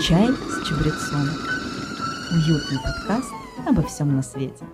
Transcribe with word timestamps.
Чай 0.00 0.28
с 0.28 0.68
чабрецом. 0.68 1.26
Уютный 2.32 2.78
подкаст 2.84 3.32
обо 3.66 3.82
всем 3.82 4.14
на 4.14 4.22
свете. 4.22 4.64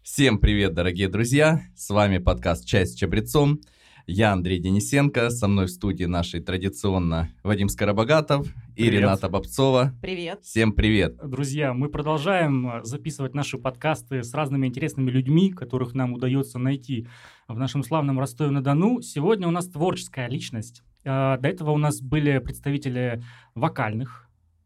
Всем 0.00 0.38
привет, 0.38 0.74
дорогие 0.74 1.08
друзья! 1.08 1.60
С 1.74 1.90
вами 1.90 2.18
подкаст 2.18 2.64
«Чай 2.66 2.86
с 2.86 2.94
чабрецом». 2.94 3.60
Я 4.06 4.32
Андрей 4.32 4.60
Денисенко, 4.60 5.30
со 5.30 5.48
мной 5.48 5.66
в 5.66 5.70
студии 5.70 6.04
нашей 6.04 6.40
традиционно 6.40 7.30
Вадим 7.42 7.68
Скоробогатов 7.68 8.46
и 8.76 8.84
Привет. 8.84 9.00
Рената 9.00 9.28
Бобцова. 9.28 9.92
Привет. 10.00 10.44
Всем 10.44 10.72
привет! 10.72 11.16
Друзья, 11.22 11.74
мы 11.74 11.88
продолжаем 11.88 12.68
э, 12.68 12.84
записывать 12.84 13.34
наши 13.34 13.58
подкасты 13.58 14.22
с 14.22 14.32
разными 14.32 14.68
интересными 14.68 15.10
людьми, 15.10 15.50
которых 15.50 15.94
нам 15.94 16.12
удается 16.12 16.60
найти 16.60 17.08
в 17.48 17.58
нашем 17.58 17.82
славном 17.82 18.20
Ростове-на-Дону. 18.20 19.02
Сегодня 19.02 19.48
у 19.48 19.50
нас 19.50 19.66
творческая 19.66 20.28
личность. 20.28 20.84
Э, 21.08 21.38
До 21.40 21.48
этого 21.48 21.70
у 21.70 21.78
нас 21.78 22.00
были 22.02 22.38
представители 22.38 23.22
вокальных 23.54 24.24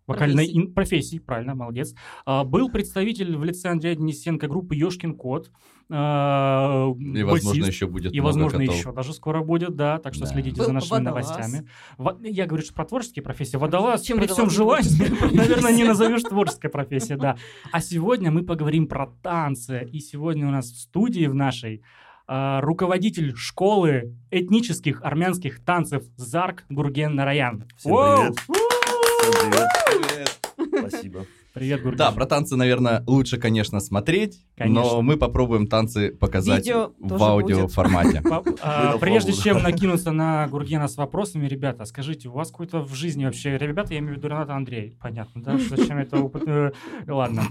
вокальной 0.08 0.44
Профессий. 0.46 0.58
ин- 0.58 0.74
профессии, 0.74 1.18
правильно, 1.20 1.54
молодец. 1.54 1.94
А, 2.26 2.42
Был 2.42 2.68
представитель 2.70 3.36
в 3.36 3.44
лице 3.44 3.68
Андрея 3.68 3.94
Денисенко 3.94 4.48
группы 4.48 4.74
«Ешкин 4.74 5.14
кот». 5.14 5.50
а, 5.90 6.92
И, 6.98 7.22
возможно, 7.22 7.50
басист. 7.60 7.68
еще 7.68 7.86
будет 7.86 8.12
И, 8.12 8.20
возможно, 8.20 8.58
котов. 8.58 8.74
еще 8.76 8.92
даже 8.92 9.12
скоро 9.14 9.42
будет, 9.42 9.76
да, 9.76 9.98
так 9.98 10.14
что 10.14 10.24
Да. 10.24 10.30
следите 10.32 10.56
Был 10.58 10.66
за 10.66 10.72
нашими 10.72 10.98
водолаз. 11.04 11.28
новостями. 11.30 11.68
Во- 11.98 12.18
Я 12.22 12.46
говорю, 12.46 12.64
что 12.64 12.74
про 12.74 12.84
творческие 12.84 13.22
профессии. 13.22 13.56
Водолаз, 13.56 14.02
Чем 14.02 14.18
при 14.18 14.26
всем 14.26 14.48
водолаз 14.48 14.84
желании, 14.90 15.34
наверное, 15.36 15.72
не 15.72 15.84
назовешь 15.84 16.22
творческой 16.22 16.68
профессией, 16.70 17.18
да. 17.18 17.36
А 17.70 17.80
сегодня 17.80 18.30
мы 18.32 18.42
поговорим 18.42 18.88
про 18.88 19.06
танцы. 19.22 19.88
И 19.92 20.00
сегодня 20.00 20.48
у 20.48 20.50
нас 20.50 20.66
в 20.66 20.78
студии 20.80 21.26
в 21.26 21.34
нашей 21.34 21.76
а, 21.78 22.11
руководитель 22.26 23.34
школы 23.36 24.14
этнических 24.30 25.02
армянских 25.02 25.64
танцев 25.64 26.04
Зарк 26.16 26.64
Гурген 26.68 27.14
Нараян. 27.14 27.64
Всем 27.76 27.92
привет. 27.92 28.38
Всем 28.38 30.02
привет. 30.02 30.88
Спасибо. 30.90 31.26
Привет, 31.54 31.82
Гурген. 31.82 31.98
Да, 31.98 32.10
про 32.12 32.24
танцы, 32.24 32.56
наверное, 32.56 33.04
лучше, 33.06 33.36
конечно, 33.36 33.78
смотреть, 33.80 34.40
Конечно. 34.56 34.82
но 34.82 35.02
мы 35.02 35.18
попробуем 35.18 35.66
танцы 35.66 36.10
показать 36.10 36.64
Видео 36.64 36.92
в 36.98 37.08
тоже 37.08 37.24
аудиоформате. 37.24 38.22
По- 38.22 38.42
а, 38.62 38.96
Прежде 38.96 39.34
чем 39.34 39.62
накинуться 39.62 40.12
на 40.12 40.48
Гургена 40.48 40.88
с 40.88 40.96
вопросами, 40.96 41.46
ребята, 41.46 41.84
скажите, 41.84 42.28
у 42.28 42.32
вас 42.32 42.50
какой-то 42.50 42.80
в 42.82 42.94
жизни 42.94 43.26
вообще... 43.26 43.58
Ребята, 43.58 43.92
я 43.92 43.98
имею 44.00 44.14
в 44.14 44.16
виду 44.16 44.28
Рената 44.28 44.54
Андрей. 44.54 44.96
Понятно, 44.98 45.42
да? 45.42 45.58
Зачем 45.58 45.98
это... 45.98 46.72
Ладно. 47.06 47.42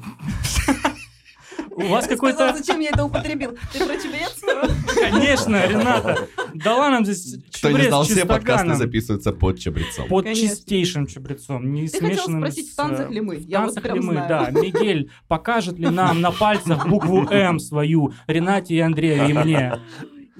У 1.71 1.83
вас 1.87 2.05
Сказал, 2.05 2.33
какой-то... 2.33 2.57
зачем 2.57 2.79
я 2.79 2.89
это 2.89 3.05
употребил? 3.05 3.57
Ты 3.71 3.85
про 3.85 3.95
чебрец? 3.95 4.41
Конечно, 4.95 5.67
Рената. 5.67 6.27
Дала 6.53 6.89
нам 6.89 7.05
здесь 7.05 7.37
Кто 7.55 7.71
не 7.71 7.83
знал, 7.83 8.03
все 8.03 8.25
подкасты 8.25 8.75
записываются 8.75 9.31
под 9.31 9.59
чабрецом. 9.59 10.07
Под 10.07 10.25
Конечно. 10.25 10.49
чистейшим 10.49 11.07
чебрецом, 11.07 11.71
не 11.73 11.87
Ты 11.87 11.99
хотел 11.99 12.09
смешанным 12.17 12.41
спросить, 12.41 12.69
с, 12.69 12.73
в 12.73 12.75
танцах 12.75 13.09
э, 13.09 13.13
ли 13.13 13.21
мы? 13.21 13.35
В 13.37 13.47
Я 13.47 13.59
танцах 13.59 13.85
ли 13.85 13.99
мы, 13.99 14.13
знаю. 14.13 14.29
да. 14.29 14.51
Мигель 14.51 15.11
покажет 15.27 15.77
ли 15.79 15.89
нам 15.89 16.21
на 16.21 16.31
пальцах 16.31 16.87
букву 16.87 17.27
М 17.29 17.59
свою 17.59 18.13
Ренате 18.27 18.75
и 18.75 18.79
Андрею 18.79 19.29
и 19.29 19.33
мне? 19.33 19.79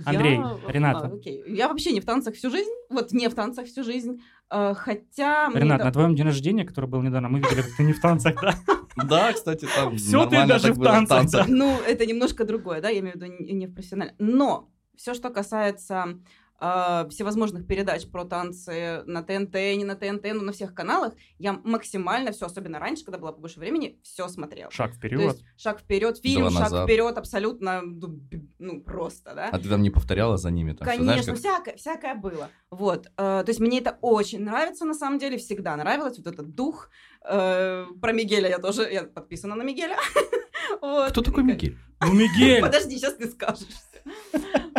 Андрей, 0.04 0.36
Я- 0.38 0.58
Рената. 0.68 1.08
а, 1.08 1.16
окей. 1.16 1.44
Я 1.48 1.68
вообще 1.68 1.92
не 1.92 2.02
в 2.02 2.06
танцах 2.06 2.34
всю 2.36 2.50
жизнь, 2.50 2.70
вот 2.90 3.12
не 3.12 3.30
в 3.30 3.36
танцах 3.36 3.68
всю 3.68 3.84
жизнь, 3.84 4.20
э, 4.50 4.74
хотя... 4.76 5.50
мне 5.50 5.60
Ренат, 5.62 5.78
да- 5.80 5.86
на 5.86 5.92
твоем 5.92 6.16
день 6.16 6.26
рождения, 6.26 6.66
который 6.66 6.90
был 6.90 7.02
недавно, 7.04 7.30
мы 7.30 7.40
видели, 7.40 7.62
как 7.62 7.72
ты 7.78 7.84
не 7.84 7.94
в 7.94 8.02
танцах, 8.02 8.36
да? 8.42 8.56
Да, 8.96 9.34
кстати, 9.34 9.68
там 9.76 9.98
Всё 9.98 10.26
ты 10.26 10.46
даже 10.46 10.74
в 10.74 10.78
было 10.78 11.06
танцах. 11.06 11.48
Ну, 11.48 11.78
это 11.88 12.06
немножко 12.06 12.44
другое, 12.46 12.82
да, 12.82 12.90
я 12.90 13.00
имею 13.00 13.14
в 13.14 13.22
виду 13.22 13.26
не, 13.40 13.54
не 13.54 13.68
в 13.68 13.74
профессиональном. 13.74 14.16
Но 14.20 14.70
все, 14.96 15.14
что 15.14 15.30
касается 15.30 16.20
э, 16.62 17.08
всевозможных 17.10 17.66
передач 17.68 18.08
про 18.08 18.24
танцы 18.24 19.04
на 19.06 19.24
ТНТ, 19.24 19.54
не 19.56 19.84
на 19.84 19.96
ТНТ, 19.96 20.34
но 20.36 20.42
на 20.44 20.52
всех 20.52 20.74
каналах, 20.74 21.14
я 21.40 21.54
максимально 21.54 22.32
все, 22.32 22.46
особенно 22.46 22.80
раньше, 22.80 23.04
когда 23.04 23.18
было 23.18 23.32
побольше 23.32 23.60
времени, 23.60 24.00
все 24.04 24.28
смотрела. 24.28 24.72
Шаг 24.72 24.92
То 24.92 24.98
вперед. 24.98 25.22
есть 25.22 25.44
шаг 25.58 25.80
вперед, 25.80 26.18
фильм, 26.20 26.42
Два 26.44 26.52
шаг 26.52 26.62
назад. 26.62 26.88
вперед, 26.88 27.18
абсолютно, 27.18 27.82
ну, 27.82 28.22
ну, 28.60 28.82
просто, 28.82 29.34
да. 29.36 29.50
А 29.52 29.60
ты 29.60 29.68
там 29.68 29.82
не 29.82 29.90
повторяла 29.90 30.38
за 30.38 30.52
ними? 30.52 30.74
Там, 30.74 30.88
всё, 30.88 31.04
знаешь, 31.04 31.26
Конечно, 31.26 31.34
как- 31.34 31.40
всякое, 31.40 31.76
всякое 31.78 32.16
было. 32.16 32.50
Вот. 32.70 33.08
э, 33.08 33.10
то 33.18 33.46
есть 33.48 33.60
мне 33.60 33.80
это 33.80 33.98
очень 34.02 34.44
нравится, 34.44 34.86
на 34.86 34.94
самом 34.94 35.18
деле, 35.20 35.38
всегда 35.38 35.76
нравилось, 35.76 36.18
вот 36.18 36.28
этот 36.28 36.54
дух. 36.56 36.90
Э, 37.28 37.86
про 38.02 38.14
Мигеля 38.14 38.50
я 38.50 38.60
тоже, 38.60 38.84
я 38.92 39.04
подписана 39.04 39.56
на 39.56 39.64
Мигеля. 39.64 39.98
Вот. 40.82 41.12
Кто 41.12 41.22
такой 41.22 41.44
Мигель? 41.44 41.78
Ну, 42.02 42.14
Мигель! 42.14 42.62
Подожди, 42.62 42.98
сейчас 42.98 43.16
ты 43.16 43.30
скажешь. 43.30 43.68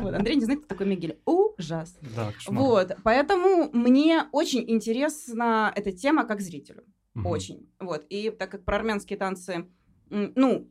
Вот, 0.00 0.14
Андрей 0.14 0.36
не 0.36 0.44
знает, 0.44 0.60
кто 0.60 0.68
такой 0.68 0.86
Мигель. 0.86 1.20
Ужасно. 1.24 2.08
Да, 2.16 2.32
кошмар. 2.32 2.58
Вот, 2.58 2.96
поэтому 3.04 3.70
мне 3.72 4.24
очень 4.32 4.68
интересна 4.68 5.72
эта 5.76 5.92
тема 5.92 6.24
как 6.24 6.40
зрителю. 6.40 6.84
Мгм. 7.14 7.26
Очень. 7.26 7.70
Вот. 7.78 8.04
И 8.08 8.30
так 8.30 8.50
как 8.50 8.64
про 8.64 8.76
армянские 8.76 9.18
танцы, 9.18 9.66
ну, 10.10 10.68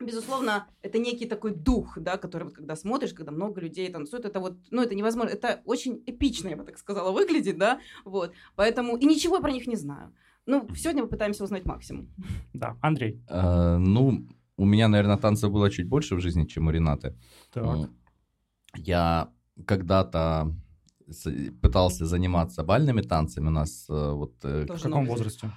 безусловно, 0.00 0.66
это 0.82 0.98
некий 0.98 1.26
такой 1.26 1.54
дух, 1.54 1.98
да, 1.98 2.16
который 2.16 2.44
вот 2.44 2.54
когда 2.54 2.76
смотришь, 2.76 3.12
когда 3.12 3.32
много 3.32 3.60
людей 3.60 3.90
танцуют, 3.90 4.24
это 4.24 4.40
вот, 4.40 4.56
ну, 4.70 4.82
это 4.82 4.94
невозможно, 4.94 5.30
это 5.30 5.60
очень 5.64 6.02
эпично, 6.06 6.48
я 6.48 6.56
бы 6.56 6.64
так 6.64 6.78
сказала, 6.78 7.12
выглядит, 7.12 7.58
да, 7.58 7.80
вот. 8.04 8.32
Поэтому, 8.56 8.96
и 8.96 9.04
ничего 9.04 9.36
я 9.36 9.42
про 9.42 9.52
них 9.52 9.66
не 9.66 9.76
знаю. 9.76 10.14
Ну, 10.46 10.68
сегодня 10.76 11.02
мы 11.02 11.08
пытаемся 11.08 11.44
узнать 11.44 11.64
максимум. 11.64 12.08
Да, 12.52 12.76
Андрей. 12.82 13.20
Э, 13.28 13.76
Ну, 13.78 14.26
у 14.56 14.64
меня, 14.64 14.88
наверное, 14.88 15.16
танцев 15.16 15.50
было 15.50 15.70
чуть 15.70 15.88
больше 15.88 16.16
в 16.16 16.20
жизни, 16.20 16.44
чем 16.44 16.68
у 16.68 16.70
Ренаты. 16.70 17.16
Так. 17.52 17.90
Я 18.76 19.28
когда-то 19.66 20.54
пытался 21.60 22.06
заниматься 22.06 22.62
бальными 22.62 23.02
танцами. 23.02 23.48
У 23.48 23.50
нас 23.50 23.86
э, 23.88 24.12
вот 24.12 24.34
э, 24.44 24.66
В 24.66 24.82
каком 24.82 25.06
возрасте? 25.06 25.50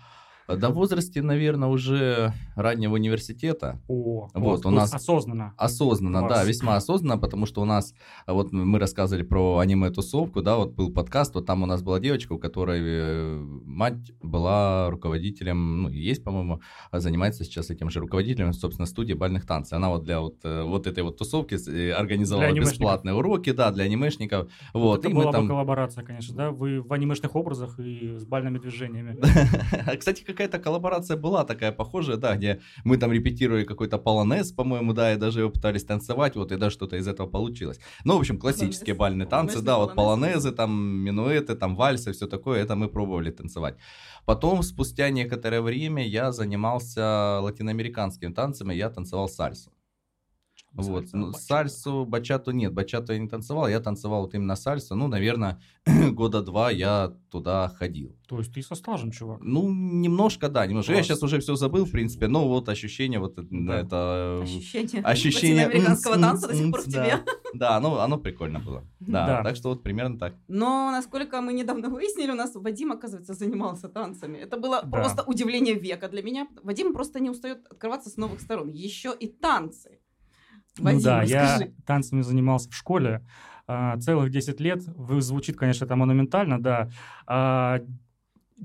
До 0.56 0.70
возрасте, 0.70 1.22
наверное, 1.22 1.68
уже 1.70 2.34
раннего 2.56 2.94
университета. 2.94 3.82
О, 3.88 4.30
Вот, 4.34 4.66
у 4.66 4.70
нас- 4.70 4.94
Осознанно. 4.94 5.54
Осознанно, 5.58 6.20
Класс. 6.20 6.34
да, 6.34 6.44
весьма 6.46 6.76
осознанно, 6.78 7.18
потому 7.18 7.46
что 7.46 7.62
у 7.62 7.66
нас, 7.66 7.94
а 8.26 8.34
вот 8.34 8.52
мы 8.52 8.80
рассказывали 8.80 9.24
про 9.24 9.58
аниме-тусовку, 9.60 10.42
да, 10.42 10.58
вот 10.58 10.74
был 10.74 10.92
подкаст, 10.94 11.36
вот 11.36 11.46
там 11.46 11.64
у 11.64 11.66
нас 11.66 11.82
была 11.82 12.00
девочка, 12.00 12.34
у 12.34 12.40
которой 12.40 12.80
э, 12.84 13.38
мать 13.66 14.12
была 14.22 14.90
руководителем, 14.90 15.84
ну, 15.84 15.90
есть, 15.90 16.24
по-моему, 16.24 16.62
а 16.92 17.00
занимается 17.00 17.44
сейчас 17.44 17.70
этим 17.70 17.90
же 17.90 18.00
руководителем, 18.00 18.54
собственно, 18.54 18.86
студии 18.86 19.14
бальных 19.14 19.46
танцев. 19.46 19.74
Она 19.74 19.90
вот 19.90 20.04
для 20.04 20.22
вот, 20.22 20.38
э, 20.44 20.64
вот 20.64 20.88
этой 20.88 21.04
вот 21.04 21.18
тусовки 21.18 21.56
э, 21.70 21.92
организовала 21.92 22.54
бесплатные 22.54 23.16
уроки, 23.16 23.52
да, 23.52 23.72
для 23.72 23.84
анимешников. 23.84 24.50
Вот, 24.74 25.00
Это 25.00 25.10
и 25.10 25.14
была 25.14 25.26
мы 25.26 25.32
бы 25.32 25.38
там... 25.38 25.48
коллаборация, 25.48 26.04
конечно, 26.04 26.36
да? 26.36 26.52
Вы 26.52 26.82
в 26.82 26.94
анимешных 26.94 27.36
образах 27.36 27.80
и 27.80 28.18
с 28.18 28.26
бальными 28.26 28.60
движениями. 28.60 29.18
Кстати, 29.98 30.24
какая-то 30.38 30.60
коллаборация 30.60 31.18
была 31.18 31.44
такая 31.44 31.72
похожая, 31.72 32.18
да, 32.18 32.36
где 32.36 32.62
мы 32.84 32.98
там 32.98 33.12
репетировали 33.12 33.64
какой-то 33.66 33.98
полонез, 33.98 34.52
по-моему, 34.52 34.94
да, 34.94 35.14
и 35.14 35.18
даже 35.18 35.40
его 35.40 35.50
пытались 35.50 35.84
танцевать, 35.84 36.36
вот, 36.36 36.52
и 36.52 36.58
даже 36.58 36.76
что-то 36.76 36.96
из 36.98 37.08
этого 37.08 37.28
получилось. 37.28 37.80
Ну, 38.06 38.16
в 38.18 38.20
общем, 38.20 38.38
классические 38.38 38.96
Полонез. 38.96 39.00
бальные 39.00 39.28
танцы, 39.28 39.56
Полонез, 39.56 39.66
да, 39.66 39.74
не 39.74 39.80
вот 39.80 39.96
полонез. 39.96 40.28
полонезы, 40.28 40.52
там, 40.52 40.72
минуэты, 41.04 41.56
там, 41.56 41.76
вальсы, 41.76 42.12
все 42.12 42.28
такое, 42.28 42.62
это 42.64 42.76
мы 42.76 42.88
пробовали 42.88 43.32
танцевать. 43.32 43.76
Потом, 44.26 44.62
спустя 44.64 45.10
некоторое 45.10 45.62
время, 45.62 46.06
я 46.06 46.32
занимался 46.32 47.40
латиноамериканскими 47.42 48.34
танцами, 48.34 48.74
я 48.74 48.90
танцевал 48.90 49.30
сальсу. 49.30 49.72
Вот, 50.78 51.02
Сальса, 51.10 51.18
ну, 51.18 51.26
бачата. 51.28 51.44
сальсу, 51.44 52.06
бачату 52.06 52.52
нет, 52.52 52.74
бачату 52.74 53.14
я 53.14 53.20
не 53.20 53.28
танцевал, 53.28 53.68
я 53.68 53.80
танцевал 53.80 54.22
вот 54.22 54.34
именно 54.36 54.56
сальсу, 54.56 54.96
ну, 54.96 55.08
наверное, 55.08 55.60
года 56.12 56.42
два 56.42 56.72
я 56.72 57.14
туда 57.32 57.68
ходил. 57.78 58.16
То 58.28 58.38
есть 58.40 58.54
ты 58.54 58.62
со 58.62 58.76
стажем, 58.76 59.12
чувак. 59.12 59.40
Ну, 59.42 59.70
немножко, 59.72 60.50
да, 60.50 60.66
немножко. 60.66 60.92
Я 60.92 60.98
Класс. 61.00 61.08
сейчас 61.08 61.24
уже 61.24 61.40
все 61.40 61.56
забыл, 61.56 61.86
в 61.86 61.92
принципе, 61.92 62.28
но 62.28 62.48
вот 62.48 62.70
ощущение 62.70 63.20
вот 63.20 63.38
это... 63.38 63.48
Да. 63.50 63.80
это, 63.80 64.40
Ощущение, 64.44 65.02
Ощущение, 65.02 65.66
латиноамериканского 65.66 66.14
м, 66.16 66.22
танца 66.22 66.48
до 66.48 66.56
сих 66.56 66.72
пор 66.72 66.82
в 66.82 66.88
да. 66.88 67.06
тебе. 67.06 67.24
Да, 67.54 67.78
оно, 67.78 68.00
оно 68.02 68.18
прикольно 68.18 68.60
было. 68.60 68.84
Да, 69.00 69.26
Да. 69.26 69.44
так 69.44 69.56
что 69.56 69.70
вот 69.70 69.82
примерно 69.84 70.20
так. 70.20 70.36
Но, 70.48 70.92
насколько 70.92 71.42
мы 71.42 71.54
недавно 71.54 71.90
выяснили, 71.90 72.32
у 72.32 72.36
нас 72.36 72.52
Вадим, 72.56 72.92
оказывается, 72.92 73.34
занимался 73.34 73.88
танцами. 73.90 74.38
Это 74.38 74.58
было 74.58 74.82
Да. 74.84 74.90
просто 74.90 75.24
удивление 75.24 75.74
века 75.76 76.08
для 76.10 76.22
меня. 76.22 76.48
Вадим 76.64 76.94
просто 76.94 77.20
не 77.20 77.30
устает 77.30 77.66
открываться 77.70 78.10
с 78.10 78.18
новых 78.18 78.42
сторон. 78.42 78.70
Еще 78.70 79.16
и 79.18 79.28
танцы. 79.28 80.00
Вадим, 80.80 80.98
ну 81.00 81.04
да, 81.04 81.24
я 81.24 81.44
расскажи. 81.44 81.74
танцами 81.86 82.22
занимался 82.22 82.70
в 82.70 82.74
школе 82.76 83.26
а, 83.68 83.98
целых 83.98 84.30
10 84.32 84.60
лет. 84.60 84.84
Вы- 84.88 85.22
Звучит, 85.22 85.58
конечно, 85.58 85.86
это 85.86 85.96
монументально, 85.96 86.62
да. 86.62 86.90
А, 87.26 87.82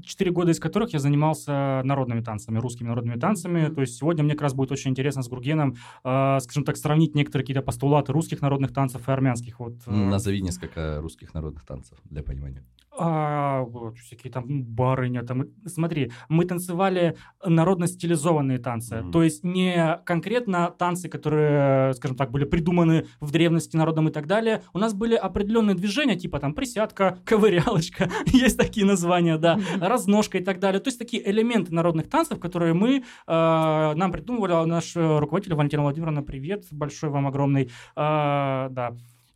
Четыре 0.02 0.30
года 0.30 0.52
из 0.52 0.58
которых 0.58 0.94
я 0.94 0.98
занимался 0.98 1.82
народными 1.84 2.22
танцами, 2.22 2.56
русскими 2.58 2.88
народными 2.88 3.20
танцами. 3.20 3.68
То 3.68 3.82
есть 3.82 3.98
сегодня 3.98 4.24
мне 4.24 4.32
как 4.32 4.40
раз 4.42 4.54
будет 4.54 4.72
очень 4.72 4.90
интересно 4.90 5.22
с 5.22 5.28
Гургеном, 5.28 5.76
а, 6.02 6.40
скажем 6.40 6.64
так, 6.64 6.78
сравнить 6.78 7.14
некоторые 7.14 7.44
какие-то 7.44 7.60
постулаты 7.60 8.10
русских 8.10 8.40
народных 8.40 8.72
танцев 8.72 9.06
и 9.06 9.12
армянских. 9.12 9.60
Вот, 9.60 9.74
э, 9.86 9.90
Назови 9.90 10.40
несколько 10.40 10.98
русских 11.02 11.34
народных 11.34 11.66
танцев 11.66 11.98
для 12.04 12.22
понимания. 12.22 12.64
А, 12.98 13.62
вот, 13.62 13.98
всякие 13.98 14.32
там 14.32 14.62
барыня, 14.64 15.22
там, 15.22 15.44
смотри, 15.66 16.12
мы 16.28 16.44
танцевали 16.44 17.16
народно-стилизованные 17.44 18.58
танцы, 18.58 19.00
Мгм. 19.02 19.12
то 19.12 19.22
есть 19.22 19.44
не 19.44 19.98
конкретно 20.04 20.70
танцы, 20.78 21.08
которые, 21.08 21.94
скажем 21.94 22.16
так, 22.16 22.30
были 22.30 22.44
придуманы 22.44 23.06
в 23.20 23.30
древности 23.30 23.76
народом 23.76 24.08
и 24.08 24.12
так 24.12 24.26
далее, 24.26 24.62
у 24.74 24.78
нас 24.78 24.94
были 24.94 25.14
определенные 25.14 25.74
движения, 25.74 26.16
типа 26.16 26.38
там 26.38 26.54
присядка, 26.54 27.18
ковырялочка, 27.24 28.10
есть 28.26 28.58
такие 28.58 28.84
названия, 28.86 29.38
да, 29.38 29.58
разножка 29.80 30.38
и 30.38 30.44
так 30.44 30.58
далее, 30.60 30.80
то 30.80 30.88
есть 30.88 30.98
такие 30.98 31.28
элементы 31.30 31.74
народных 31.74 32.08
танцев, 32.10 32.38
которые 32.40 32.74
мы, 32.74 32.96
э, 32.98 33.02
нам 33.26 34.12
придумывали, 34.12 34.52
а 34.52 34.66
наш 34.66 34.96
э, 34.96 35.18
руководитель 35.18 35.54
Валентина 35.54 35.82
Владимировна, 35.82 36.22
привет, 36.22 36.64
большой 36.70 37.10
вам 37.10 37.26
огромный, 37.26 37.70
А, 37.96 38.68
да. 38.70 38.92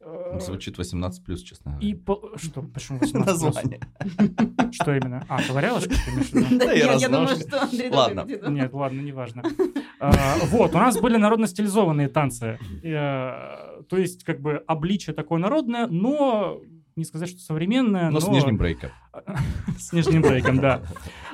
Э, 0.09 0.39
Звучит 0.41 0.79
18 0.79 1.25
плюс, 1.25 1.43
честно 1.43 1.73
говоря. 1.73 1.89
и 1.89 1.95
по... 1.95 2.31
что, 2.37 2.63
почему 2.63 2.99
18 3.01 3.25
плюс? 3.25 3.27
Название. 3.27 3.81
Что 4.73 4.95
именно? 4.95 5.25
А, 5.29 5.43
в 5.83 6.35
виду? 6.35 6.59
Да, 6.59 6.73
и 6.73 6.79
я 6.79 7.09
думаю, 7.09 7.37
что 7.37 7.63
Андрей 7.63 7.91
Ладно. 7.91 8.25
Нет, 8.49 8.73
ладно, 8.73 9.01
неважно. 9.01 9.43
А, 9.99 10.13
Вот, 10.51 10.75
у 10.75 10.79
нас 10.79 11.01
были 11.01 11.17
народно-стилизованные 11.17 12.09
танцы. 12.09 12.59
Э, 12.85 13.83
То 13.89 13.97
есть, 13.97 14.23
как 14.23 14.41
бы, 14.41 14.63
обличие 14.67 15.13
такое 15.15 15.41
народное, 15.41 15.87
но 15.89 16.61
не 16.97 17.05
сказать, 17.05 17.29
что 17.29 17.41
современное, 17.41 18.11
Но 18.11 18.21
с 18.21 18.29
нижним 18.29 18.57
брейком. 18.57 18.91
с 19.79 19.93
нижним 19.93 20.23
брейком, 20.23 20.59
да. 20.59 20.83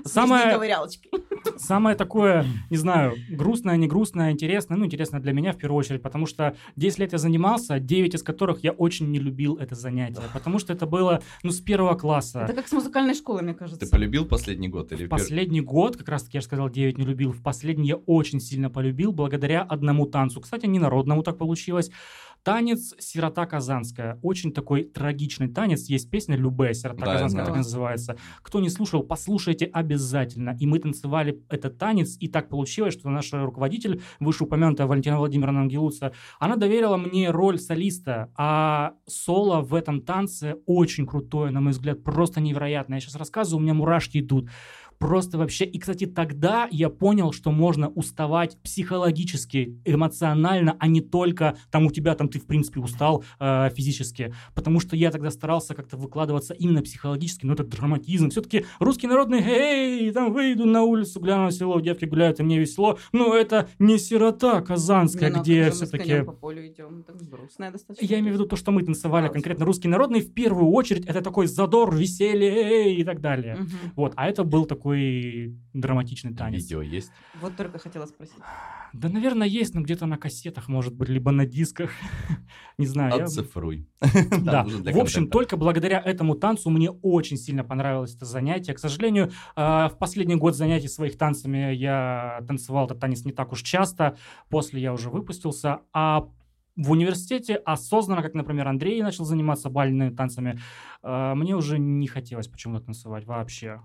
Самое, 0.04 0.52
ковырялочкой. 0.52 1.10
самое 1.56 1.96
такое, 1.96 2.44
не 2.68 2.76
знаю, 2.76 3.14
грустное, 3.30 3.76
не 3.76 3.86
грустное, 3.86 4.32
интересное, 4.32 4.76
ну, 4.76 4.86
интересно 4.86 5.20
для 5.20 5.32
меня 5.32 5.52
в 5.52 5.58
первую 5.58 5.78
очередь, 5.78 6.02
потому 6.02 6.26
что 6.26 6.56
10 6.74 6.98
лет 6.98 7.12
я 7.12 7.18
занимался, 7.18 7.78
9 7.78 8.14
из 8.14 8.22
которых 8.24 8.64
я 8.64 8.72
очень 8.72 9.10
не 9.12 9.20
любил 9.20 9.56
это 9.56 9.76
занятие, 9.76 10.22
потому 10.32 10.58
что 10.58 10.72
это 10.72 10.86
было, 10.86 11.22
ну, 11.44 11.52
с 11.52 11.60
первого 11.60 11.94
класса. 11.94 12.40
Это 12.40 12.54
как 12.54 12.66
с 12.66 12.72
музыкальной 12.72 13.14
школой, 13.14 13.42
мне 13.42 13.54
кажется. 13.54 13.86
Ты 13.86 13.90
полюбил 13.90 14.26
последний 14.26 14.68
год 14.68 14.90
или 14.90 15.06
В 15.06 15.08
последний 15.08 15.60
год, 15.60 15.96
как 15.96 16.08
раз 16.08 16.24
таки 16.24 16.38
я 16.38 16.40
же 16.40 16.46
сказал, 16.46 16.70
9 16.70 16.98
не 16.98 17.04
любил. 17.04 17.30
В 17.30 17.42
последний 17.42 17.86
я 17.86 17.96
очень 17.96 18.40
сильно 18.40 18.68
полюбил 18.68 19.12
благодаря 19.12 19.62
одному 19.62 20.06
танцу. 20.06 20.40
Кстати, 20.40 20.66
не 20.66 20.80
народному 20.80 21.22
так 21.22 21.38
получилось. 21.38 21.92
Танец 22.44 22.94
«Сирота 22.98 23.46
Казанская». 23.46 24.18
Очень 24.20 24.52
такой 24.52 24.82
трагичный 24.82 25.46
танец. 25.46 25.84
Есть 25.84 26.10
песня 26.10 26.36
«Любе», 26.36 26.74
«Сирота 26.74 27.04
Да, 27.04 27.12
Казанская» 27.12 27.46
так 27.46 27.56
называется. 27.56 28.16
Кто 28.42 28.58
не 28.58 28.68
слушал, 28.68 29.04
послушайте 29.04 29.66
обязательно. 29.66 30.56
И 30.58 30.66
мы 30.66 30.80
танцевали 30.80 31.40
этот 31.48 31.78
танец, 31.78 32.16
и 32.18 32.26
так 32.26 32.48
получилось, 32.48 32.94
что 32.94 33.10
наш 33.10 33.32
руководитель, 33.32 34.02
вышеупомянутая 34.18 34.88
Валентина 34.88 35.18
Владимировна 35.18 35.60
Ангелуца, 35.60 36.12
она 36.40 36.56
доверила 36.56 36.96
мне 36.96 37.30
роль 37.30 37.60
солиста, 37.60 38.32
а 38.36 38.94
соло 39.06 39.60
в 39.60 39.72
этом 39.74 40.00
танце 40.00 40.56
очень 40.66 41.06
крутое, 41.06 41.52
на 41.52 41.60
мой 41.60 41.70
взгляд, 41.70 42.02
просто 42.02 42.40
невероятно. 42.40 42.94
Я 42.94 43.00
сейчас 43.00 43.14
рассказываю, 43.14 43.60
у 43.60 43.62
меня 43.62 43.74
мурашки 43.74 44.18
идут. 44.18 44.48
Просто 45.02 45.36
вообще, 45.36 45.64
и, 45.64 45.80
кстати, 45.80 46.06
тогда 46.06 46.68
я 46.70 46.88
понял, 46.88 47.32
что 47.32 47.50
можно 47.50 47.88
уставать 47.88 48.56
психологически, 48.62 49.76
эмоционально, 49.84 50.76
а 50.78 50.86
не 50.86 51.00
только 51.00 51.56
там 51.72 51.86
у 51.86 51.90
тебя 51.90 52.14
там 52.14 52.28
ты, 52.28 52.38
в 52.38 52.46
принципе, 52.46 52.78
устал 52.78 53.24
э, 53.40 53.70
физически. 53.74 54.32
Потому 54.54 54.78
что 54.78 54.94
я 54.94 55.10
тогда 55.10 55.32
старался 55.32 55.74
как-то 55.74 55.96
выкладываться 55.96 56.54
именно 56.54 56.82
психологически, 56.82 57.44
но 57.44 57.54
это 57.54 57.64
драматизм. 57.64 58.30
Все-таки 58.30 58.64
русский 58.78 59.08
народный, 59.08 59.40
эй, 59.40 60.12
там 60.12 60.32
выйду 60.32 60.66
на 60.66 60.84
улицу, 60.84 61.18
гляну 61.18 61.46
на 61.46 61.50
село, 61.50 61.80
девки 61.80 62.04
гуляют, 62.04 62.38
и 62.38 62.44
мне 62.44 62.60
весело. 62.60 62.96
Но 63.10 63.34
это 63.34 63.68
не 63.80 63.98
сирота 63.98 64.60
казанская, 64.60 65.32
ну, 65.32 65.42
где 65.42 65.72
все-таки... 65.72 66.10
конем 66.10 66.26
по 66.26 66.32
полю 66.32 66.64
идем. 66.64 67.02
Так 67.02 67.16
грустная 67.28 67.72
достаточно. 67.72 68.06
Я 68.06 68.20
имею 68.20 68.34
в 68.34 68.38
виду 68.38 68.46
то, 68.46 68.54
что 68.54 68.70
мы 68.70 68.84
танцевали, 68.84 69.26
А, 69.26 69.30
конкретно 69.30 69.64
русский 69.64 69.88
народный, 69.88 70.20
в 70.20 70.32
первую 70.32 70.70
очередь, 70.70 71.06
это 71.06 71.22
такой 71.22 71.48
задор, 71.48 71.92
веселье 71.92 72.94
и 72.94 73.02
так 73.02 73.20
далее. 73.20 73.56
Мгм. 73.56 73.68
Вот, 73.96 74.12
а 74.14 74.28
это 74.28 74.44
был 74.44 74.64
такой 74.64 74.91
драматичный 75.72 76.34
танец. 76.34 76.62
Видео 76.62 76.82
есть? 76.82 77.10
Вот 77.40 77.56
только 77.56 77.78
хотела 77.78 78.06
спросить. 78.06 78.36
Да, 78.92 79.08
наверное, 79.08 79.46
есть, 79.46 79.74
но 79.74 79.80
где-то 79.80 80.06
на 80.06 80.18
кассетах, 80.18 80.68
может 80.68 80.94
быть, 80.94 81.08
либо 81.08 81.30
на 81.30 81.46
дисках. 81.46 81.90
Не 82.78 82.86
знаю. 82.86 83.16
я- 83.16 83.24
Оцифруй. 83.24 83.86
Да, 84.42 84.64
в 84.64 84.98
общем, 84.98 85.28
только 85.28 85.56
благодаря 85.56 86.00
этому 86.00 86.34
танцу 86.34 86.70
мне 86.70 86.90
очень 86.90 87.36
сильно 87.36 87.64
понравилось 87.64 88.14
это 88.14 88.24
занятие. 88.26 88.74
К 88.74 88.78
сожалению, 88.78 89.30
э, 89.56 89.88
в 89.88 89.96
последний 89.98 90.36
год 90.36 90.56
занятий 90.56 90.88
своих 90.88 91.16
танцами 91.16 91.72
я 91.74 92.44
танцевал 92.46 92.86
этот 92.86 93.00
танец 93.00 93.24
не 93.24 93.32
так 93.32 93.52
уж 93.52 93.62
часто. 93.62 94.16
После 94.50 94.80
я 94.82 94.92
уже 94.92 95.08
выпустился. 95.10 95.80
А 95.92 96.28
в 96.74 96.90
университете 96.90 97.56
осознанно, 97.56 98.22
как, 98.22 98.32
например, 98.32 98.66
Андрей 98.66 99.02
начал 99.02 99.26
заниматься 99.26 99.68
бальными 99.68 100.08
танцами, 100.14 100.58
э, 101.02 101.34
мне 101.34 101.54
уже 101.54 101.78
не 101.78 102.06
хотелось 102.06 102.48
почему-то 102.48 102.84
танцевать 102.86 103.26
вообще. 103.26 103.80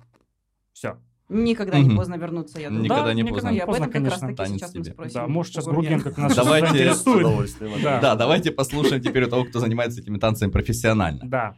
Все. 0.77 0.95
Никогда 1.29 1.79
не 1.79 1.95
поздно 1.95 2.15
вернуться, 2.15 2.59
я 2.59 2.67
думаю. 2.69 2.83
Никогда 2.85 3.13
не 3.15 3.23
поздно. 3.23 3.49
И 3.49 3.57
об 3.57 3.69
этом 3.71 3.85
как 3.85 3.93
конечно. 3.93 4.11
раз 4.11 4.19
таки 4.21 4.35
Танец 4.35 4.59
сейчас 4.59 4.75
мы 4.75 4.83
тебе. 4.83 4.93
спросим. 4.93 5.13
Да, 5.15 5.27
может, 5.27 5.51
сейчас 5.53 5.67
у 5.67 5.71
Груген 5.71 6.01
как 6.01 6.17
нас 6.17 6.35
Давайте- 6.35 6.67
С 6.67 6.71
заинтересует. 6.71 7.25
удовольствием. 7.25 7.71
Да. 7.83 7.99
Да, 7.99 8.15
давайте 8.15 8.51
послушаем 8.51 9.01
теперь 9.01 9.23
у 9.23 9.27
того, 9.27 9.43
кто 9.45 9.59
занимается 9.59 9.99
этими 9.99 10.19
танцами 10.19 10.51
профессионально. 10.51 11.21
Да. 11.25 11.55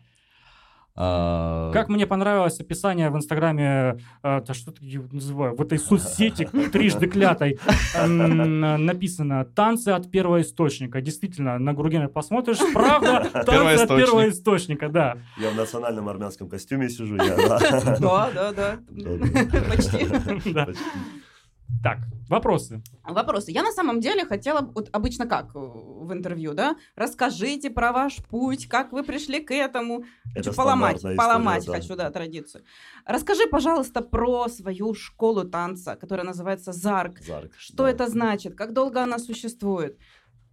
А, 1.02 1.72
Как 1.72 1.88
мне 1.88 2.06
понравилось 2.06 2.60
описание 2.60 3.10
в 3.10 3.16
Инстаграме, 3.16 4.00
э, 4.22 4.42
да 4.46 4.54
что 4.54 4.74
я 4.82 5.02
называю, 5.14 5.56
в 5.56 5.62
этой 5.62 5.80
соцсети 5.80 6.44
трижды 6.74 7.08
клятой 7.08 7.58
написано 8.06 9.46
«Танцы 9.46 9.90
от 9.90 10.12
первого 10.12 10.42
источника». 10.42 11.00
Действительно, 11.00 11.58
на 11.58 11.74
Гругена 11.74 12.10
посмотришь, 12.10 12.60
правда, 12.74 13.30
танцы 13.46 13.84
от 13.84 13.88
первого 13.88 14.28
источника, 14.28 14.90
да. 14.90 15.16
Я 15.38 15.52
в 15.52 15.56
национальном 15.56 16.10
армянском 16.10 16.50
костюме 16.50 16.90
сижу. 16.90 17.16
я, 17.16 17.36
да. 17.38 17.60
Да, 18.00 18.52
да. 18.52 18.80
Почти. 19.70 20.06
Так, 21.82 22.00
вопросы. 22.28 22.82
Вопросы. 23.04 23.52
Я 23.52 23.64
на 23.64 23.72
самом 23.72 24.02
деле 24.02 24.26
хотела, 24.26 24.62
вот 24.62 24.90
обычно 24.92 25.26
как 25.26 25.56
э, 25.56 25.60
в 25.60 26.12
интервью, 26.12 26.54
да? 26.54 26.76
Расскажите 26.96 27.70
про 27.70 27.92
ваш 27.94 28.18
путь, 28.18 28.68
как 28.68 28.92
вы 28.92 29.04
пришли 29.04 29.40
к 29.40 29.52
этому. 29.52 30.04
Это 30.36 30.50
Хочу 30.50 30.58
поломать, 30.58 31.02
поломать 31.16 31.62
история, 31.62 31.80
да. 31.80 31.82
хочу, 31.82 31.96
да, 31.96 32.12
традицию. 32.12 32.64
Расскажи, 33.06 33.48
пожалуйста, 33.48 34.02
про 34.02 34.50
свою 34.50 34.94
школу 34.94 35.46
танца, 35.46 35.96
которая 35.96 36.26
называется 36.26 36.74
ЗАРК. 36.74 37.20
Зарк, 37.20 37.54
Что 37.58 37.84
да. 37.84 37.92
это 37.92 38.08
значит? 38.08 38.56
Как 38.56 38.74
долго 38.74 39.02
она 39.02 39.18
существует? 39.18 39.98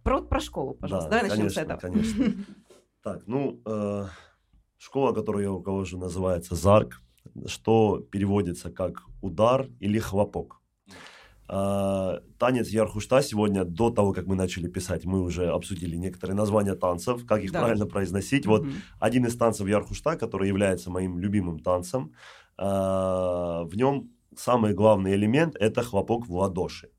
Про, 0.03 0.21
про 0.21 0.39
школу, 0.39 0.75
пожалуйста. 0.75 1.09
Да, 1.09 1.17
Давай 1.17 1.29
начнем 1.29 1.49
с 1.49 1.55
конечно, 1.55 1.73
этого. 1.73 1.91
конечно. 1.91 2.45
Так, 3.03 3.23
ну, 3.25 3.61
э, 3.65 4.05
школа, 4.77 5.13
которую 5.13 5.43
я 5.43 5.49
руковожу, 5.49 5.97
называется 5.97 6.55
ЗАРК, 6.55 7.01
что 7.45 7.99
переводится 7.99 8.69
как 8.69 9.03
удар 9.21 9.67
или 9.79 9.99
хлопок. 9.99 10.56
Э, 11.49 12.19
танец 12.37 12.67
Ярхушта 12.69 13.21
сегодня, 13.21 13.63
до 13.63 13.89
того, 13.89 14.13
как 14.13 14.25
мы 14.27 14.35
начали 14.35 14.67
писать, 14.67 15.05
мы 15.05 15.21
уже 15.21 15.49
обсудили 15.49 15.95
некоторые 15.97 16.35
названия 16.35 16.75
танцев, 16.75 17.25
как 17.25 17.41
их 17.43 17.51
Да. 17.51 17.59
правильно 17.61 17.85
произносить. 17.85 18.45
Вот 18.45 18.63
Мгм. 18.65 18.73
один 18.99 19.25
из 19.25 19.37
танцев 19.37 19.67
Ярхушта, 19.67 20.17
который 20.17 20.49
является 20.49 20.89
моим 20.91 21.17
любимым 21.19 21.59
танцем, 21.59 22.11
э, 22.57 22.63
в 22.63 23.71
нем 23.75 24.09
самый 24.35 24.73
главный 24.73 25.15
элемент– 25.15 25.55
это 25.59 25.81
хлопок 25.83 26.27
в 26.27 26.35
ладоши. 26.35 26.89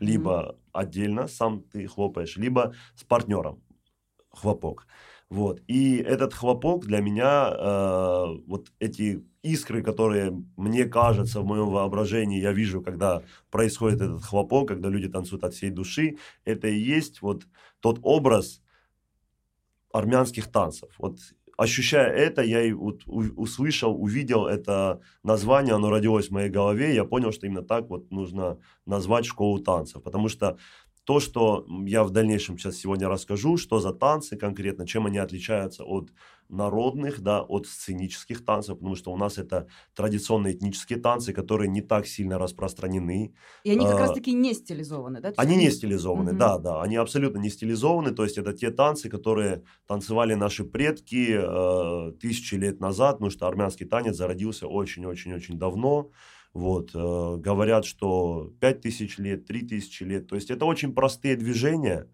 Либо 0.00 0.56
отдельно 0.72 1.28
сам 1.28 1.62
ты 1.62 1.86
хлопаешь, 1.86 2.36
либо 2.36 2.74
с 2.96 3.04
партнером 3.04 3.62
хлопок. 4.30 4.86
Вот. 5.28 5.60
И 5.66 5.96
этот 5.96 6.34
хлопок 6.34 6.86
для 6.86 7.00
меня, 7.00 7.50
э, 7.50 8.24
вот 8.46 8.72
эти 8.78 9.24
искры, 9.42 9.82
которые 9.82 10.32
мне 10.56 10.84
кажется 10.84 11.40
в 11.40 11.44
моем 11.44 11.70
воображении, 11.70 12.40
я 12.40 12.52
вижу, 12.52 12.80
когда 12.80 13.22
происходит 13.50 14.00
этот 14.00 14.22
хлопок, 14.22 14.68
когда 14.68 14.88
люди 14.88 15.08
танцуют 15.08 15.42
от 15.44 15.54
всей 15.54 15.70
души, 15.70 16.16
это 16.44 16.68
и 16.68 16.78
есть 16.78 17.22
вот 17.22 17.46
тот 17.80 17.98
образ 18.02 18.62
армянских 19.92 20.50
танцев. 20.50 20.90
Вот 20.98 21.18
ощущая 21.56 22.08
это, 22.08 22.42
я 22.42 22.62
и 22.62 22.72
вот 22.72 23.02
услышал, 23.06 24.00
увидел 24.00 24.46
это 24.46 25.00
название, 25.22 25.74
оно 25.74 25.90
родилось 25.90 26.28
в 26.28 26.32
моей 26.32 26.50
голове, 26.50 26.94
я 26.94 27.04
понял, 27.04 27.32
что 27.32 27.46
именно 27.46 27.62
так 27.62 27.88
вот 27.88 28.10
нужно 28.10 28.58
назвать 28.84 29.26
школу 29.26 29.58
танцев, 29.58 30.02
потому 30.02 30.28
что 30.28 30.58
то, 31.06 31.20
что 31.20 31.66
я 31.86 32.04
в 32.04 32.10
дальнейшем 32.10 32.58
сейчас 32.58 32.76
сегодня 32.76 33.08
расскажу, 33.08 33.56
что 33.58 33.80
за 33.80 33.92
танцы 33.94 34.36
конкретно, 34.36 34.86
чем 34.86 35.06
они 35.06 35.18
отличаются 35.18 35.84
от 35.84 36.10
народных, 36.48 37.20
да, 37.22 37.42
от 37.42 37.66
сценических 37.66 38.44
танцев, 38.44 38.78
потому 38.78 38.96
что 38.96 39.12
у 39.12 39.16
нас 39.16 39.38
это 39.38 39.68
традиционные 39.94 40.54
этнические 40.54 41.00
танцы, 41.00 41.32
которые 41.32 41.68
не 41.70 41.82
так 41.82 42.06
сильно 42.06 42.38
распространены, 42.38 43.34
И 43.64 43.70
они 43.70 43.86
как 43.86 43.98
А, 43.98 44.00
раз-таки 44.00 44.32
не 44.32 44.54
стилизованы, 44.54 45.20
да? 45.20 45.34
Они 45.38 45.56
не 45.56 45.70
стилизованы, 45.70 46.32
Мгм. 46.32 46.38
да, 46.38 46.56
да, 46.56 46.80
они 46.82 46.96
абсолютно 46.96 47.38
не 47.38 47.50
стилизованы, 47.50 48.12
то 48.12 48.24
есть 48.24 48.38
это 48.38 48.54
те 48.54 48.70
танцы, 48.70 49.10
которые 49.10 49.64
танцевали 49.86 50.32
наши 50.32 50.64
предки 50.64 51.36
э, 51.38 52.12
тысячи 52.18 52.54
лет 52.54 52.80
назад, 52.80 53.16
потому 53.16 53.30
что 53.30 53.46
армянский 53.46 53.84
танец 53.84 54.16
зародился 54.16 54.66
очень-очень-очень 54.66 55.58
давно, 55.58 56.10
вот, 56.56 56.90
э, 56.94 57.36
говорят, 57.38 57.84
что 57.84 58.52
5000 58.60 59.18
лет, 59.18 59.46
3000 59.46 60.02
лет, 60.04 60.26
то 60.26 60.36
есть 60.36 60.50
это 60.50 60.64
очень 60.64 60.94
простые 60.94 61.36
движения, 61.36 62.08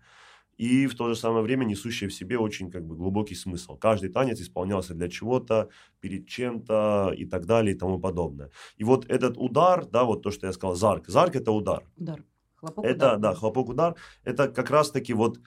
и 0.58 0.86
в 0.86 0.94
то 0.94 1.08
же 1.08 1.16
самое 1.16 1.42
время 1.42 1.64
несущее 1.64 2.08
в 2.08 2.14
себе 2.14 2.38
очень 2.38 2.70
как 2.70 2.84
бы 2.84 2.96
глубокий 2.96 3.34
смысл. 3.34 3.76
Каждый 3.76 4.10
танец 4.10 4.40
исполнялся 4.40 4.94
для 4.94 5.08
чего-то, 5.08 5.68
перед 6.00 6.26
чем-то 6.28 7.14
и 7.16 7.24
так 7.24 7.46
далее 7.46 7.74
и 7.74 7.78
тому 7.78 7.98
подобное. 7.98 8.50
И 8.76 8.84
вот 8.84 9.06
этот 9.08 9.36
удар, 9.38 9.86
да, 9.86 10.04
вот 10.04 10.22
то, 10.22 10.30
что 10.30 10.46
я 10.46 10.52
сказал, 10.52 10.74
зарк. 10.74 11.08
Зарк– 11.08 11.36
это 11.36 11.52
удар. 11.52 11.84
Удар. 11.96 12.24
Хлопок, 12.56 12.84
Это, 12.84 13.06
удар. 13.06 13.18
да, 13.18 13.34
хлопок-удар. 13.34 13.94
Это 14.24 14.48
как 14.48 14.70
раз-таки 14.70 15.14
вот 15.14 15.40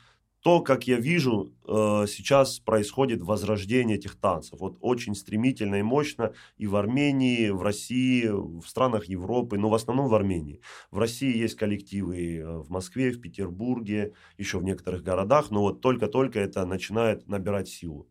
то, 0.46 0.62
как 0.62 0.86
я 0.86 0.98
вижу, 0.98 1.56
э, 1.68 2.06
сейчас 2.08 2.60
происходит 2.60 3.24
возрождение 3.24 3.98
этих 3.98 4.16
танцев. 4.16 4.60
Вот 4.60 4.78
очень 4.80 5.16
стремительно 5.16 5.78
и 5.78 5.82
мощно 5.82 6.34
и 6.60 6.68
в 6.68 6.76
Армении, 6.76 7.50
в 7.50 7.64
России, 7.64 8.28
в 8.28 8.64
странах 8.68 9.06
Европы, 9.06 9.58
но 9.58 9.72
в 9.72 9.74
основном 9.74 10.08
в 10.08 10.14
Армении. 10.14 10.62
В 10.92 11.00
России 11.00 11.36
есть 11.36 11.56
коллективы 11.56 12.38
э, 12.38 12.58
в 12.60 12.70
Москве, 12.70 13.10
в 13.10 13.22
Петербурге, 13.22 14.14
еще 14.38 14.60
в 14.60 14.64
некоторых 14.64 15.02
городах, 15.02 15.50
но 15.50 15.62
вот 15.62 15.82
только-только 15.82 16.40
это 16.40 16.64
начинает 16.68 17.28
набирать 17.28 17.68
силу. 17.68 18.08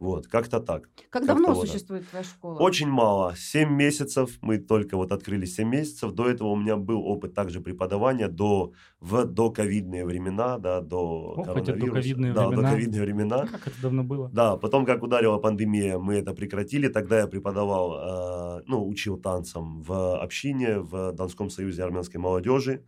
Вот, 0.00 0.26
как-то 0.26 0.60
так. 0.60 0.82
Как 0.82 1.22
как-то 1.22 1.28
давно 1.28 1.54
существует 1.54 2.08
твоя 2.08 2.24
школа? 2.24 2.58
Очень 2.58 2.88
мало. 2.88 3.34
7 3.36 3.70
месяцев. 3.70 4.38
Мы 4.42 4.58
только 4.58 4.96
вот 4.96 5.12
открыли 5.12 5.46
7 5.46 5.68
месяцев. 5.68 6.12
До 6.12 6.28
этого 6.28 6.48
у 6.48 6.56
меня 6.56 6.76
был 6.76 7.00
опыт 7.06 7.34
также 7.34 7.60
преподавания 7.60 8.28
до, 8.28 8.72
в 9.00 9.24
доковидные 9.24 10.04
времена, 10.04 10.58
да, 10.58 10.80
до 10.80 11.34
эти 11.38 11.44
коронавируса. 11.46 11.86
доковидные 11.86 12.32
да, 12.32 12.48
времена. 12.48 12.68
доковидные 12.68 13.02
времена. 13.02 13.46
Как 13.46 13.66
это 13.68 13.82
давно 13.82 14.04
было? 14.04 14.30
Да, 14.30 14.56
потом, 14.56 14.84
как 14.84 15.02
ударила 15.02 15.38
пандемия, 15.38 15.98
мы 15.98 16.14
это 16.16 16.34
прекратили. 16.34 16.88
Тогда 16.88 17.20
я 17.20 17.26
преподавал, 17.26 18.58
э, 18.58 18.62
ну, 18.66 18.86
учил 18.86 19.16
танцам 19.16 19.80
в 19.82 20.20
общине, 20.20 20.80
в 20.80 21.12
Донском 21.12 21.50
союзе 21.50 21.84
армянской 21.84 22.20
молодежи. 22.20 22.84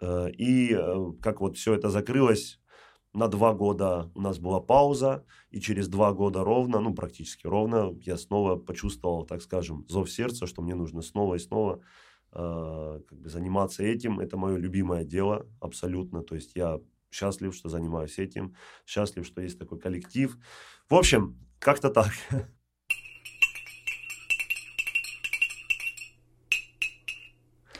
Э, 0.00 0.30
и 0.30 0.72
э, 0.72 1.12
как 1.20 1.40
вот 1.40 1.56
все 1.56 1.74
это 1.74 1.90
закрылось, 1.90 2.60
на 3.14 3.28
два 3.28 3.54
года 3.54 4.10
у 4.14 4.20
нас 4.20 4.38
была 4.38 4.60
пауза, 4.60 5.24
и 5.50 5.60
через 5.60 5.88
два 5.88 6.12
года 6.12 6.44
ровно, 6.44 6.80
ну, 6.80 6.94
практически 6.94 7.46
ровно, 7.46 7.96
я 8.02 8.16
снова 8.16 8.56
почувствовал, 8.56 9.24
так 9.24 9.42
скажем, 9.42 9.86
зов 9.88 10.10
сердца, 10.10 10.46
что 10.46 10.62
мне 10.62 10.74
нужно 10.74 11.02
снова 11.02 11.36
и 11.36 11.38
снова 11.38 11.80
э, 12.32 13.00
как 13.06 13.18
бы 13.18 13.28
заниматься 13.28 13.82
этим. 13.82 14.20
Это 14.20 14.36
мое 14.36 14.56
любимое 14.56 15.04
дело, 15.04 15.46
абсолютно. 15.60 16.22
То 16.22 16.34
есть 16.34 16.52
я 16.54 16.80
счастлив, 17.10 17.54
что 17.54 17.68
занимаюсь 17.68 18.18
этим, 18.18 18.54
счастлив, 18.84 19.26
что 19.26 19.40
есть 19.40 19.58
такой 19.58 19.78
коллектив. 19.78 20.36
В 20.90 20.94
общем, 20.94 21.38
как-то 21.58 21.88
так. 21.90 22.12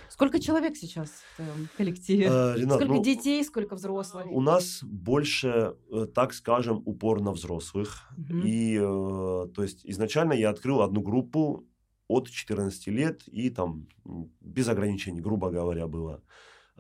Сколько 0.09 0.41
человек 0.41 0.77
сейчас 0.77 1.23
твоем 1.39 1.69
коллективе? 1.77 2.27
Э, 2.27 2.55
Ренат, 2.57 2.77
Сколько 2.77 2.95
ну, 2.95 3.03
детей, 3.03 3.45
сколько 3.45 3.75
взрослых? 3.75 4.27
У 4.31 4.41
нас 4.41 4.81
больше, 4.83 5.75
э, 5.91 6.07
так 6.15 6.35
скажем, 6.35 6.83
упор 6.85 7.21
на 7.21 7.33
взрослых. 7.33 8.09
Мгм. 8.17 8.43
И, 8.45 8.77
э, 8.77 9.49
то 9.55 9.63
есть, 9.63 9.81
изначально 9.85 10.35
я 10.35 10.51
открыл 10.51 10.83
одну 10.83 11.01
группу 11.01 11.65
от 12.09 12.29
14 12.31 12.91
лет 12.91 13.23
и 13.29 13.51
там 13.51 13.87
без 14.41 14.69
ограничений, 14.69 15.21
грубо 15.21 15.51
говоря, 15.51 15.87
было. 15.87 16.23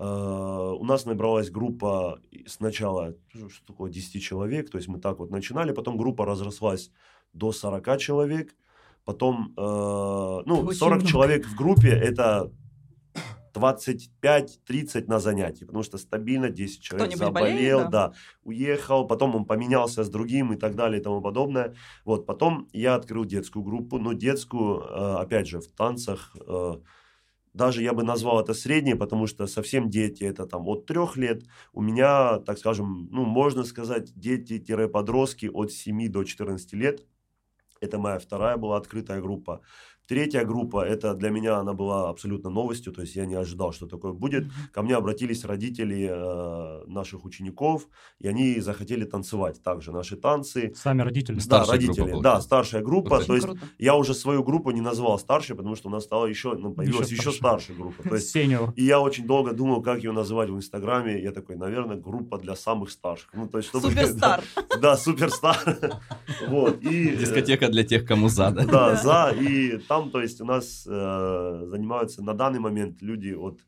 У 0.00 0.84
нас 0.84 1.06
набралась 1.06 1.50
группа 1.50 2.20
сначала, 2.46 3.16
ну, 3.34 3.50
что 3.50 3.66
такое, 3.66 3.90
10 3.90 4.22
человек, 4.22 4.70
то 4.70 4.78
есть 4.78 4.88
мы 4.88 5.00
так 5.00 5.18
вот 5.18 5.30
начинали, 5.30 5.72
потом 5.72 5.98
группа 5.98 6.24
разрослась 6.24 6.92
до 7.32 7.50
40 7.50 7.98
человек, 7.98 8.54
потом, 9.04 9.54
э, 9.56 10.42
ну, 10.46 10.60
Очень 10.60 10.78
40 10.78 10.98
много. 10.98 11.10
человек 11.10 11.46
в 11.46 11.56
группе, 11.56 11.88
это 11.88 12.52
25-30 13.54 15.06
на 15.06 15.18
занятии, 15.18 15.64
потому 15.64 15.82
что 15.82 15.98
стабильно 15.98 16.50
10 16.50 16.82
человек 16.82 17.08
Кто-нибудь 17.08 17.26
заболел, 17.26 17.78
болеет, 17.78 17.90
да? 17.90 18.08
да, 18.08 18.12
уехал, 18.42 19.06
потом 19.06 19.36
он 19.36 19.44
поменялся 19.44 20.04
с 20.04 20.08
другим 20.08 20.52
и 20.52 20.56
так 20.56 20.74
далее 20.74 21.00
и 21.00 21.02
тому 21.02 21.20
подобное. 21.20 21.74
Вот, 22.04 22.26
потом 22.26 22.68
я 22.72 22.94
открыл 22.94 23.24
детскую 23.24 23.62
группу, 23.62 23.98
но 23.98 24.12
детскую, 24.12 24.80
э, 24.80 25.14
опять 25.20 25.48
же, 25.48 25.60
в 25.60 25.68
танцах, 25.68 26.36
э, 26.46 26.74
даже 27.54 27.82
я 27.82 27.92
бы 27.92 28.04
назвал 28.04 28.40
это 28.40 28.54
средней, 28.54 28.94
потому 28.94 29.26
что 29.26 29.46
совсем 29.46 29.90
дети, 29.90 30.24
это 30.24 30.46
там 30.46 30.66
от 30.68 30.86
трех 30.86 31.16
лет. 31.16 31.42
У 31.72 31.82
меня, 31.82 32.38
так 32.38 32.58
скажем, 32.58 33.08
ну, 33.10 33.24
можно 33.24 33.64
сказать, 33.64 34.12
дети-подростки 34.14 35.46
от 35.52 35.72
7 35.72 36.08
до 36.08 36.24
14 36.24 36.72
лет. 36.74 37.04
Это 37.80 37.98
моя 37.98 38.18
вторая 38.18 38.56
была 38.56 38.76
открытая 38.76 39.20
группа. 39.20 39.60
Третья 40.08 40.42
группа, 40.44 40.86
это 40.86 41.12
для 41.14 41.28
меня 41.28 41.58
она 41.58 41.74
была 41.74 42.08
абсолютно 42.08 42.48
новостью, 42.48 42.94
то 42.94 43.02
есть 43.02 43.14
я 43.14 43.26
не 43.26 43.34
ожидал, 43.34 43.72
что 43.72 43.86
такое 43.86 44.14
будет. 44.14 44.46
Ко 44.72 44.80
мне 44.80 44.96
обратились 44.96 45.44
родители 45.44 46.08
э, 46.10 46.84
наших 46.86 47.26
учеников, 47.26 47.86
и 48.18 48.26
они 48.26 48.58
захотели 48.60 49.04
танцевать 49.04 49.62
также 49.62 49.92
наши 49.92 50.16
танцы. 50.16 50.72
Сами 50.74 51.02
родители. 51.02 51.38
Да, 51.46 51.66
родители, 51.66 52.10
группа, 52.10 52.22
да, 52.22 52.40
старшая 52.40 52.82
группа. 52.82 53.14
Очень 53.16 53.26
То 53.26 53.34
есть 53.34 53.46
Круто. 53.46 53.60
я 53.78 53.96
уже 53.96 54.14
свою 54.14 54.42
группу 54.42 54.70
не 54.70 54.80
назвал 54.80 55.18
старшей, 55.18 55.54
потому 55.54 55.76
что 55.76 55.88
у 55.88 55.92
нас 55.92 56.04
стала 56.04 56.24
еще, 56.24 56.54
ну, 56.54 56.72
появилась 56.72 57.10
еще, 57.10 57.30
старше. 57.30 57.38
старшая 57.38 57.76
группа. 57.76 58.02
То 58.02 58.14
есть 58.14 58.30
Сеньор. 58.30 58.72
и 58.76 58.84
я 58.84 59.00
очень 59.00 59.26
долго 59.26 59.52
думал, 59.52 59.82
как 59.82 59.98
ее 59.98 60.12
называть 60.12 60.48
в 60.48 60.56
Инстаграме. 60.56 61.22
Я 61.22 61.32
такой, 61.32 61.56
наверное, 61.56 61.96
группа 61.96 62.38
для 62.38 62.56
самых 62.56 62.90
старших. 62.90 63.28
Ну, 63.34 63.46
то 63.46 63.58
есть, 63.58 63.68
чтобы... 63.68 63.90
Суперстар. 63.90 64.42
Да, 64.80 64.96
суперстар. 64.96 65.58
Вот. 66.48 66.82
И, 66.82 67.08
э, 67.08 67.16
Дискотека 67.16 67.68
для 67.68 67.82
тех, 67.82 68.06
кому 68.06 68.28
задо. 68.28 68.64
Да, 68.64 68.94
за. 68.96 69.34
И 69.38 69.78
там, 69.88 69.97
то 70.10 70.20
есть, 70.20 70.40
у 70.40 70.44
нас 70.44 70.86
э, 70.86 71.62
занимаются 71.66 72.22
на 72.22 72.34
данный 72.34 72.60
момент 72.60 73.02
люди 73.02 73.32
от 73.32 73.66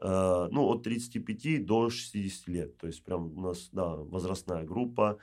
э, 0.00 0.48
ну, 0.50 0.64
от 0.66 0.82
35 0.82 1.64
до 1.64 1.90
60 1.90 2.48
лет. 2.48 2.78
То 2.78 2.86
есть, 2.86 3.04
прям 3.04 3.36
у 3.38 3.40
нас, 3.40 3.68
да, 3.72 3.96
возрастная 3.96 4.64
группа. 4.64 5.18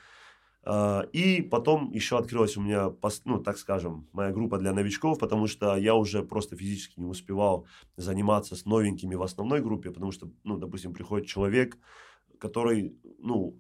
Э, 0.65 1.03
И 1.13 1.41
потом 1.41 1.91
еще 1.91 2.17
открылась 2.17 2.57
у 2.57 2.61
меня, 2.61 2.91
ну, 3.25 3.39
так 3.43 3.57
скажем, 3.57 4.07
моя 4.13 4.31
группа 4.31 4.57
для 4.57 4.73
новичков, 4.73 5.19
потому 5.19 5.47
что 5.47 5.75
я 5.77 5.95
уже 5.95 6.23
просто 6.23 6.55
физически 6.57 6.99
не 6.99 7.05
успевал 7.05 7.65
заниматься 7.97 8.55
с 8.55 8.65
новенькими 8.65 9.15
в 9.15 9.23
основной 9.23 9.61
группе, 9.61 9.91
потому 9.91 10.11
что, 10.11 10.29
ну, 10.43 10.57
допустим, 10.57 10.93
приходит 10.93 11.27
человек, 11.27 11.77
который, 12.39 12.95
ну, 13.19 13.57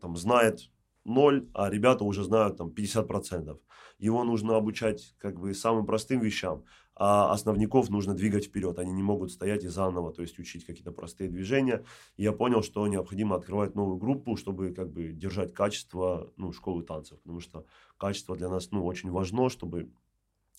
там, 0.00 0.16
знает 0.16 0.70
ноль, 1.04 1.48
а 1.54 1.70
ребята 1.70 2.04
уже 2.04 2.24
знают 2.24 2.56
там 2.56 2.68
50%. 2.68 3.58
Его 3.98 4.24
нужно 4.24 4.56
обучать 4.56 5.14
как 5.18 5.38
бы 5.38 5.54
самым 5.54 5.86
простым 5.86 6.20
вещам, 6.20 6.64
а 6.96 7.32
основников 7.32 7.90
нужно 7.90 8.14
двигать 8.14 8.46
вперед. 8.46 8.78
Они 8.78 8.92
не 8.92 9.02
могут 9.02 9.32
стоять 9.32 9.64
и 9.64 9.68
заново, 9.68 10.12
то 10.12 10.22
есть 10.22 10.38
учить 10.38 10.64
какие-то 10.64 10.92
простые 10.92 11.30
движения. 11.30 11.84
И 12.16 12.22
я 12.22 12.32
понял, 12.32 12.62
что 12.62 12.86
необходимо 12.86 13.36
открывать 13.36 13.74
новую 13.74 13.96
группу, 13.96 14.36
чтобы 14.36 14.72
как 14.72 14.92
бы 14.92 15.12
держать 15.12 15.54
качество 15.54 16.32
ну, 16.36 16.52
школы 16.52 16.82
танцев, 16.82 17.20
потому 17.20 17.40
что 17.40 17.66
качество 17.98 18.36
для 18.36 18.48
нас 18.48 18.70
ну, 18.70 18.84
очень 18.84 19.10
важно, 19.10 19.48
чтобы 19.48 19.90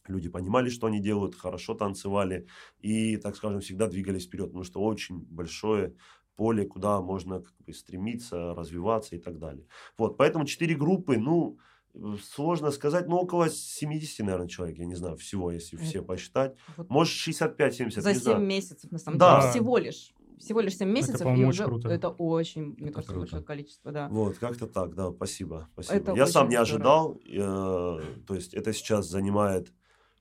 люди 0.08 0.30
понимали, 0.30 0.70
что 0.70 0.88
они 0.88 1.00
делают, 1.00 1.36
хорошо 1.36 1.74
танцевали 1.74 2.48
и, 2.80 3.18
так 3.18 3.36
скажем, 3.36 3.62
всегда 3.62 3.88
двигались 3.88 4.26
вперед, 4.26 4.48
потому 4.48 4.64
что 4.64 4.82
очень 4.82 5.20
большое 5.20 5.96
поле, 6.36 6.66
куда 6.66 7.02
можно 7.02 7.42
как 7.42 7.54
бы, 7.66 7.74
стремиться, 7.74 8.54
развиваться 8.54 9.16
и 9.16 9.20
так 9.20 9.40
далее. 9.40 9.66
Вот, 9.98 10.18
поэтому 10.18 10.46
четыре 10.46 10.76
группы, 10.76 11.18
ну, 11.18 11.58
э, 11.94 12.16
сложно 12.24 12.72
сказать, 12.72 13.08
ну, 13.08 13.16
около 13.18 13.50
70, 13.50 14.26
наверное, 14.26 14.48
человек, 14.48 14.78
я 14.78 14.86
не 14.86 14.96
знаю, 14.96 15.16
всего, 15.18 15.52
если 15.52 15.78
все 15.78 16.00
Это- 16.00 16.08
посчитать. 16.08 16.56
Вот 16.78 16.90
Может, 16.90 17.14
65-70, 17.16 18.04
За 18.04 18.10
не 18.10 18.16
7 18.16 18.24
знаю. 18.24 18.40
месяцев, 18.46 18.92
на 18.92 19.00
самом 19.00 19.18
Да. 19.18 19.40
деле, 19.40 19.52
всего 19.52 19.78
лишь. 19.78 20.12
Всего 20.38 20.60
лишь 20.60 20.76
7 20.78 20.90
месяцев, 20.90 21.22
и 21.22 21.24
по-моему, 21.24 21.48
очень 21.48 21.60
уже 21.62 21.64
круто. 21.66 21.90
это 21.90 22.10
очень, 22.10 22.76
мне 22.78 22.92
кажется, 22.92 23.14
круто. 23.14 23.20
большое 23.22 23.44
количество, 23.44 23.92
да. 23.94 24.10
Вот, 24.10 24.38
как-то 24.38 24.68
так, 24.68 24.94
да, 24.94 25.12
спасибо. 25.14 25.70
спасибо. 25.74 25.96
Это 25.96 26.12
я 26.14 26.28
сам 26.28 26.50
не 26.50 26.62
здорово. 26.62 26.62
ожидал, 26.62 27.22
э, 27.26 28.02
то 28.28 28.36
есть 28.36 28.54
это 28.54 28.74
сейчас 28.74 29.08
занимает 29.08 29.72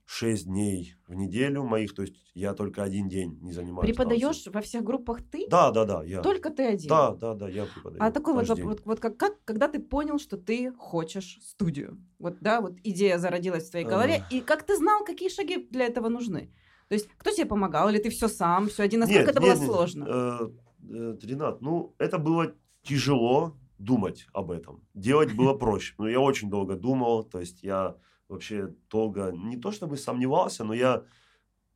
6 0.06 0.46
дней 0.46 0.94
в 1.08 1.14
неделю 1.14 1.64
моих, 1.64 1.94
то 1.94 2.02
есть 2.02 2.14
я 2.34 2.54
только 2.54 2.82
один 2.82 3.08
день 3.08 3.38
не 3.40 3.52
занимаюсь. 3.52 3.88
Преподаешь 3.88 4.36
танцем. 4.36 4.52
во 4.52 4.60
всех 4.60 4.84
группах 4.84 5.22
ты? 5.22 5.46
Да, 5.48 5.70
да, 5.70 5.84
да, 5.84 6.04
я. 6.04 6.20
Только 6.20 6.50
ты 6.50 6.64
один? 6.64 6.88
Да, 6.88 7.14
да, 7.14 7.34
да, 7.34 7.48
я 7.48 7.64
преподаю. 7.64 8.02
А 8.02 8.10
такой 8.10 8.34
вот, 8.34 8.46
день. 8.56 8.64
вот, 8.64 8.82
вот 8.84 9.00
как, 9.00 9.16
как, 9.16 9.42
когда 9.44 9.68
ты 9.68 9.78
понял, 9.80 10.18
что 10.18 10.36
ты 10.36 10.72
хочешь 10.72 11.38
студию? 11.42 11.98
Вот, 12.18 12.36
да, 12.40 12.60
вот 12.60 12.74
идея 12.84 13.18
зародилась 13.18 13.68
в 13.68 13.70
твоей 13.70 13.86
голове, 13.86 14.22
и 14.30 14.40
как 14.40 14.64
ты 14.64 14.76
знал, 14.76 15.04
какие 15.04 15.28
шаги 15.28 15.66
для 15.70 15.86
этого 15.86 16.08
нужны? 16.08 16.52
То 16.88 16.94
есть, 16.94 17.08
кто 17.16 17.30
тебе 17.30 17.46
помогал, 17.46 17.88
или 17.88 17.98
ты 17.98 18.10
все 18.10 18.28
сам, 18.28 18.68
все 18.68 18.82
один? 18.82 19.00
Насколько 19.00 19.20
Нет, 19.20 19.30
это 19.30 19.40
нет, 19.40 19.54
было 19.54 19.60
нет, 19.60 19.72
сложно? 19.72 20.04
э, 20.06 20.48
э, 20.90 21.16
Ренат, 21.22 21.62
ну, 21.62 21.94
это 21.98 22.18
было 22.18 22.54
тяжело 22.82 23.56
думать 23.78 24.26
об 24.32 24.50
этом. 24.50 24.86
Делать 24.94 25.34
было 25.34 25.54
проще. 25.54 25.94
Но 25.98 26.08
я 26.08 26.20
очень 26.20 26.50
долго 26.50 26.76
думал, 26.76 27.24
то 27.24 27.40
есть 27.40 27.62
я 27.62 27.96
вообще 28.28 28.74
долго, 28.90 29.32
не 29.32 29.56
то 29.56 29.70
чтобы 29.70 29.96
сомневался, 29.96 30.64
но 30.64 30.74
я, 30.74 31.04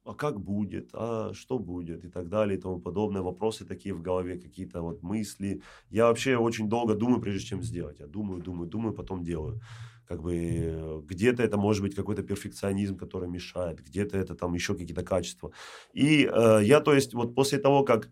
а 0.04 0.14
как 0.14 0.40
будет, 0.40 0.90
а 0.94 1.32
что 1.34 1.58
будет 1.58 2.04
и 2.04 2.08
так 2.08 2.28
далее 2.28 2.58
и 2.58 2.60
тому 2.60 2.80
подобное. 2.80 3.22
Вопросы 3.22 3.64
такие 3.66 3.94
в 3.94 4.02
голове, 4.02 4.38
какие-то 4.38 4.82
вот 4.82 5.02
мысли. 5.02 5.62
Я 5.90 6.06
вообще 6.06 6.36
очень 6.36 6.68
долго 6.68 6.94
думаю, 6.94 7.20
прежде 7.20 7.46
чем 7.46 7.62
сделать. 7.62 8.00
Я 8.00 8.06
думаю, 8.06 8.42
думаю, 8.42 8.68
думаю, 8.68 8.94
потом 8.94 9.22
делаю. 9.22 9.60
Как 10.06 10.22
бы 10.22 11.02
где-то 11.06 11.42
это 11.42 11.58
может 11.58 11.82
быть 11.82 11.94
какой-то 11.94 12.22
перфекционизм, 12.22 12.96
который 12.96 13.28
мешает, 13.28 13.84
где-то 13.84 14.16
это 14.16 14.34
там 14.34 14.54
еще 14.54 14.74
какие-то 14.74 15.02
качества. 15.02 15.52
И 15.92 16.24
э, 16.24 16.60
я, 16.62 16.80
то 16.80 16.94
есть, 16.94 17.12
вот 17.12 17.34
после 17.34 17.58
того, 17.58 17.84
как 17.84 18.08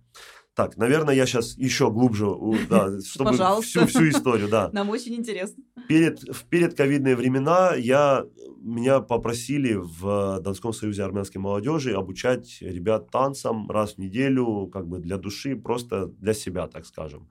Так, 0.57 0.79
наверное, 0.79 1.15
я 1.15 1.27
сейчас 1.27 1.57
еще 1.59 1.91
глубже, 1.91 2.27
да, 2.71 2.99
чтобы 3.01 3.31
Пожалуйста. 3.31 3.87
всю, 3.87 3.87
всю 3.87 4.09
историю, 4.09 4.49
да. 4.49 4.71
Нам 4.73 4.89
очень 4.89 5.15
интересно. 5.15 5.63
Перед, 5.87 6.21
в 6.23 6.45
передковидные 6.47 7.15
времена 7.15 7.75
я, 7.75 8.25
меня 8.63 9.01
попросили 9.01 9.75
в 9.75 10.41
Донском 10.41 10.73
союзе 10.73 11.05
армянской 11.05 11.43
молодежи 11.43 11.93
обучать 11.93 12.57
ребят 12.63 13.11
танцам 13.11 13.71
раз 13.71 13.95
в 13.95 13.99
неделю, 13.99 14.69
как 14.73 14.89
бы 14.89 14.99
для 14.99 15.19
души, 15.19 15.57
просто 15.57 16.07
для 16.07 16.33
себя, 16.33 16.67
так 16.69 16.87
скажем. 16.87 17.29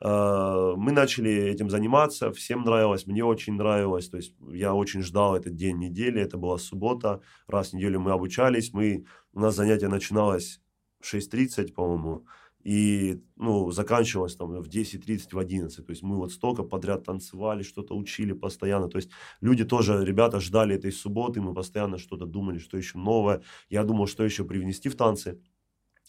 Э, 0.00 0.74
Мы 0.76 0.90
начали 0.90 1.30
этим 1.30 1.70
заниматься, 1.70 2.32
всем 2.32 2.62
нравилось, 2.64 3.06
мне 3.06 3.24
очень 3.24 3.54
нравилось, 3.54 4.08
то 4.08 4.16
есть 4.16 4.34
я 4.50 4.74
очень 4.74 5.02
ждал 5.02 5.36
этот 5.36 5.54
день 5.54 5.78
недели, 5.78 6.20
это 6.20 6.36
была 6.38 6.58
суббота, 6.58 7.20
раз 7.46 7.70
в 7.70 7.74
неделю 7.74 8.00
мы 8.00 8.10
обучались, 8.10 8.72
мы, 8.72 9.04
у 9.32 9.38
нас 9.40 9.54
занятие 9.54 9.88
начиналось 9.88 10.60
в 11.00 11.14
6.30, 11.14 11.72
по-моему, 11.72 12.26
и, 12.68 13.22
ну, 13.36 13.70
заканчивалось 13.70 14.36
там 14.36 14.50
в 14.60 14.68
10.30, 14.68 15.32
в 15.32 15.38
11. 15.38 15.86
То 15.86 15.90
есть 15.90 16.02
мы 16.02 16.16
вот 16.16 16.32
столько 16.32 16.64
подряд 16.64 17.04
танцевали, 17.04 17.62
что-то 17.62 17.96
учили 17.96 18.34
постоянно. 18.34 18.88
То 18.88 18.98
есть 18.98 19.10
люди 19.40 19.64
тоже, 19.64 20.04
ребята 20.04 20.38
ждали 20.38 20.74
этой 20.74 20.92
субботы, 20.92 21.40
мы 21.40 21.54
постоянно 21.54 21.96
что-то 21.96 22.26
думали, 22.26 22.58
что 22.58 22.76
еще 22.76 22.98
новое. 22.98 23.40
Я 23.70 23.84
думал, 23.84 24.06
что 24.06 24.22
еще 24.22 24.44
привнести 24.44 24.90
в 24.90 24.96
танцы. 24.96 25.40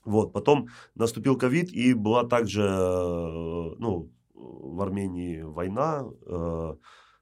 Вот, 0.04 0.34
потом 0.34 0.68
наступил 0.96 1.38
ковид, 1.38 1.72
и 1.72 1.94
была 1.94 2.26
также, 2.26 2.64
э, 2.64 3.76
ну, 3.80 4.12
в 4.34 4.82
Армении 4.82 5.42
война, 5.42 6.04
э, 6.26 6.76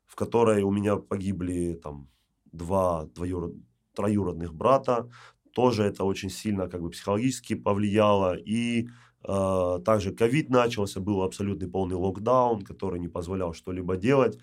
в 0.06 0.16
которой 0.16 0.64
у 0.64 0.72
меня 0.72 0.96
погибли 0.96 1.80
там 1.84 2.10
два 2.52 3.06
двоюрод- 3.14 3.62
троюродных 3.94 4.56
брата. 4.56 5.12
Тоже 5.54 5.84
это 5.84 6.06
очень 6.06 6.32
сильно 6.32 6.68
как 6.68 6.82
бы 6.82 6.90
психологически 6.90 7.54
повлияло. 7.54 8.36
И 8.36 8.88
также 9.28 10.14
ковид 10.14 10.50
начался, 10.50 11.00
был 11.00 11.22
абсолютный 11.22 11.70
полный 11.70 11.96
локдаун, 11.96 12.62
который 12.62 13.00
не 13.00 13.10
позволял 13.10 13.54
что-либо 13.54 13.98
делать. 13.98 14.40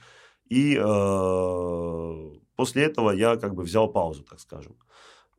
И 0.49 0.76
э, 0.76 2.31
после 2.57 2.83
этого 2.85 3.11
я 3.11 3.37
как 3.37 3.55
бы 3.55 3.62
взял 3.62 3.91
паузу, 3.91 4.25
так 4.25 4.41
скажем. 4.41 4.76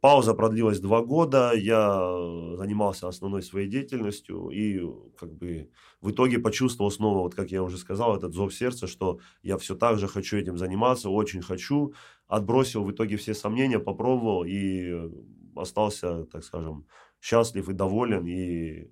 Пауза 0.01 0.35
продлилась 0.35 0.79
два 0.79 1.01
года, 1.01 1.53
я 1.55 1.89
э, 1.99 2.55
занимался 2.57 3.07
основной 3.07 3.41
своей 3.41 3.67
деятельностью 3.67 4.49
и 4.49 4.79
как 5.17 5.33
бы 5.33 5.69
в 6.01 6.11
итоге 6.11 6.37
почувствовал 6.37 6.91
снова, 6.91 7.19
вот 7.19 7.33
как 7.33 7.51
я 7.51 7.63
уже 7.63 7.77
сказал, 7.77 8.15
этот 8.15 8.33
зов 8.33 8.53
сердца, 8.53 8.85
что 8.85 9.19
я 9.41 9.57
все 9.57 9.75
так 9.75 9.97
же 9.97 10.07
хочу 10.07 10.37
этим 10.37 10.57
заниматься, 10.57 11.09
очень 11.09 11.41
хочу. 11.41 11.93
Отбросил 12.27 12.83
в 12.83 12.91
итоге 12.91 13.17
все 13.17 13.33
сомнения, 13.33 13.79
попробовал 13.79 14.43
и 14.43 14.91
э, 14.91 15.09
остался, 15.55 16.25
так 16.25 16.43
скажем, 16.43 16.85
счастлив 17.19 17.69
и 17.69 17.73
доволен. 17.73 18.27
И 18.27 18.91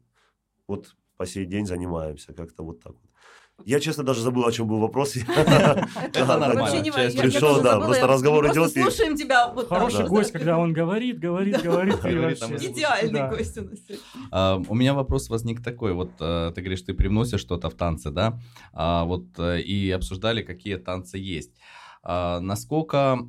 вот 0.67 0.95
по 1.17 1.25
сей 1.25 1.45
день 1.45 1.65
занимаемся 1.65 2.33
как-то 2.33 2.63
вот 2.63 2.81
так 2.81 2.93
вот. 2.93 3.13
Я, 3.65 3.79
честно, 3.79 4.03
даже 4.03 4.21
забыл, 4.21 4.45
о 4.45 4.51
чем 4.51 4.67
был 4.67 4.79
вопрос. 4.79 5.15
Это 5.35 6.37
нормально, 6.37 6.83
пришел, 6.91 7.61
да, 7.61 7.79
просто 7.79 8.07
разговор 8.07 8.45
идет 8.47 8.71
слушаем 8.71 9.15
тебя. 9.15 9.53
Хороший 9.69 10.07
гость, 10.07 10.33
да. 10.33 10.39
когда 10.39 10.57
он 10.57 10.73
говорит, 10.73 11.19
говорит, 11.19 11.61
говорит, 11.61 12.03
Идеальный 12.03 13.29
гость 13.29 13.57
у 13.57 13.63
нас. 13.63 13.79
А, 14.31 14.61
У 14.67 14.75
меня 14.75 14.93
вопрос 14.93 15.29
возник 15.29 15.63
такой. 15.63 15.93
Вот 15.93 16.11
э, 16.19 16.51
ты 16.53 16.61
говоришь, 16.61 16.81
ты 16.81 16.93
привносишь 16.93 17.39
что-то 17.39 17.69
в 17.69 17.75
танцы, 17.75 18.09
да? 18.09 18.39
А, 18.73 19.05
Вот 19.05 19.25
э, 19.37 19.61
и 19.61 19.91
обсуждали, 19.91 20.41
какие 20.41 20.75
танцы 20.77 21.17
есть. 21.17 21.51
А, 22.01 22.39
Насколько, 22.41 23.19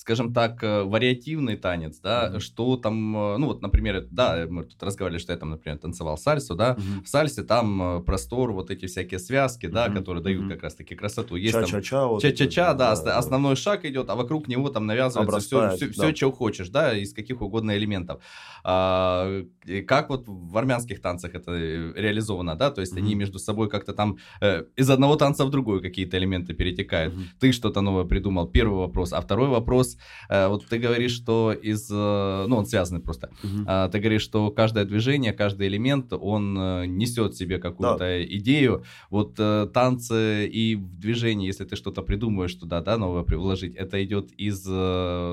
скажем 0.00 0.32
так, 0.32 0.62
э, 0.64 0.82
вариативный 0.82 1.56
танец, 1.56 1.98
да? 2.00 2.28
Мгм. 2.30 2.40
Что 2.40 2.76
там, 2.76 3.16
э, 3.16 3.36
ну 3.36 3.46
вот, 3.48 3.60
например, 3.60 4.06
да, 4.10 4.46
мы 4.48 4.64
тут 4.64 4.82
разговаривали, 4.82 5.20
что 5.20 5.32
я 5.32 5.38
там, 5.38 5.50
например, 5.50 5.76
танцевал 5.78 6.16
сальсу, 6.16 6.54
да? 6.54 6.76
Мгм. 6.78 7.04
В 7.04 7.08
сальсе 7.08 7.42
там 7.42 7.82
э, 7.82 8.00
простор, 8.00 8.52
вот 8.52 8.70
эти 8.70 8.86
всякие 8.86 9.18
связки, 9.20 9.66
да, 9.66 9.88
Мгм, 9.88 9.98
которые 9.98 10.24
дают 10.24 10.40
мгм. 10.42 10.50
как 10.52 10.62
раз-таки 10.62 10.94
красоту. 10.94 11.36
Есть 11.36 11.52
там 11.52 11.64
Ча-ча-ча. 11.66 12.06
вот 12.06 12.22
Ча-ча-ча, 12.22 12.72
да, 12.74 12.92
ост- 12.92 13.06
основной 13.06 13.56
шаг 13.56 13.84
идет, 13.84 14.08
а 14.08 14.14
вокруг 14.14 14.48
него 14.48 14.70
там 14.70 14.86
навязывается 14.86 15.38
все, 15.76 15.90
все, 15.90 16.02
да. 16.08 16.16
что 16.16 16.32
хочешь, 16.32 16.70
да, 16.70 16.96
из 16.96 17.12
каких 17.12 17.42
угодно 17.42 17.76
элементов. 17.76 18.22
А, 18.64 19.42
как 19.86 20.08
вот 20.08 20.24
в 20.26 20.56
армянских 20.56 21.00
танцах 21.02 21.34
это 21.34 21.52
реализовано, 21.96 22.56
да, 22.56 22.70
то 22.70 22.80
есть 22.80 22.96
они 22.96 23.10
Мгм. 23.10 23.18
между 23.18 23.38
собой 23.38 23.68
как-то 23.68 23.92
там 23.92 24.16
э, 24.40 24.64
из 24.76 24.88
одного 24.90 25.16
танца 25.16 25.44
в 25.44 25.50
другой 25.50 25.82
какие-то 25.82 26.16
элементы 26.16 26.54
перетекают. 26.54 27.14
Мгм. 27.14 27.24
Ты 27.38 27.52
что-то 27.52 27.80
новое 27.82 28.04
придумал, 28.04 28.46
первый 28.46 28.78
вопрос. 28.78 29.12
А 29.12 29.20
второй 29.20 29.48
вопрос, 29.48 29.89
э, 30.28 30.48
вот 30.48 30.66
ты 30.66 30.78
говоришь, 30.78 31.12
что 31.12 31.52
из, 31.52 31.90
э, 31.90 32.46
ну, 32.48 32.56
он 32.56 32.66
связанный 32.66 33.00
просто. 33.00 33.30
А, 33.66 33.88
ты 33.88 33.98
говоришь, 33.98 34.22
что 34.22 34.50
каждое 34.50 34.84
движение, 34.84 35.32
каждый 35.32 35.68
элемент, 35.68 36.12
он 36.12 36.56
э, 36.58 36.86
несет 36.86 37.34
в 37.34 37.36
себе 37.36 37.58
какую-то 37.58 38.24
идею. 38.24 38.84
Вот 39.10 39.34
танцы 39.72 40.46
и 40.46 40.76
в 40.76 40.98
движении, 40.98 41.46
если 41.46 41.64
ты 41.64 41.76
что-то 41.76 42.02
придумаешь 42.02 42.54
туда, 42.54 42.80
да, 42.80 42.96
новое 42.96 43.24
вложить, 43.24 43.74
это 43.74 44.02
идет 44.04 44.30
из, 44.32 44.62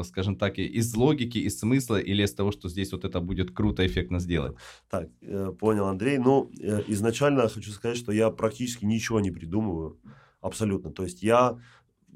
скажем 0.08 0.36
так, 0.36 0.60
из 0.60 0.96
логики, 0.96 1.38
из 1.38 1.60
смысла 1.60 1.98
или 1.98 2.24
из 2.24 2.34
того, 2.34 2.52
что 2.52 2.70
здесь 2.70 2.92
вот 2.92 3.06
это 3.06 3.20
будет 3.20 3.52
круто, 3.52 3.86
эффектно 3.86 4.20
сделать? 4.20 4.56
Так, 4.90 5.10
понял, 5.60 5.88
Андрей. 5.88 6.18
Ну, 6.18 6.52
изначально 6.88 7.48
хочу 7.48 7.72
сказать, 7.72 7.98
что 7.98 8.12
я 8.12 8.30
практически 8.30 8.86
ничего 8.86 9.20
не 9.20 9.32
придумываю. 9.32 9.98
Абсолютно. 10.42 10.92
То 10.92 11.04
есть 11.04 11.24
я 11.24 11.58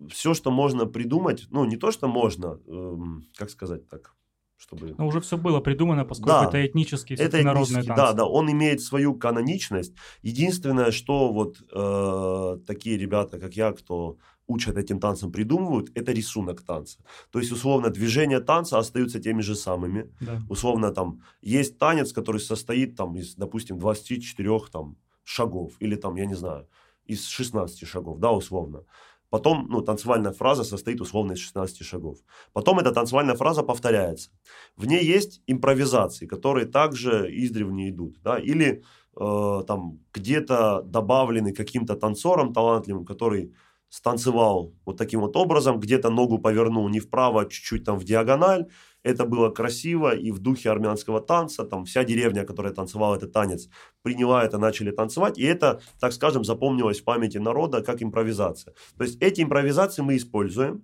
все, 0.10 0.34
что 0.34 0.52
можно 0.52 0.86
придумать, 0.86 1.48
ну, 1.52 1.66
не 1.66 1.78
то, 1.78 1.92
что 1.92 2.08
можно, 2.08 2.60
эм, 2.68 3.24
как 3.36 3.50
сказать 3.50 3.88
так, 3.90 4.16
чтобы... 4.58 4.96
Но 4.98 5.08
уже 5.08 5.20
все 5.22 5.38
было 5.38 5.60
придумано, 5.60 6.06
поскольку 6.06 6.30
Да. 6.30 6.46
это 6.48 6.66
этнические, 6.66 7.18
Это 7.18 7.38
этнический, 7.42 7.76
танцы. 7.88 7.96
да, 7.96 8.14
да, 8.14 8.26
он 8.26 8.50
имеет 8.52 8.82
свою 8.82 9.16
каноничность. 9.16 9.94
Единственное, 10.22 10.92
что 10.92 11.32
вот 11.34 11.58
э, 11.72 12.58
такие 12.66 12.98
ребята, 12.98 13.40
как 13.40 13.56
я, 13.56 13.72
кто 13.72 14.18
учат 14.48 14.78
этим 14.78 15.00
танцам, 15.00 15.32
придумывают, 15.32 15.92
это 15.96 16.12
рисунок 16.12 16.62
танца. 16.62 17.00
То 17.32 17.40
есть, 17.40 17.52
условно, 17.52 17.90
движения 17.90 18.40
танца 18.42 18.78
остаются 18.80 19.20
теми 19.20 19.42
же 19.42 19.56
самыми. 19.56 20.12
Да. 20.20 20.42
Условно, 20.50 20.92
там, 20.92 21.22
есть 21.42 21.78
танец, 21.78 22.12
который 22.14 22.42
состоит, 22.42 22.96
там, 22.96 23.16
из, 23.16 23.36
допустим, 23.36 23.80
24 23.80 24.60
там, 24.72 24.98
шагов, 25.24 25.74
или 25.80 25.96
там, 25.96 26.16
я 26.18 26.26
не 26.26 26.36
знаю, 26.36 26.68
из 27.06 27.28
16 27.28 27.88
шагов, 27.88 28.20
да, 28.20 28.32
условно. 28.32 28.84
Потом, 29.32 29.68
ну, 29.70 29.82
танцевальная 29.82 30.34
фраза 30.34 30.64
состоит 30.66 31.00
условно 31.02 31.32
из 31.32 31.40
16 31.40 31.86
шагов. 31.86 32.18
Потом 32.52 32.80
эта 32.80 32.92
танцевальная 32.92 33.36
фраза 33.36 33.64
повторяется. 33.64 34.30
В 34.76 34.86
ней 34.86 35.06
есть 35.06 35.42
импровизации, 35.48 36.28
которые 36.28 36.66
также 36.66 37.30
издревле 37.32 37.90
идут, 37.90 38.22
да, 38.22 38.38
или 38.38 38.84
э, 39.16 39.64
там 39.66 40.00
где-то 40.14 40.82
добавлены 40.82 41.54
каким-то 41.54 41.96
танцором 41.96 42.54
талантливым, 42.54 43.06
который 43.06 43.54
станцевал 43.88 44.74
вот 44.86 44.98
таким 44.98 45.22
вот 45.22 45.38
образом, 45.38 45.80
где-то 45.80 46.10
ногу 46.10 46.38
повернул 46.38 46.90
не 46.90 47.00
вправо, 47.00 47.42
а 47.42 47.46
чуть-чуть 47.46 47.86
там 47.86 47.98
в 47.98 48.04
диагональ, 48.04 48.68
это 49.04 49.26
было 49.26 49.50
красиво 49.50 50.16
и 50.16 50.32
в 50.32 50.40
духе 50.40 50.70
армянского 50.70 51.22
танца, 51.22 51.64
там 51.64 51.86
вся 51.86 52.04
деревня, 52.04 52.46
которая 52.46 52.74
танцевала 52.74 53.16
этот 53.16 53.32
танец, 53.34 53.70
приняла 54.04 54.44
это, 54.44 54.58
начали 54.58 54.92
танцевать, 54.92 55.38
и 55.38 55.44
это, 55.44 55.82
так 56.00 56.14
скажем, 56.14 56.44
запомнилось 56.44 57.02
в 57.02 57.04
памяти 57.04 57.38
народа 57.38 57.82
как 57.82 58.02
импровизация. 58.04 58.74
То 58.98 59.04
есть 59.04 59.22
эти 59.22 59.42
импровизации 59.42 60.02
мы 60.02 60.18
используем, 60.18 60.84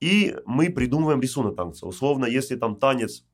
и 0.00 0.36
мы 0.46 0.70
придумываем 0.70 1.20
рисунок 1.20 1.56
танца. 1.56 1.86
Условно, 1.86 2.26
если 2.26 2.54
там 2.54 2.76
танец 2.76 3.24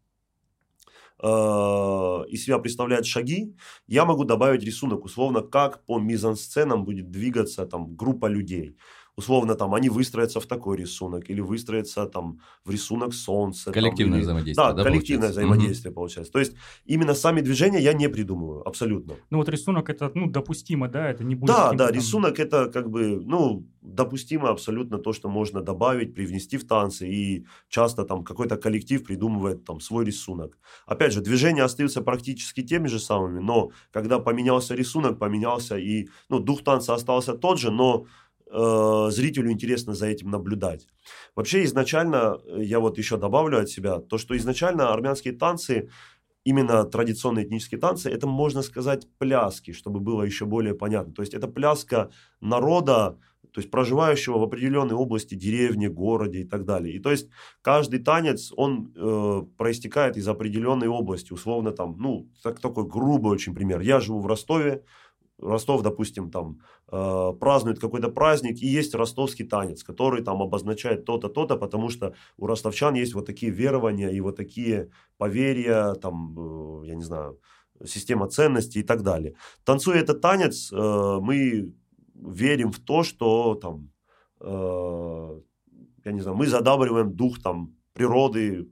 э, 1.23 1.27
из 1.27 2.45
себя 2.45 2.59
представляет 2.59 3.05
шаги, 3.05 3.55
я 3.87 4.05
могу 4.07 4.25
добавить 4.25 4.65
рисунок, 4.65 5.05
условно, 5.05 5.43
как 5.43 5.85
по 5.85 5.99
мизансценам 5.99 6.85
будет 6.85 7.11
двигаться 7.11 7.67
там 7.67 7.95
группа 7.95 8.27
людей. 8.27 8.77
Условно, 9.17 9.55
там, 9.55 9.75
они 9.75 9.89
выстроятся 9.91 10.41
в 10.41 10.47
такой 10.47 10.77
рисунок, 10.77 11.31
или 11.31 11.41
выстроятся 11.41 12.07
там 12.07 12.41
в 12.65 12.71
рисунок 12.71 13.15
солнца. 13.15 13.65
там, 13.67 13.75
Коллективное 13.75 14.19
или- 14.19 14.25
взаимодействие, 14.25 14.67
Да, 14.69 14.73
да, 14.73 14.83
коллективное 14.83 15.29
получается? 15.29 15.41
взаимодействие 15.41 15.95
получается. 15.95 16.33
То 16.33 16.39
есть, 16.41 16.55
именно 16.85 17.15
сами 17.15 17.41
движения 17.41 17.79
я 17.81 17.93
не 17.93 18.09
придумываю, 18.09 18.67
абсолютно. 18.69 19.15
Ну 19.31 19.39
вот 19.39 19.49
рисунок 19.49 19.89
это, 19.89 20.11
ну, 20.15 20.29
допустимо, 20.29 20.89
да, 20.89 21.11
это 21.11 21.23
не 21.25 21.37
будет... 21.37 21.47
Да, 21.47 21.73
да, 21.73 21.87
там- 21.87 21.95
рисунок 21.97 22.41
это 22.41 22.67
как 22.73 22.91
бы, 22.91 23.21
ну, 23.25 23.65
допустимо 23.83 24.49
абсолютно 24.49 24.99
то, 24.99 25.13
что 25.13 25.29
можно 25.29 25.61
добавить, 25.63 26.15
привнести 26.15 26.57
в 26.57 26.67
танцы, 26.67 27.09
и 27.09 27.47
часто 27.69 28.05
там 28.05 28.25
какой-то 28.25 28.57
коллектив 28.57 29.05
придумывает 29.05 29.65
там 29.65 29.81
свой 29.81 30.05
рисунок. 30.05 30.59
Опять 30.87 31.13
же, 31.13 31.21
движения 31.21 31.63
остаются 31.63 32.03
практически 32.03 32.63
теми 32.63 32.89
же 32.89 32.99
самыми, 32.99 33.39
но 33.41 33.71
когда 33.93 34.19
поменялся 34.19 34.75
рисунок, 34.75 35.19
поменялся 35.21 35.77
и, 35.79 36.09
ну, 36.29 36.41
дух 36.41 36.65
танца 36.65 36.95
остался 36.95 37.35
тот 37.35 37.59
же, 37.61 37.71
но 37.71 38.07
э, 38.55 39.11
зрителю 39.11 39.51
интересно 39.51 39.95
за 39.95 40.07
этим 40.07 40.31
наблюдать. 40.31 40.87
Вообще 41.35 41.65
изначально, 41.65 42.39
э, 42.47 42.63
я 42.63 42.79
вот 42.81 42.99
еще 42.99 43.17
добавлю 43.17 43.59
от 43.59 43.69
себя, 43.69 43.99
то, 43.99 44.19
что 44.19 44.37
изначально 44.37 44.93
армянские 44.93 45.35
танцы, 45.35 45.89
именно 46.45 46.85
традиционные 46.85 47.47
этнические 47.47 47.81
танцы, 47.81 48.11
это, 48.11 48.27
можно 48.27 48.63
сказать, 48.63 49.09
пляски, 49.19 49.73
чтобы 49.73 50.01
было 50.01 50.23
еще 50.23 50.45
более 50.45 50.75
понятно. 50.75 51.13
То 51.13 51.23
есть 51.23 51.35
это 51.35 51.49
пляска 51.49 52.11
народа, 52.41 53.19
то 53.55 53.61
есть 53.61 53.71
проживающего 53.71 54.39
в 54.39 54.43
определенной 54.43 54.95
области, 54.95 55.35
деревне, 55.35 55.89
городе 55.89 56.41
и 56.41 56.45
так 56.45 56.65
далее. 56.65 56.95
И 56.95 56.99
то 56.99 57.11
есть 57.11 57.29
каждый 57.63 58.01
танец, 58.01 58.53
он 58.57 58.93
э, 58.97 59.43
проистекает 59.57 60.17
из 60.17 60.29
определенной 60.29 60.89
области, 60.89 61.33
условно 61.33 61.71
там, 61.71 61.97
ну, 61.99 62.29
так, 62.43 62.61
такой 62.61 62.87
грубый 62.87 63.33
очень 63.33 63.55
пример. 63.55 63.81
Я 63.81 64.01
живу 64.01 64.21
в 64.21 64.27
Ростове, 64.27 64.83
Ростов, 65.39 65.83
допустим, 65.83 66.31
там 66.31 66.61
э, 66.93 67.33
празднует 67.41 67.81
какой-то 67.81 68.09
праздник, 68.09 68.63
и 68.63 68.67
есть 68.67 68.95
ростовский 68.95 69.45
танец, 69.45 69.83
который 69.83 70.23
там 70.23 70.41
обозначает 70.43 71.05
то-то, 71.05 71.29
то-то, 71.29 71.57
потому 71.57 71.91
что 71.91 72.15
у 72.37 72.47
ростовчан 72.47 72.95
есть 72.95 73.15
вот 73.15 73.27
такие 73.27 73.53
верования 73.53 74.11
и 74.11 74.21
вот 74.21 74.37
такие 74.37 74.91
поверья, 75.19 75.95
там, 75.95 76.83
э, 76.83 76.87
я 76.87 76.95
не 76.95 77.03
знаю, 77.03 77.39
система 77.85 78.29
ценностей 78.29 78.81
и 78.81 78.85
так 78.85 79.03
далее. 79.03 79.35
Танцуя 79.65 79.99
этот 79.99 80.21
танец, 80.21 80.73
э, 80.73 81.19
мы 81.21 81.73
верим 82.15 82.71
в 82.71 82.79
то, 82.79 83.03
что 83.03 83.55
там, 83.55 83.91
э, 84.41 85.41
я 86.05 86.13
не 86.13 86.21
знаю, 86.21 86.37
мы 86.37 86.47
задабриваем 86.47 87.13
дух 87.13 87.43
там 87.43 87.75
природы 87.93 88.69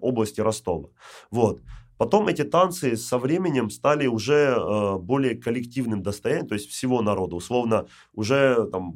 области 0.00 0.40
Ростова. 0.40 0.88
Вот. 1.30 1.60
Потом 2.00 2.28
эти 2.28 2.44
танцы 2.44 2.96
со 2.96 3.18
временем 3.18 3.68
стали 3.68 4.06
уже 4.06 4.56
э, 4.56 4.96
более 4.96 5.34
коллективным 5.34 6.02
достоянием, 6.02 6.48
то 6.48 6.54
есть 6.54 6.70
всего 6.70 7.02
народа. 7.02 7.36
Условно, 7.36 7.88
уже 8.14 8.66
там, 8.72 8.94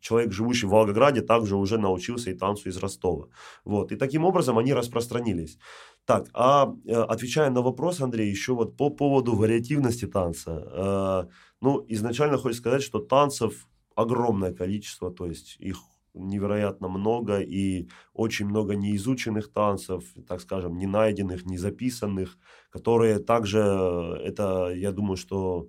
человек, 0.00 0.32
живущий 0.32 0.64
в 0.64 0.70
Волгограде, 0.70 1.20
также 1.20 1.54
уже 1.54 1.76
научился 1.76 2.30
и 2.30 2.34
танцу 2.34 2.70
из 2.70 2.78
Ростова. 2.78 3.26
Вот. 3.66 3.92
И 3.92 3.96
таким 3.96 4.24
образом 4.24 4.56
они 4.56 4.72
распространились. 4.72 5.58
Так, 6.06 6.30
а 6.32 6.72
э, 6.86 6.94
отвечая 6.94 7.50
на 7.50 7.60
вопрос, 7.60 8.00
Андрей, 8.00 8.30
еще 8.30 8.54
вот 8.54 8.74
по 8.78 8.88
поводу 8.88 9.34
вариативности 9.36 10.06
танца. 10.06 10.62
Э, 10.72 11.24
ну, 11.60 11.84
изначально 11.88 12.38
хочется 12.38 12.62
сказать, 12.62 12.82
что 12.82 13.00
танцев 13.00 13.68
огромное 13.94 14.54
количество, 14.54 15.10
то 15.10 15.26
есть 15.26 15.56
их 15.58 15.76
невероятно 16.16 16.88
много 16.88 17.40
и 17.40 17.88
очень 18.14 18.46
много 18.46 18.74
неизученных 18.74 19.52
танцев, 19.52 20.04
так 20.28 20.40
скажем, 20.40 20.76
не 20.78 20.86
найденных, 20.86 21.46
не 21.46 21.58
записанных, 21.58 22.38
которые 22.70 23.18
также, 23.18 23.60
это, 23.60 24.72
я 24.74 24.92
думаю, 24.92 25.16
что 25.16 25.68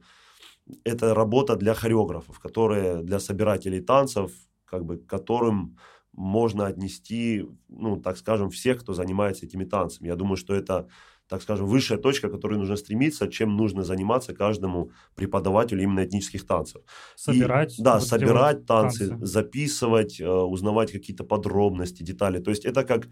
это 0.84 1.14
работа 1.14 1.56
для 1.56 1.74
хореографов, 1.74 2.40
которые 2.40 3.04
для 3.04 3.20
собирателей 3.20 3.82
танцев, 3.82 4.32
как 4.66 4.86
бы, 4.86 4.98
которым 4.98 5.78
можно 6.14 6.66
отнести, 6.66 7.46
ну, 7.70 7.98
так 8.02 8.18
скажем, 8.18 8.50
всех, 8.50 8.82
кто 8.82 8.94
занимается 8.94 9.46
этими 9.46 9.66
танцами. 9.66 10.08
Я 10.08 10.16
думаю, 10.16 10.36
что 10.38 10.56
это 10.56 10.88
так 11.28 11.42
скажем, 11.42 11.68
высшая 11.68 11.98
точка, 11.98 12.30
к 12.30 12.32
которой 12.32 12.58
нужно 12.58 12.76
стремиться, 12.76 13.28
чем 13.28 13.58
нужно 13.58 13.84
заниматься 13.84 14.34
каждому 14.34 14.92
преподавателю 15.16 15.84
именно 15.84 16.06
этнических 16.06 16.46
танцев. 16.46 16.82
Собирать. 17.16 17.80
И, 17.80 17.84
да, 17.84 18.00
собирать 18.00 18.66
танцы, 18.66 19.10
танцы, 19.10 19.26
записывать, 19.26 20.20
э, 20.20 20.28
узнавать 20.28 20.92
какие-то 20.92 21.24
подробности, 21.24 22.04
детали. 22.04 22.40
То 22.40 22.52
есть 22.52 22.66
это 22.66 22.84
как, 22.84 23.08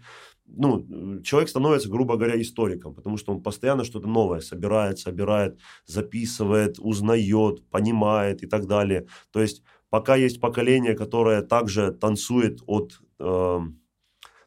ну, 0.46 1.20
человек 1.22 1.48
становится, 1.48 1.88
грубо 1.88 2.16
говоря, 2.16 2.40
историком, 2.40 2.94
потому 2.94 3.16
что 3.18 3.32
он 3.32 3.42
постоянно 3.42 3.84
что-то 3.84 4.08
новое 4.08 4.40
собирает, 4.40 4.98
собирает, 4.98 5.58
записывает, 5.86 6.78
узнает, 6.78 7.68
понимает 7.70 8.42
и 8.42 8.46
так 8.46 8.66
далее. 8.66 9.06
То 9.30 9.40
есть 9.40 9.62
пока 9.90 10.16
есть 10.16 10.40
поколение, 10.40 10.94
которое 10.94 11.42
также 11.42 11.92
танцует 11.92 12.60
от... 12.66 13.00
Э, 13.18 13.60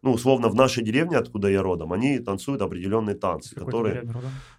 ну, 0.02 0.14
условно, 0.14 0.48
в 0.48 0.56
нашей 0.56 0.84
деревне, 0.84 1.18
откуда 1.18 1.50
я 1.50 1.62
родом, 1.62 1.92
они 1.92 2.20
танцуют 2.20 2.62
определенные 2.62 3.16
танцы, 3.16 3.56
Какой 3.56 3.66
которые... 3.66 4.14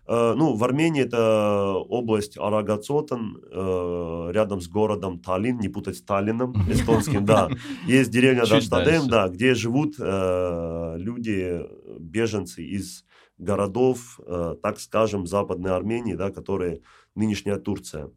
Э, 0.07 0.35
ну, 0.37 0.55
в 0.55 0.63
Армении 0.63 1.03
это 1.03 1.75
область 1.75 2.37
Арагацотан, 2.37 3.39
э, 3.51 4.31
рядом 4.33 4.61
с 4.61 4.69
городом 4.69 5.19
Таллин, 5.19 5.59
не 5.59 5.69
путать 5.69 5.97
с 5.97 6.03
Таллином, 6.03 6.55
эстонским, 6.71 7.25
да. 7.25 7.49
Есть 7.87 8.11
деревня 8.11 8.45
Даштадем, 8.47 9.09
да, 9.09 9.29
где 9.29 9.55
живут 9.55 9.95
э, 9.99 10.95
люди, 10.99 11.67
беженцы 11.99 12.63
из 12.63 13.05
городов, 13.39 14.21
э, 14.27 14.57
так 14.63 14.79
скажем, 14.79 15.27
Западной 15.27 15.73
Армении, 15.73 16.15
да, 16.15 16.31
которые 16.31 16.83
нынешняя 17.15 17.57
Турция 17.57 18.11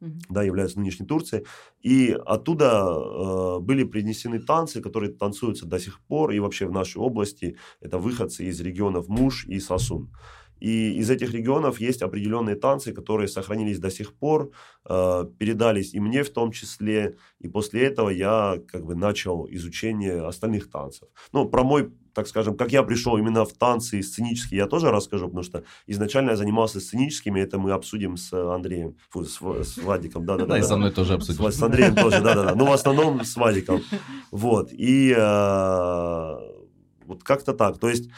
да, 0.00 0.42
являются 0.42 0.78
нынешней 0.78 1.06
Турцией. 1.06 1.44
И 1.80 2.16
оттуда 2.26 2.86
э, 2.86 3.58
были 3.60 3.84
принесены 3.84 4.40
танцы, 4.40 4.80
которые 4.80 5.12
танцуются 5.12 5.66
до 5.66 5.78
сих 5.78 6.00
пор, 6.00 6.32
и 6.32 6.38
вообще 6.38 6.66
в 6.66 6.72
нашей 6.72 6.98
области 6.98 7.56
это 7.80 7.98
выходцы 7.98 8.44
из 8.44 8.60
регионов 8.60 9.08
Муш 9.08 9.46
и 9.46 9.60
Сосун. 9.60 10.10
И 10.58 10.94
из 10.94 11.10
этих 11.10 11.34
регионов 11.34 11.80
есть 11.80 12.02
определенные 12.02 12.56
танцы, 12.56 12.92
которые 12.92 13.28
сохранились 13.28 13.78
до 13.78 13.90
сих 13.90 14.14
пор, 14.14 14.52
э, 14.88 15.24
передались 15.38 15.94
и 15.94 16.00
мне 16.00 16.22
в 16.22 16.30
том 16.30 16.50
числе. 16.50 17.16
И 17.40 17.48
после 17.48 17.82
этого 17.82 18.08
я 18.08 18.58
как 18.66 18.84
бы 18.84 18.94
начал 18.94 19.46
изучение 19.50 20.26
остальных 20.26 20.70
танцев. 20.70 21.08
Ну, 21.32 21.48
про 21.48 21.62
мой 21.62 21.92
так 22.16 22.26
скажем, 22.26 22.56
как 22.56 22.72
я 22.72 22.82
пришел 22.82 23.18
именно 23.18 23.44
в 23.44 23.52
танцы 23.52 24.02
сценические, 24.02 24.60
я 24.60 24.66
тоже 24.66 24.90
расскажу, 24.90 25.26
потому 25.26 25.42
что 25.42 25.64
изначально 25.86 26.30
я 26.30 26.36
занимался 26.36 26.80
сценическими, 26.80 27.40
это 27.40 27.58
мы 27.58 27.72
обсудим 27.72 28.16
с 28.16 28.32
Андреем, 28.32 28.96
фу, 29.10 29.24
с, 29.24 29.38
с 29.38 29.76
Владиком, 29.76 30.24
да, 30.24 30.36
да, 30.38 30.46
да. 30.46 30.58
И 30.58 30.62
со 30.62 30.78
мной 30.78 30.92
тоже 30.92 31.12
обсудим. 31.12 31.52
С, 31.52 31.56
с 31.56 31.62
Андреем 31.62 31.94
тоже, 31.94 32.22
да, 32.22 32.34
да, 32.34 32.44
да. 32.44 32.54
Ну, 32.54 32.64
в 32.64 32.72
основном 32.72 33.22
с 33.22 33.36
Владиком. 33.36 33.82
Вот. 34.30 34.72
И 34.72 35.14
э, 35.14 36.36
вот 37.04 37.22
как-то 37.22 37.52
так. 37.52 37.78
То 37.78 37.90
есть 37.90 38.08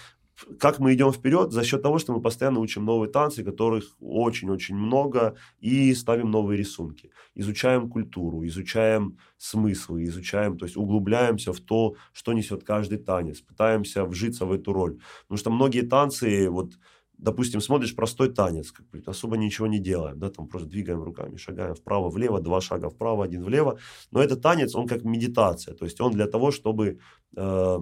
как 0.59 0.79
мы 0.79 0.95
идем 0.95 1.13
вперед 1.13 1.53
за 1.53 1.65
счет 1.65 1.83
того, 1.83 1.99
что 1.99 2.13
мы 2.13 2.21
постоянно 2.21 2.61
учим 2.61 2.85
новые 2.85 3.11
танцы, 3.11 3.43
которых 3.43 3.97
очень-очень 4.01 4.77
много, 4.77 5.37
и 5.61 5.95
ставим 5.95 6.31
новые 6.31 6.59
рисунки. 6.59 7.11
Изучаем 7.35 7.89
культуру, 7.89 8.47
изучаем 8.47 9.19
смыслы, 9.37 10.05
изучаем, 10.05 10.57
то 10.57 10.65
есть 10.65 10.77
углубляемся 10.77 11.53
в 11.53 11.61
то, 11.61 11.97
что 12.13 12.33
несет 12.33 12.65
каждый 12.65 12.99
танец, 12.99 13.41
пытаемся 13.41 14.05
вжиться 14.05 14.47
в 14.47 14.53
эту 14.53 14.73
роль. 14.73 14.99
Потому 15.23 15.39
что 15.39 15.51
многие 15.51 15.83
танцы, 15.83 16.49
вот, 16.49 16.73
допустим, 17.17 17.61
смотришь 17.61 17.97
простой 17.97 18.33
танец, 18.33 18.71
как 18.71 18.87
особо 19.07 19.37
ничего 19.37 19.67
не 19.67 19.81
делаем, 19.81 20.19
да, 20.19 20.31
там 20.31 20.47
просто 20.49 20.69
двигаем 20.69 21.03
руками, 21.03 21.37
шагаем 21.37 21.75
вправо-влево, 21.75 22.41
два 22.41 22.61
шага 22.61 22.91
вправо, 22.91 23.25
один 23.25 23.43
влево, 23.43 23.79
но 24.13 24.23
этот 24.23 24.41
танец, 24.41 24.75
он 24.75 24.87
как 24.87 25.05
медитация, 25.05 25.75
то 25.75 25.85
есть 25.85 26.01
он 26.01 26.13
для 26.13 26.27
того, 26.27 26.53
чтобы, 26.53 26.99
э, 27.37 27.79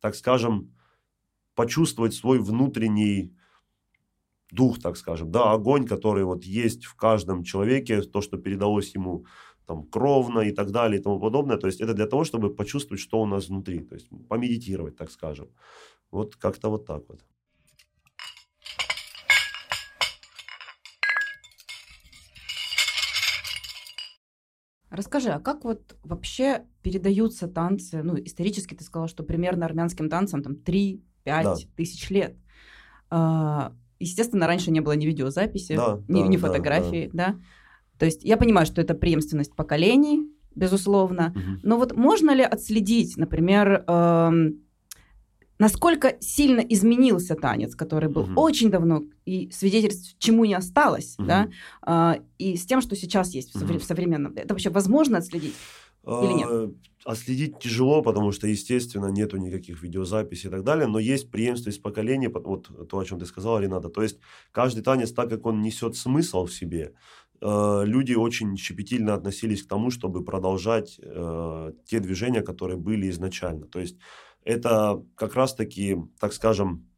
так 0.00 0.14
скажем, 0.14 0.75
почувствовать 1.56 2.14
свой 2.14 2.38
внутренний 2.38 3.32
дух, 4.52 4.78
так 4.80 4.96
скажем, 4.96 5.32
да, 5.32 5.52
огонь, 5.52 5.86
который 5.86 6.24
вот 6.24 6.44
есть 6.44 6.84
в 6.84 6.94
каждом 6.94 7.42
человеке, 7.42 8.02
то, 8.02 8.20
что 8.20 8.38
передалось 8.38 8.94
ему 8.94 9.24
там 9.66 9.84
кровно 9.84 10.40
и 10.40 10.52
так 10.52 10.70
далее 10.70 11.00
и 11.00 11.02
тому 11.02 11.18
подобное. 11.18 11.56
То 11.56 11.66
есть 11.66 11.80
это 11.80 11.94
для 11.94 12.06
того, 12.06 12.24
чтобы 12.24 12.54
почувствовать, 12.54 13.00
что 13.00 13.20
у 13.20 13.26
нас 13.26 13.48
внутри, 13.48 13.80
то 13.80 13.96
есть 13.96 14.08
помедитировать, 14.28 14.96
так 14.96 15.10
скажем. 15.10 15.48
Вот 16.12 16.36
как-то 16.36 16.70
вот 16.70 16.86
так 16.86 17.02
вот. 17.08 17.24
Расскажи, 24.88 25.30
а 25.30 25.40
как 25.40 25.64
вот 25.64 25.96
вообще 26.04 26.64
передаются 26.82 27.48
танцы? 27.48 28.02
Ну, 28.02 28.16
исторически 28.16 28.74
ты 28.74 28.84
сказала, 28.84 29.08
что 29.08 29.24
примерно 29.24 29.66
армянским 29.66 30.08
танцам 30.08 30.42
там 30.42 30.54
3 30.56 31.02
5 31.26 31.44
да. 31.44 31.56
тысяч 31.76 32.08
лет. 32.10 32.36
А, 33.10 33.72
естественно, 33.98 34.46
раньше 34.46 34.70
не 34.70 34.80
было 34.80 34.92
ни 34.92 35.04
видеозаписи, 35.04 35.76
да, 35.76 36.00
ни, 36.08 36.22
да, 36.22 36.28
ни 36.28 36.36
фотографий, 36.36 37.10
да, 37.12 37.26
да. 37.32 37.36
То 37.98 38.06
есть 38.06 38.24
я 38.24 38.36
понимаю, 38.36 38.66
что 38.66 38.80
это 38.80 38.94
преемственность 38.94 39.54
поколений, 39.54 40.30
безусловно. 40.54 41.34
Угу. 41.34 41.60
Но 41.62 41.76
вот 41.76 41.96
можно 41.96 42.30
ли 42.34 42.42
отследить, 42.42 43.16
например, 43.16 43.84
эм, 43.86 44.60
насколько 45.58 46.16
сильно 46.20 46.60
изменился 46.60 47.34
танец, 47.34 47.74
который 47.74 48.08
был 48.08 48.22
угу. 48.22 48.40
очень 48.40 48.70
давно, 48.70 49.02
и 49.24 49.50
свидетельств 49.50 50.16
чему 50.18 50.44
не 50.44 50.54
осталось, 50.54 51.16
угу. 51.18 51.26
да, 51.26 51.48
э, 51.86 52.20
и 52.38 52.56
с 52.56 52.66
тем, 52.66 52.80
что 52.80 52.94
сейчас 52.96 53.34
есть 53.34 53.56
угу. 53.56 53.78
в 53.78 53.84
современном. 53.84 54.34
Это 54.36 54.54
вообще 54.54 54.70
возможно 54.70 55.18
отследить? 55.18 55.54
Или 56.06 56.32
нет? 56.34 56.74
Отследить 57.06 57.60
тяжело, 57.60 58.02
потому 58.02 58.32
что, 58.32 58.48
естественно, 58.48 59.06
нету 59.06 59.36
никаких 59.36 59.80
видеозаписей 59.80 60.48
и 60.48 60.50
так 60.50 60.64
далее, 60.64 60.88
но 60.88 60.98
есть 60.98 61.30
преемственность 61.30 61.80
поколений, 61.80 62.26
вот 62.26 62.88
то, 62.88 62.98
о 62.98 63.04
чем 63.04 63.20
ты 63.20 63.26
сказала, 63.26 63.60
Рената. 63.60 63.88
То 63.88 64.02
есть 64.02 64.18
каждый 64.50 64.82
танец, 64.82 65.12
так 65.12 65.30
как 65.30 65.46
он 65.46 65.62
несет 65.62 65.94
смысл 65.94 66.46
в 66.46 66.52
себе, 66.52 66.94
э, 67.40 67.82
люди 67.84 68.14
очень 68.14 68.56
щепетильно 68.56 69.14
относились 69.14 69.62
к 69.62 69.68
тому, 69.68 69.90
чтобы 69.90 70.24
продолжать 70.24 70.98
э, 71.00 71.72
те 71.84 72.00
движения, 72.00 72.42
которые 72.42 72.76
были 72.76 73.08
изначально. 73.10 73.66
То 73.66 73.78
есть 73.78 73.98
это 74.42 75.00
как 75.14 75.36
раз-таки, 75.36 75.96
так 76.18 76.32
скажем, 76.32 76.88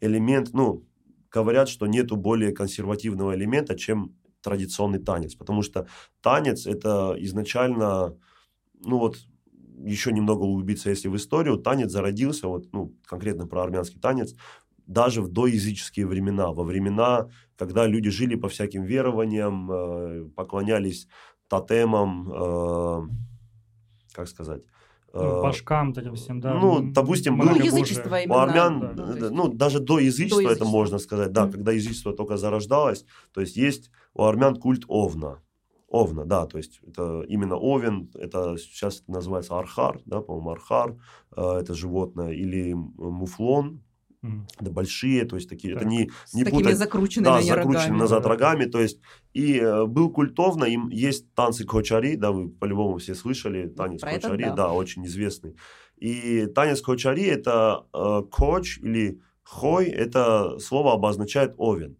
элемент, 0.00 0.50
ну, 0.52 0.84
говорят, 1.30 1.68
что 1.68 1.86
нету 1.86 2.16
более 2.16 2.50
консервативного 2.50 3.36
элемента, 3.36 3.76
чем 3.76 4.16
традиционный 4.40 4.98
танец, 4.98 5.36
потому 5.36 5.62
что 5.62 5.86
танец 6.22 6.66
это 6.66 7.14
изначально 7.18 8.16
ну 8.84 8.98
вот, 8.98 9.18
еще 9.76 10.12
немного 10.12 10.42
углубиться, 10.42 10.90
если 10.90 11.08
в 11.08 11.16
историю, 11.16 11.56
танец 11.58 11.90
зародился, 11.90 12.48
вот, 12.48 12.72
ну, 12.72 12.92
конкретно 13.06 13.46
про 13.46 13.62
армянский 13.62 14.00
танец, 14.00 14.34
даже 14.86 15.22
в 15.22 15.28
доязыческие 15.28 16.06
времена, 16.06 16.52
во 16.52 16.62
времена, 16.62 17.28
когда 17.56 17.86
люди 17.86 18.10
жили 18.10 18.34
по 18.36 18.48
всяким 18.48 18.84
верованиям, 18.84 19.70
э, 19.72 20.24
поклонялись 20.36 21.08
тотемам, 21.48 22.30
э, 22.32 23.08
как 24.12 24.28
сказать, 24.28 24.62
Ну, 25.12 25.20
э, 25.38 25.42
башкам 25.42 25.88
вот 25.92 25.98
этим 25.98 26.14
всем, 26.14 26.40
да. 26.40 26.54
ну, 26.54 26.92
допустим, 26.92 27.38
Ну, 27.38 27.54
язычество 27.54 28.14
у 28.16 28.18
именно. 28.18 28.42
армян, 28.42 28.80
да, 28.80 28.92
ну, 28.96 29.16
есть- 29.16 29.30
ну, 29.30 29.48
даже 29.48 29.78
до 29.80 29.98
язычества, 29.98 30.40
это 30.40 30.48
язычества. 30.50 30.70
можно 30.72 30.98
сказать, 30.98 31.32
да, 31.32 31.42
Мгм. 31.44 31.52
когда 31.52 31.72
язычество 31.72 32.12
только 32.12 32.36
зарождалось, 32.36 33.04
то 33.32 33.40
есть 33.40 33.56
есть 33.56 33.90
у 34.14 34.24
армян 34.24 34.56
культ 34.56 34.84
Овна. 34.88 35.38
Овна, 35.94 36.24
да, 36.24 36.46
то 36.46 36.58
есть 36.58 36.80
это 36.86 37.22
именно 37.28 37.56
Овен, 37.56 38.10
это 38.14 38.56
сейчас 38.58 39.00
это 39.02 39.12
называется 39.12 39.56
архар, 39.58 40.00
да, 40.06 40.20
по-моему, 40.20 40.50
архар, 40.50 40.96
э, 41.36 41.58
это 41.60 41.74
животное, 41.74 42.32
или 42.32 42.72
муфлон, 42.74 43.80
М. 44.22 44.46
это 44.60 44.70
большие, 44.72 45.24
то 45.24 45.36
есть 45.36 45.48
такие, 45.48 45.74
это 45.74 45.82
Так. 45.82 45.90
не, 45.92 46.10
С 46.24 46.34
не 46.34 46.44
такими 46.44 46.62
путать, 46.62 46.78
закрученными 46.78 47.24
да, 47.26 47.42
закрученными 47.42 47.84
рогами. 47.84 47.98
назад 48.00 48.22
Да. 48.22 48.28
рогами, 48.28 48.64
то 48.64 48.80
есть 48.80 49.00
и 49.34 49.58
э, 49.58 49.84
был 49.86 50.10
культовно, 50.10 50.64
им 50.64 50.88
есть 50.88 51.32
танцы 51.34 51.64
кочари, 51.64 52.16
да, 52.16 52.32
вы 52.32 52.48
по-любому 52.48 52.96
все 52.98 53.14
слышали, 53.14 53.68
танец 53.68 54.00
про 54.00 54.12
это 54.12 54.28
кочари, 54.30 54.44
да. 54.44 54.54
да. 54.56 54.72
очень 54.72 55.04
известный. 55.06 55.54
И 55.96 56.46
танец 56.46 56.80
кочари 56.80 57.24
это 57.26 57.86
э, 57.92 58.22
коч 58.30 58.78
или 58.78 59.20
хой, 59.44 59.86
это 59.86 60.58
слово 60.58 60.94
обозначает 60.94 61.54
овен. 61.58 61.96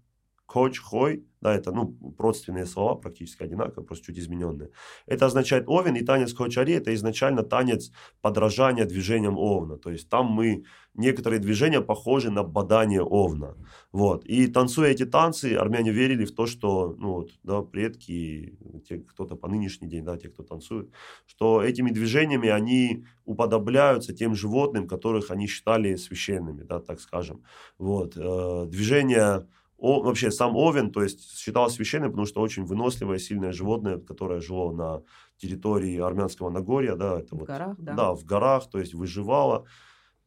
Коч, 0.47 0.79
хой, 0.81 1.25
да, 1.45 1.55
это, 1.55 1.73
ну, 1.73 1.95
родственные 2.19 2.65
слова, 2.65 2.95
практически 2.95 3.43
одинаковые, 3.43 3.87
просто 3.87 4.07
чуть 4.07 4.19
измененные. 4.19 4.71
Это 5.05 5.27
означает 5.27 5.65
овен, 5.69 5.95
и 5.95 6.03
танец 6.03 6.33
кочари 6.33 6.73
это 6.73 6.95
изначально 6.95 7.43
танец 7.43 7.93
подражания 8.23 8.87
движениям 8.87 9.37
овна. 9.37 9.77
То 9.77 9.91
есть 9.91 10.09
там 10.09 10.25
мы, 10.27 10.65
некоторые 10.95 11.41
движения 11.41 11.83
похожи 11.83 12.31
на 12.31 12.45
бадание 12.45 13.03
овна. 13.03 13.57
Вот. 13.93 14.25
И 14.25 14.47
танцуя 14.47 14.89
эти 14.89 15.05
танцы, 15.05 15.55
армяне 15.55 15.93
верили 15.93 16.25
в 16.25 16.35
то, 16.35 16.47
что 16.47 16.97
ну, 16.99 17.13
вот, 17.13 17.31
да, 17.43 17.61
предки, 17.61 18.59
те, 18.89 19.01
кто-то 19.01 19.37
по 19.37 19.47
нынешний 19.47 19.87
день, 19.87 20.03
да, 20.03 20.17
те, 20.17 20.31
кто 20.31 20.45
танцует, 20.45 20.91
что 21.27 21.63
этими 21.63 21.91
движениями 21.91 22.49
они 22.49 23.05
уподобляются 23.27 24.15
тем 24.15 24.35
животным, 24.35 24.89
которых 24.89 25.31
они 25.31 25.47
считали 25.47 25.97
священными, 25.97 26.63
да, 26.63 26.81
так 26.81 27.01
скажем. 27.01 27.43
Вот. 27.79 28.17
Э, 28.17 28.65
Движение 28.67 29.47
о- 29.85 30.03
вообще 30.03 30.31
сам 30.31 30.57
Овен, 30.57 30.91
то 30.91 31.03
есть 31.03 31.39
считался 31.39 31.77
священным, 31.77 32.11
потому 32.11 32.27
что 32.27 32.41
очень 32.41 32.65
выносливое, 32.65 33.19
сильное 33.19 33.53
животное, 33.53 33.99
которое 33.99 34.41
жило 34.41 34.73
на 34.73 35.03
территории 35.37 35.99
армянского 35.99 36.51
Нагорья, 36.51 36.97
да, 36.97 37.21
это 37.21 37.35
В 37.35 37.41
вот, 37.41 37.49
горах, 37.49 37.77
да. 37.79 37.95
да, 37.95 38.15
в 38.15 38.25
горах, 38.25 38.71
то 38.71 38.79
есть 38.79 38.95
выживало. 38.95 39.67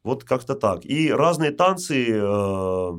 Вот 0.03 0.23
как-то 0.23 0.55
так. 0.55 0.85
И 0.85 1.11
разные 1.11 1.51
танцы, 1.51 2.07
э, 2.09 2.91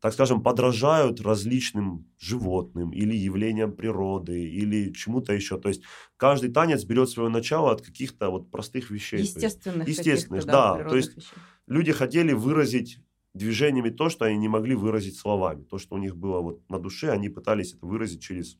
так 0.00 0.14
скажем, 0.14 0.42
подражают 0.42 1.20
различным 1.20 2.06
животным 2.18 2.90
или 2.90 3.14
явлениям 3.14 3.72
природы, 3.76 4.48
или 4.48 4.92
чему-то 4.92 5.34
еще. 5.34 5.58
То 5.58 5.68
есть 5.68 5.82
каждый 6.16 6.50
танец 6.50 6.84
берет 6.84 7.10
свое 7.10 7.28
начало 7.28 7.72
от 7.72 7.82
каких-то 7.82 8.30
вот 8.30 8.50
простых 8.50 8.90
вещей. 8.90 9.18
То 9.18 9.22
есть 9.24 9.36
Естественных, 9.36 9.88
естественных, 9.88 10.46
каких-то, 10.46 10.78
да, 10.78 10.88
то 10.88 10.96
есть 10.96 11.16
вещей. 11.18 11.32
люди 11.66 11.92
хотели 11.92 12.32
выразить 12.32 12.98
движениями 13.34 13.90
то, 13.90 14.08
что 14.08 14.24
они 14.24 14.36
не 14.38 14.48
могли 14.48 14.74
выразить 14.74 15.16
словами. 15.16 15.64
То, 15.64 15.78
что 15.78 15.94
у 15.94 15.98
них 15.98 16.16
было 16.16 16.40
вот 16.40 16.68
на 16.68 16.78
душе, 16.78 17.10
они 17.10 17.28
пытались 17.28 17.74
это 17.74 17.86
выразить 17.86 18.22
через 18.22 18.58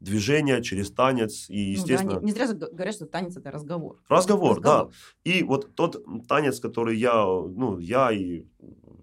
движение, 0.00 0.62
через 0.62 0.90
танец. 0.90 1.48
И, 1.48 1.52
Ну 1.52 1.74
да, 1.74 1.80
естественно, 1.80 2.18
не, 2.20 2.26
не 2.26 2.32
зря 2.32 2.52
говорят, 2.52 2.94
что 2.94 3.06
танец 3.06 3.36
это 3.36 3.50
разговор. 3.50 4.00
Разговор, 4.08 4.60
да. 4.60 4.88
И 5.24 5.42
вот 5.42 5.74
тот 5.74 6.04
танец, 6.26 6.60
который 6.60 6.96
я, 6.96 7.24
ну, 7.24 7.78
я 7.78 8.10
и 8.12 8.46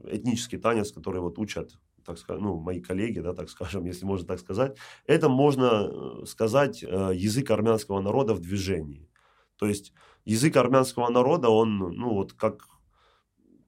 этнический 0.06 0.58
танец, 0.58 0.92
который 0.92 1.22
вот 1.22 1.38
учат, 1.38 1.78
так 2.06 2.18
сказать, 2.18 2.42
ну, 2.42 2.58
мои 2.60 2.80
коллеги, 2.80 3.20
да, 3.20 3.34
так 3.34 3.50
скажем, 3.50 3.86
если 3.86 4.06
можно 4.06 4.28
так 4.28 4.40
сказать, 4.40 4.78
это 5.06 5.30
можно 5.30 5.90
э, 5.92 6.26
сказать 6.26 6.84
э, 6.84 7.12
язык 7.14 7.52
армянского 7.52 8.02
народа 8.02 8.34
в 8.34 8.40
движении. 8.40 9.10
То 9.58 9.68
есть 9.68 9.94
язык 10.26 10.56
армянского 10.56 11.10
народа, 11.10 11.50
он, 11.50 11.78
ну, 11.78 12.14
вот 12.14 12.34
как, 12.34 12.68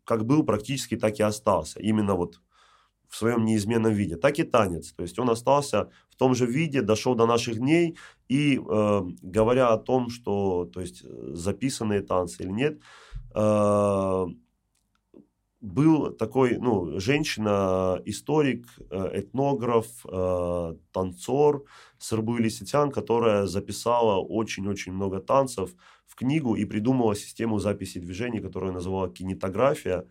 как 0.10 0.26
был 0.26 0.44
практически, 0.44 0.98
так 0.98 1.20
и 1.20 1.24
остался. 1.24 1.80
Именно 1.80 2.16
вот 2.16 2.42
в 3.08 3.16
своем 3.16 3.46
неизменном 3.46 3.94
виде. 3.94 4.16
Так 4.16 4.40
и 4.40 4.44
танец. 4.44 4.92
То 4.94 5.04
есть 5.04 5.20
он 5.20 5.30
остался 5.30 5.92
в 6.10 6.16
том 6.16 6.34
же 6.34 6.48
виде, 6.48 6.82
дошел 6.82 7.14
до 7.14 7.28
наших 7.28 7.60
дней. 7.60 7.96
И 8.28 8.58
э, 8.58 9.02
говоря 9.22 9.68
о 9.68 9.78
том, 9.78 10.10
что 10.10 10.66
то 10.74 10.82
есть, 10.82 11.04
записанные 11.36 12.02
танцы 12.02 12.42
или 12.42 12.52
нет, 12.52 12.80
э, 13.36 14.26
был 15.62 16.12
такой, 16.14 16.58
ну, 16.58 17.00
женщина, 17.00 18.02
историк, 18.06 18.66
э, 18.90 19.20
этнограф, 19.20 19.86
э, 20.06 20.76
танцор 20.92 21.66
Сырбуи 22.00 22.42
Лиситян, 22.42 22.90
которая 22.92 23.46
записала 23.46 24.20
очень-очень 24.20 24.94
много 24.94 25.20
танцев 25.20 25.76
книгу 26.20 26.56
и 26.56 26.66
придумала 26.66 27.16
систему 27.16 27.60
записи 27.60 28.00
движений, 28.00 28.42
которую 28.42 28.74
называла 28.74 29.10
кинетография. 29.10 30.04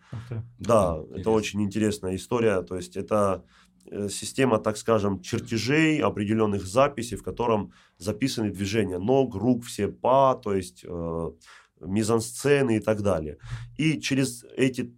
Да, 0.57 0.97
Интересно. 0.97 1.19
это 1.19 1.29
очень 1.29 1.61
интересная 1.61 2.15
история. 2.15 2.61
То 2.63 2.75
есть 2.75 2.97
это 2.97 3.43
э, 3.91 4.09
система, 4.09 4.57
так 4.57 4.77
скажем, 4.77 5.21
чертежей, 5.21 6.01
определенных 6.01 6.65
записей, 6.65 7.17
в 7.17 7.23
котором 7.23 7.71
записаны 7.97 8.49
движения 8.49 8.99
ног, 8.99 9.35
рук, 9.35 9.63
все 9.65 9.87
па, 9.87 10.35
то 10.35 10.55
есть 10.55 10.83
э, 10.83 11.31
мизансцены 11.79 12.77
и 12.77 12.79
так 12.79 13.01
далее. 13.01 13.37
И 13.77 14.01
через 14.01 14.43
эти, 14.57 14.91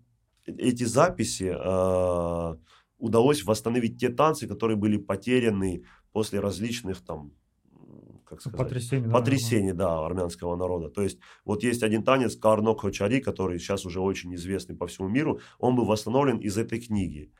эти 0.45 0.85
записи 0.85 1.53
э, 1.53 2.55
удалось 2.97 3.43
восстановить 3.43 3.99
те 3.99 4.09
танцы, 4.09 4.47
которые 4.47 4.77
были 4.77 4.97
потеряны 4.97 5.83
после 6.13 6.39
различных 6.39 7.01
там, 7.01 7.31
как 8.31 8.41
сказать, 8.41 8.57
Потрясение. 8.57 9.07
да, 9.07 9.13
потрясений, 9.13 9.73
да, 9.73 10.05
армянского 10.05 10.55
народа. 10.55 10.89
То 10.89 11.01
есть 11.01 11.19
вот 11.45 11.63
есть 11.63 11.83
один 11.83 12.03
танец 12.03 12.35
Карно 12.35 12.73
Хочари, 12.73 13.19
который 13.19 13.59
сейчас 13.59 13.85
уже 13.85 13.99
очень 13.99 14.33
известный 14.35 14.75
по 14.75 14.87
всему 14.87 15.09
миру, 15.09 15.39
он 15.59 15.75
был 15.75 15.85
восстановлен 15.85 16.37
из 16.37 16.57
этой 16.57 16.79
книги. 16.79 17.31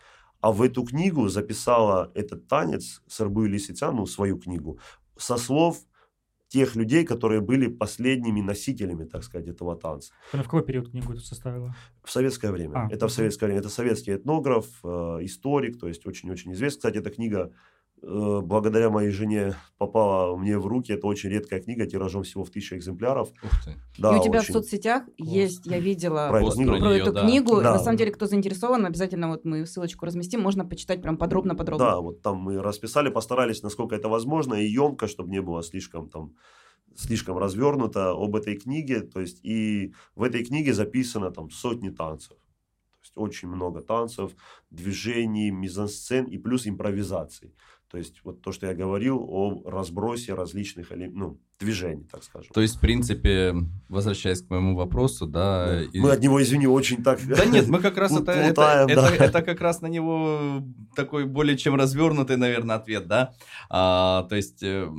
А 0.42 0.52
в 0.52 0.62
эту 0.62 0.84
книгу 0.84 1.30
записала 1.30 2.12
этот 2.14 2.48
танец 2.48 3.02
Сарбу 3.08 3.46
Лисицян, 3.46 3.96
ну, 3.96 4.06
свою 4.06 4.38
книгу, 4.38 4.80
со 5.18 5.38
слов 5.38 5.78
тех 6.50 6.76
людей, 6.76 7.06
которые 7.06 7.40
были 7.40 7.68
последними 7.68 8.42
носителями, 8.42 9.06
так 9.06 9.24
сказать, 9.24 9.48
этого 9.48 9.78
танца. 9.78 10.12
Она 10.34 10.44
в 10.44 10.48
какой 10.48 10.64
период 10.64 10.90
книгу 10.90 11.14
эту 11.14 11.22
составила? 11.22 11.74
В 12.04 12.12
советское 12.12 12.52
время. 12.52 12.74
А, 12.76 12.90
это 12.92 13.08
в 13.08 13.12
советское 13.12 13.46
время. 13.46 13.62
Это 13.62 13.70
советский 13.70 14.16
этнограф, 14.16 14.66
э, 14.84 14.88
историк, 15.22 15.80
то 15.80 15.88
есть 15.88 16.06
очень-очень 16.06 16.52
известный. 16.52 16.80
Кстати, 16.80 16.98
эта 16.98 17.10
книга 17.10 17.54
благодаря 18.02 18.90
моей 18.90 19.12
жене 19.12 19.56
попала 19.78 20.36
мне 20.36 20.58
в 20.58 20.66
руки. 20.66 20.92
Это 20.92 21.08
очень 21.08 21.30
редкая 21.30 21.60
книга, 21.60 21.86
тиражом 21.86 22.24
всего 22.24 22.44
в 22.44 22.50
тысячу 22.50 22.76
экземпляров. 22.76 23.30
Ух 23.44 23.52
ты. 23.64 23.76
Да, 23.98 24.16
и 24.16 24.20
у 24.20 24.24
тебя 24.24 24.40
очень. 24.40 24.50
в 24.50 24.54
соцсетях 24.54 25.04
есть, 25.18 25.66
я 25.66 25.80
видела 25.80 26.28
Про 26.30 26.38
эту 26.38 26.46
Пост 26.46 26.58
книгу. 26.58 26.72
про 26.72 26.80
про 26.80 26.90
эту 26.92 27.12
да. 27.14 27.22
книгу. 27.22 27.56
Да. 27.62 27.74
На 27.74 27.80
самом 27.80 27.98
деле, 27.98 28.12
кто 28.12 28.26
заинтересован, 28.26 28.86
обязательно 28.86 29.30
вот 29.30 29.46
мы 29.46 29.66
ссылочку 29.66 30.06
разместим, 30.06 30.42
можно 30.42 30.66
почитать 30.66 31.02
прям 31.02 31.18
подробно-подробно. 31.18 31.86
Да, 31.86 32.00
вот 32.00 32.22
там 32.22 32.38
мы 32.38 32.62
расписали, 32.62 33.10
постарались, 33.10 33.62
насколько 33.62 33.96
это 33.96 34.10
возможно, 34.10 34.56
и 34.56 34.66
емко, 34.66 35.08
чтобы 35.08 35.30
не 35.30 35.42
было 35.42 35.62
слишком 35.64 36.10
там 36.10 36.34
слишком 36.96 37.38
развернуто 37.38 38.12
об 38.12 38.36
этой 38.36 38.58
книге. 38.58 39.02
То 39.02 39.22
есть 39.22 39.40
и 39.44 39.94
в 40.16 40.24
этой 40.24 40.44
книге 40.44 40.74
записано 40.74 41.32
там 41.32 41.50
сотни 41.50 41.90
танцев. 41.90 42.38
То 42.38 43.04
есть 43.04 43.14
очень 43.16 43.48
много 43.48 43.82
танцев, 43.82 44.32
движений, 44.70 45.52
мизансцен 45.52 46.26
и 46.26 46.38
плюс 46.38 46.68
импровизаций. 46.68 47.54
То 47.92 47.98
есть 47.98 48.22
вот 48.24 48.42
то, 48.42 48.54
что 48.54 48.68
я 48.68 48.74
говорил 48.74 49.22
о 49.28 49.64
разбросе 49.70 50.34
различных 50.34 50.92
ну, 50.92 51.38
движений, 51.60 52.08
так 52.10 52.24
скажем. 52.24 52.54
То 52.54 52.62
есть, 52.62 52.78
в 52.78 52.80
принципе, 52.80 53.54
возвращаясь 53.90 54.42
к 54.42 54.50
моему 54.50 54.78
вопросу, 54.78 55.28
да... 55.28 55.66
Да. 55.66 55.82
и- 55.84 56.00
Мы 56.00 56.12
от 56.12 56.22
него, 56.22 56.42
извини, 56.42 56.68
очень 56.68 57.04
так... 57.04 57.20
Да 57.28 57.44
нет, 57.44 57.68
мы 57.68 57.80
как 57.80 57.98
раз 57.98 58.12
это, 58.18 58.32
это, 58.32 59.14
это, 59.20 59.42
как 59.42 59.60
раз 59.60 59.82
на 59.82 59.88
него 59.88 60.64
такой 60.96 61.26
более 61.26 61.58
чем 61.58 61.76
развернутый, 61.76 62.38
наверное, 62.38 62.78
ответ, 62.78 63.08
да. 63.08 63.34
А, 63.70 64.24
то 64.30 64.38
есть, 64.38 64.64
э, 64.64 64.90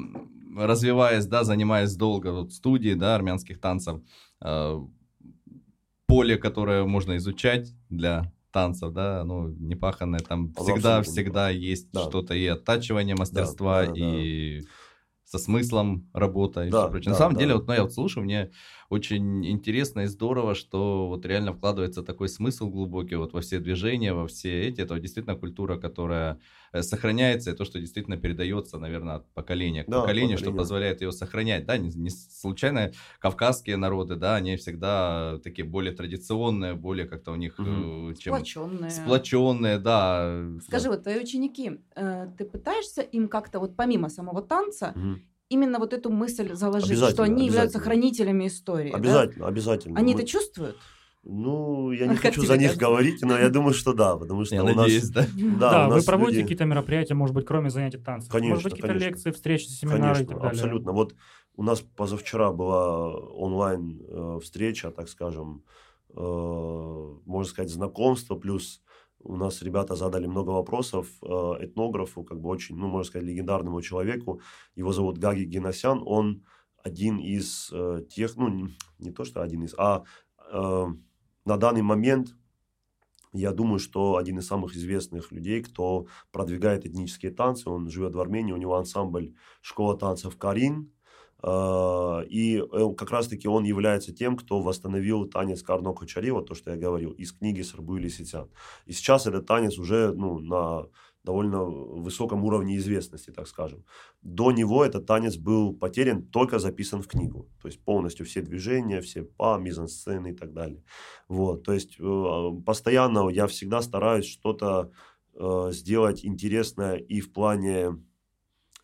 развиваясь, 0.55 1.25
да, 1.25 1.45
занимаясь 1.45 1.97
долго 1.97 2.31
вот, 2.33 2.51
в 2.51 2.55
студии, 2.55 2.93
да, 2.93 3.15
армянских 3.15 3.59
танцев, 3.59 4.03
а, 4.39 4.87
поле, 6.07 6.37
которое 6.37 6.85
можно 6.85 7.17
изучать 7.17 7.73
для 7.89 8.31
танцев, 8.53 8.93
да, 8.93 9.25
ну, 9.25 9.49
непаханное, 9.49 10.21
там 10.21 10.53
Оно 10.57 10.65
всегда, 10.65 10.99
абсолютно 10.99 11.03
всегда 11.03 11.51
есть 11.51 11.91
Да. 11.93 12.03
что-то 12.03 12.35
и 12.35 12.47
оттачивание 12.47 13.17
мастерства, 13.17 13.87
да, 13.87 13.93
да. 13.93 13.99
и 13.99 14.63
со 15.25 15.39
смыслом 15.39 16.11
работа 16.13 16.65
и 16.67 16.71
Да, 16.71 16.83
все 16.83 16.91
прочее. 16.91 17.11
На 17.11 17.15
да, 17.15 17.19
самом 17.19 17.35
да. 17.35 17.41
деле, 17.41 17.55
вот, 17.55 17.67
ну, 17.67 17.73
я 17.73 17.83
вот 17.83 17.93
слушаю, 17.93 18.25
мне 18.25 18.51
очень 18.93 19.47
интересно 19.47 20.01
и 20.03 20.07
здорово, 20.07 20.55
что 20.55 21.09
вот 21.09 21.25
реально 21.27 21.53
вкладывается 21.55 22.03
такой 22.03 22.29
смысл 22.29 22.69
глубокий 22.69 23.15
вот 23.17 23.33
во 23.33 23.41
все 23.41 23.59
движения, 23.59 24.13
во 24.15 24.27
все 24.27 24.63
эти. 24.69 24.81
Это 24.83 24.95
вот 24.95 25.01
действительно 25.03 25.37
культура, 25.37 25.79
которая 25.79 26.41
э, 26.73 26.83
сохраняется, 26.83 27.51
и 27.51 27.55
то, 27.57 27.65
что 27.65 27.81
действительно 27.81 28.17
передается, 28.19 28.79
наверное, 28.79 29.17
от 29.17 29.33
поколения 29.35 29.85
к 29.85 29.93
Да, 29.93 29.93
поколению, 29.93 30.39
что 30.39 30.53
позволяет 30.53 31.01
ее 31.01 31.13
сохранять. 31.13 31.65
Да, 31.67 31.79
не, 31.79 31.91
не 31.91 32.11
случайно 32.11 32.93
кавказские 33.19 33.77
народы, 33.79 34.17
да, 34.17 34.37
они 34.37 34.57
всегда 34.57 35.39
такие 35.43 35.65
более 35.67 35.95
традиционные, 35.95 36.75
более 36.75 37.07
как-то 37.07 37.33
у 37.33 37.37
них 37.37 37.63
э, 37.65 38.15
чем 38.19 38.47
Сплоченные. 38.47 38.87
сплоченные, 38.87 39.79
да. 39.79 40.43
Скажи, 40.59 40.89
вот 40.89 41.03
твои 41.03 41.21
ученики, 41.21 41.81
э, 41.97 42.29
ты 42.39 42.45
пытаешься 42.45 43.03
им 43.03 43.29
как-то 43.29 43.59
вот 43.59 43.77
помимо 43.77 44.09
самого 44.09 44.43
танца 44.43 44.95
Мгм. 44.95 45.23
Именно 45.53 45.79
вот 45.79 45.93
эту 45.93 46.11
мысль 46.11 46.55
заложить, 46.55 46.97
что 46.97 47.07
Обязательно, 47.07 47.25
они 47.27 47.47
являются 47.47 47.79
обязательно. 47.79 47.85
хранителями 48.03 48.47
истории. 48.47 48.91
да? 48.91 48.97
Обязательно, 48.99 49.47
обязательно. 49.49 49.99
Они 49.99 50.15
Мы- 50.15 50.21
это 50.21 50.29
чувствуют? 50.29 50.77
Ну, 51.25 51.93
я 51.93 52.07
не 52.09 52.15
А 52.15 52.17
хочу 52.17 52.41
за 52.45 52.55
них 52.55 52.71
кажется? 52.71 52.81
говорить, 52.87 53.23
но 53.23 53.39
я 53.39 53.49
думаю, 53.49 53.75
что 53.75 53.93
да, 53.93 54.17
потому 54.17 54.45
что 54.45 54.57
Я 54.57 54.65
у 54.65 54.67
нас... 54.67 54.77
надеюсь, 54.77 55.09
да. 55.11 55.25
Да, 55.61 55.71
Да, 55.71 55.87
у 55.87 55.89
вы 55.91 55.95
нас 55.97 56.05
проводите 56.05 56.33
люди- 56.39 56.43
какие-то 56.43 56.65
мероприятия, 56.65 57.15
может 57.15 57.35
быть, 57.35 57.47
кроме 57.47 57.71
занятий 57.71 57.99
танцев? 57.99 58.31
Конечно, 58.33 58.55
Может 58.55 58.65
быть, 58.65 58.73
какие-то 58.73 58.89
конечно. 58.89 59.07
лекции, 59.09 59.31
встречи, 59.31 59.67
семинары 59.69 60.01
и 60.01 60.03
Конечно, 60.03 60.27
так 60.27 60.37
далее? 60.43 60.51
абсолютно. 60.63 60.93
Вот 60.93 61.15
у 61.57 61.63
нас 61.63 61.81
позавчера 61.81 62.51
была 62.51 63.09
онлайн 63.15 64.01
э, 64.09 64.39
встреча, 64.43 64.91
так 64.91 65.09
скажем, 65.09 65.63
э, 66.17 66.21
можно 67.25 67.49
сказать, 67.51 67.71
знакомство, 67.71 68.35
плюс 68.35 68.81
у 69.25 69.37
нас 69.37 69.63
ребята 69.63 69.95
задали 69.97 70.27
много 70.27 70.51
вопросов 70.51 71.09
э, 71.23 71.27
этнографу, 71.61 72.25
как 72.25 72.41
бы 72.41 72.49
очень, 72.49 72.77
ну, 72.77 72.89
можно 72.89 73.05
сказать, 73.05 73.27
легендарному 73.27 73.81
человеку. 73.83 74.41
Его 74.75 74.93
зовут 74.93 75.19
Гаги 75.19 75.45
Генасян. 75.45 76.03
Он 76.05 76.45
один 76.83 77.19
из 77.19 77.71
э, 77.73 78.05
тех, 78.09 78.37
ну, 78.37 78.69
не, 78.99 79.11
то, 79.13 79.25
что 79.25 79.43
один 79.43 79.65
из, 79.65 79.75
а 79.79 80.05
э, 80.53 80.87
на 81.45 81.57
данный 81.57 81.83
момент 81.83 82.35
я 83.33 83.53
думаю, 83.53 83.79
что 83.79 84.17
один 84.17 84.39
из 84.39 84.47
самых 84.47 84.77
известных 84.77 85.33
людей, 85.33 85.63
кто 85.63 86.07
продвигает 86.33 86.85
этнические 86.85 87.33
танцы, 87.33 87.71
он 87.71 87.89
живет 87.89 88.15
в 88.15 88.21
Армении, 88.21 88.53
у 88.53 88.59
него 88.59 88.77
ансамбль 88.77 89.35
«Школа 89.63 89.97
танцев 89.97 90.37
Карин», 90.37 90.92
и 91.45 92.63
э, 92.63 92.95
как 92.97 93.11
раз-таки 93.11 93.49
он 93.49 93.65
является 93.65 94.13
тем, 94.13 94.37
кто 94.37 94.61
восстановил 94.61 95.27
танец 95.27 95.63
Карно 95.63 95.93
Кочари, 95.93 96.31
вот 96.31 96.47
то, 96.47 96.55
что 96.55 96.71
я 96.71 96.77
говорил, 96.77 97.11
из 97.11 97.33
книги 97.33 97.63
Сарбу 97.63 97.97
или 97.97 98.09
Ситян. 98.09 98.49
И 98.87 98.93
сейчас 98.93 99.27
этот 99.27 99.47
танец 99.47 99.77
уже 99.79 100.13
ну, 100.13 100.39
на 100.39 100.87
довольно 101.25 101.65
высоком 101.65 102.45
уровне 102.45 102.77
известности, 102.77 103.31
так 103.31 103.47
скажем. 103.47 103.85
До 104.23 104.53
него 104.53 104.85
этот 104.85 105.07
танец 105.07 105.37
был 105.37 105.73
потерян, 105.75 106.23
только 106.23 106.59
записан 106.59 107.03
в 107.03 107.09
книгу. 107.09 107.49
То 107.61 107.69
есть 107.69 107.83
полностью 107.83 108.27
все 108.27 108.43
движения, 108.43 109.01
все 109.01 109.23
па, 109.23 109.59
мизансцены 109.59 110.31
и 110.31 110.35
так 110.35 110.53
далее. 110.53 110.83
Вот, 111.29 111.65
то 111.65 111.73
есть 111.73 111.97
э, 111.99 112.51
постоянно 112.67 113.29
я 113.29 113.47
всегда 113.47 113.83
стараюсь 113.83 114.27
что-то 114.27 114.91
э, 115.35 115.69
сделать 115.73 116.25
интересное 116.25 116.97
и 116.97 117.21
в 117.21 117.33
плане 117.33 117.99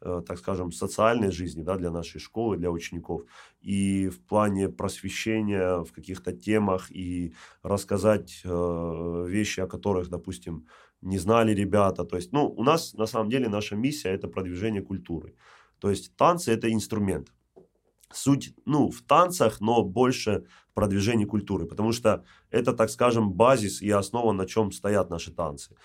так 0.00 0.38
скажем, 0.38 0.72
социальной 0.72 1.30
жизни 1.30 1.62
да, 1.62 1.76
для 1.76 1.90
нашей 1.90 2.20
школы, 2.20 2.56
для 2.56 2.70
учеников, 2.70 3.22
и 3.60 4.08
в 4.08 4.20
плане 4.26 4.68
просвещения 4.68 5.82
в 5.82 5.92
каких-то 5.92 6.32
темах, 6.32 6.90
и 6.90 7.34
рассказать 7.62 8.42
э, 8.44 9.24
вещи, 9.28 9.60
о 9.60 9.66
которых, 9.66 10.08
допустим, 10.08 10.66
не 11.00 11.18
знали 11.18 11.52
ребята. 11.52 12.04
То 12.04 12.16
есть, 12.16 12.32
ну, 12.32 12.46
у 12.46 12.62
нас 12.62 12.94
на 12.94 13.06
самом 13.06 13.30
деле 13.30 13.48
наша 13.48 13.76
миссия– 13.76 14.08
это 14.14 14.28
продвижение 14.28 14.82
культуры. 14.82 15.34
То 15.78 15.90
есть 15.90 16.16
танцы– 16.16 16.52
это 16.52 16.72
инструмент. 16.72 17.32
Суть, 18.10 18.54
ну, 18.64 18.90
в 18.90 19.02
танцах, 19.02 19.60
но 19.60 19.82
больше 19.82 20.46
продвижение 20.74 21.26
культуры, 21.26 21.66
потому 21.66 21.92
что 21.92 22.24
это, 22.50 22.72
так 22.72 22.90
скажем, 22.90 23.32
базис 23.32 23.82
и 23.82 23.90
основа, 23.90 24.32
на 24.32 24.46
чем 24.46 24.72
стоят 24.72 25.10
наши 25.10 25.32
танцы. 25.32 25.76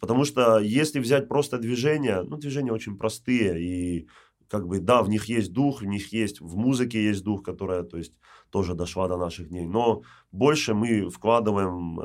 Потому 0.00 0.24
что 0.24 0.58
если 0.58 1.00
взять 1.00 1.28
просто 1.28 1.58
движения, 1.58 2.22
ну, 2.22 2.36
движения 2.36 2.72
очень 2.72 2.96
простые, 2.96 3.62
и 3.62 4.08
как 4.48 4.66
бы, 4.66 4.78
да, 4.78 5.02
в 5.02 5.08
них 5.08 5.26
есть 5.26 5.52
дух, 5.52 5.82
в 5.82 5.86
них 5.86 6.12
есть, 6.12 6.40
в 6.40 6.56
музыке 6.56 7.02
есть 7.02 7.24
дух, 7.24 7.42
которая, 7.42 7.82
то 7.82 7.96
есть, 7.96 8.12
тоже 8.50 8.74
дошла 8.74 9.08
до 9.08 9.16
наших 9.16 9.48
дней, 9.48 9.66
но 9.66 10.02
больше 10.32 10.74
мы 10.74 11.10
вкладываем 11.10 11.98
э, 11.98 12.04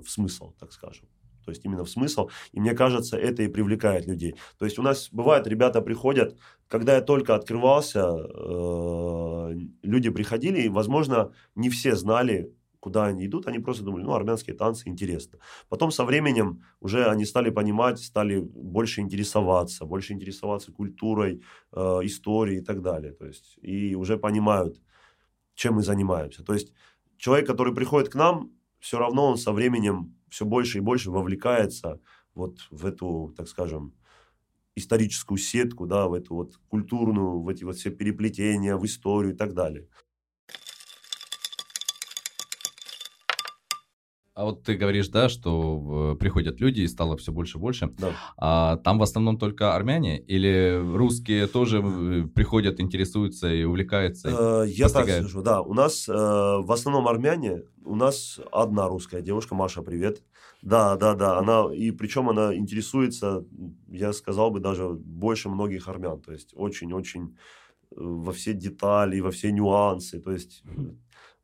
в 0.00 0.04
смысл, 0.06 0.52
так 0.58 0.72
скажем. 0.72 1.06
То 1.44 1.50
есть 1.50 1.64
именно 1.64 1.84
в 1.84 1.90
смысл. 1.90 2.28
И 2.52 2.60
мне 2.60 2.74
кажется, 2.74 3.16
это 3.16 3.42
и 3.42 3.48
привлекает 3.48 4.06
людей. 4.06 4.36
То 4.58 4.66
есть 4.66 4.78
у 4.78 4.82
нас 4.82 5.08
бывает, 5.10 5.46
ребята 5.46 5.80
приходят, 5.80 6.38
когда 6.68 6.94
я 6.94 7.00
только 7.00 7.34
открывался, 7.34 8.02
э, 8.02 9.54
люди 9.82 10.10
приходили, 10.10 10.60
и, 10.60 10.68
возможно, 10.68 11.32
не 11.56 11.68
все 11.68 11.96
знали, 11.96 12.54
куда 12.80 13.06
они 13.06 13.26
идут, 13.26 13.46
они 13.46 13.58
просто 13.58 13.84
думали, 13.84 14.02
ну, 14.02 14.14
армянские 14.14 14.56
танцы 14.56 14.88
интересно. 14.88 15.38
Потом 15.68 15.90
со 15.90 16.04
временем 16.04 16.64
уже 16.80 17.06
они 17.06 17.24
стали 17.26 17.50
понимать, 17.50 17.98
стали 17.98 18.40
больше 18.40 19.02
интересоваться, 19.02 19.84
больше 19.84 20.14
интересоваться 20.14 20.72
культурой, 20.72 21.42
э, 21.72 21.78
историей 22.04 22.58
и 22.60 22.64
так 22.64 22.82
далее. 22.82 23.12
То 23.12 23.26
есть, 23.26 23.58
и 23.62 23.94
уже 23.94 24.16
понимают, 24.18 24.80
чем 25.54 25.74
мы 25.74 25.82
занимаемся. 25.82 26.42
То 26.42 26.54
есть 26.54 26.72
человек, 27.18 27.46
который 27.46 27.74
приходит 27.74 28.08
к 28.08 28.14
нам, 28.14 28.50
все 28.80 28.98
равно 28.98 29.26
он 29.26 29.36
со 29.36 29.52
временем 29.52 30.16
все 30.30 30.44
больше 30.44 30.78
и 30.78 30.80
больше 30.80 31.10
вовлекается 31.10 32.00
вот 32.34 32.58
в 32.70 32.86
эту, 32.86 33.34
так 33.36 33.48
скажем, 33.48 33.94
историческую 34.76 35.38
сетку, 35.38 35.86
да, 35.86 36.08
в 36.08 36.14
эту 36.14 36.34
вот 36.34 36.56
культурную, 36.68 37.42
в 37.42 37.48
эти 37.48 37.64
вот 37.64 37.76
все 37.76 37.90
переплетения, 37.90 38.76
в 38.76 38.84
историю 38.84 39.34
и 39.34 39.36
так 39.36 39.52
далее. 39.52 39.88
А 44.40 44.44
вот 44.44 44.62
ты 44.62 44.74
говоришь, 44.74 45.08
да, 45.08 45.28
что 45.28 46.14
э, 46.14 46.18
приходят 46.18 46.60
люди 46.60 46.80
и 46.80 46.88
стало 46.88 47.18
все 47.18 47.30
больше 47.30 47.58
и 47.58 47.60
больше. 47.60 47.90
Да. 47.98 48.12
А 48.38 48.76
там 48.78 48.98
в 48.98 49.02
основном 49.02 49.36
только 49.36 49.74
армяне 49.74 50.18
или 50.18 50.80
русские 50.96 51.46
тоже 51.46 51.82
э, 51.84 52.22
приходят, 52.34 52.80
интересуются 52.80 53.52
и 53.52 53.64
увлекаются? 53.64 54.28
Э, 54.30 54.66
Я 54.66 54.88
так 54.88 54.94
постигают? 54.94 55.24
скажу, 55.26 55.42
да. 55.42 55.60
У 55.60 55.74
нас 55.74 56.08
э, 56.08 56.12
в 56.12 56.72
основном 56.72 57.06
армяне. 57.06 57.64
У 57.84 57.94
нас 57.94 58.40
одна 58.50 58.88
русская 58.88 59.20
девушка, 59.20 59.54
Маша, 59.54 59.82
привет. 59.82 60.22
Да, 60.62 60.96
да, 60.96 61.14
да. 61.14 61.36
Она, 61.36 61.66
и 61.74 61.90
причем 61.90 62.30
она 62.30 62.56
интересуется, 62.56 63.44
я 63.88 64.14
сказал 64.14 64.50
бы, 64.50 64.60
даже 64.60 64.88
больше 64.88 65.50
многих 65.50 65.86
армян. 65.86 66.18
То 66.18 66.32
есть 66.32 66.52
очень-очень 66.54 67.36
во 67.90 68.32
все 68.32 68.54
детали, 68.54 69.20
во 69.20 69.32
все 69.32 69.52
нюансы. 69.52 70.18
То 70.18 70.32
есть 70.32 70.62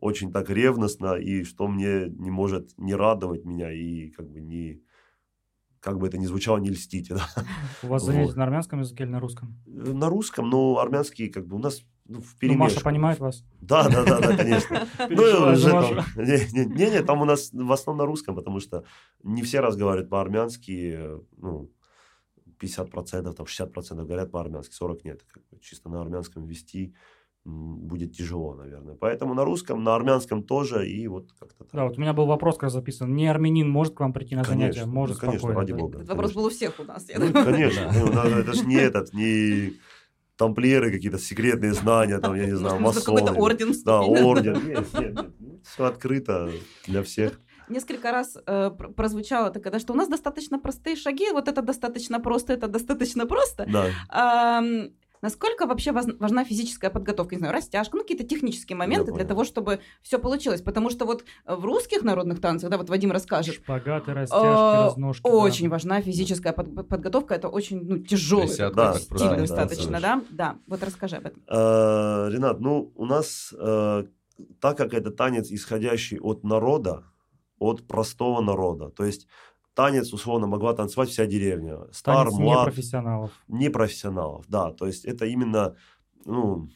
очень 0.00 0.32
так 0.32 0.50
ревностно, 0.50 1.14
и 1.14 1.44
что 1.44 1.68
мне 1.68 2.08
не 2.08 2.30
может 2.30 2.76
не 2.78 2.94
радовать 2.94 3.44
меня, 3.44 3.72
и 3.72 4.10
как 4.10 4.28
бы 4.28 4.40
не 4.40 4.82
как 5.80 5.98
бы 5.98 6.08
это 6.08 6.18
ни 6.18 6.26
звучало, 6.26 6.58
не 6.58 6.70
льстите, 6.70 7.14
да. 7.16 7.28
У 7.82 7.86
вас 7.86 8.04
занятия 8.04 8.26
Вот. 8.26 8.36
на 8.36 8.44
армянском 8.44 8.80
языке 8.80 9.04
или 9.04 9.10
на 9.10 9.20
русском? 9.20 9.56
На 9.66 10.08
русском, 10.08 10.50
но 10.50 10.78
армянский 10.78 11.28
как 11.28 11.46
бы 11.46 11.56
у 11.56 11.58
нас 11.58 11.82
ну, 12.08 12.20
в 12.20 12.36
Ну, 12.40 12.54
Маша 12.54 12.80
понимает 12.82 13.18
вас? 13.18 13.44
Да, 13.60 13.88
да, 13.88 14.04
да, 14.04 14.20
да, 14.20 14.36
конечно. 14.36 14.86
Ну, 15.10 15.52
уже 15.52 15.70
там- 15.70 16.04
не, 16.16 16.64
не, 16.66 16.90
не, 16.90 17.02
там 17.02 17.20
у 17.20 17.24
нас 17.24 17.50
в 17.52 17.72
основном 17.72 18.04
на 18.04 18.06
русском, 18.06 18.36
потому 18.36 18.60
что 18.60 18.84
не 19.24 19.42
все 19.42 19.60
разговаривают 19.60 20.08
по-армянски, 20.08 20.94
э, 20.96 21.20
ну, 21.36 21.70
50%, 22.60 23.32
там 23.32 23.46
60% 23.46 24.04
говорят 24.04 24.30
по-армянски, 24.30 24.72
40% 24.72 25.00
нет. 25.04 25.24
Как 25.28 25.42
бы 25.50 25.58
чисто 25.60 25.88
на 25.88 26.00
армянском 26.00 26.46
вести 26.46 26.94
будет 27.46 28.12
тяжело, 28.12 28.54
наверное. 28.54 28.96
Поэтому 28.96 29.34
на 29.34 29.44
русском, 29.44 29.84
на 29.84 29.94
армянском 29.94 30.42
тоже, 30.42 30.88
и 30.88 31.06
вот 31.08 31.32
как-то 31.38 31.64
так. 31.64 31.68
Да, 31.72 31.84
вот 31.84 31.96
у 31.96 32.00
меня 32.00 32.12
был 32.12 32.26
вопрос, 32.26 32.56
как 32.58 32.70
записан. 32.70 33.14
Не 33.14 33.28
армянин 33.28 33.68
может 33.70 33.94
к 33.94 34.00
вам 34.00 34.12
прийти 34.12 34.34
на 34.34 34.42
занятия? 34.44 34.80
Конечно, 34.80 34.92
Может 34.92 35.16
да, 35.16 35.20
конечно, 35.20 35.38
спокойно. 35.38 35.60
ради 35.60 35.72
бога. 35.72 35.96
Этот 35.98 36.08
вопрос 36.08 36.30
конечно. 36.32 36.40
был 36.40 36.46
у 36.46 36.50
всех 36.50 36.80
у 36.80 36.84
нас. 36.84 37.08
я 37.08 37.18
Ну, 37.18 37.26
думаю. 37.28 37.44
конечно, 37.44 37.90
ну, 37.94 38.12
надо- 38.12 38.36
это 38.40 38.52
же 38.52 38.66
не 38.66 38.74
этот, 38.76 39.12
не 39.14 39.74
тамплиеры 40.36 40.90
какие-то 40.90 41.18
секретные 41.18 41.72
знания, 41.72 42.18
там, 42.18 42.34
я 42.34 42.46
не 42.46 42.56
знаю, 42.56 42.80
Может, 42.80 43.04
какой-то 43.04 43.28
масоны. 43.32 43.42
орден 43.44 43.72
Да, 43.84 44.00
орден. 44.02 44.54
Нет, 44.66 44.86
нет, 44.94 45.14
нет. 45.14 45.26
Все 45.64 45.84
открыто 45.84 46.50
для 46.86 47.02
всех. 47.02 47.40
Несколько 47.68 48.12
раз 48.12 48.36
э, 48.46 48.70
пр- 48.78 48.92
прозвучало 48.92 49.50
такое, 49.50 49.72
да, 49.72 49.78
что 49.80 49.92
у 49.92 49.96
нас 49.96 50.08
достаточно 50.08 50.58
простые 50.60 50.94
шаги, 50.94 51.30
вот 51.32 51.48
это 51.48 51.62
достаточно 51.62 52.20
просто, 52.20 52.52
это 52.52 52.68
достаточно 52.68 53.26
просто. 53.26 53.66
Да. 53.68 53.86
Ам, 54.08 54.90
насколько 55.22 55.66
вообще 55.66 55.92
важна 55.92 56.44
физическая 56.44 56.90
подготовка, 56.90 57.34
не 57.34 57.38
знаю, 57.38 57.54
растяжка, 57.54 57.96
ну 57.96 58.02
какие-то 58.02 58.24
технические 58.24 58.76
моменты 58.76 59.12
для 59.12 59.24
того, 59.24 59.44
чтобы 59.44 59.80
все 60.02 60.18
получилось, 60.18 60.62
потому 60.62 60.90
что 60.90 61.04
вот 61.04 61.24
в 61.46 61.64
русских 61.64 62.02
народных 62.02 62.40
танцах, 62.40 62.70
да, 62.70 62.78
вот 62.78 62.88
Вадим 62.88 63.12
расскажет, 63.12 63.54
Шпагаты, 63.56 64.12
растяжки, 64.12 64.44
э, 64.44 64.84
разножки. 64.84 65.22
да. 65.22 65.30
очень 65.30 65.68
важна 65.68 66.00
физическая 66.00 66.52
под- 66.52 66.88
подготовка, 66.88 67.34
это 67.34 67.48
очень 67.48 67.84
ну, 67.84 67.98
тяжелый 67.98 68.48
так, 68.48 68.96
стиль 68.98 69.18
да, 69.18 69.36
достаточно, 69.36 70.00
да, 70.00 70.00
да? 70.00 70.22
Да, 70.30 70.56
вот 70.66 70.82
расскажи 70.82 71.16
об 71.16 71.26
этом. 71.26 71.42
Э, 71.48 72.28
Ренат, 72.30 72.60
ну, 72.60 72.92
у 72.94 73.06
нас, 73.06 73.54
э, 73.58 74.04
так 74.60 74.76
как 74.76 74.94
это 74.94 75.10
танец, 75.10 75.50
исходящий 75.50 76.18
от 76.18 76.44
народа, 76.44 77.04
от 77.58 77.86
простого 77.86 78.40
народа, 78.40 78.90
то 78.90 79.04
есть 79.04 79.26
танец, 79.76 80.12
условно, 80.12 80.46
могла 80.46 80.72
танцевать 80.72 81.10
вся 81.10 81.26
деревня. 81.26 81.78
Стар, 81.92 82.26
Танец 82.26 82.38
млад, 82.38 82.66
непрофессионалов. 82.66 83.30
непрофессионалов, 83.46 84.44
да, 84.48 84.72
то 84.72 84.86
есть 84.86 85.04
это 85.04 85.26
именно, 85.26 85.76
ну, 86.24 86.68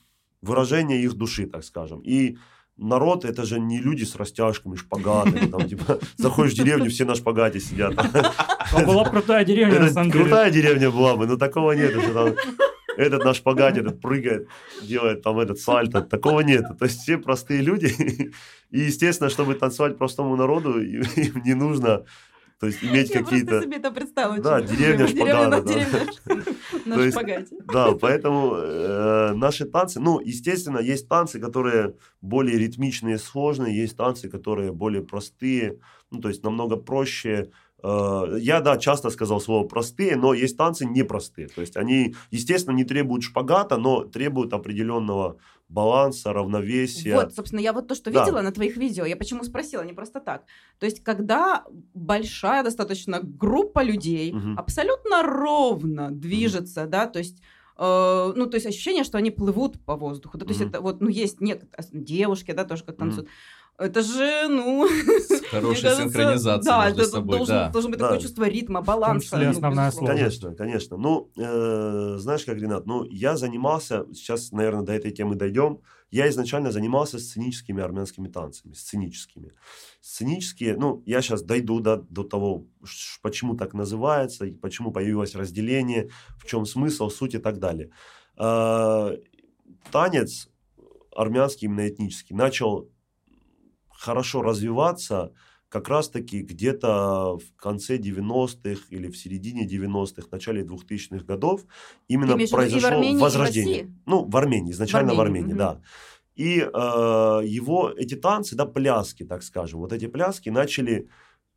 выражение 0.43 1.03
их 1.03 1.15
души, 1.15 1.47
так 1.47 1.65
скажем. 1.65 2.01
И 2.01 2.37
народ 2.77 3.25
это 3.25 3.45
же 3.45 3.59
не 3.59 3.79
люди 3.79 4.05
с 4.05 4.15
растяжками, 4.17 4.77
шпагатами, 4.77 5.51
там, 5.51 5.67
типа, 5.67 5.99
заходишь 6.19 6.53
в 6.53 6.57
деревню, 6.57 6.91
все 6.91 7.05
на 7.07 7.15
шпагате 7.15 7.59
сидят. 7.59 7.95
А 7.97 8.85
была 8.85 9.05
бы 9.05 9.11
крутая 9.11 9.45
деревня, 9.45 9.81
на 9.81 9.91
самом 9.91 10.11
деле. 10.11 10.25
крутая 10.25 10.51
деревня 10.51 10.91
была 10.91 11.17
бы, 11.17 11.27
но 11.27 11.37
такого 11.37 11.73
нет. 11.73 11.95
там 12.13 12.35
этот 12.97 13.25
на 13.25 13.33
шпагате 13.33 13.81
этот 13.81 14.01
прыгает, 14.01 14.47
делает 14.83 15.23
там 15.23 15.39
этот 15.39 15.59
сальто. 15.59 16.03
Такого 16.03 16.41
нет. 16.41 16.67
То 16.79 16.85
есть 16.85 17.01
все 17.01 17.17
простые 17.17 17.63
люди. 17.63 17.95
И, 18.71 18.81
естественно, 18.81 19.31
чтобы 19.31 19.55
танцевать 19.55 19.97
простому 19.97 20.37
народу, 20.37 20.81
им 20.83 21.43
не 21.45 21.55
нужно 21.55 22.05
То 22.61 22.67
есть 22.67 22.85
иметь 22.85 23.09
Я 23.09 23.23
какие-то... 23.23 23.47
просто 23.47 23.69
себе 23.69 23.77
это 23.79 23.91
представила. 23.91 24.39
Да, 24.39 24.61
деревня 24.61 25.09
шпагата, 25.09 25.63
Деревня 26.87 27.11
шпагате. 27.11 27.57
Да, 27.73 27.93
поэтому 27.93 28.55
э, 28.55 29.33
наши 29.33 29.65
танцы, 29.65 29.99
ну, 29.99 30.21
естественно, 30.21 30.79
есть 30.79 31.09
танцы, 31.09 31.41
которые 31.41 31.95
более 32.21 32.59
ритмичные, 32.59 33.17
сложные, 33.17 33.75
есть 33.75 33.97
танцы, 33.97 34.29
которые 34.29 34.73
более 34.73 35.03
простые, 35.03 35.79
ну, 36.11 36.21
то 36.21 36.29
есть 36.29 36.43
намного 36.43 36.77
проще. 36.77 37.51
Э, 37.83 38.37
я, 38.39 38.61
да, 38.61 38.77
часто 38.77 39.09
сказал 39.09 39.41
слово 39.41 39.67
простые, 39.67 40.17
но 40.17 40.35
есть 40.35 40.59
танцы 40.59 40.85
непростые. 40.85 41.49
То 41.49 41.63
есть 41.63 41.79
они, 41.79 42.15
естественно, 42.31 42.77
не 42.77 42.85
требуют 42.85 43.23
шпагата, 43.23 43.79
но 43.79 44.05
требуют 44.05 44.53
определенного 44.53 45.39
баланса, 45.71 46.33
равновесия. 46.33 47.15
Вот, 47.15 47.35
собственно, 47.35 47.61
я 47.61 47.73
вот 47.73 47.89
то, 47.89 47.95
что 47.95 48.11
Да. 48.11 48.21
видела 48.25 48.43
на 48.43 48.51
твоих 48.53 48.77
видео, 48.77 49.05
я 49.07 49.17
почему 49.17 49.45
спросила, 49.45 49.83
не 49.83 49.93
просто 49.93 50.21
так. 50.21 50.45
То 50.79 50.87
есть, 50.87 51.03
когда 51.03 51.65
большая 51.95 52.63
достаточно 52.63 53.21
группа 53.23 53.83
людей 53.83 54.33
Мгм. 54.33 54.59
абсолютно 54.59 55.23
ровно 55.23 56.11
движется, 56.11 56.87
да, 56.87 57.07
то 57.07 57.19
есть 57.19 57.41
э, 57.83 58.33
ну, 58.37 58.47
то 58.47 58.57
есть 58.57 58.67
ощущение, 58.67 59.05
что 59.05 59.17
они 59.17 59.31
плывут 59.31 59.83
по 59.87 59.97
воздуху. 59.97 60.37
Да, 60.37 60.45
то 60.45 60.51
есть 60.51 60.61
Мгм. 60.61 60.69
это 60.71 60.81
вот, 60.83 61.01
ну, 61.01 61.09
есть 61.09 61.41
некоторые 61.41 61.89
девушки, 62.05 62.53
да, 62.53 62.65
тоже 62.65 62.85
как 62.85 62.97
танцуют. 62.99 63.29
Это 63.81 64.03
же, 64.03 64.47
ну... 64.49 64.87
Хорошая 65.51 65.97
синхронизация 65.97 66.71
Да, 66.71 66.85
между 66.87 67.01
это 67.03 67.11
собой, 67.11 67.37
должен, 67.39 67.55
да. 67.55 67.71
должен 67.71 67.91
быть 67.91 67.99
Да. 67.99 68.09
такое 68.09 68.21
чувство 68.21 68.47
ритма, 68.47 68.83
баланса. 68.83 69.25
числе 69.25 69.45
ну, 69.47 69.51
основная 69.51 69.87
безусловно. 69.89 70.15
сложность. 70.17 70.41
Конечно, 70.43 70.65
конечно. 70.65 70.97
Ну, 70.99 71.31
э, 71.39 72.19
знаешь 72.19 72.45
как, 72.45 72.59
Ренат, 72.59 72.85
ну, 72.87 73.05
я 73.05 73.39
занимался, 73.39 74.05
сейчас, 74.13 74.53
наверное, 74.53 74.83
до 74.83 74.93
этой 74.93 75.13
темы 75.13 75.35
дойдем, 75.35 75.81
я 76.11 76.29
изначально 76.29 76.73
занимался 76.73 77.19
сценическими 77.19 77.83
армянскими 77.83 78.29
танцами, 78.29 78.75
сценическими. 78.75 79.53
Сценические, 80.03 80.77
ну, 80.77 81.03
я 81.07 81.23
сейчас 81.23 81.43
дойду 81.43 81.81
до, 81.81 81.97
до 81.97 82.23
того, 82.23 82.67
почему 83.23 83.57
так 83.57 83.73
называется, 83.73 84.45
и 84.45 84.51
почему 84.53 84.93
появилось 84.93 85.35
разделение, 85.35 86.11
в 86.39 86.47
чем 86.47 86.67
смысл, 86.67 87.09
суть 87.09 87.35
и 87.35 87.39
так 87.39 87.59
далее. 87.59 87.91
Э, 88.37 89.17
танец 89.91 90.51
армянский, 91.17 91.67
именно 91.67 91.89
этнический, 91.89 92.37
начал 92.37 92.91
хорошо 94.01 94.43
развиваться 94.43 95.33
как 95.69 95.89
раз-таки 95.89 96.41
где-то 96.41 97.37
в 97.37 97.57
конце 97.57 97.99
90-х 97.99 98.83
или 98.89 99.09
в 99.09 99.17
середине 99.17 99.69
90-х, 99.69 100.29
начале 100.33 100.65
2000-х 100.65 101.25
годов 101.25 101.65
именно 102.09 102.37
в 102.37 102.45
в 102.45 102.51
произошло 102.51 102.89
Армении, 102.89 103.19
в 103.19 103.21
возрождение. 103.21 103.95
Ну, 104.07 104.25
в 104.25 104.37
Армении, 104.37 104.73
изначально 104.73 105.15
в 105.15 105.21
Армении, 105.21 105.53
Армении, 105.53 105.53
мгм. 105.53 105.59
да. 105.59 105.83
И 106.35 106.61
э, 106.61 107.47
его, 107.47 107.91
эти 107.91 108.15
танцы, 108.17 108.57
да, 108.57 108.67
пляски, 108.67 109.25
так 109.25 109.43
скажем, 109.43 109.81
вот 109.81 109.93
эти 109.93 110.07
пляски 110.07 110.49
начали 110.49 111.09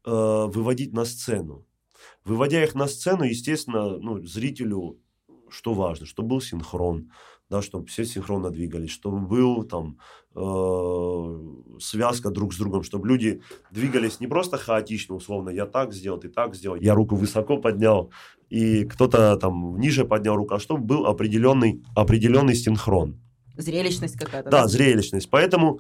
э, 0.06 0.12
выводить 0.12 0.94
на 0.94 1.06
сцену. 1.06 1.66
Выводя 2.26 2.64
их 2.64 2.76
на 2.76 2.88
сцену, 2.88 3.24
естественно, 3.24 3.98
ну, 3.98 4.24
зрителю 4.24 5.00
что 5.54 5.74
важно, 5.74 6.06
чтобы 6.06 6.30
был 6.30 6.42
синхрон, 6.42 7.12
да, 7.54 7.62
чтобы 7.62 7.86
все 7.86 8.04
синхронно 8.04 8.50
двигались, 8.50 8.90
чтобы 8.90 9.20
был 9.20 9.64
там 9.64 10.00
э, 10.36 11.80
связка 11.80 12.32
друг 12.32 12.52
с 12.52 12.58
другом, 12.58 12.82
чтобы 12.82 13.08
люди 13.08 13.42
двигались 13.70 14.20
не 14.20 14.28
просто 14.28 14.58
хаотично, 14.58 15.14
условно, 15.16 15.52
я 15.52 15.68
так 15.68 15.94
сделал, 15.94 16.20
ты 16.20 16.30
так 16.30 16.56
сделал, 16.56 16.78
я 16.78 16.96
руку 16.96 17.16
высоко 17.16 17.58
поднял, 17.58 18.12
и 18.50 18.86
кто-то 18.86 19.38
там 19.38 19.80
ниже 19.80 20.04
поднял 20.04 20.36
руку, 20.36 20.56
а 20.56 20.60
чтобы 20.60 20.84
был 20.84 21.06
определенный, 21.06 21.84
определенный 21.96 22.56
синхрон. 22.56 23.20
Зрелищность 23.56 24.18
какая-то. 24.18 24.50
Да, 24.50 24.68
зрелищность. 24.68 25.30
Поэтому 25.30 25.80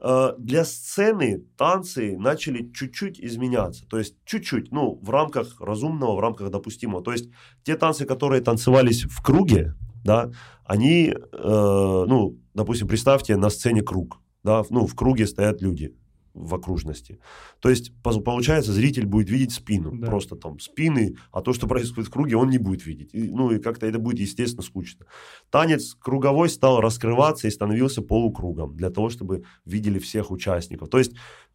э, 0.00 0.32
для 0.38 0.64
сцены 0.64 1.44
танцы 1.58 2.16
начали 2.16 2.72
чуть-чуть 2.72 3.20
изменяться. 3.20 3.86
То 3.86 3.98
есть 3.98 4.14
чуть-чуть, 4.24 4.72
ну, 4.72 4.98
в 5.02 5.10
рамках 5.10 5.60
разумного, 5.60 6.16
в 6.16 6.20
рамках 6.20 6.50
допустимого. 6.50 7.04
То 7.04 7.12
есть 7.12 7.28
те 7.64 7.76
танцы, 7.76 8.06
которые 8.06 8.40
танцевались 8.40 9.04
в 9.04 9.22
круге, 9.22 9.74
да, 10.04 10.30
они, 10.64 11.08
э, 11.14 12.04
ну, 12.08 12.38
допустим, 12.54 12.88
представьте 12.88 13.36
на 13.36 13.50
сцене 13.50 13.82
круг, 13.82 14.20
да, 14.44 14.62
ну, 14.70 14.86
в 14.86 14.94
круге 14.94 15.26
стоят 15.26 15.62
люди 15.62 15.94
в 16.34 16.54
окружности. 16.54 17.18
То 17.60 17.68
есть, 17.68 17.92
по- 18.02 18.18
получается, 18.20 18.72
зритель 18.72 19.04
будет 19.04 19.28
видеть 19.28 19.52
спину, 19.52 19.90
Да. 19.94 20.06
просто 20.06 20.34
там 20.34 20.58
спины, 20.60 21.16
а 21.30 21.42
то, 21.42 21.52
что 21.52 21.66
происходит 21.66 22.08
в 22.08 22.12
круге, 22.12 22.36
он 22.36 22.48
не 22.48 22.56
будет 22.56 22.86
видеть. 22.86 23.10
И, 23.12 23.30
ну, 23.30 23.50
и 23.50 23.58
как-то 23.58 23.86
это 23.86 23.98
будет, 23.98 24.18
естественно, 24.18 24.62
скучно. 24.62 25.04
Танец 25.50 25.94
круговой 25.94 26.48
стал 26.48 26.80
раскрываться 26.80 27.48
и 27.48 27.50
становился 27.50 28.00
полукругом 28.00 28.74
для 28.76 28.88
того, 28.88 29.10
чтобы 29.10 29.42
видели 29.66 29.98
всех 29.98 30.30
участников. 30.30 30.88
То 30.88 30.96
есть 30.98 31.12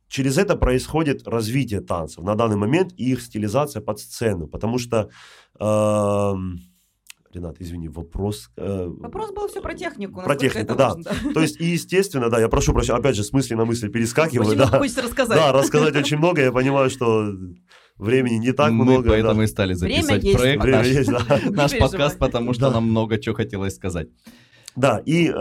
через 0.10 0.38
это 0.38 0.56
происходит 0.56 1.28
развитие 1.28 1.82
танцев 1.82 2.24
на 2.24 2.36
данный 2.36 2.58
момент 2.58 2.94
и 2.98 3.12
их 3.12 3.22
стилизация 3.22 3.82
под 3.82 4.00
сцену, 4.00 4.48
потому 4.48 4.78
что 4.78 5.10
эм, 5.60 6.60
Ренат, 7.38 7.56
извини, 7.62 7.90
вопрос. 7.90 8.50
э, 8.58 8.88
Вопрос 9.00 9.32
был 9.32 9.48
все 9.48 9.62
про 9.62 9.74
технику. 9.74 10.22
Про 10.24 10.36
технику, 10.36 10.66
это 10.66 10.76
да. 10.76 10.90
важно, 10.90 11.34
То 11.34 11.42
есть, 11.42 11.62
и 11.62 11.66
естественно, 11.66 12.30
да, 12.30 12.40
я 12.40 12.48
прошу 12.48 12.74
прощения, 12.74 13.00
опять 13.00 13.16
же, 13.16 13.24
с 13.24 13.32
мысли 13.34 13.56
на 13.56 13.66
мысль 13.66 13.90
перескакиваю, 13.90 14.48
Очень 14.50 14.58
да. 14.58 14.80
хочется 14.80 15.02
рассказать. 15.02 15.38
Да, 15.38 15.52
рассказать 15.52 15.96
очень 15.96 16.18
много, 16.18 16.42
я 16.42 16.52
понимаю, 16.52 16.90
что 16.90 17.32
времени 17.98 18.36
не 18.36 18.52
так 18.52 18.72
Мы 18.72 18.84
много. 18.86 19.10
поэтому 19.10 19.36
да. 19.36 19.44
и 19.44 19.48
стали 19.48 19.74
Время 19.74 20.02
записывать 20.02 20.24
есть, 20.24 20.38
проект, 20.38 20.64
Время 20.64 20.78
наш, 20.78 20.88
есть, 20.88 21.10
да. 21.10 21.40
Наш 21.50 21.78
подкаст, 21.78 22.18
потому 22.20 22.54
что 22.54 22.62
Да. 22.68 22.72
нам 22.72 22.90
много 22.90 23.18
чего 23.20 23.36
хотелось 23.36 23.76
сказать. 23.76 24.08
Да, 24.78 25.02
и 25.08 25.28
э, 25.28 25.34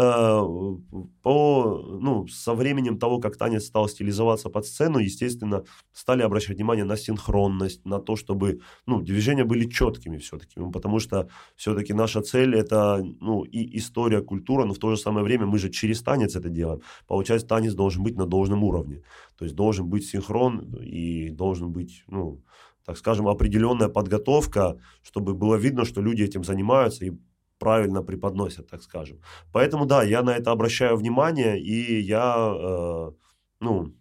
по, 1.22 1.86
ну, 2.00 2.26
со 2.26 2.54
временем 2.54 2.98
того, 2.98 3.20
как 3.20 3.36
танец 3.36 3.66
стал 3.66 3.86
стилизоваться 3.86 4.48
под 4.48 4.64
сцену, 4.64 4.98
естественно, 4.98 5.64
стали 5.92 6.22
обращать 6.22 6.56
внимание 6.56 6.86
на 6.86 6.96
синхронность, 6.96 7.84
на 7.84 7.98
то, 7.98 8.16
чтобы 8.16 8.60
ну, 8.86 9.02
движения 9.02 9.44
были 9.44 9.68
четкими 9.68 10.16
все-таки. 10.16 10.58
Ну, 10.58 10.70
потому 10.70 11.00
что 11.00 11.28
все-таки 11.54 11.92
наша 11.92 12.22
цель 12.22 12.56
это 12.56 13.04
ну, 13.20 13.42
и 13.42 13.76
история, 13.76 14.22
культура, 14.22 14.64
но 14.64 14.72
в 14.72 14.78
то 14.78 14.90
же 14.90 14.96
самое 14.96 15.22
время 15.22 15.44
мы 15.44 15.58
же 15.58 15.68
через 15.68 16.00
танец 16.00 16.34
это 16.34 16.48
делаем. 16.48 16.80
Получается, 17.06 17.46
танец 17.46 17.74
должен 17.74 18.02
быть 18.02 18.16
на 18.16 18.24
должном 18.24 18.64
уровне. 18.64 19.02
То 19.36 19.44
есть 19.44 19.54
должен 19.54 19.86
быть 19.86 20.06
синхрон 20.06 20.60
и 20.82 21.28
должен 21.28 21.72
быть, 21.72 22.04
ну, 22.06 22.40
так 22.86 22.96
скажем, 22.96 23.28
определенная 23.28 23.88
подготовка, 23.88 24.80
чтобы 25.02 25.34
было 25.34 25.56
видно, 25.56 25.84
что 25.84 26.00
люди 26.00 26.22
этим 26.22 26.42
занимаются 26.42 27.04
и 27.04 27.12
правильно 27.58 28.02
преподносят, 28.02 28.68
так 28.68 28.82
скажем. 28.82 29.20
Поэтому, 29.52 29.86
да, 29.86 30.02
я 30.02 30.22
на 30.22 30.30
это 30.36 30.50
обращаю 30.52 30.96
внимание, 30.96 31.60
и 31.60 32.00
я, 32.00 32.36
э, 32.60 33.12
ну, 33.60 33.94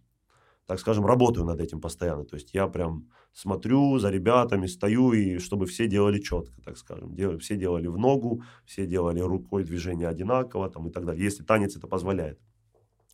так 0.66 0.80
скажем, 0.80 1.06
работаю 1.06 1.46
над 1.46 1.60
этим 1.60 1.80
постоянно. 1.82 2.24
То 2.26 2.36
есть 2.38 2.54
я 2.54 2.68
прям 2.68 3.08
смотрю 3.34 4.00
за 4.00 4.10
ребятами, 4.12 4.68
стою, 4.68 5.14
и 5.14 5.38
чтобы 5.40 5.66
все 5.66 5.88
делали 5.88 6.20
четко, 6.20 6.62
так 6.64 6.78
скажем. 6.78 7.14
Дел- 7.16 7.38
все 7.38 7.56
делали 7.56 7.88
в 7.88 7.98
ногу, 7.98 8.42
все 8.66 8.86
делали 8.88 9.20
рукой 9.20 9.64
движение 9.64 10.08
одинаково 10.08 10.70
там, 10.70 10.88
и 10.88 10.92
так 10.92 11.06
далее, 11.06 11.24
если 11.24 11.44
танец 11.44 11.76
это 11.78 11.88
позволяет. 11.88 12.40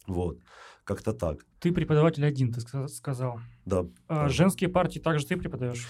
Вот, 0.08 0.40
как-то 0.84 1.14
так, 1.14 1.46
Ты 1.60 1.72
преподаватель 1.72 2.26
один, 2.26 2.52
ты 2.52 2.62
ска- 2.62 2.88
сказал. 2.88 3.40
да. 3.66 3.86
А 4.08 4.24
Да. 4.24 4.30
женские 4.30 4.70
партии 4.70 5.00
также 5.00 5.28
ты 5.28 5.38
преподаешь? 5.38 5.86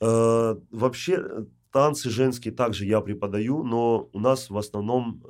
Э, 0.00 0.56
вообще 0.70 1.12
э, 1.18 1.44
танцы 1.74 2.08
женские 2.08 2.54
также 2.54 2.86
я 2.86 3.00
преподаю, 3.00 3.64
но 3.64 4.08
у 4.12 4.20
нас 4.20 4.48
в 4.48 4.56
основном 4.56 5.20
э, 5.24 5.28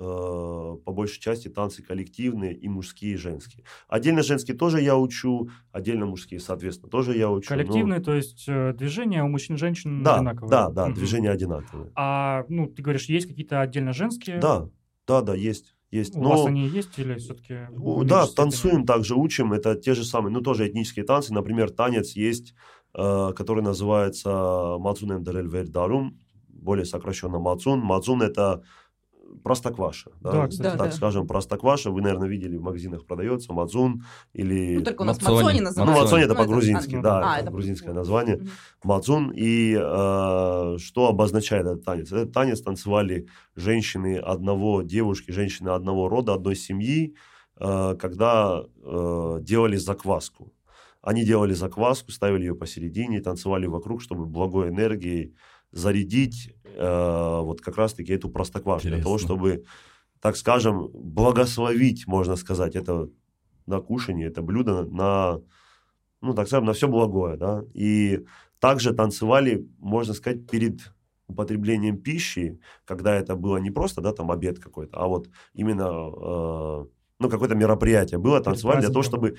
по 0.85 0.93
большей 0.93 1.19
части 1.19 1.49
танцы 1.49 1.83
коллективные 1.83 2.53
и 2.55 2.69
мужские, 2.69 3.15
и 3.15 3.17
женские. 3.17 3.65
Отдельно 3.89 4.23
женские 4.23 4.55
тоже 4.55 4.83
я 4.83 4.95
учу, 4.99 5.49
отдельно 5.73 6.05
мужские, 6.05 6.41
соответственно, 6.41 6.91
тоже 6.91 7.17
я 7.17 7.31
учу. 7.31 7.51
но- 7.51 7.57
Коллективные, 7.57 8.01
то 8.01 8.13
есть 8.15 8.45
э, 8.47 8.75
движения 8.75 9.25
у 9.25 9.29
мужчин 9.29 9.55
и 9.55 9.59
женщин 9.59 10.03
Да, 10.03 10.17
одинаковые? 10.17 10.51
да, 10.51 10.69
да, 10.69 10.85
Мгм. 10.89 10.95
движения 10.97 11.31
одинаковые. 11.31 11.91
А, 11.95 12.45
ну, 12.51 12.67
ты 12.67 12.83
говоришь, 12.83 13.07
есть 13.07 13.27
какие-то 13.27 13.63
отдельно 13.63 13.95
женские? 13.95 14.39
Да, 14.39 14.69
да, 15.09 15.23
да, 15.23 15.35
есть, 15.35 15.75
есть. 15.91 16.15
У 16.15 16.23
но... 16.23 16.29
вас 16.29 16.45
они 16.47 16.69
есть 16.69 16.99
или 16.99 17.15
все-таки... 17.15 17.69
Да, 18.05 18.27
танцуем 18.27 18.85
также, 18.85 19.15
учим. 19.15 19.55
Это 19.55 19.77
те 19.77 19.95
же 19.95 20.05
самые, 20.05 20.31
ну, 20.31 20.43
тоже 20.43 20.69
этнические 20.69 21.07
танцы. 21.07 21.33
Например, 21.33 21.71
танец 21.71 22.13
есть, 22.13 22.53
э, 22.95 23.33
который 23.35 23.63
называется 23.65 24.77
Мацун 24.79 25.15
Эмдерель 25.15 25.49
Вердарум, 25.49 26.21
более 26.65 26.85
сокращенно 26.85 27.39
Мацун. 27.39 27.81
Мацун– 27.81 28.23
это 28.23 28.63
простокваша. 29.43 30.11
Да, 30.21 30.33
Да, 30.33 30.49
кстати. 30.49 30.73
Да, 30.73 30.77
так 30.77 30.91
да. 30.91 30.97
скажем, 30.97 31.27
простокваша. 31.27 31.91
Вы, 31.91 32.03
наверное, 32.03 32.29
видели 32.29 32.57
в 32.57 32.63
магазинах 32.63 33.07
продается 33.07 33.53
Мацун 33.53 34.05
или... 34.33 34.77
Ну, 34.79 34.85
только 34.85 35.03
у 35.03 35.05
нас 35.05 35.21
Мацони. 35.21 35.37
Мацони 35.43 35.59
Ну, 35.61 35.65
называется. 35.65 36.03
Мацони 36.03 36.23
это 36.23 36.35
Ну, 36.35 36.39
по-грузински, 36.39 36.95
а, 36.97 37.03
да, 37.03 37.19
а, 37.19 37.35
это 37.35 37.43
это 37.43 37.51
грузинское 37.53 37.95
название. 37.95 38.41
Мацун. 38.83 39.33
И 39.35 39.75
э, 39.75 40.77
что 40.79 41.09
обозначает 41.09 41.67
этот 41.67 41.85
танец? 41.85 42.13
Этот 42.13 42.33
танец 42.33 42.61
танцевали 42.61 43.27
женщины 43.57 44.19
одного, 44.19 44.83
девушки, 44.83 45.31
женщины 45.31 45.71
одного 45.71 46.09
рода, 46.09 46.35
одной 46.35 46.57
семьи, 46.57 47.15
э, 47.59 47.97
когда 47.99 48.63
э, 48.83 49.39
делали 49.43 49.77
закваску. 49.77 50.53
Они 51.03 51.23
делали 51.23 51.53
закваску, 51.53 52.13
ставили 52.13 52.47
ее 52.47 52.55
посередине, 52.55 53.21
танцевали 53.21 53.67
вокруг, 53.67 54.01
чтобы 54.01 54.25
благой 54.25 54.71
энергией 54.71 55.35
зарядить 55.75 56.55
э, 56.65 57.41
вот 57.43 57.61
как 57.61 57.77
раз-таки 57.77 58.13
эту 58.13 58.31
простоквашу, 58.31 58.89
для 58.89 59.03
того, 59.03 59.19
чтобы, 59.19 59.65
так 60.21 60.37
скажем, 60.37 60.89
благословить, 60.93 62.07
можно 62.07 62.37
сказать, 62.37 62.77
это 62.77 63.09
на 63.67 63.81
кушание, 63.81 64.29
это 64.29 64.41
блюдо 64.41 64.85
на, 64.85 65.41
ну, 66.21 66.35
так 66.35 66.47
скажем, 66.47 66.67
на 66.67 66.73
все 66.73 66.87
благое, 66.87 67.37
да, 67.37 67.65
и 67.75 68.25
также 68.61 68.95
танцевали, 68.95 69.67
можно 69.79 70.15
сказать, 70.15 70.49
перед 70.49 70.93
употреблением 71.27 71.99
пищи, 71.99 72.61
когда 72.85 73.15
это 73.15 73.35
было 73.35 73.57
не 73.57 73.71
просто, 73.71 74.01
да, 74.01 74.13
там 74.13 74.31
обед 74.31 74.61
какой-то, 74.61 74.97
а 74.97 75.09
вот 75.09 75.29
именно, 75.55 75.83
э, 75.83 76.87
ну, 77.19 77.29
какое-то 77.29 77.57
мероприятие 77.57 78.19
было, 78.19 78.41
танцевали 78.41 78.81
для 78.81 78.91
того, 78.91 79.03
чтобы, 79.03 79.37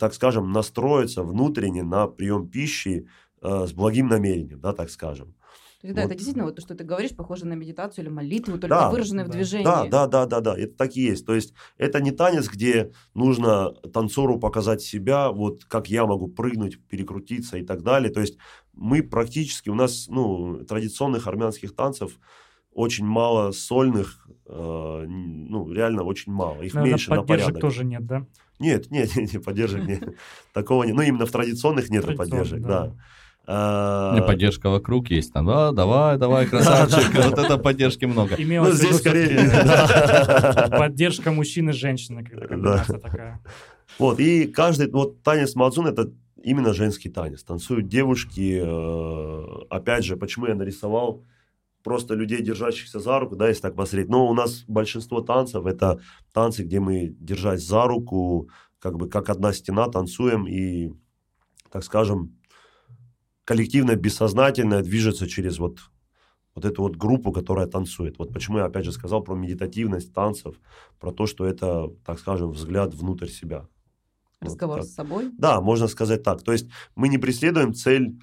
так 0.00 0.14
скажем, 0.14 0.50
настроиться 0.50 1.22
внутренне 1.22 1.84
на 1.84 2.08
прием 2.08 2.48
пищи 2.48 3.06
э, 3.40 3.66
с 3.66 3.72
благим 3.72 4.08
намерением, 4.08 4.60
да, 4.60 4.72
так 4.72 4.90
скажем. 4.90 5.36
То 5.80 5.86
есть, 5.88 5.94
да, 5.96 6.02
Вот. 6.02 6.06
это 6.08 6.14
действительно 6.14 6.44
вот 6.46 6.56
то, 6.56 6.62
что 6.62 6.74
ты 6.74 6.84
говоришь, 6.84 7.14
похоже 7.14 7.46
на 7.46 7.52
медитацию 7.52 8.04
или 8.04 8.10
молитву, 8.10 8.54
только 8.54 8.68
Да, 8.68 8.90
выраженную 8.90 9.26
в 9.26 9.28
да. 9.28 9.34
движении. 9.34 9.64
Да, 9.64 9.84
да, 9.86 10.06
да, 10.06 10.26
да, 10.26 10.40
да, 10.40 10.58
это 10.58 10.74
так 10.76 10.96
и 10.96 11.02
есть. 11.02 11.26
То 11.26 11.34
есть 11.34 11.52
это 11.76 12.00
не 12.00 12.12
танец, 12.12 12.48
где 12.48 12.92
нужно 13.14 13.72
танцору 13.92 14.38
показать 14.38 14.80
себя, 14.80 15.30
вот 15.30 15.64
как 15.66 15.88
я 15.88 16.06
могу 16.06 16.28
прыгнуть, 16.28 16.80
перекрутиться 16.88 17.58
и 17.58 17.62
так 17.64 17.82
далее. 17.82 18.10
То 18.10 18.20
есть 18.20 18.38
мы 18.72 19.02
практически, 19.02 19.68
у 19.68 19.74
нас, 19.74 20.06
ну, 20.08 20.64
традиционных 20.64 21.26
армянских 21.26 21.74
танцев 21.74 22.18
очень 22.72 23.06
мало 23.06 23.52
сольных, 23.52 24.26
э, 24.46 25.04
ну, 25.08 25.72
реально 25.72 26.02
очень 26.04 26.32
мало. 26.32 26.60
Их 26.62 26.74
Наверное, 26.74 26.90
меньше 26.92 27.10
на 27.10 27.16
поддержек 27.16 27.46
порядок. 27.46 27.60
тоже 27.62 27.84
нет, 27.84 28.06
да? 28.06 28.26
Нет, 28.58 28.90
нет, 28.90 29.14
нет, 29.16 29.44
поддержек 29.44 29.84
нет. 29.86 30.02
Такого 30.52 30.84
нет. 30.84 30.94
Ну, 30.94 31.02
именно 31.02 31.26
в 31.26 31.30
традиционных 31.30 31.90
нет 31.90 32.04
поддержек, 32.16 32.60
да. 32.62 32.94
А, 33.48 34.14
Не, 34.14 34.22
поддержка 34.22 34.70
вокруг 34.70 35.08
есть 35.10 35.32
там, 35.32 35.46
да, 35.46 35.70
давай, 35.70 36.18
давай, 36.18 36.46
красавчик, 36.50 37.14
вот 37.14 37.38
это 37.38 37.58
поддержки 37.58 38.04
много. 38.04 38.34
Имелось 38.36 38.70
Ну, 38.70 38.76
здесь 38.76 38.96
скорее, 38.96 39.50
поддержка 40.78 41.30
мужчины 41.30 41.70
и 41.70 41.72
женщины, 41.72 42.24
когда 42.24 42.46
комбинация 42.46 42.98
такая. 42.98 43.40
Вот, 43.98 44.18
и 44.18 44.46
каждый, 44.46 44.90
вот 44.90 45.22
танец 45.22 45.54
Мадзун 45.54 45.86
это 45.86 46.10
именно 46.42 46.74
женский 46.74 47.08
танец. 47.08 47.42
Танцуют 47.42 47.88
девушки, 47.88 48.60
э, 48.62 49.66
опять 49.70 50.04
же, 50.04 50.16
почему 50.16 50.46
я 50.46 50.54
нарисовал 50.54 51.24
просто 51.82 52.14
людей, 52.14 52.42
держащихся 52.42 52.98
за 52.98 53.18
руку, 53.20 53.36
да, 53.36 53.48
если 53.48 53.62
так 53.62 53.76
посмотреть. 53.76 54.08
Но 54.08 54.26
у 54.28 54.34
нас 54.34 54.64
большинство 54.66 55.20
танцев 55.20 55.66
это 55.66 56.00
танцы, 56.32 56.64
где 56.64 56.80
мы, 56.80 57.14
держась 57.20 57.62
за 57.62 57.84
руку, 57.84 58.50
как 58.80 58.96
бы 58.96 59.08
как 59.08 59.28
одна 59.28 59.52
стена, 59.52 59.88
танцуем 59.88 60.46
и, 60.46 60.92
так 61.70 61.84
скажем, 61.84 62.35
коллективно, 63.46 63.94
бессознательно 63.94 64.82
движется 64.82 65.26
через 65.26 65.58
вот, 65.58 65.78
вот 66.54 66.64
эту 66.64 66.82
вот 66.82 66.96
группу, 66.96 67.32
которая 67.32 67.66
танцует. 67.66 68.18
Вот 68.18 68.32
почему 68.34 68.58
я 68.58 68.64
опять 68.64 68.84
же 68.84 68.92
сказал 68.92 69.22
про 69.22 69.34
медитативность 69.34 70.12
танцев, 70.12 70.56
про 70.98 71.12
то, 71.12 71.26
что 71.26 71.46
это, 71.46 71.88
так 72.04 72.18
скажем, 72.18 72.50
взгляд 72.50 72.92
внутрь 72.92 73.28
себя. 73.28 73.68
Вот 74.40 74.50
Разговор 74.50 74.80
так. 74.80 74.86
с 74.86 74.94
собой. 74.94 75.30
Да, 75.38 75.60
можно 75.60 75.86
сказать 75.86 76.24
так. 76.24 76.42
То 76.42 76.52
есть 76.52 76.68
мы 76.96 77.08
не 77.08 77.18
преследуем 77.18 77.72
цель 77.72 78.18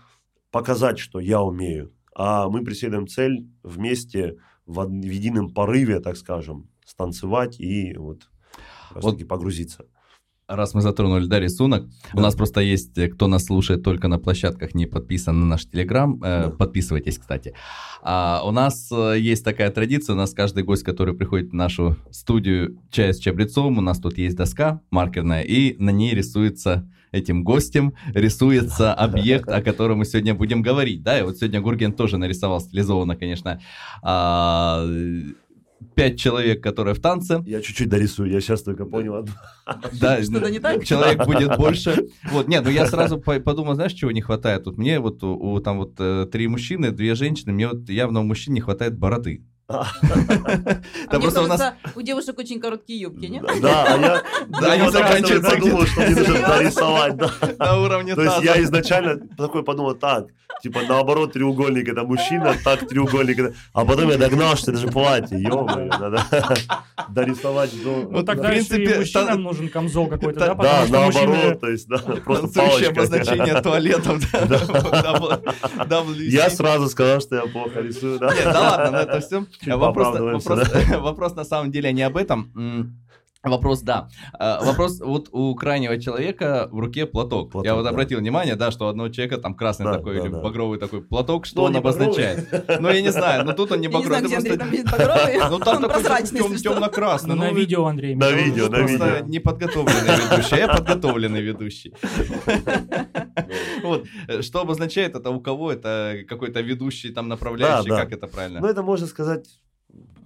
показать, 0.51 0.99
что 0.99 1.19
я 1.19 1.41
умею, 1.41 1.93
а 2.13 2.49
мы 2.49 2.63
преследуем 2.63 3.07
цель 3.07 3.47
вместе 3.63 4.37
в, 4.65 4.83
в 4.85 4.91
едином 4.91 5.53
порыве, 5.53 6.01
так 6.01 6.17
скажем, 6.17 6.69
станцевать 6.85 7.61
и 7.61 7.95
вот, 7.95 8.29
Вот 8.91 9.25
погрузиться. 9.25 9.85
Раз 10.55 10.75
мы 10.75 10.81
затронули, 10.81 11.25
да, 11.25 11.39
рисунок, 11.39 11.85
у 12.13 12.17
Да. 12.17 12.23
нас 12.23 12.35
просто 12.35 12.61
есть, 12.61 12.95
э, 12.97 13.07
кто 13.07 13.27
нас 13.27 13.45
слушает 13.45 13.81
только 13.83 14.07
на 14.07 14.19
площадках, 14.19 14.75
не 14.75 14.85
подписан 14.85 15.39
на 15.39 15.45
наш 15.45 15.65
Телеграм, 15.65 16.21
э, 16.23 16.43
Да. 16.45 16.49
подписывайтесь, 16.51 17.17
кстати. 17.17 17.53
А, 18.03 18.43
у 18.45 18.51
нас 18.51 18.91
э, 18.91 19.15
есть 19.19 19.43
такая 19.43 19.71
традиция, 19.71 20.13
у 20.13 20.17
нас 20.17 20.33
каждый 20.33 20.63
гость, 20.63 20.83
который 20.83 21.15
приходит 21.15 21.49
в 21.49 21.53
нашу 21.53 21.97
студию 22.11 22.77
«Чай 22.91 23.13
с 23.13 23.19
чабрецом», 23.19 23.79
у 23.79 23.81
нас 23.81 23.99
тут 23.99 24.17
есть 24.19 24.35
доска 24.35 24.79
маркерная, 24.91 25.41
и 25.41 25.75
на 25.79 25.89
ней 25.89 26.13
рисуется 26.13 26.87
этим 27.11 27.43
гостем 27.43 27.93
рисуется 28.13 28.93
объект, 29.05 29.47
о 29.47 29.61
котором 29.61 29.99
мы 29.99 30.05
сегодня 30.05 30.33
будем 30.33 30.61
говорить, 30.63 31.03
да, 31.03 31.19
и 31.19 31.23
вот 31.23 31.37
сегодня 31.37 31.61
Гурген 31.61 31.93
тоже 31.93 32.17
нарисовал 32.17 32.59
стилизованно, 32.59 33.15
конечно, 33.15 33.61
а, 34.01 34.83
пять 35.95 36.19
человек, 36.19 36.61
которые 36.63 36.93
в 36.95 36.99
танце, 37.01 37.43
Я 37.45 37.61
чуть-чуть 37.61 37.89
дорисую, 37.89 38.29
я 38.31 38.41
сейчас 38.41 38.63
только 38.63 38.85
понял. 38.85 39.27
да, 39.99 40.21
Что-то 40.23 40.49
не 40.51 40.59
так? 40.59 40.83
Человек 40.85 41.25
будет 41.25 41.57
больше. 41.57 42.07
Вот, 42.31 42.47
нет, 42.47 42.63
ну 42.63 42.69
я 42.69 42.85
сразу 42.87 43.19
по- 43.19 43.39
подумал, 43.39 43.75
знаешь, 43.75 43.93
чего 43.93 44.11
не 44.11 44.21
хватает? 44.21 44.65
Вот 44.65 44.77
мне 44.77 44.99
вот 44.99 45.23
у, 45.23 45.33
у 45.35 45.59
там 45.59 45.77
вот 45.77 45.93
э, 45.99 46.27
три 46.31 46.47
мужчины, 46.47 46.91
две 46.91 47.15
женщины, 47.15 47.53
мне 47.53 47.67
вот 47.67 47.89
явно 47.89 48.21
у 48.21 48.23
мужчин 48.23 48.53
не 48.53 48.61
хватает 48.61 48.97
бороды. 48.97 49.43
А 50.03 51.11
Да 51.11 51.17
мне 51.17 51.21
просто 51.21 51.41
у 51.41 51.47
нас... 51.47 51.59
кажется, 51.59 51.91
у 51.95 52.01
девушек 52.01 52.37
очень 52.39 52.59
короткие 52.59 52.99
юбки, 53.01 53.25
нет? 53.25 53.43
Да, 53.61 53.85
а 53.87 53.97
я 53.97 54.23
Да, 54.47 54.71
они 54.71 54.77
я 54.79 54.85
вот 54.85 54.95
об 54.95 55.01
этом 55.01 55.15
и 55.15 55.17
заканчиваются 55.19 55.51
подумал, 55.51 55.85
что 55.85 56.01
мне 56.01 56.15
нужно 56.15 56.47
дорисовать, 56.47 57.17
да. 57.17 57.31
На 57.59 57.79
уровне 57.79 58.15
То 58.15 58.23
есть 58.23 58.41
я 58.43 58.61
изначально 58.63 59.19
такой 59.37 59.63
подумал, 59.63 59.95
так, 59.95 60.27
типа 60.61 60.81
наоборот 60.87 61.33
треугольник 61.33 61.87
это 61.89 62.03
мужчина, 62.03 62.55
так 62.63 62.87
треугольник 62.87 63.39
это... 63.39 63.53
А 63.73 63.85
потом 63.85 64.09
я 64.09 64.17
догнал, 64.17 64.55
что 64.55 64.71
это 64.71 64.79
же 64.79 64.87
платье, 64.87 65.39
ё-моё, 65.41 65.87
надо 65.87 66.23
дорисовать. 67.09 67.71
до- 67.83 68.07
Ну 68.09 68.23
тогда 68.23 68.47
в 68.47 68.51
принципе, 68.51 68.99
мужчинам 68.99 69.43
нужен 69.43 69.69
камзол 69.69 70.07
какой-то, 70.07 70.39
Да, 70.39 70.53
да? 70.55 70.85
Наоборот, 70.89 71.59
то 71.59 71.69
есть, 71.69 71.87
да, 71.87 71.97
просто 71.97 72.47
палочка. 72.59 72.89
обозначение 72.89 73.61
туалетов. 73.61 74.21
да, 75.87 76.03
Я 76.19 76.49
сразу 76.49 76.89
сказал, 76.89 77.19
что 77.21 77.35
я 77.35 77.41
плохо 77.43 77.79
рисую, 77.81 78.19
да? 78.19 78.33
Нет, 78.33 78.43
да 78.45 78.59
ладно, 78.61 78.91
но 78.91 78.97
это 78.99 79.19
все. 79.21 79.45
Вопрос, 79.67 80.19
вопрос, 80.19 80.69
вопрос 81.01 81.35
на 81.35 81.43
самом 81.45 81.71
деле 81.71 81.93
не 81.93 82.01
об 82.01 82.17
этом. 82.17 82.51
Вопрос, 83.43 83.81
да. 83.81 84.07
А, 84.39 84.63
Вопрос, 84.63 85.01
вот 85.01 85.27
у 85.33 85.53
крайнего 85.55 85.99
человека 85.99 86.69
в 86.71 86.79
руке 86.79 87.05
платок. 87.05 87.51
Платок, 87.51 87.65
Я 87.65 87.75
вот 87.75 87.83
да. 87.83 87.89
обратил 87.89 88.19
внимание, 88.19 88.55
да, 88.55 88.71
что 88.71 88.85
у 88.85 88.87
одного 88.87 89.09
человека 89.09 89.37
там 89.37 89.53
красный 89.53 89.85
Да, 89.85 89.97
такой 89.97 90.15
да, 90.15 90.21
или 90.21 90.29
да. 90.31 90.39
багровый 90.39 90.79
такой 90.79 91.01
платок, 91.01 91.45
что 91.45 91.57
Ну, 91.57 91.63
он 91.65 91.71
не 91.73 91.79
обозначает? 91.79 92.47
Ну, 92.79 92.89
я 92.89 93.01
не 93.01 93.11
знаю, 93.11 93.43
но 93.43 93.51
тут 93.51 93.73
он 93.73 93.81
не 93.81 93.87
Я 93.89 93.97
не 93.99 94.05
знаю, 94.05 94.23
багровый. 94.23 94.27
где 94.27 94.37
Андрей 94.37 94.57
там 94.57 94.69
просто- 94.69 94.77
видит 94.77 94.91
багровый. 94.91 95.49
Ну, 95.49 95.59
там 95.59 95.75
Он 95.75 95.81
такой 95.81 95.95
прозрачный, 96.01 96.39
тем- 96.39 96.55
темно-красный. 96.55 97.35
Ну, 97.35 97.41
на 97.41 97.49
ну, 97.49 97.55
видео, 97.55 97.85
Андрей. 97.85 98.15
На 98.15 98.31
видео, 98.31 98.69
на 98.69 98.77
Просто 98.77 98.93
видео. 99.09 99.25
неподготовленный 99.27 100.15
ведущий, 100.31 100.55
а 100.55 100.57
я 100.57 100.67
подготовленный 100.69 101.41
ведущий. 101.41 101.93
Вот, 103.83 104.05
э, 104.29 104.41
что 104.41 104.61
обозначает 104.61 105.15
это, 105.15 105.29
у 105.31 105.41
кого 105.41 105.71
это 105.73 106.19
какой-то 106.29 106.61
ведущий, 106.61 107.11
там, 107.11 107.27
направляющий, 107.27 107.89
Да, 107.89 107.95
да. 107.97 108.03
как 108.03 108.13
это 108.13 108.27
правильно? 108.27 108.61
Ну, 108.61 108.67
это 108.67 108.81
можно 108.83 109.05
сказать 109.07 109.59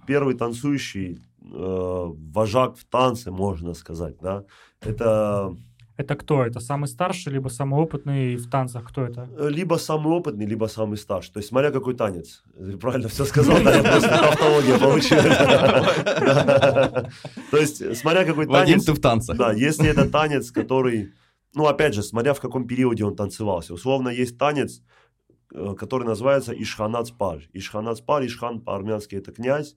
первый 0.06 0.34
танцующий 0.36 1.14
э, 1.14 1.16
вожак 1.50 2.76
в 2.76 2.84
танце, 2.84 3.30
можно 3.30 3.74
сказать, 3.74 4.16
да. 4.20 4.44
Это 4.80 5.56
Это 5.96 6.14
кто? 6.14 6.44
Это 6.46 6.60
самый 6.60 6.86
старший, 6.86 7.32
либо 7.32 7.48
самый 7.48 7.80
опытный 7.80 8.36
в 8.36 8.48
танцах? 8.48 8.84
Кто 8.88 9.02
это? 9.02 9.28
э, 9.36 9.48
либо 9.50 9.74
самый 9.78 10.12
опытный, 10.12 10.46
либо 10.46 10.66
самый 10.68 10.96
старший. 10.96 11.32
То 11.32 11.38
есть, 11.40 11.48
смотря 11.48 11.70
какой 11.72 11.94
танец. 11.94 12.44
Правильно 12.80 13.08
все 13.08 13.24
сказал, 13.24 13.56
да, 13.64 13.74
я 13.76 13.82
просто 13.82 14.08
тавтологию 14.08 14.78
получил. 14.78 15.18
Да. 15.22 17.08
То 17.50 17.56
есть, 17.56 17.96
смотря 17.96 18.24
какой 18.24 18.46
Вадим, 18.46 18.74
танец. 18.74 18.84
ты 18.84 18.92
в 18.92 19.00
танцах. 19.00 19.36
Да, 19.36 19.52
если 19.52 19.88
это 19.88 20.08
танец, 20.08 20.50
который, 20.52 21.12
ну, 21.54 21.66
опять 21.66 21.94
же, 21.94 22.02
смотря 22.02 22.32
в 22.32 22.40
каком 22.40 22.66
периоде 22.66 23.04
он 23.04 23.16
танцевался. 23.16 23.74
Условно, 23.74 24.10
есть 24.10 24.38
танец, 24.38 24.82
э, 25.52 25.74
который 25.76 26.04
называется 26.04 26.52
Ишханацпар. 26.52 27.40
Ишханацпар, 27.52 28.24
Ишхан 28.24 28.60
по-армянски 28.60 29.16
это 29.16 29.32
князь, 29.32 29.74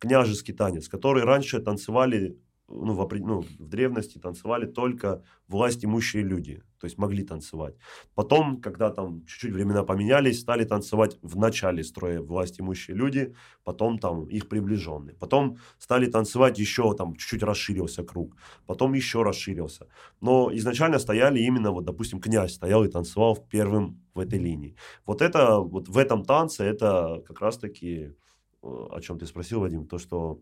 княжеский 0.00 0.54
танец, 0.54 0.88
который 0.88 1.22
раньше 1.22 1.60
танцевали, 1.60 2.36
ну, 2.68 2.94
в, 2.94 3.08
ну, 3.18 3.42
в 3.42 3.68
древности 3.68 4.18
танцевали 4.18 4.66
только 4.66 5.22
власть 5.46 5.84
имущие 5.84 6.22
люди, 6.22 6.62
то 6.78 6.86
есть 6.86 6.96
могли 6.98 7.22
танцевать. 7.22 7.74
Потом, 8.14 8.60
когда 8.60 8.90
там 8.90 9.26
чуть-чуть 9.26 9.52
времена 9.52 9.82
поменялись, 9.84 10.40
стали 10.40 10.64
танцевать 10.64 11.18
в 11.20 11.36
начале 11.36 11.84
строя 11.84 12.22
власть 12.22 12.60
имущие 12.60 12.96
люди, 12.96 13.34
потом 13.64 13.98
там 13.98 14.24
их 14.24 14.48
приближенные. 14.48 15.16
Потом 15.16 15.58
стали 15.78 16.06
танцевать 16.06 16.58
еще, 16.58 16.94
там 16.94 17.14
чуть-чуть 17.16 17.42
расширился 17.42 18.02
круг, 18.02 18.36
потом 18.66 18.94
еще 18.94 19.22
расширился. 19.22 19.88
Но 20.20 20.50
изначально 20.54 20.98
стояли 20.98 21.40
именно, 21.40 21.72
вот, 21.72 21.84
допустим, 21.84 22.20
князь 22.20 22.54
стоял 22.54 22.84
и 22.84 22.88
танцевал 22.88 23.36
первым 23.50 24.00
в 24.14 24.20
этой 24.20 24.38
линии. 24.38 24.76
Вот 25.04 25.20
это, 25.20 25.58
вот 25.58 25.88
в 25.88 25.98
этом 25.98 26.24
танце, 26.24 26.64
это 26.64 27.22
как 27.26 27.40
раз-таки, 27.40 28.14
о 28.62 29.00
чем 29.00 29.18
ты 29.18 29.26
спросил, 29.26 29.60
Вадим, 29.60 29.86
то, 29.86 29.98
что 29.98 30.40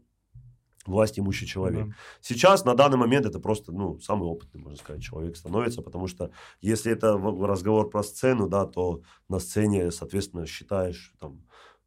власть 0.86 1.18
имущий 1.18 1.46
человек. 1.46 1.86
Да. 1.86 1.94
Сейчас, 2.20 2.64
на 2.64 2.74
данный 2.74 2.96
момент, 2.96 3.26
это 3.26 3.38
просто, 3.38 3.72
ну, 3.72 4.00
самый 4.00 4.28
опытный, 4.28 4.60
можно 4.60 4.78
сказать, 4.78 5.02
человек 5.02 5.36
становится, 5.36 5.82
потому 5.82 6.06
что 6.06 6.30
если 6.60 6.92
это 6.92 7.12
разговор 7.16 7.90
про 7.90 8.02
сцену, 8.02 8.48
да, 8.48 8.64
то 8.64 9.02
на 9.28 9.38
сцене, 9.38 9.90
соответственно, 9.90 10.46
считаешь 10.46 11.14
там 11.20 11.42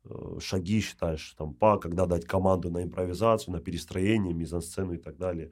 э, 0.06 0.40
шаги, 0.40 0.82
считаешь 0.82 1.34
там 1.38 1.54
па, 1.54 1.78
когда 1.78 2.06
дать 2.06 2.26
команду 2.26 2.70
на 2.70 2.84
импровизацию, 2.84 3.54
на 3.54 3.60
перестроение, 3.60 4.34
мизансцену 4.34 4.94
и 4.94 4.98
так 4.98 5.18
далее. 5.18 5.52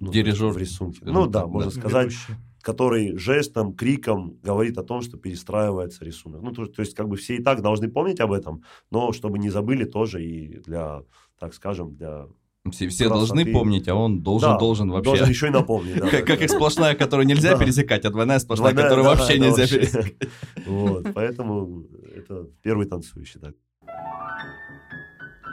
Ну, 0.00 0.12
Дирижер, 0.12 0.50
в 0.50 0.58
рисунке. 0.58 1.00
Ну 1.04 1.26
да, 1.26 1.40
да. 1.40 1.46
можно 1.46 1.70
сказать, 1.70 2.12
Ведущий. 2.12 2.34
Который 2.62 3.16
жестом, 3.16 3.74
криком 3.74 4.38
говорит 4.42 4.76
о 4.78 4.82
том, 4.82 5.00
что 5.02 5.16
перестраивается 5.16 6.04
рисунок. 6.04 6.42
Ну, 6.42 6.52
то, 6.52 6.66
то 6.66 6.82
есть, 6.82 6.94
как 6.94 7.08
бы 7.08 7.16
все 7.16 7.36
и 7.36 7.42
так 7.42 7.62
должны 7.62 7.88
помнить 7.88 8.20
об 8.20 8.32
этом, 8.32 8.62
но 8.90 9.12
чтобы 9.12 9.38
не 9.38 9.50
забыли 9.50 9.84
тоже 9.84 10.24
и 10.24 10.58
для, 10.60 11.02
так 11.38 11.54
скажем, 11.54 11.94
для 11.94 12.26
Все, 12.70 12.88
все 12.88 13.06
красоты. 13.08 13.08
должны 13.34 13.52
помнить, 13.52 13.88
а 13.88 13.94
он 13.94 14.22
должен, 14.22 14.50
Да, 14.50 14.58
должен 14.58 14.90
вообще. 14.90 15.04
Должен 15.10 15.28
еще 15.28 15.46
и 15.46 15.50
напомнить. 15.50 15.94
да, 16.00 16.00
Как, 16.10 16.20
да, 16.20 16.26
как 16.26 16.38
да. 16.40 16.44
их 16.44 16.50
сплошная, 16.50 16.94
которую 16.94 17.26
нельзя 17.26 17.52
Да. 17.56 17.58
пересекать, 17.64 18.04
а 18.04 18.10
двойная 18.10 18.38
сплошная, 18.40 18.72
Двойная, 18.72 18.90
которую 18.90 19.04
да, 19.04 19.10
вообще 19.14 19.34
это 19.36 19.44
нельзя 19.44 19.62
вообще. 19.62 19.78
пересекать. 19.78 20.28
Вот, 20.66 21.06
поэтому 21.14 21.84
это 22.14 22.46
первый 22.62 22.86
танцующий, 22.86 23.40
так. 23.40 23.54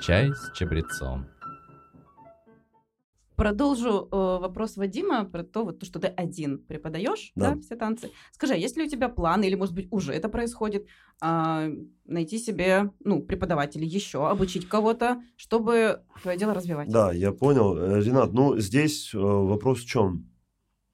Чай 0.02 0.32
с 0.34 0.52
чабрецом. 0.58 1.26
Продолжу 3.36 4.08
э, 4.12 4.16
вопрос 4.16 4.78
Вадима 4.78 5.26
про 5.26 5.44
то, 5.44 5.66
вот, 5.66 5.80
то, 5.80 5.86
что 5.86 6.00
ты 6.00 6.08
один 6.08 6.60
преподаешь, 6.60 7.32
да. 7.36 7.56
Да. 7.56 7.62
все 7.62 7.76
танцы. 7.76 8.12
Скажи, 8.32 8.54
а 8.54 8.58
есть 8.58 8.78
ли 8.78 8.84
у 8.86 8.90
тебя 8.90 9.10
план, 9.10 9.44
или, 9.44 9.56
может 9.56 9.76
быть, 9.76 9.88
уже 9.92 10.14
это 10.14 10.30
происходит, 10.30 10.88
а, 11.22 11.68
найти 12.06 12.38
себе, 12.38 12.92
ну, 13.04 13.22
преподавателей 13.22 13.88
еще, 13.88 14.28
обучить 14.28 14.68
кого-то, 14.68 15.22
чтобы 15.36 16.02
твое 16.22 16.38
дело 16.38 16.54
развивать? 16.54 16.90
Да, 16.90 17.12
я 17.12 17.32
понял. 17.32 17.78
Э, 17.78 18.02
Ренат, 18.02 18.34
ну, 18.34 18.58
здесь 18.58 19.14
э, 19.14 19.18
вопрос 19.18 19.80
в 19.80 19.86
чем? 19.86 20.30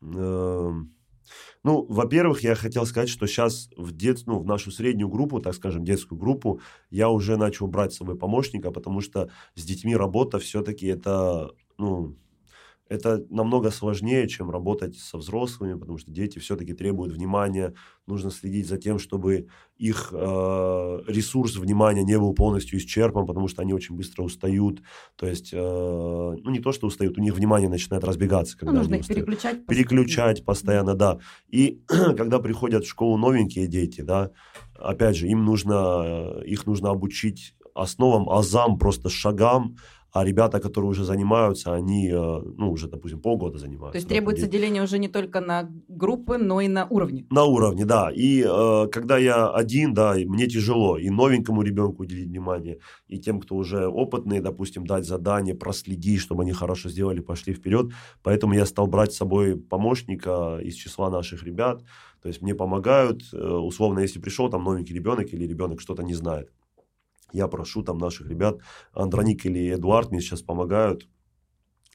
Эм, 0.01 0.95
Ну, 1.63 1.85
во-первых, 1.87 2.41
я 2.43 2.55
хотел 2.55 2.85
сказать, 2.85 3.09
что 3.09 3.27
сейчас 3.27 3.69
в, 3.77 3.91
дет... 3.91 4.23
ну, 4.25 4.39
в 4.39 4.45
нашу 4.45 4.71
среднюю 4.71 5.09
группу, 5.09 5.39
так 5.39 5.53
скажем, 5.53 5.83
детскую 5.85 6.19
группу, 6.19 6.59
я 6.89 7.09
уже 7.09 7.37
начал 7.37 7.67
брать 7.67 7.93
с 7.93 7.97
собой 7.97 8.17
помощника, 8.17 8.71
потому 8.71 9.01
что 9.01 9.29
с 9.55 9.63
детьми 9.63 9.95
работа 9.95 10.39
все-таки 10.39 10.87
это, 10.87 11.51
ну, 11.77 12.17
это 12.91 13.23
намного 13.29 13.71
сложнее, 13.71 14.27
чем 14.27 14.51
работать 14.51 14.97
со 14.97 15.17
взрослыми, 15.17 15.79
потому 15.79 15.97
что 15.97 16.11
дети 16.11 16.39
все-таки 16.39 16.73
требуют 16.73 17.13
внимания, 17.13 17.73
нужно 18.05 18.31
следить 18.31 18.67
за 18.67 18.77
тем, 18.77 18.99
чтобы 18.99 19.47
их 19.77 20.09
э, 20.11 20.15
ресурс 21.07 21.55
внимания 21.55 22.03
не 22.03 22.19
был 22.19 22.33
полностью 22.33 22.77
исчерпан, 22.77 23.25
потому 23.25 23.47
что 23.47 23.61
они 23.61 23.73
очень 23.73 23.95
быстро 23.95 24.23
устают. 24.23 24.81
То 25.15 25.25
есть, 25.25 25.51
э, 25.53 25.57
ну 25.57 26.49
не 26.49 26.59
то, 26.59 26.73
что 26.73 26.87
устают, 26.87 27.17
у 27.17 27.21
них 27.21 27.33
внимание 27.33 27.69
начинает 27.69 28.03
разбегаться, 28.03 28.57
Ну, 28.59 28.67
когда 28.67 28.79
нужно 28.79 28.95
они 28.95 28.99
их 28.99 29.01
устают 29.03 29.25
переключать. 29.25 29.65
переключать 29.65 30.45
постоянно, 30.45 30.93
да. 30.93 31.19
И 31.47 31.81
когда 31.87 32.39
приходят 32.39 32.83
в 32.83 32.89
школу 32.89 33.15
новенькие 33.17 33.67
дети, 33.67 34.01
да, 34.01 34.31
опять 34.77 35.15
же, 35.15 35.27
им 35.29 35.45
нужно, 35.45 36.41
э, 36.41 36.45
их 36.45 36.65
нужно 36.65 36.89
обучить 36.89 37.55
основам, 37.73 38.29
азам, 38.29 38.77
просто 38.77 39.07
шагам, 39.09 39.77
а 40.11 40.25
ребята, 40.25 40.59
которые 40.59 40.91
уже 40.91 41.05
занимаются, 41.05 41.73
они, 41.73 42.09
э, 42.09 42.41
ну, 42.57 42.71
уже, 42.71 42.87
допустим, 42.87 43.21
полгода 43.21 43.57
занимаются. 43.57 43.93
То 43.93 43.97
есть 43.97 44.07
да, 44.07 44.15
требуется 44.15 44.45
дети. 44.45 44.51
деление 44.51 44.83
уже 44.83 44.99
не 44.99 45.07
только 45.07 45.39
на 45.39 45.69
группы, 45.87 46.37
но 46.37 46.59
и 46.59 46.67
на 46.67 46.85
уровне. 46.85 47.25
На 47.29 47.45
уровне, 47.45 47.85
да. 47.85 48.11
И 48.13 48.43
э, 48.45 48.87
когда 48.91 49.17
я 49.17 49.49
один, 49.49 49.93
да, 49.93 50.17
и 50.17 50.25
мне 50.25 50.47
тяжело 50.47 50.97
и 50.97 51.09
новенькому 51.09 51.61
ребенку 51.61 52.03
уделить 52.03 52.27
внимание, 52.27 52.79
и 53.07 53.19
тем, 53.19 53.39
кто 53.39 53.55
уже 53.55 53.87
опытный, 53.87 54.41
допустим, 54.41 54.85
дать 54.85 55.05
задание, 55.05 55.55
проследить, 55.55 56.19
чтобы 56.19 56.43
они 56.43 56.51
хорошо 56.51 56.89
сделали, 56.89 57.21
пошли 57.21 57.53
вперед. 57.53 57.91
Поэтому 58.21 58.53
я 58.53 58.65
стал 58.65 58.87
брать 58.87 59.13
с 59.13 59.17
собой 59.17 59.55
помощника 59.55 60.59
из 60.61 60.75
числа 60.75 61.09
наших 61.09 61.43
ребят. 61.43 61.83
То 62.21 62.27
есть 62.27 62.41
мне 62.41 62.53
помогают, 62.53 63.23
э, 63.33 63.37
условно, 63.37 63.99
если 63.99 64.19
пришел 64.19 64.49
там 64.49 64.63
новенький 64.63 64.93
ребенок 64.93 65.33
или 65.33 65.47
ребенок 65.47 65.79
что-то 65.79 66.03
не 66.03 66.13
знает. 66.13 66.49
Я 67.33 67.47
прошу 67.47 67.83
там 67.83 67.97
наших 67.97 68.27
ребят, 68.29 68.59
Андроник 68.93 69.45
или 69.45 69.73
Эдуард 69.73 70.11
мне 70.11 70.21
сейчас 70.21 70.41
помогают, 70.41 71.07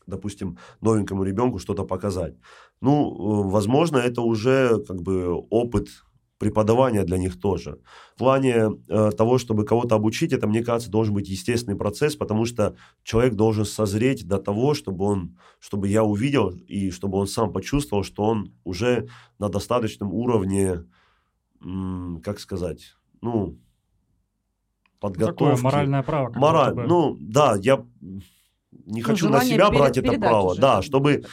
допустим, 0.06 0.58
новенькому 0.80 1.24
ребенку 1.24 1.58
что-то 1.58 1.84
показать. 1.84 2.36
Ну, 2.80 3.46
э, 3.48 3.50
возможно, 3.50 3.98
это 3.98 4.22
уже 4.22 4.82
как 4.84 5.02
бы 5.02 5.32
опыт 5.50 5.88
преподавания 6.38 7.04
для 7.04 7.16
них 7.18 7.40
тоже. 7.40 7.80
В 8.14 8.18
плане 8.18 8.68
э, 8.88 9.10
того, 9.16 9.38
чтобы 9.38 9.64
кого-то 9.64 9.94
обучить, 9.94 10.32
это, 10.32 10.46
мне 10.46 10.62
кажется, 10.62 10.90
должен 10.90 11.14
быть 11.14 11.28
естественный 11.28 11.78
процесс, 11.78 12.14
потому 12.14 12.44
что 12.44 12.76
человек 13.04 13.34
должен 13.34 13.64
созреть 13.64 14.26
до 14.26 14.38
того, 14.38 14.74
чтобы 14.74 15.04
он, 15.06 15.38
чтобы 15.60 15.88
я 15.88 16.04
увидел 16.04 16.50
и 16.50 16.90
чтобы 16.90 17.18
он 17.18 17.26
сам 17.26 17.52
почувствовал, 17.52 18.02
что 18.02 18.24
он 18.24 18.52
уже 18.64 19.08
на 19.38 19.48
достаточном 19.48 20.12
уровне, 20.12 20.84
м, 21.62 22.20
как 22.22 22.38
сказать, 22.38 22.96
ну, 23.22 23.58
подготовки. 25.00 25.38
Такое 25.38 25.56
моральное 25.56 26.02
право. 26.02 26.32
Мораль, 26.34 26.74
ну 26.74 27.16
да, 27.20 27.56
я 27.60 27.84
не 28.86 29.02
хочу 29.02 29.28
на 29.28 29.44
себя 29.44 29.70
брать 29.70 29.98
это 29.98 30.12
право, 30.18 30.52
уже. 30.52 30.60
да, 30.60 30.82
чтобы 30.82 31.24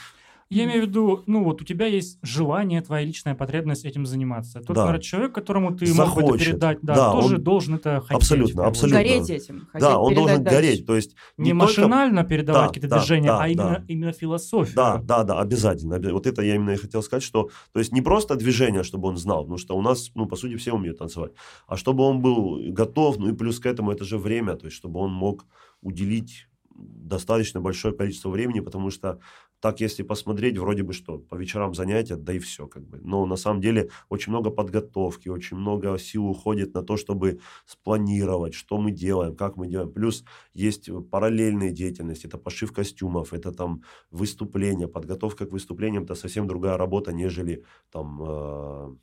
Я 0.53 0.65
имею 0.65 0.83
в 0.83 0.87
виду, 0.87 1.23
ну 1.25 1.43
вот 1.43 1.61
у 1.61 1.65
тебя 1.65 1.85
есть 1.87 2.19
желание, 2.21 2.81
твоя 2.81 3.05
личная 3.05 3.35
потребность 3.35 3.85
этим 3.85 4.05
заниматься. 4.05 4.59
Тот, 4.59 4.75
Да. 4.75 4.85
наверное, 4.85 5.01
человек, 5.01 5.33
которому 5.33 5.75
ты 5.75 5.85
мог 5.93 5.95
бы 5.95 6.21
это 6.21 6.21
Захочет. 6.21 6.47
передать, 6.47 6.77
да, 6.81 6.95
Да, 6.95 7.11
тоже 7.11 7.35
он- 7.35 7.43
должен 7.43 7.75
это 7.75 8.01
хотеть. 8.01 8.15
Абсолютно, 8.17 8.65
абсолютно. 8.65 8.99
Гореть 8.99 9.29
этим. 9.29 9.67
да, 9.73 9.97
он 9.99 10.13
должен 10.13 10.43
дальше. 10.43 10.59
гореть, 10.61 10.85
то 10.85 10.95
есть 10.95 11.15
Не, 11.37 11.51
только- 11.51 11.65
машинально 11.65 12.23
передавать 12.23 12.61
Да, 12.61 12.67
какие-то 12.67 12.87
да, 12.89 12.97
движения, 12.99 13.27
да, 13.27 13.39
а 13.43 13.47
именно, 13.47 13.69
да. 13.79 13.83
именно 13.87 14.11
философию. 14.11 14.75
Да, 14.75 14.97
да, 15.03 15.23
да, 15.23 15.39
обязательно. 15.39 15.95
Обя- 15.95 16.11
Вот 16.13 16.27
это 16.27 16.41
я 16.41 16.55
именно 16.55 16.71
и 16.71 16.75
хотел 16.77 17.01
сказать, 17.03 17.23
что, 17.23 17.49
то 17.71 17.79
есть 17.79 17.91
не 17.91 18.01
просто 18.01 18.35
движение, 18.35 18.83
чтобы 18.83 19.07
он 19.09 19.17
знал, 19.17 19.41
потому 19.41 19.57
что 19.57 19.75
у 19.77 19.81
нас, 19.81 20.11
ну, 20.15 20.25
по 20.27 20.35
сути, 20.35 20.55
все 20.57 20.73
умеют 20.73 20.97
танцевать, 20.99 21.31
а 21.67 21.75
чтобы 21.77 22.03
он 22.03 22.21
был 22.21 22.59
готов, 22.69 23.17
ну 23.17 23.29
и 23.29 23.33
плюс 23.33 23.59
к 23.59 23.65
этому 23.65 23.91
это 23.91 24.03
же 24.03 24.17
время, 24.17 24.55
то 24.55 24.65
есть 24.65 24.77
чтобы 24.77 24.99
он 24.99 25.11
мог 25.11 25.45
уделить 25.81 26.47
достаточно 26.75 27.61
большое 27.61 27.93
количество 27.93 28.29
времени, 28.29 28.59
потому 28.59 28.89
что 28.89 29.19
так, 29.63 29.79
если 29.79 30.03
посмотреть, 30.03 30.57
вроде 30.57 30.83
бы 30.83 30.91
что, 30.91 31.19
по 31.19 31.35
вечерам 31.35 31.73
занятия, 31.73 32.17
да 32.17 32.33
и 32.33 32.39
все, 32.39 32.67
как 32.67 32.83
бы. 32.85 32.99
Но 33.01 33.25
на 33.25 33.37
самом 33.37 33.61
деле 33.61 33.89
очень 34.09 34.33
много 34.33 34.49
подготовки, 34.49 35.29
очень 35.29 35.55
много 35.55 35.97
сил 35.97 36.25
уходит 36.25 36.73
на 36.73 36.83
то, 36.83 36.97
чтобы 36.97 37.39
спланировать, 37.65 38.55
что 38.55 38.77
мы 38.77 38.91
делаем, 38.91 39.37
как 39.37 39.55
мы 39.55 39.69
делаем. 39.69 39.89
Плюс 39.93 40.25
есть 40.53 40.89
параллельные 41.09 41.71
деятельности, 41.71 42.27
это 42.27 42.37
пошив 42.37 42.73
костюмов, 42.73 43.31
это 43.31 43.53
там 43.53 43.83
выступления, 44.11 44.89
подготовка 44.89 45.45
к 45.45 45.53
выступлениям, 45.53 46.03
это 46.03 46.15
совсем 46.15 46.45
другая 46.45 46.75
работа, 46.75 47.13
нежели 47.13 47.63
там 47.89 48.21
э, 48.21 48.95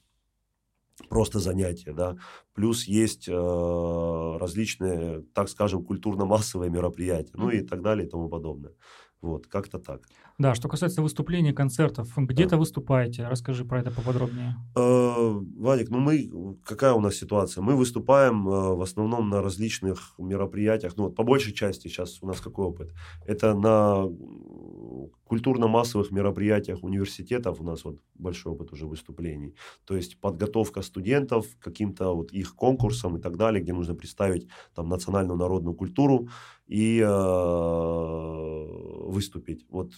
просто 1.08 1.38
занятия, 1.38 1.94
да. 1.94 2.16
Плюс 2.52 2.84
есть 2.84 3.28
э, 3.28 3.32
различные, 4.38 5.22
так 5.32 5.48
скажем, 5.48 5.84
культурно-массовые 5.84 6.70
мероприятия, 6.70 7.32
ну 7.34 7.48
и 7.48 7.62
так 7.62 7.80
далее 7.80 8.06
и 8.06 8.10
тому 8.10 8.28
подобное. 8.28 8.74
Вот, 9.20 9.46
как-то 9.46 9.78
так. 9.78 10.02
Да, 10.40 10.54
что 10.54 10.68
касается 10.70 11.02
выступлений, 11.02 11.52
концертов, 11.52 12.16
где-то 12.16 12.56
выступаете, 12.56 13.28
расскажи 13.28 13.66
про 13.66 13.80
это 13.80 13.90
поподробнее. 13.90 14.56
Э, 14.74 15.38
Вадик, 15.58 15.90
ну 15.90 15.98
мы, 15.98 16.56
какая 16.64 16.94
у 16.94 17.00
нас 17.00 17.16
ситуация? 17.16 17.60
Мы 17.60 17.76
выступаем 17.76 18.48
э, 18.48 18.74
в 18.74 18.80
основном 18.80 19.28
на 19.28 19.42
различных 19.42 20.14
мероприятиях, 20.16 20.94
ну 20.96 21.04
вот 21.04 21.14
по 21.14 21.24
большей 21.24 21.52
части 21.52 21.88
сейчас 21.88 22.22
у 22.22 22.26
нас 22.26 22.40
какой 22.40 22.64
опыт? 22.64 22.90
Это 23.26 23.52
на 23.52 24.06
культурно-массовых 25.24 26.10
мероприятиях 26.10 26.82
университетов 26.82 27.60
у 27.60 27.64
нас 27.64 27.84
вот 27.84 28.00
большой 28.14 28.52
опыт 28.52 28.72
уже 28.72 28.86
выступлений. 28.86 29.54
То 29.84 29.96
есть 29.96 30.20
подготовка 30.20 30.82
студентов 30.82 31.46
к 31.58 31.64
каким-то 31.64 32.14
вот 32.14 32.32
их 32.32 32.54
конкурсам 32.54 33.16
и 33.16 33.20
так 33.20 33.36
далее, 33.36 33.62
где 33.62 33.72
нужно 33.72 33.94
представить 33.94 34.48
там 34.74 34.88
национальную 34.88 35.38
народную 35.38 35.74
культуру 35.74 36.28
и 36.66 37.00
э, 37.00 37.06
выступить. 39.08 39.66
Вот 39.68 39.92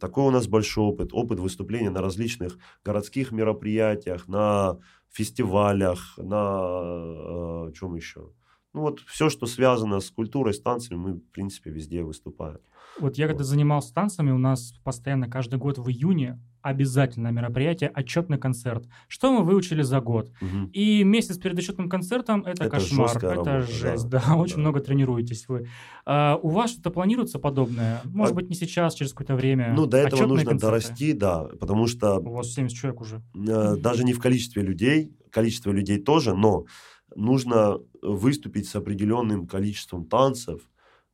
такой 0.00 0.24
у 0.24 0.30
нас 0.30 0.46
большой 0.46 0.84
опыт. 0.84 1.10
Опыт 1.12 1.40
выступления 1.40 1.90
на 1.90 2.00
различных 2.00 2.58
городских 2.84 3.32
мероприятиях, 3.32 4.28
на 4.28 4.78
фестивалях, 5.10 6.18
на 6.18 7.68
э, 7.68 7.72
чем 7.74 7.94
еще? 7.94 8.30
Ну 8.74 8.80
вот 8.82 9.00
все, 9.06 9.30
что 9.30 9.46
связано 9.46 10.00
с 10.00 10.10
культурой, 10.10 10.52
с 10.52 10.60
танцами, 10.60 10.98
мы, 10.98 11.12
в 11.14 11.30
принципе, 11.30 11.70
везде 11.70 12.02
выступаем. 12.02 12.58
Вот 13.00 13.16
я 13.18 13.26
когда 13.26 13.42
Вот. 13.42 13.48
занимался 13.48 13.94
танцами, 13.94 14.30
у 14.30 14.38
нас 14.38 14.72
постоянно 14.84 15.28
каждый 15.28 15.58
год 15.58 15.78
в 15.78 15.88
июне 15.88 16.40
обязательное 16.62 17.30
мероприятие, 17.30 17.90
отчетный 17.90 18.38
концерт. 18.38 18.84
Что 19.06 19.32
мы 19.32 19.44
выучили 19.44 19.82
за 19.82 20.00
год? 20.00 20.30
Мгм. 20.40 20.70
И 20.72 21.04
месяц 21.04 21.36
перед 21.38 21.58
отчетным 21.58 21.88
концертом 21.88 22.40
это, 22.42 22.64
Это 22.64 22.70
кошмар, 22.70 23.16
это 23.16 23.28
работа, 23.30 23.60
жесть, 23.62 24.08
да, 24.08 24.22
да, 24.26 24.36
очень 24.36 24.56
да. 24.56 24.60
много 24.62 24.80
тренируетесь 24.80 25.46
вы. 25.48 25.68
А, 26.06 26.36
у 26.42 26.48
вас 26.48 26.70
что-то 26.72 26.90
планируется 26.90 27.38
подобное? 27.38 28.00
Может 28.04 28.32
А- 28.32 28.36
быть, 28.36 28.48
не 28.48 28.54
сейчас, 28.56 28.94
через 28.94 29.12
какое-то 29.12 29.34
время? 29.36 29.72
Ну, 29.76 29.86
до 29.86 29.98
этого 29.98 30.14
Отчетные 30.22 30.28
нужно 30.28 30.50
концерты? 30.50 30.66
дорасти, 30.66 31.12
да, 31.12 31.44
потому 31.60 31.86
что 31.86 32.18
У 32.18 32.32
вас 32.32 32.48
70 32.52 32.76
человек 32.76 33.00
уже. 33.00 33.22
э, 33.36 33.76
даже 33.76 34.04
не 34.04 34.12
в 34.14 34.20
количестве 34.20 34.62
людей, 34.62 35.12
количество 35.30 35.70
людей 35.70 35.98
тоже, 35.98 36.34
но 36.34 36.64
нужно 37.14 37.78
выступить 38.02 38.68
с 38.68 38.76
определенным 38.76 39.46
количеством 39.46 40.06
танцев 40.06 40.62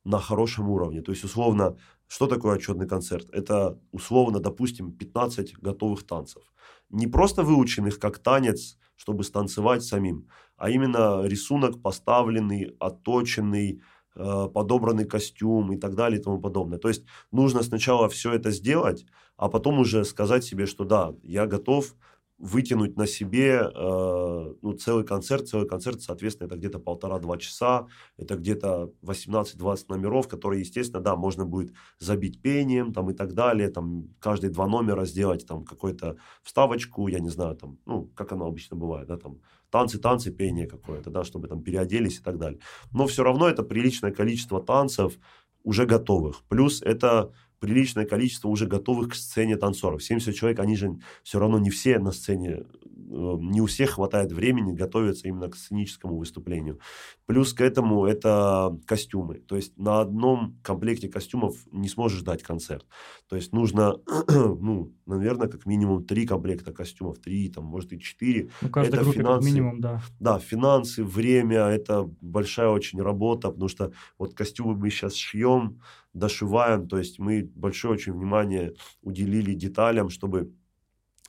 на 0.03 0.19
хорошем 0.19 0.69
уровне. 0.69 1.01
То 1.01 1.11
есть, 1.11 1.23
условно, 1.23 1.77
что 2.07 2.27
такое 2.27 2.55
отчетный 2.55 2.87
концерт? 2.87 3.29
Это, 3.31 3.79
условно, 3.91 4.39
допустим, 4.39 4.91
15 4.91 5.59
готовых 5.59 6.03
танцев. 6.05 6.43
Не 6.89 7.07
просто 7.07 7.43
выученных 7.43 7.99
как 7.99 8.19
танец, 8.19 8.77
чтобы 8.95 9.23
станцевать 9.23 9.83
самим, 9.83 10.27
а 10.57 10.69
именно 10.69 11.23
рисунок 11.23 11.81
поставленный, 11.81 12.75
отточенный, 12.79 13.81
э, 14.15 14.47
подобранный 14.53 15.05
костюм 15.05 15.71
и 15.71 15.77
так 15.77 15.95
далее 15.95 16.19
и 16.19 16.23
тому 16.23 16.39
подобное. 16.39 16.77
То 16.77 16.89
есть 16.89 17.03
нужно 17.31 17.63
сначала 17.63 18.09
все 18.09 18.33
это 18.33 18.51
сделать, 18.51 19.05
а 19.37 19.49
потом 19.49 19.79
уже 19.79 20.05
сказать 20.05 20.43
себе, 20.43 20.65
что 20.65 20.83
да, 20.83 21.15
я 21.23 21.47
готов 21.47 21.95
вытянуть 22.41 22.97
на 22.97 23.05
себе 23.05 23.61
э, 23.63 24.53
ну, 24.61 24.73
целый 24.73 25.05
концерт. 25.05 25.47
Целый 25.47 25.67
концерт, 25.67 26.01
соответственно, 26.01 26.47
это 26.47 26.57
где-то 26.57 26.79
полтора-два 26.79 27.37
часа, 27.37 27.87
это 28.17 28.35
где-то 28.35 28.91
18-20 29.03 29.85
номеров, 29.89 30.27
которые, 30.27 30.61
естественно, 30.61 31.01
да, 31.01 31.15
можно 31.15 31.45
будет 31.45 31.73
забить 31.99 32.41
пением 32.41 32.93
там, 32.93 33.11
и 33.11 33.13
так 33.13 33.33
далее, 33.33 33.69
там, 33.69 34.09
каждые 34.19 34.49
два 34.49 34.67
номера 34.67 35.05
сделать 35.05 35.45
там 35.45 35.63
какую-то 35.63 36.17
вставочку, 36.41 37.07
я 37.07 37.19
не 37.19 37.29
знаю, 37.29 37.55
там, 37.55 37.77
ну, 37.85 38.09
как 38.15 38.31
оно 38.31 38.47
обычно 38.47 38.75
бывает, 38.75 39.07
да, 39.07 39.17
там, 39.17 39.39
танцы, 39.69 39.99
танцы, 39.99 40.31
пение 40.31 40.65
какое-то, 40.65 41.11
да, 41.11 41.23
чтобы 41.23 41.47
там 41.47 41.61
переоделись 41.61 42.17
и 42.17 42.23
так 42.23 42.39
далее. 42.39 42.59
Но 42.91 43.05
все 43.05 43.23
равно 43.23 43.47
это 43.47 43.61
приличное 43.61 44.11
количество 44.11 44.61
танцев 44.61 45.19
уже 45.63 45.85
готовых. 45.85 46.43
Плюс 46.49 46.81
это 46.81 47.31
приличное 47.61 48.05
количество 48.05 48.49
уже 48.49 48.67
готовых 48.67 49.11
к 49.11 49.15
сцене 49.15 49.55
танцоров. 49.55 50.03
70 50.03 50.35
человек, 50.35 50.59
они 50.59 50.75
же 50.75 50.99
все 51.23 51.39
равно 51.39 51.59
не 51.59 51.69
все 51.69 51.99
на 51.99 52.11
сцене 52.11 52.65
Э, 53.11 53.37
не 53.39 53.61
у 53.61 53.65
всех 53.65 53.91
хватает 53.91 54.31
времени 54.31 54.73
готовиться 54.73 55.27
именно 55.27 55.49
к 55.49 55.55
сценическому 55.55 56.17
выступлению. 56.17 56.79
Плюс 57.25 57.53
к 57.53 57.61
этому 57.61 58.05
это 58.05 58.77
костюмы. 58.85 59.35
То 59.39 59.55
есть 59.57 59.77
на 59.77 59.99
одном 59.99 60.57
комплекте 60.63 61.09
костюмов 61.09 61.55
не 61.71 61.89
сможешь 61.89 62.21
дать 62.21 62.41
концерт. 62.41 62.85
То 63.27 63.35
есть 63.35 63.51
нужно, 63.51 63.97
ну, 64.27 64.93
наверное, 65.05 65.49
как 65.49 65.65
минимум 65.65 66.05
три 66.05 66.25
комплекта 66.25 66.71
костюмов, 66.71 67.19
три, 67.19 67.49
там, 67.49 67.65
может 67.65 67.91
и 67.91 67.99
четыре. 67.99 68.49
Ну, 68.61 68.69
каждой 68.69 68.93
это 68.93 69.03
группе 69.03 69.19
финансы, 69.19 69.45
как 69.45 69.53
минимум, 69.53 69.81
да. 69.81 70.01
Да, 70.19 70.39
финансы, 70.39 71.03
время, 71.03 71.59
это 71.65 72.09
большая 72.21 72.69
очень 72.69 73.01
работа, 73.01 73.49
потому 73.49 73.67
что 73.67 73.91
вот 74.17 74.33
костюмы 74.33 74.75
мы 74.75 74.89
сейчас 74.89 75.15
шьем, 75.15 75.81
дошиваем, 76.13 76.87
то 76.87 76.97
есть 76.97 77.19
мы 77.19 77.43
большое 77.55 77.93
очень 77.93 78.13
внимание 78.13 78.73
уделили 79.01 79.53
деталям, 79.53 80.09
чтобы 80.09 80.53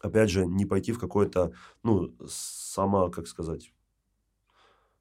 опять 0.02 0.30
же, 0.30 0.44
не 0.44 0.66
пойти 0.66 0.92
в 0.92 0.98
какое-то, 0.98 1.52
ну, 1.82 2.12
само, 2.26 3.08
как 3.08 3.26
сказать, 3.26 3.72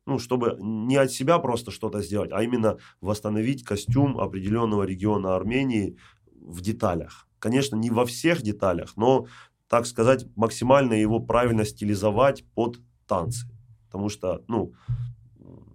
ну, 0.05 0.19
чтобы 0.19 0.57
не 0.59 0.95
от 0.95 1.11
себя 1.11 1.39
просто 1.39 1.71
что-то 1.71 2.01
сделать, 2.01 2.31
а 2.31 2.43
именно 2.43 2.77
восстановить 3.01 3.63
костюм 3.63 4.19
определенного 4.19 4.83
региона 4.83 5.35
Армении 5.35 5.97
в 6.33 6.61
деталях. 6.61 7.27
Конечно, 7.39 7.75
не 7.75 7.89
во 7.89 8.05
всех 8.05 8.41
деталях, 8.41 8.93
но, 8.95 9.27
так 9.67 9.85
сказать, 9.85 10.25
максимально 10.35 10.93
его 10.93 11.19
правильно 11.19 11.65
стилизовать 11.65 12.43
под 12.55 12.79
танцы. 13.07 13.47
Потому 13.85 14.09
что, 14.09 14.43
ну, 14.47 14.73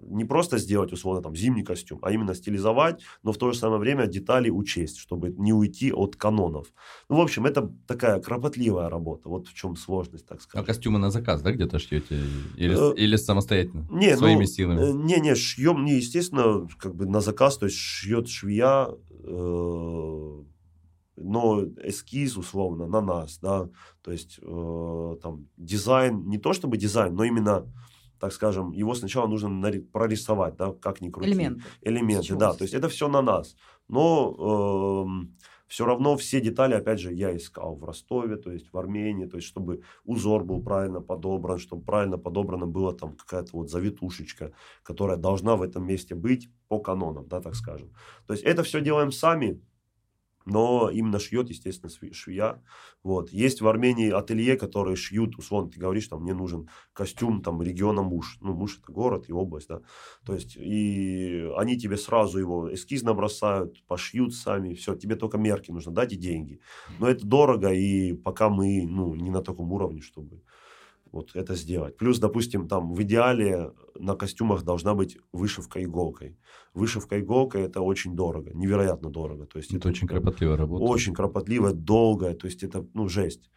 не 0.09 0.25
просто 0.25 0.59
сделать, 0.59 0.93
условно, 0.93 1.23
там, 1.23 1.37
зимний 1.37 1.63
костюм, 1.63 1.99
а 2.03 2.11
именно 2.13 2.35
стилизовать, 2.35 3.03
но 3.23 3.33
в 3.33 3.39
то 3.39 3.53
же 3.53 3.59
самое 3.59 3.81
время 3.81 4.07
детали 4.07 4.51
учесть, 4.51 4.99
чтобы 4.99 5.31
не 5.31 5.53
уйти 5.53 5.93
от 5.93 6.17
канонов. 6.17 6.73
Ну, 7.09 7.17
в 7.17 7.21
общем, 7.21 7.47
это 7.47 7.73
такая 7.87 8.21
кропотливая 8.21 8.89
работа. 8.89 9.29
Вот 9.29 9.49
в 9.49 9.55
чем 9.55 9.77
сложность, 9.77 10.27
так 10.27 10.41
сказать. 10.41 10.65
А 10.65 10.67
костюмы 10.67 10.99
на 10.99 11.11
заказ, 11.11 11.43
да, 11.43 11.53
где-то 11.53 11.79
шьете? 11.79 12.21
Или, 12.57 12.93
Э, 12.93 12.95
или 12.95 13.17
самостоятельно? 13.17 13.87
Не, 13.91 14.17
своими 14.17 14.41
ну, 14.41 14.47
силами? 14.47 14.81
э, 14.81 14.93
Не, 14.93 15.21
не, 15.21 15.35
шьем, 15.35 15.85
не, 15.85 15.95
естественно, 15.97 16.69
как 16.79 16.95
бы 16.95 17.07
на 17.07 17.21
заказ, 17.21 17.59
то 17.59 17.67
есть 17.67 17.77
шьет 17.79 18.29
швея, 18.29 18.89
э, 19.25 20.43
но 21.19 21.65
эскиз, 21.83 22.37
условно, 22.37 22.87
на 22.87 23.01
нас, 23.01 23.39
да, 23.41 23.69
то 24.03 24.13
есть 24.13 24.39
э, 24.43 25.17
там 25.23 25.47
дизайн, 25.57 26.29
не 26.29 26.39
то 26.39 26.53
чтобы 26.53 26.77
дизайн, 26.77 27.15
но 27.15 27.25
именно, 27.25 27.65
так 28.19 28.33
скажем, 28.33 28.73
его 28.73 28.95
сначала 28.95 29.27
нужно 29.27 29.71
прорисовать, 29.93 30.57
да, 30.57 30.73
как 30.73 31.01
ни 31.01 31.11
крути. 31.11 31.31
Элементы. 31.31 31.63
Элементы, 31.83 32.37
да, 32.37 32.53
то 32.53 32.63
есть 32.63 32.75
это 32.75 32.89
все 32.89 33.09
на 33.09 33.23
нас, 33.23 33.57
но 33.89 35.09
все 35.67 35.85
равно 35.85 36.17
все 36.17 36.41
детали, 36.41 36.75
опять 36.75 37.01
же, 37.01 37.13
я 37.13 37.37
искал 37.37 37.77
в 37.77 37.85
Ростове, 37.85 38.37
то 38.37 38.53
есть 38.53 38.73
в 38.73 38.79
Армении, 38.79 39.27
то 39.27 39.37
есть 39.37 39.49
чтобы 39.49 39.83
узор 40.05 40.45
был 40.45 40.63
правильно 40.63 41.01
подобран, 41.01 41.59
чтобы 41.59 41.85
правильно 41.85 42.19
подобрана 42.19 42.67
была 42.67 42.93
там 42.93 43.17
какая-то 43.17 43.51
вот 43.53 43.71
завитушечка, 43.71 44.53
которая 44.85 45.17
должна 45.17 45.57
в 45.57 45.63
этом 45.63 45.85
месте 45.85 46.15
быть 46.15 46.49
по 46.69 46.79
канонам, 46.79 47.27
да, 47.27 47.41
так 47.41 47.57
скажем. 47.57 47.93
То 48.27 48.35
есть 48.35 48.45
это 48.45 48.63
все 48.63 48.81
делаем 48.81 49.11
сами, 49.11 49.61
но 50.47 50.89
именно 50.91 51.19
шьет, 51.19 51.51
естественно, 51.51 51.93
швея. 52.13 52.63
Вот. 53.03 53.31
Есть 53.31 53.61
в 53.61 53.69
Армении 53.69 54.11
ателье, 54.11 54.57
которые 54.57 54.97
шьют, 54.97 55.37
условно, 55.37 55.71
ты 55.71 55.79
говоришь, 55.79 56.09
там, 56.09 56.23
мне 56.23 56.35
нужен 56.35 56.69
костюм 56.93 57.43
там 57.43 57.61
региона 57.61 58.03
Муш. 58.03 58.39
Ну, 58.41 58.55
Муш 58.55 58.79
это 58.79 58.93
город 58.93 59.29
и 59.29 59.33
область, 59.33 59.69
да. 59.69 59.83
То 60.25 60.35
есть, 60.35 60.57
и 60.57 61.51
они 61.57 61.77
тебе 61.77 61.97
сразу 61.97 62.39
его 62.39 62.73
эскиз 62.73 63.03
набросают, 63.03 63.85
пошьют 63.87 64.35
сами, 64.35 64.75
все, 64.75 64.95
тебе 64.95 65.17
только 65.17 65.37
мерки 65.37 65.73
нужно 65.73 65.93
дать 65.93 66.13
и 66.13 66.17
деньги. 66.17 66.61
Но 66.99 67.09
это 67.09 67.27
дорого, 67.27 67.73
и 67.73 68.13
пока 68.13 68.49
мы, 68.49 68.87
ну, 68.87 69.15
не 69.15 69.31
на 69.31 69.43
таком 69.43 69.73
уровне, 69.73 70.01
чтобы 70.01 70.43
вот 71.17 71.31
это 71.35 71.55
сделать. 71.55 71.97
Плюс, 71.97 72.19
допустим, 72.19 72.69
там 72.69 72.95
в 72.95 73.03
идеале 73.03 73.73
на 73.99 74.15
костюмах 74.15 74.63
должна 74.63 74.95
быть 74.95 75.19
вышивка 75.33 75.83
иголкой. 75.83 76.39
Вышивка 76.75 77.19
иголкой 77.21 77.63
это 77.63 77.81
очень 77.81 78.15
дорого, 78.15 78.51
невероятно 78.55 79.11
дорого. 79.11 79.47
То 79.47 79.59
есть 79.59 79.75
Это 79.75 79.89
очень 79.89 80.07
кропотливая 80.07 80.57
работа. 80.57 80.85
очень 80.85 81.15
кропотливая, 81.15 81.73
долгая, 81.73 82.35
то 82.35 82.47
есть 82.47 82.63
это, 82.63 82.87
ну, 82.95 83.09
жесть. 83.09 83.51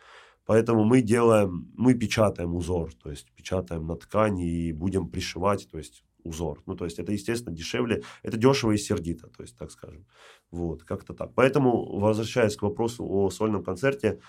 Поэтому 0.45 0.83
мы 0.83 1.01
делаем, 1.01 1.71
мы 1.75 1.93
печатаем 1.93 2.55
узор, 2.55 2.91
то 2.95 3.11
есть 3.11 3.31
печатаем 3.35 3.85
на 3.85 3.95
ткани 3.95 4.49
и 4.49 4.73
будем 4.73 5.07
пришивать, 5.09 5.67
то 5.71 5.77
есть 5.77 6.03
узор. 6.23 6.61
Ну, 6.65 6.75
то 6.75 6.85
есть 6.85 6.99
это, 6.99 7.11
естественно, 7.11 7.55
дешевле, 7.55 8.03
это 8.23 8.37
дешево 8.37 8.71
и 8.71 8.77
сердито, 8.77 9.27
то 9.29 9.43
есть, 9.43 9.57
так 9.57 9.71
скажем. 9.71 10.05
Вот, 10.51 10.83
как-то 10.83 11.13
так. 11.13 11.33
Поэтому, 11.35 11.99
возвращаясь 11.99 12.55
к 12.55 12.61
вопросу 12.63 13.05
о 13.09 13.29
сольном 13.29 13.63
концерте, 13.63 14.19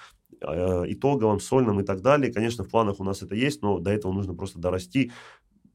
э, 0.41 0.85
итоговом, 0.89 1.41
сольном 1.41 1.81
и 1.81 1.85
так 1.85 2.01
далее, 2.03 2.33
конечно, 2.33 2.65
в 2.65 2.69
планах 2.69 3.01
у 3.01 3.05
нас 3.05 3.23
это 3.23 3.35
есть, 3.35 3.63
но 3.63 3.79
до 3.79 3.91
этого 3.91 4.13
нужно 4.13 4.35
просто 4.35 4.59
дорасти 4.59 5.13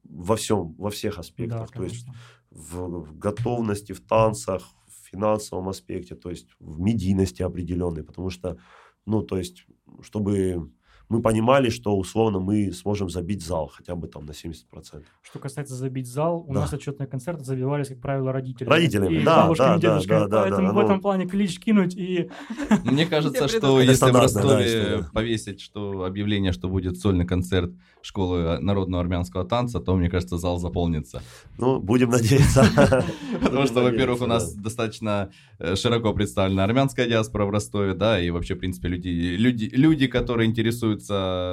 во 0.04 0.36
всем, 0.36 0.74
во 0.78 0.90
всех 0.90 1.18
Да, 1.18 1.20
аспектах. 1.20 1.72
то 1.72 1.84
есть 1.84 2.06
в, 2.50 3.02
в 3.04 3.18
готовности, 3.18 3.92
в 3.92 4.00
танцах, 4.00 4.64
в 4.86 5.08
финансовом 5.10 5.68
аспекте, 5.68 6.14
то 6.14 6.30
есть 6.30 6.48
в 6.58 6.80
медийности 6.80 7.42
определенной, 7.42 8.04
потому 8.04 8.30
что, 8.30 8.58
ну, 9.06 9.22
то 9.22 9.36
есть, 9.38 9.66
чтобы 10.02 10.72
мы 11.08 11.22
понимали, 11.22 11.70
что 11.70 11.96
условно 11.96 12.40
мы 12.40 12.72
сможем 12.72 13.08
забить 13.08 13.44
зал 13.44 13.70
хотя 13.72 13.94
бы 13.94 14.08
там 14.08 14.26
на 14.26 14.32
70%. 14.32 15.04
Что 15.22 15.38
касается 15.38 15.74
забить 15.74 16.06
зал, 16.06 16.44
у 16.46 16.52
Да. 16.52 16.60
нас 16.60 16.72
отчетные 16.72 17.06
концерты 17.06 17.44
забивались, 17.44 17.88
как 17.88 18.00
правило, 18.00 18.32
родителями. 18.32 18.72
Родителями, 18.72 19.14
и 19.14 19.22
да, 19.24 19.42
бабушками, 19.42 19.68
да, 19.68 19.74
да, 19.74 19.80
дедушками. 19.80 20.18
да, 20.20 20.28
да, 20.28 20.42
Поэтому 20.42 20.68
да, 20.68 20.74
в 20.74 20.78
этом 20.78 20.96
ну. 20.96 21.02
плане 21.02 21.26
клич 21.26 21.60
кинуть 21.60 21.94
и... 21.96 22.28
Мне 22.84 23.06
кажется, 23.06 23.48
что 23.48 23.80
если 23.80 24.10
в 24.10 24.16
Ростове 24.16 25.04
повесить 25.12 25.60
что 25.60 26.04
объявление, 26.04 26.52
что 26.52 26.68
будет 26.68 26.98
сольный 26.98 27.26
концерт 27.26 27.72
школы 28.02 28.58
народного 28.60 29.02
армянского 29.02 29.44
танца, 29.44 29.80
то, 29.80 29.96
мне 29.96 30.08
кажется, 30.08 30.38
зал 30.38 30.58
заполнится. 30.58 31.22
Ну, 31.58 31.80
будем 31.80 32.10
надеяться. 32.10 32.64
Потому 33.42 33.66
что, 33.66 33.82
во-первых, 33.82 34.22
у 34.22 34.26
нас 34.26 34.54
достаточно 34.54 35.30
э, 35.58 35.74
широко 35.74 36.12
представлена 36.12 36.64
армянская 36.64 37.08
диаспора 37.08 37.46
в 37.46 37.50
Ростове, 37.50 37.94
да, 37.94 38.20
и 38.20 38.30
вообще, 38.30 38.54
в 38.54 38.58
принципе, 38.58 38.88
люди, 38.88 39.08
люди, 39.08 39.70
люди 39.72 40.06
которые 40.06 40.48
интересуются 40.48 40.95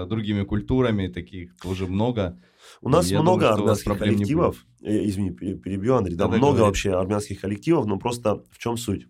другими 0.09 0.43
культурами, 0.43 1.07
таких 1.07 1.55
тоже 1.57 1.87
много. 1.87 2.37
У 2.81 2.89
нас 2.89 3.07
Я 3.11 3.21
много 3.21 3.41
думаю, 3.41 3.55
что 3.55 3.63
у 3.63 3.67
вас 3.67 3.81
армянских 3.87 3.99
коллективов. 4.15 4.65
Э, 4.81 5.05
Извини, 5.07 5.31
пере- 5.31 5.55
перебью, 5.57 5.95
Андрей. 5.95 6.15
Да, 6.15 6.25
Да-да, 6.25 6.37
много 6.37 6.53
говори. 6.57 6.65
вообще 6.69 6.93
армянских 6.93 7.41
коллективов, 7.41 7.85
но 7.85 7.97
просто 7.97 8.43
в 8.51 8.57
чем 8.57 8.77
суть? 8.77 9.07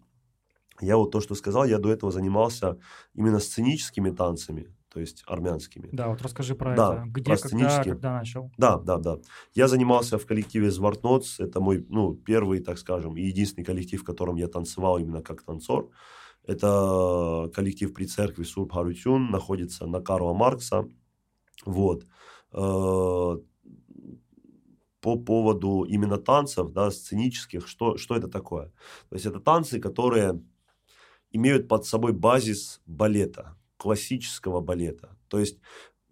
Я 0.81 0.97
вот 0.97 1.11
то, 1.11 1.21
что 1.21 1.35
сказал, 1.35 1.65
я 1.65 1.77
до 1.77 1.91
этого 1.91 2.11
занимался 2.11 2.77
именно 3.15 3.39
сценическими 3.39 4.09
танцами, 4.09 4.67
то 4.91 4.99
есть 4.99 5.23
армянскими. 5.27 5.89
Да, 5.91 6.07
вот 6.09 6.21
расскажи 6.21 6.55
про 6.55 6.75
Да, 6.75 6.93
это. 6.95 7.03
Где, 7.09 7.23
про 7.23 7.37
когда, 7.37 7.83
когда 7.83 8.13
начал? 8.13 8.51
Да, 8.57 8.77
да, 8.79 8.97
да. 8.97 9.17
Я 9.53 9.67
занимался 9.67 10.17
в 10.17 10.25
коллективе 10.25 10.71
Звартноц. 10.71 11.39
Это 11.39 11.59
мой, 11.61 11.85
ну, 11.89 12.15
первый, 12.15 12.59
так 12.59 12.77
скажем, 12.79 13.15
и 13.17 13.21
единственный 13.21 13.63
коллектив, 13.63 14.01
в 14.01 14.03
котором 14.03 14.35
я 14.35 14.47
танцевал 14.47 14.97
именно 14.97 15.21
как 15.21 15.43
танцор. 15.43 15.89
Это 16.45 17.49
коллектив 17.53 17.93
при 17.93 18.05
церкви 18.05 18.43
Сурб 18.43 18.71
Харутюн, 18.71 19.31
находится 19.31 19.85
на 19.85 20.01
Карла 20.01 20.33
Маркса. 20.33 20.87
Вот. 21.65 22.05
Э, 22.51 23.37
По 25.01 25.17
поводу 25.17 25.83
именно 25.83 26.17
танцев, 26.17 26.71
да, 26.71 26.89
сценических, 26.91 27.67
что, 27.67 27.97
что 27.97 28.15
это 28.15 28.27
такое? 28.29 28.71
То 29.09 29.15
есть 29.15 29.25
это 29.25 29.39
танцы, 29.39 29.79
которые 29.79 30.41
имеют 31.31 31.67
под 31.67 31.85
собой 31.85 32.13
базис 32.13 32.81
балета, 32.85 33.57
классического 33.77 34.61
балета. 34.61 35.17
То 35.27 35.39
есть 35.39 35.59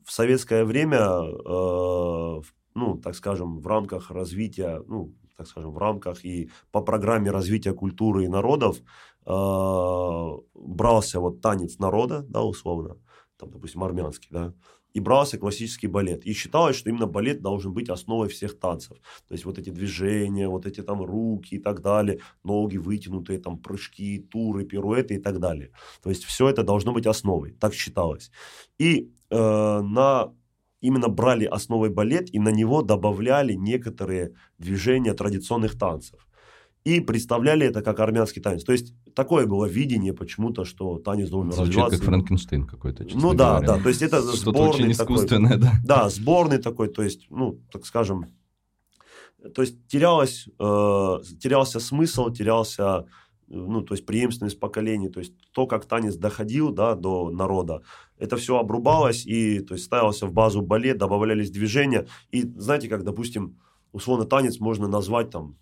в 0.04 0.12
советское 0.12 0.66
время, 0.66 1.00
э, 1.00 2.42
ну, 2.76 2.98
так 2.98 3.16
скажем, 3.16 3.60
в 3.62 3.68
рамках 3.68 4.12
развития, 4.12 4.82
ну, 4.88 5.14
так 5.42 5.48
скажем, 5.48 5.72
в 5.72 5.78
рамках 5.80 6.24
и 6.24 6.52
по 6.72 6.82
программе 6.82 7.32
развития 7.32 7.74
культуры 7.74 8.26
и 8.26 8.28
народов 8.28 8.78
э, 8.78 10.38
брался 10.54 11.20
вот 11.20 11.42
танец 11.42 11.80
народа, 11.80 12.24
да, 12.30 12.44
условно, 12.44 12.98
там, 13.38 13.50
допустим, 13.50 13.84
армянский, 13.84 14.30
да, 14.32 14.54
и 14.94 15.00
брался 15.00 15.40
классический 15.40 15.88
балет. 15.88 16.26
И 16.26 16.34
считалось, 16.34 16.76
что 16.76 16.92
именно 16.92 17.08
балет 17.08 17.42
должен 17.42 17.74
быть 17.74 17.90
основой 17.90 18.30
всех 18.30 18.60
танцев. 18.60 18.98
То 19.28 19.34
есть 19.34 19.46
вот 19.46 19.58
эти 19.58 19.72
движения, 19.72 20.48
вот 20.48 20.68
эти 20.68 20.84
там 20.84 21.02
руки 21.02 21.56
и 21.56 21.60
так 21.60 21.82
далее, 21.82 22.20
ноги 22.44 22.78
вытянутые, 22.78 23.40
там 23.40 23.58
прыжки, 23.58 24.20
туры, 24.20 24.64
пируэты 24.64 25.16
и 25.16 25.20
так 25.20 25.40
далее. 25.40 25.72
То 26.04 26.10
есть 26.12 26.24
все 26.24 26.50
это 26.50 26.62
должно 26.64 26.94
быть 26.94 27.08
основой, 27.08 27.54
так 27.54 27.74
считалось. 27.74 28.30
И 28.78 29.12
э, 29.32 29.82
на 29.82 30.34
именно 30.82 31.08
брали 31.08 31.46
основой 31.46 31.90
балет 31.90 32.34
и 32.34 32.40
на 32.40 32.50
него 32.50 32.82
добавляли 32.82 33.54
некоторые 33.54 34.34
движения 34.58 35.14
традиционных 35.14 35.78
танцев. 35.78 36.28
И 36.84 37.00
представляли 37.00 37.68
это 37.68 37.84
как 37.84 38.00
армянский 38.00 38.42
танец. 38.42 38.64
То 38.64 38.72
есть 38.72 38.96
такое 39.14 39.46
было 39.46 39.66
видение 39.66 40.14
почему-то, 40.14 40.66
что 40.66 40.98
танец 40.98 41.30
должен 41.30 41.52
Звучит 41.52 41.70
развиваться. 41.76 41.98
как 42.00 42.06
Франкенштейн 42.08 42.66
какой-то, 42.66 43.06
Ну 43.14 43.34
да, 43.36 43.60
говоря. 43.60 43.68
да, 43.78 43.84
то 43.84 43.90
есть 43.90 44.02
это 44.02 44.22
Что-то 44.22 44.38
сборный 44.38 44.86
очень 44.88 44.98
такой. 44.98 45.16
искусственное, 45.16 45.58
да. 45.58 45.72
Да, 45.86 46.10
сборный 46.10 46.58
такой, 46.58 46.88
то 46.90 47.04
есть, 47.04 47.28
ну, 47.30 47.60
так 47.72 47.86
скажем, 47.86 48.26
то 49.56 49.62
есть 49.62 49.88
терялось, 49.88 50.48
э, 50.60 51.18
терялся 51.40 51.80
смысл, 51.80 52.30
терялся, 52.32 53.06
ну, 53.52 53.82
то 53.82 53.94
есть 53.94 54.06
преемственность 54.06 54.60
поколений, 54.60 55.10
то 55.10 55.20
есть 55.20 55.34
то, 55.52 55.68
как 55.68 55.86
танец 55.86 56.16
доходил, 56.16 56.72
да, 56.72 56.96
до 56.96 57.30
народа, 57.30 57.84
это 58.18 58.38
все 58.38 58.58
обрубалось 58.58 59.26
и, 59.26 59.60
то 59.60 59.74
есть, 59.74 59.86
ставился 59.86 60.26
в 60.26 60.34
базу 60.34 60.62
балет, 60.62 60.98
добавлялись 60.98 61.52
движения, 61.52 62.08
и 62.32 62.44
знаете, 62.44 62.88
как, 62.88 63.04
допустим, 63.04 63.60
условно 63.92 64.26
танец 64.26 64.60
можно 64.60 64.88
назвать 64.88 65.30
там, 65.32 65.58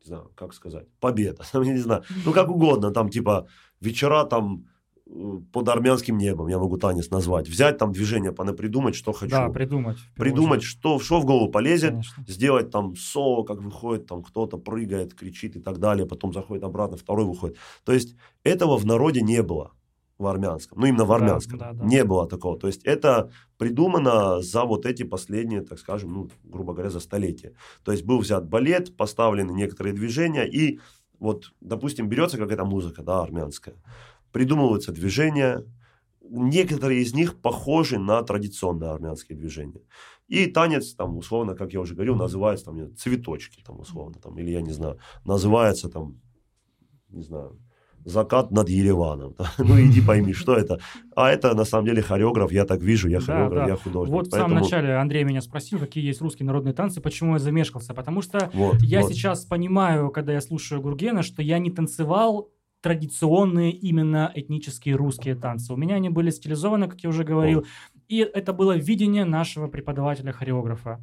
не 0.00 0.08
знаю, 0.08 0.30
как 0.34 0.52
сказать, 0.52 0.86
победа, 1.00 1.44
я 1.54 1.60
не 1.60 1.78
знаю, 1.78 2.04
ну, 2.24 2.32
как 2.32 2.50
угодно, 2.50 2.90
там, 2.90 3.08
типа, 3.08 3.48
вечера 3.80 4.24
там 4.24 4.66
под 5.52 5.68
армянским 5.68 6.16
небом, 6.16 6.48
я 6.48 6.58
могу 6.58 6.78
танец 6.78 7.10
назвать, 7.10 7.48
взять 7.48 7.76
там 7.78 7.92
движение, 7.92 8.32
понапридумать, 8.32 8.94
что 8.94 9.12
хочу 9.12 9.30
Да, 9.30 9.48
придумать. 9.50 9.98
придумать, 10.16 10.60
очередь, 10.60 10.70
что, 10.70 10.98
что 10.98 11.20
в 11.20 11.26
голову 11.26 11.50
полезет, 11.50 11.90
конечно. 11.90 12.24
сделать 12.26 12.70
там 12.70 12.96
соло, 12.96 13.44
как 13.44 13.58
выходит, 13.60 14.06
там 14.06 14.22
кто-то 14.22 14.56
прыгает, 14.56 15.14
кричит 15.14 15.56
и 15.56 15.60
так 15.60 15.78
далее, 15.78 16.06
потом 16.06 16.32
заходит 16.32 16.64
обратно, 16.64 16.96
второй 16.96 17.26
выходит. 17.26 17.58
То 17.84 17.92
есть 17.92 18.16
этого 18.44 18.78
в 18.78 18.86
народе 18.86 19.20
не 19.20 19.42
было 19.42 19.72
в 20.16 20.26
армянском, 20.26 20.78
ну 20.80 20.86
именно 20.86 21.04
в 21.04 21.08
Да, 21.08 21.14
армянском, 21.16 21.58
да, 21.58 21.72
да. 21.74 21.84
не 21.84 22.02
было 22.04 22.26
такого. 22.26 22.58
То 22.58 22.66
есть 22.68 22.82
это 22.84 23.30
придумано 23.58 24.40
за 24.40 24.64
вот 24.64 24.86
эти 24.86 25.02
последние, 25.02 25.60
так 25.62 25.78
скажем, 25.78 26.12
ну, 26.14 26.30
грубо 26.44 26.72
говоря, 26.72 26.88
за 26.90 27.00
столетие. 27.00 27.52
То 27.84 27.92
есть 27.92 28.04
был 28.04 28.20
взят 28.20 28.48
балет, 28.48 28.96
поставлены 28.96 29.52
некоторые 29.52 29.92
движения, 29.92 30.44
и 30.44 30.78
вот, 31.18 31.52
допустим, 31.60 32.08
берется 32.08 32.38
какая-то 32.38 32.64
музыка, 32.64 33.02
да, 33.02 33.22
армянская, 33.22 33.76
придумываются 34.34 34.92
движения, 34.92 35.64
некоторые 36.28 37.00
из 37.02 37.14
них 37.14 37.40
похожи 37.40 37.98
на 37.98 38.20
традиционные 38.22 38.90
армянские 38.90 39.38
движения. 39.38 39.80
И 40.26 40.46
танец, 40.46 40.94
там, 40.94 41.16
условно, 41.16 41.54
как 41.54 41.72
я 41.72 41.80
уже 41.80 41.94
говорил, 41.94 42.16
называется 42.16 42.64
там, 42.66 42.96
цветочки, 42.96 43.62
там, 43.64 43.78
условно, 43.80 44.16
там, 44.22 44.36
или 44.38 44.50
я 44.50 44.60
не 44.62 44.72
знаю, 44.72 44.98
называется 45.24 45.88
там, 45.88 46.20
не 47.10 47.22
знаю, 47.22 47.58
закат 48.06 48.50
над 48.50 48.68
Ереваном. 48.68 49.34
да. 49.38 49.50
Ну, 49.58 49.80
иди 49.80 50.00
пойми, 50.00 50.32
что 50.32 50.54
это. 50.56 50.78
А 51.14 51.30
это, 51.30 51.54
на 51.54 51.64
самом 51.64 51.86
деле, 51.86 52.02
хореограф, 52.02 52.52
я 52.52 52.64
так 52.64 52.80
вижу, 52.82 53.08
я 53.08 53.20
Да, 53.20 53.24
хореограф, 53.26 53.64
да. 53.66 53.70
я 53.70 53.76
художник. 53.76 54.12
Вот 54.14 54.26
в 54.26 54.30
самом 54.30 54.50
Поэтому- 54.50 54.64
начале 54.64 54.94
Андрей 54.96 55.24
меня 55.24 55.40
спросил, 55.42 55.78
какие 55.78 56.04
есть 56.04 56.20
русские 56.20 56.46
народные 56.46 56.74
танцы, 56.74 57.00
почему 57.00 57.34
я 57.34 57.38
замешкался. 57.38 57.94
Потому 57.94 58.20
что 58.22 58.50
Вот, 58.54 58.82
я 58.82 59.00
вот. 59.02 59.12
сейчас 59.12 59.44
понимаю, 59.44 60.10
когда 60.10 60.32
я 60.32 60.40
слушаю 60.40 60.80
Гургена, 60.82 61.22
что 61.22 61.40
я 61.42 61.58
не 61.58 61.70
танцевал 61.70 62.50
традиционные 62.84 63.72
именно 63.72 64.30
этнические 64.34 64.94
русские 64.96 65.36
танцы. 65.36 65.72
У 65.72 65.76
меня 65.76 65.94
они 65.94 66.10
были 66.10 66.28
стилизованы, 66.28 66.86
как 66.86 67.00
я 67.00 67.08
уже 67.08 67.24
говорил, 67.24 67.64
и 68.08 68.18
это 68.18 68.52
было 68.52 68.76
видение 68.76 69.24
нашего 69.24 69.68
преподавателя-хореографа. 69.68 71.00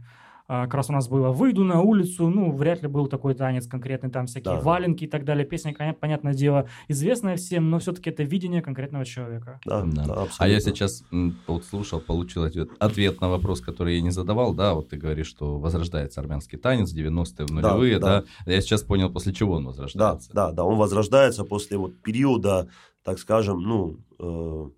А, 0.53 0.65
Как 0.65 0.73
раз 0.73 0.89
у 0.89 0.93
нас 0.93 1.07
было 1.07 1.29
«Выйду 1.31 1.63
на 1.63 1.79
улицу», 1.79 2.27
ну, 2.27 2.51
вряд 2.51 2.81
ли 2.81 2.89
был 2.89 3.07
такой 3.07 3.35
танец 3.35 3.67
конкретный, 3.67 4.09
там 4.09 4.25
всякие 4.25 4.55
Да. 4.57 4.61
валенки 4.61 5.05
и 5.05 5.07
так 5.07 5.23
далее. 5.23 5.45
Песня, 5.45 5.73
понятное 5.97 6.33
дело, 6.33 6.67
известная 6.89 7.37
всем, 7.37 7.69
но 7.69 7.79
все-таки 7.79 8.09
это 8.09 8.23
видение 8.23 8.61
конкретного 8.61 9.05
человека. 9.05 9.61
Да, 9.65 9.85
Да. 9.85 10.03
да, 10.05 10.27
А 10.39 10.47
я 10.49 10.59
сейчас 10.59 11.05
вот 11.47 11.63
слушал, 11.63 12.01
получил 12.01 12.43
ответ, 12.43 12.67
ответ 12.79 13.21
на 13.21 13.29
вопрос, 13.29 13.61
который 13.61 13.95
я 13.95 14.01
не 14.01 14.09
задавал, 14.11 14.53
да, 14.53 14.73
вот 14.73 14.89
ты 14.89 14.97
говоришь, 14.97 15.27
что 15.27 15.57
возрождается 15.57 16.19
армянский 16.19 16.57
танец, 16.57 16.93
90-е, 16.93 17.45
в 17.45 17.51
нулевые, 17.51 17.97
да, 17.99 18.25
да. 18.45 18.51
Я 18.53 18.59
сейчас 18.59 18.83
понял, 18.83 19.09
после 19.09 19.31
чего 19.33 19.53
он 19.53 19.63
Да, 19.63 19.69
возрождается. 19.69 20.33
да, 20.33 20.51
да, 20.51 20.65
он 20.65 20.77
возрождается 20.77 21.45
после 21.45 21.77
вот 21.77 22.01
периода, 22.01 22.67
так 23.05 23.19
скажем, 23.19 23.61
ну, 23.61 23.99
э, 24.19 24.69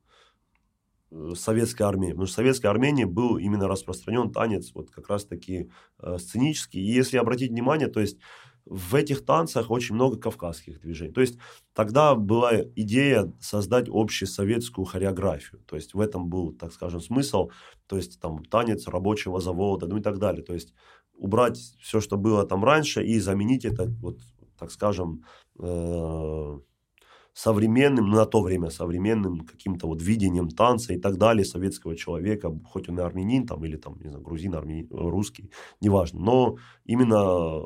советской 1.36 1.84
армии. 1.84 2.10
Потому 2.10 2.26
что 2.26 2.34
в 2.34 2.36
советской 2.36 2.68
Армении 2.68 3.06
был 3.06 3.38
именно 3.38 3.68
распространен 3.68 4.32
танец 4.32 4.72
вот 4.74 4.90
как 4.92 5.10
раз-таки 5.10 5.70
э, 6.00 6.18
сценический. 6.18 6.82
И 6.82 6.92
если 6.92 7.18
обратить 7.18 7.52
внимание, 7.52 7.88
то 7.88 8.00
есть 8.00 8.18
в 8.66 8.96
этих 8.96 9.26
танцах 9.26 9.72
очень 9.72 9.96
много 9.96 10.18
кавказских 10.18 10.80
движений. 10.80 11.12
То 11.12 11.22
есть 11.22 11.38
тогда 11.74 12.16
была 12.16 12.62
идея 12.76 13.34
создать 13.40 13.88
общесоветскую 13.90 14.86
хореографию. 14.86 15.62
То 15.66 15.76
есть 15.76 15.94
в 15.94 16.00
этом 16.00 16.30
был, 16.30 16.54
так 16.54 16.72
скажем, 16.72 17.02
смысл. 17.02 17.50
То 17.88 17.98
есть 17.98 18.20
там 18.22 18.44
танец 18.46 18.88
рабочего 18.88 19.42
завода, 19.42 19.88
ну 19.88 19.98
и 19.98 20.02
так 20.02 20.18
далее. 20.18 20.44
То 20.44 20.54
есть 20.54 20.74
убрать 21.14 21.58
все, 21.82 22.00
что 22.00 22.18
было 22.18 22.46
там 22.46 22.64
раньше, 22.64 23.04
и 23.04 23.20
заменить 23.20 23.66
это, 23.66 23.90
вот, 24.02 24.20
так 24.58 24.72
скажем, 24.72 25.26
э, 25.60 26.60
современным, 27.34 28.10
ну, 28.10 28.18
на 28.18 28.26
то 28.26 28.42
время 28.42 28.70
современным 28.70 29.40
каким-то 29.40 29.88
вот 29.88 30.02
видением 30.02 30.50
танца 30.50 30.94
и 30.94 31.00
так 31.00 31.18
далее 31.18 31.44
советского 31.44 31.96
человека, 31.96 32.52
хоть 32.66 32.90
он 32.90 33.00
и 33.00 33.02
армянин 33.02 33.48
там, 33.48 33.66
или 33.66 33.76
там, 33.76 34.00
не 34.00 34.10
знаю, 34.10 34.24
грузин, 34.24 34.54
армянин, 34.54 34.88
русский, 34.92 35.50
неважно. 35.82 36.20
Но 36.20 36.58
именно 36.86 37.16
э, 37.16 37.62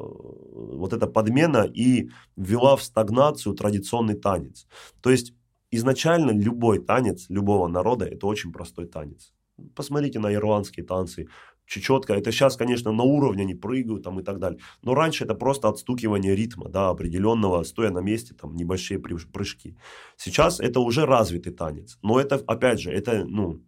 вот 0.77 0.93
эта 0.93 1.07
подмена 1.07 1.63
и 1.63 2.09
ввела 2.37 2.77
в 2.77 2.83
стагнацию 2.83 3.55
традиционный 3.55 4.15
танец. 4.15 4.67
То 5.01 5.09
есть 5.09 5.33
изначально 5.69 6.31
любой 6.31 6.79
танец 6.79 7.25
любого 7.29 7.67
народа– 7.67 8.05
это 8.05 8.25
очень 8.25 8.53
простой 8.53 8.87
танец. 8.87 9.33
Посмотрите 9.75 10.19
на 10.19 10.33
ирландские 10.33 10.85
танцы, 10.85 11.27
чечетка. 11.67 12.13
Это 12.13 12.31
сейчас, 12.31 12.55
конечно, 12.55 12.91
на 12.91 13.03
уровне 13.03 13.43
они 13.43 13.53
прыгают 13.53 14.03
там 14.03 14.19
и 14.19 14.23
так 14.23 14.39
далее. 14.39 14.59
Но 14.81 14.95
раньше 14.95 15.25
это 15.25 15.35
просто 15.35 15.67
отстукивание 15.67 16.35
ритма, 16.35 16.69
да, 16.69 16.89
определенного, 16.89 17.63
стоя 17.63 17.91
на 17.91 17.99
месте, 17.99 18.33
там, 18.33 18.55
небольшие 18.55 18.99
прыж- 18.99 19.31
прыжки. 19.31 19.77
Сейчас 20.15 20.59
это 20.59 20.79
уже 20.79 21.05
развитый 21.05 21.53
танец. 21.53 21.99
Но 22.01 22.19
это, 22.19 22.35
опять 22.47 22.79
же, 22.79 22.91
это, 22.91 23.25
ну, 23.25 23.61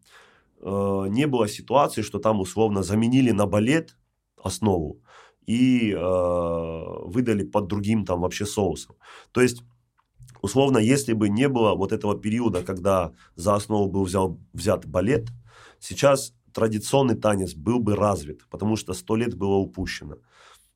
э, 0.61 1.05
не 1.09 1.27
было 1.27 1.47
ситуации, 1.47 2.01
что 2.01 2.19
там 2.19 2.39
условно 2.39 2.83
заменили 2.83 3.31
на 3.31 3.45
балет 3.45 3.97
основу 4.41 5.01
и 5.45 5.91
э, 5.91 5.99
выдали 5.99 7.43
под 7.43 7.67
другим 7.67 8.05
там 8.05 8.21
вообще 8.21 8.45
соусом. 8.45 8.95
То 9.31 9.41
есть 9.41 9.63
условно, 10.41 10.77
если 10.77 11.13
бы 11.13 11.27
не 11.27 11.49
было 11.49 11.75
вот 11.75 11.91
этого 11.91 12.17
периода, 12.17 12.63
когда 12.63 13.11
за 13.35 13.55
основу 13.55 13.89
был 13.89 14.03
взял, 14.03 14.39
взят 14.53 14.85
балет, 14.85 15.27
сейчас 15.79 16.33
традиционный 16.59 17.15
танец 17.15 17.53
был 17.53 17.79
бы 17.79 17.95
развит, 17.95 18.45
потому 18.49 18.75
что 18.75 18.93
сто 18.93 19.15
лет 19.15 19.33
было 19.33 19.55
упущено. 19.55 20.17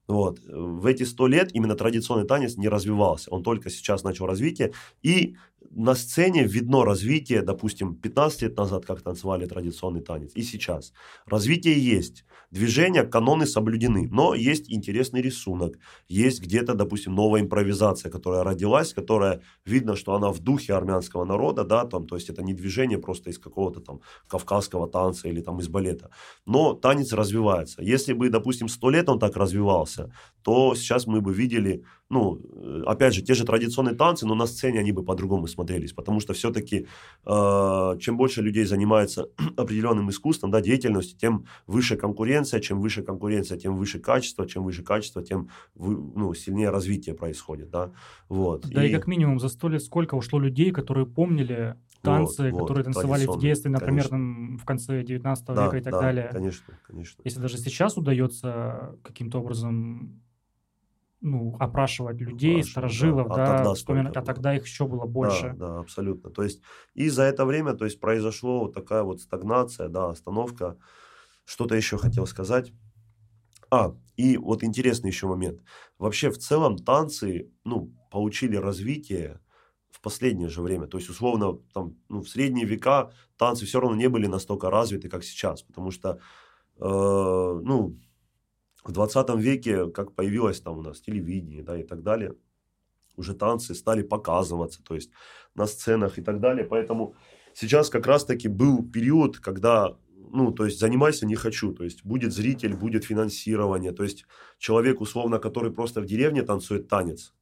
Вот. 0.07 0.39
В 0.47 0.85
эти 0.85 1.03
сто 1.03 1.27
лет 1.27 1.51
именно 1.53 1.75
традиционный 1.75 2.25
танец 2.25 2.55
не 2.55 2.69
развивался. 2.69 3.29
Он 3.31 3.43
только 3.43 3.69
сейчас 3.69 4.03
начал 4.03 4.25
развитие. 4.25 4.71
И 5.01 5.35
на 5.71 5.95
сцене 5.95 6.43
видно 6.43 6.85
развитие, 6.85 7.41
допустим, 7.41 7.95
15 7.95 8.41
лет 8.43 8.57
назад, 8.57 8.85
как 8.85 9.01
танцевали 9.01 9.45
традиционный 9.45 10.01
танец, 10.01 10.31
и 10.35 10.43
сейчас. 10.43 10.93
Развитие 11.25 11.77
есть. 11.77 12.25
Движения, 12.51 13.03
каноны 13.03 13.47
соблюдены. 13.47 14.07
Но 14.11 14.35
есть 14.35 14.71
интересный 14.71 15.21
рисунок. 15.21 15.79
Есть 16.07 16.41
где-то, 16.41 16.75
допустим, 16.75 17.15
новая 17.15 17.41
импровизация, 17.41 18.11
которая 18.11 18.43
родилась, 18.43 18.93
которая 18.93 19.41
видно, 19.65 19.95
что 19.95 20.13
она 20.13 20.31
в 20.31 20.39
духе 20.39 20.73
армянского 20.73 21.25
народа, 21.25 21.63
да, 21.63 21.85
там, 21.85 22.05
то 22.05 22.15
есть 22.15 22.29
это 22.29 22.43
не 22.43 22.53
движение 22.53 22.99
просто 22.99 23.31
из 23.31 23.39
какого-то 23.39 23.79
там 23.79 24.01
кавказского 24.27 24.87
танца 24.87 25.27
или 25.27 25.41
там 25.41 25.59
из 25.59 25.67
балета. 25.67 26.11
Но 26.45 26.73
танец 26.73 27.11
развивается. 27.13 27.81
Если 27.81 28.13
бы, 28.13 28.29
допустим, 28.29 28.67
сто 28.67 28.89
лет 28.91 29.09
он 29.09 29.19
так 29.19 29.35
развивался, 29.35 30.13
то 30.43 30.75
сейчас 30.75 31.07
мы 31.07 31.21
бы 31.21 31.33
видели, 31.33 31.83
ну, 32.09 32.39
э, 32.53 32.83
опять 32.85 33.13
же, 33.15 33.21
те 33.21 33.33
же 33.33 33.45
традиционные 33.45 33.95
танцы, 33.95 34.25
но 34.27 34.35
на 34.35 34.45
сцене 34.45 34.79
они 34.79 34.91
бы 34.91 35.03
по-другому 35.03 35.47
смотрелись, 35.47 35.93
потому 35.93 36.19
что 36.19 36.33
все-таки 36.33 36.87
э, 37.25 37.97
чем 37.99 38.17
больше 38.17 38.41
людей 38.41 38.65
занимается 38.65 39.27
определенным 39.57 40.09
искусством, 40.09 40.51
да, 40.51 40.61
деятельностью, 40.61 41.17
тем 41.17 41.45
выше 41.67 41.95
конкуренция, 41.95 42.59
чем 42.59 42.81
выше 42.81 43.01
конкуренция, 43.03 43.57
тем 43.57 43.75
выше 43.77 43.99
качество, 43.99 44.47
чем 44.47 44.63
выше 44.63 44.83
качество, 44.83 45.23
тем 45.23 45.49
вы- 45.75 45.97
ну, 46.15 46.33
сильнее 46.33 46.69
развитие 46.69 47.15
происходит, 47.15 47.69
да, 47.69 47.91
вот. 48.29 48.67
Да 48.69 48.85
и, 48.85 48.93
как 48.93 49.07
минимум 49.07 49.39
за 49.39 49.49
сто 49.49 49.69
лет 49.69 49.81
сколько 49.81 50.15
ушло 50.15 50.39
людей, 50.39 50.71
которые 50.71 51.05
помнили 51.05 51.75
танцы, 52.01 52.51
вот, 52.51 52.61
которые 52.61 52.83
танцевали 52.83 53.25
в 53.25 53.39
детстве, 53.39 53.71
например, 53.71 54.09
там, 54.09 54.57
в 54.57 54.65
конце 54.65 55.03
19 55.03 55.55
Да, 55.55 55.65
века 55.65 55.77
и 55.77 55.81
так 55.81 55.93
да, 55.93 55.99
далее. 56.01 56.29
Конечно, 56.33 56.73
конечно. 56.85 57.21
Если 57.23 57.39
даже 57.39 57.57
сейчас 57.57 57.97
удается 57.97 58.97
каким-то 59.03 59.39
образом 59.39 60.21
ну, 61.23 61.55
опрашивать 61.57 62.19
людей, 62.19 62.61
Опрашивать, 62.61 62.71
старожилов, 62.71 63.27
да. 63.29 63.33
А 63.33 63.37
да, 63.37 63.55
тогда 63.55 63.73
вспоминать, 63.73 64.17
а 64.17 64.21
тогда 64.21 64.55
их 64.55 64.65
еще 64.65 64.85
было 64.85 65.05
больше. 65.05 65.53
Да, 65.55 65.69
да, 65.69 65.79
абсолютно. 65.79 66.29
То 66.29 66.43
есть 66.43 66.61
и 66.93 67.07
за 67.07 67.23
это 67.23 67.45
время, 67.45 67.73
то 67.73 67.85
есть 67.85 67.99
произошло 68.01 68.59
вот 68.59 68.73
такая 68.73 69.03
вот 69.03 69.21
стагнация, 69.21 69.87
да, 69.87 70.09
остановка. 70.09 70.77
Что-то 71.45 71.75
еще 71.75 71.97
хотел 71.97 72.27
сказать. 72.27 72.73
А, 73.71 73.95
и 74.17 74.37
вот 74.37 74.63
интересный 74.63 75.11
еще 75.11 75.27
момент. 75.27 75.61
Вообще 75.97 76.29
в 76.29 76.37
целом 76.37 76.77
танцы, 76.77 77.49
ну, 77.63 77.93
получили 78.11 78.57
развитие 78.57 79.39
в 79.91 80.01
последнее 80.01 80.49
же 80.49 80.61
время. 80.61 80.87
То 80.87 80.97
есть, 80.97 81.09
условно, 81.09 81.57
там, 81.73 81.95
ну, 82.09 82.21
в 82.21 82.27
средние 82.27 82.65
века 82.65 83.11
танцы 83.37 83.65
все 83.65 83.79
равно 83.79 83.95
не 83.95 84.09
были 84.09 84.27
настолько 84.27 84.69
развиты, 84.69 85.09
как 85.09 85.23
сейчас. 85.23 85.63
Потому 85.63 85.89
что, 85.89 86.19
э, 86.79 86.83
ну, 86.83 87.97
в 88.83 88.91
20 88.91 89.35
веке, 89.35 89.89
как 89.89 90.13
появилось 90.13 90.61
там 90.61 90.79
у 90.79 90.81
нас 90.81 91.01
телевидение, 91.01 91.63
да, 91.63 91.77
и 91.79 91.83
так 91.83 92.03
далее, 92.03 92.35
уже 93.15 93.33
танцы 93.33 93.75
стали 93.75 94.01
показываться, 94.01 94.83
то 94.83 94.95
есть 94.95 95.11
на 95.55 95.67
сценах 95.67 96.17
и 96.17 96.21
так 96.21 96.39
далее. 96.39 96.65
Поэтому 96.65 97.15
сейчас 97.53 97.89
как 97.89 98.07
раз-таки 98.07 98.47
был 98.47 98.83
период, 98.83 99.39
когда 99.39 99.95
ну, 100.31 100.51
то 100.51 100.65
есть 100.65 100.79
занимайся 100.79 101.25
не 101.27 101.35
хочу, 101.35 101.73
то 101.73 101.83
есть 101.83 102.03
будет 102.03 102.33
зритель, 102.33 102.75
будет 102.75 103.03
финансирование, 103.05 103.91
то 103.91 104.03
есть 104.03 104.25
человек, 104.57 104.99
условно, 104.99 105.37
который 105.37 105.71
просто 105.71 106.01
в 106.01 106.05
деревне 106.05 106.41
танцует 106.41 106.87
танец, 106.87 107.33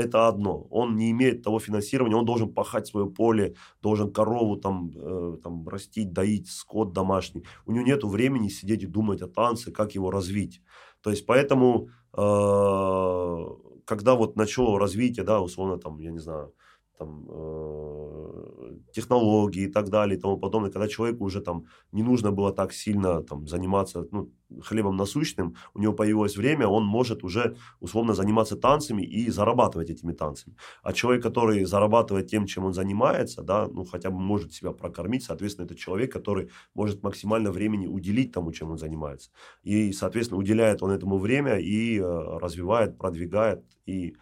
это 0.00 0.28
одно. 0.28 0.66
Он 0.70 0.96
не 0.96 1.10
имеет 1.10 1.42
того 1.42 1.58
финансирования, 1.58 2.16
он 2.16 2.24
должен 2.24 2.52
пахать 2.52 2.86
свое 2.86 3.06
поле, 3.06 3.54
должен 3.82 4.12
корову 4.12 4.56
там, 4.56 4.90
э, 4.94 5.36
там 5.42 5.68
растить, 5.68 6.12
доить, 6.12 6.48
скот 6.48 6.92
домашний. 6.92 7.44
У 7.66 7.72
него 7.72 7.84
нет 7.84 8.04
времени 8.04 8.48
сидеть 8.48 8.82
и 8.82 8.86
думать 8.86 9.22
о 9.22 9.28
танце, 9.28 9.72
как 9.72 9.94
его 9.94 10.10
развить. 10.10 10.62
То 11.02 11.10
есть 11.10 11.26
поэтому, 11.26 11.88
э, 12.16 13.46
когда 13.84 14.14
вот 14.14 14.36
начало 14.36 14.78
развитие, 14.78 15.24
да, 15.24 15.40
условно 15.40 15.78
там, 15.78 15.98
я 16.00 16.10
не 16.10 16.18
знаю, 16.18 16.52
там, 17.00 17.26
э, 17.30 18.76
технологии 18.92 19.62
и 19.62 19.72
так 19.72 19.88
далее 19.88 20.18
и 20.18 20.20
тому 20.20 20.36
подобное, 20.38 20.70
когда 20.70 20.86
человеку 20.86 21.24
уже 21.24 21.40
там 21.40 21.64
не 21.92 22.02
нужно 22.02 22.30
было 22.30 22.52
так 22.52 22.72
сильно 22.72 23.22
там, 23.22 23.46
заниматься 23.46 24.06
ну, 24.12 24.30
хлебом 24.62 24.96
насущным, 24.96 25.54
у 25.74 25.80
него 25.80 25.94
появилось 25.94 26.36
время, 26.36 26.66
он 26.66 26.84
может 26.84 27.24
уже 27.24 27.56
условно 27.80 28.14
заниматься 28.14 28.56
танцами 28.56 29.02
и 29.02 29.30
зарабатывать 29.30 29.90
этими 29.90 30.12
танцами. 30.12 30.56
А 30.82 30.92
человек, 30.92 31.22
который 31.22 31.64
зарабатывает 31.64 32.26
тем, 32.26 32.46
чем 32.46 32.64
он 32.64 32.74
занимается, 32.74 33.42
да, 33.42 33.66
ну 33.68 33.84
хотя 33.84 34.10
бы 34.10 34.18
может 34.18 34.52
себя 34.52 34.72
прокормить, 34.72 35.24
соответственно, 35.24 35.66
это 35.66 35.74
человек, 35.74 36.12
который 36.12 36.50
может 36.74 37.02
максимально 37.02 37.50
времени 37.50 37.86
уделить 37.86 38.32
тому, 38.32 38.52
чем 38.52 38.70
он 38.70 38.78
занимается. 38.78 39.30
И, 39.62 39.92
соответственно, 39.92 40.38
уделяет 40.38 40.82
он 40.82 40.90
этому 40.90 41.18
время 41.18 41.56
и 41.56 41.98
э, 41.98 42.02
развивает, 42.02 42.98
продвигает 42.98 43.64
и 43.86 44.16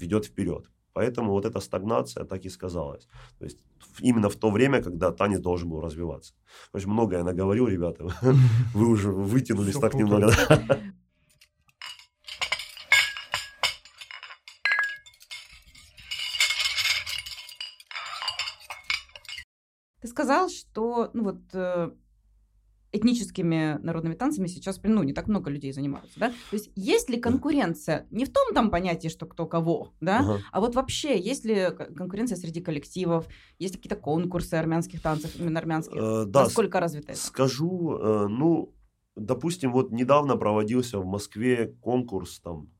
ведет 0.00 0.24
вперед. 0.26 0.68
Поэтому 0.96 1.32
вот 1.32 1.44
эта 1.44 1.60
стагнация 1.60 2.24
так 2.24 2.46
и 2.46 2.48
сказалась. 2.48 3.06
То 3.38 3.44
есть 3.44 3.58
именно 4.00 4.28
в 4.30 4.36
то 4.36 4.50
время, 4.50 4.82
когда 4.82 5.12
танец 5.12 5.40
должен 5.40 5.68
был 5.68 5.82
развиваться. 5.82 6.32
Есть 6.74 6.86
многое 6.86 7.22
наговорил, 7.22 7.68
ребята. 7.68 8.08
Вы 8.74 8.88
уже 8.88 9.10
вытянулись 9.10 9.74
так 9.78 9.94
немного. 9.94 10.32
Ты 20.00 20.08
сказал, 20.08 20.48
что 20.48 21.10
ну 21.12 21.24
вот 21.24 21.42
э, 21.52 21.90
этническими 22.92 23.78
народными 23.82 24.14
танцами 24.14 24.46
сейчас, 24.46 24.80
ну, 24.82 25.02
не 25.02 25.12
так 25.12 25.28
много 25.28 25.50
людей 25.50 25.72
занимаются, 25.72 26.18
да? 26.18 26.28
То 26.28 26.56
есть 26.56 26.70
есть 26.76 27.10
ли 27.10 27.18
конкуренция, 27.18 28.06
не 28.10 28.24
в 28.24 28.32
том 28.32 28.54
там 28.54 28.70
понятии, 28.70 29.08
что 29.08 29.26
кто 29.26 29.46
кого, 29.46 29.92
да, 30.00 30.20
uh-huh. 30.20 30.38
а 30.52 30.60
вот 30.60 30.74
вообще 30.74 31.18
есть 31.18 31.44
ли 31.44 31.70
конкуренция 31.96 32.36
среди 32.36 32.60
коллективов, 32.60 33.26
есть 33.58 33.74
ли 33.74 33.80
какие-то 33.80 34.00
конкурсы 34.00 34.54
армянских 34.54 35.02
танцев, 35.02 35.36
именно 35.38 35.58
армянских? 35.58 35.96
Uh, 35.96 36.24
да, 36.24 36.44
Насколько 36.44 36.80
развито 36.80 37.12
это? 37.12 37.20
Скажу, 37.20 37.98
uh, 37.98 38.28
ну, 38.28 38.72
допустим, 39.16 39.72
вот 39.72 39.90
недавно 39.90 40.36
проводился 40.36 40.98
в 40.98 41.06
Москве 41.06 41.74
конкурс 41.80 42.40
там 42.40 42.70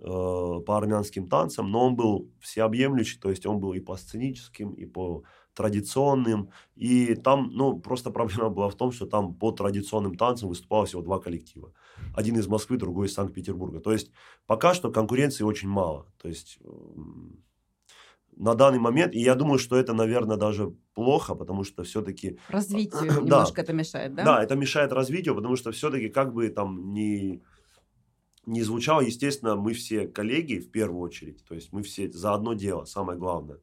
uh, 0.00 0.60
по 0.60 0.76
армянским 0.76 1.28
танцам, 1.28 1.70
но 1.70 1.86
он 1.86 1.96
был 1.96 2.30
всеобъемлющий, 2.40 3.18
то 3.18 3.30
есть 3.30 3.46
он 3.46 3.60
был 3.60 3.72
и 3.72 3.80
по 3.80 3.96
сценическим, 3.96 4.72
и 4.72 4.84
по 4.84 5.22
традиционным. 5.58 6.50
И 6.76 7.14
там, 7.16 7.50
ну, 7.52 7.80
просто 7.80 8.10
проблема 8.10 8.48
была 8.56 8.68
в 8.68 8.76
том, 8.76 8.92
что 8.92 9.06
там 9.06 9.34
по 9.34 9.50
традиционным 9.50 10.14
танцам 10.14 10.48
выступало 10.48 10.86
всего 10.86 11.02
два 11.02 11.18
коллектива. 11.18 11.72
Один 12.14 12.36
из 12.38 12.46
Москвы, 12.46 12.76
другой 12.76 13.06
из 13.06 13.14
Санкт-Петербурга. 13.14 13.80
То 13.80 13.92
есть 13.92 14.12
пока 14.46 14.72
что 14.72 14.92
конкуренции 14.92 15.44
очень 15.44 15.68
мало. 15.68 16.06
То 16.22 16.28
есть 16.28 16.58
на 18.36 18.54
данный 18.54 18.78
момент, 18.78 19.14
и 19.14 19.20
я 19.20 19.34
думаю, 19.34 19.58
что 19.58 19.76
это, 19.76 19.94
наверное, 19.94 20.36
даже 20.36 20.72
плохо, 20.94 21.34
потому 21.34 21.64
что 21.64 21.82
все-таки... 21.82 22.38
Развитию 22.48 23.12
немножко 23.22 23.56
да, 23.56 23.62
это 23.62 23.72
мешает, 23.72 24.14
да? 24.14 24.24
Да, 24.24 24.44
это 24.44 24.54
мешает 24.54 24.92
развитию, 24.92 25.34
потому 25.34 25.56
что 25.56 25.72
все-таки 25.72 26.08
как 26.08 26.32
бы 26.32 26.48
там 26.48 26.94
не 26.94 27.42
не 28.46 28.62
звучало, 28.62 29.02
естественно, 29.02 29.56
мы 29.56 29.74
все 29.74 30.08
коллеги 30.08 30.58
в 30.58 30.70
первую 30.70 31.02
очередь, 31.02 31.44
то 31.44 31.54
есть 31.54 31.70
мы 31.70 31.82
все 31.82 32.10
за 32.10 32.32
одно 32.32 32.54
дело, 32.54 32.86
самое 32.86 33.18
главное 33.18 33.58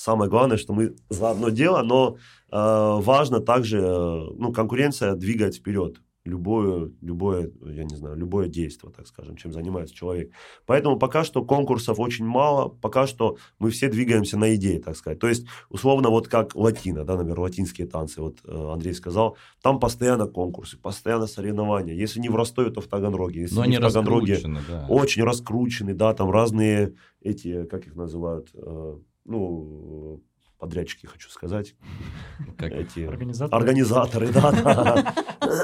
самое 0.00 0.30
главное, 0.30 0.56
что 0.56 0.72
мы 0.72 0.96
за 1.10 1.30
одно 1.30 1.50
дело, 1.50 1.82
но 1.82 2.16
э, 2.16 2.16
важно 2.50 3.40
также, 3.40 3.78
э, 3.78 4.28
ну, 4.38 4.52
конкуренция 4.52 5.14
двигает 5.14 5.56
вперед 5.56 6.00
любое, 6.24 6.90
любое, 7.00 7.50
я 7.64 7.84
не 7.84 7.96
знаю, 7.96 8.16
любое 8.16 8.48
действие, 8.48 8.92
так 8.94 9.06
скажем, 9.06 9.36
чем 9.36 9.52
занимается 9.52 9.94
человек. 9.94 10.32
Поэтому 10.66 10.98
пока 10.98 11.24
что 11.24 11.44
конкурсов 11.44 11.98
очень 11.98 12.26
мало, 12.26 12.68
пока 12.68 13.06
что 13.06 13.36
мы 13.58 13.70
все 13.70 13.88
двигаемся 13.88 14.36
на 14.38 14.54
идее, 14.54 14.80
так 14.80 14.96
сказать. 14.96 15.18
То 15.18 15.28
есть, 15.28 15.46
условно, 15.70 16.10
вот 16.10 16.28
как 16.28 16.54
латина, 16.54 17.04
да, 17.04 17.16
например, 17.16 17.40
латинские 17.40 17.86
танцы, 17.86 18.20
вот 18.20 18.38
э, 18.44 18.72
Андрей 18.72 18.94
сказал, 18.94 19.36
там 19.62 19.80
постоянно 19.80 20.26
конкурсы, 20.26 20.78
постоянно 20.78 21.26
соревнования. 21.26 21.94
Если 21.94 22.20
не 22.20 22.28
в 22.28 22.36
Ростове, 22.36 22.70
то 22.70 22.80
в 22.80 22.86
Таганроге. 22.86 23.42
Если 23.42 23.54
Но 23.54 23.64
не 23.64 23.76
они 23.76 23.84
в 23.84 23.88
Таганроге, 23.88 24.38
да. 24.68 24.86
очень 24.88 25.24
раскручены, 25.24 25.94
да, 25.94 26.12
там 26.14 26.30
разные 26.30 26.94
эти, 27.22 27.64
как 27.64 27.86
их 27.86 27.96
называют, 27.96 28.48
э, 28.54 28.98
ну, 29.24 30.22
подрядчики, 30.58 31.06
хочу 31.06 31.30
сказать. 31.30 31.74
Как? 32.58 32.72
Эти 32.72 33.00
организаторы? 33.00 33.62
Организаторы, 33.62 34.32
да, 34.32 34.52
да. 34.52 35.14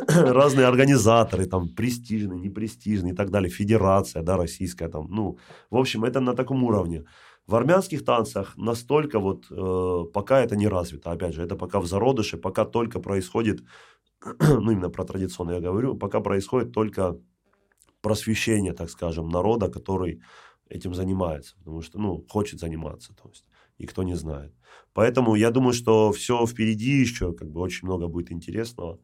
Разные 0.32 0.66
организаторы, 0.66 1.46
там, 1.46 1.68
престижные, 1.68 2.40
непрестижные 2.40 3.12
и 3.12 3.16
так 3.16 3.30
далее. 3.30 3.50
Федерация, 3.50 4.22
да, 4.22 4.36
российская, 4.36 4.88
там, 4.88 5.06
ну, 5.10 5.38
в 5.70 5.76
общем, 5.76 6.04
это 6.04 6.20
на 6.20 6.34
таком 6.34 6.64
уровне. 6.64 7.04
В 7.46 7.54
армянских 7.54 8.04
танцах 8.04 8.56
настолько 8.56 9.20
вот, 9.20 9.46
э, 9.50 10.04
пока 10.12 10.40
это 10.40 10.56
не 10.56 10.66
развито, 10.66 11.12
опять 11.12 11.34
же, 11.34 11.42
это 11.42 11.56
пока 11.56 11.78
в 11.78 11.86
зародыше, 11.86 12.38
пока 12.38 12.64
только 12.64 12.98
происходит, 12.98 13.62
ну, 14.40 14.70
именно 14.72 14.90
про 14.90 15.04
традиционно 15.04 15.52
я 15.52 15.60
говорю, 15.60 15.94
пока 15.94 16.20
происходит 16.20 16.72
только 16.72 17.16
просвещение, 18.00 18.72
так 18.72 18.90
скажем, 18.90 19.28
народа, 19.28 19.68
который 19.68 20.20
этим 20.68 20.94
занимается, 20.94 21.56
потому 21.58 21.82
что, 21.82 21.98
ну, 21.98 22.24
хочет 22.28 22.60
заниматься, 22.60 23.14
то 23.14 23.28
есть, 23.28 23.44
и 23.78 23.86
кто 23.86 24.02
не 24.02 24.14
знает. 24.14 24.52
Поэтому 24.94 25.34
я 25.34 25.50
думаю, 25.50 25.72
что 25.72 26.12
все 26.12 26.46
впереди 26.46 27.00
еще, 27.00 27.32
как 27.32 27.50
бы 27.50 27.60
очень 27.60 27.86
много 27.86 28.08
будет 28.08 28.32
интересного. 28.32 28.98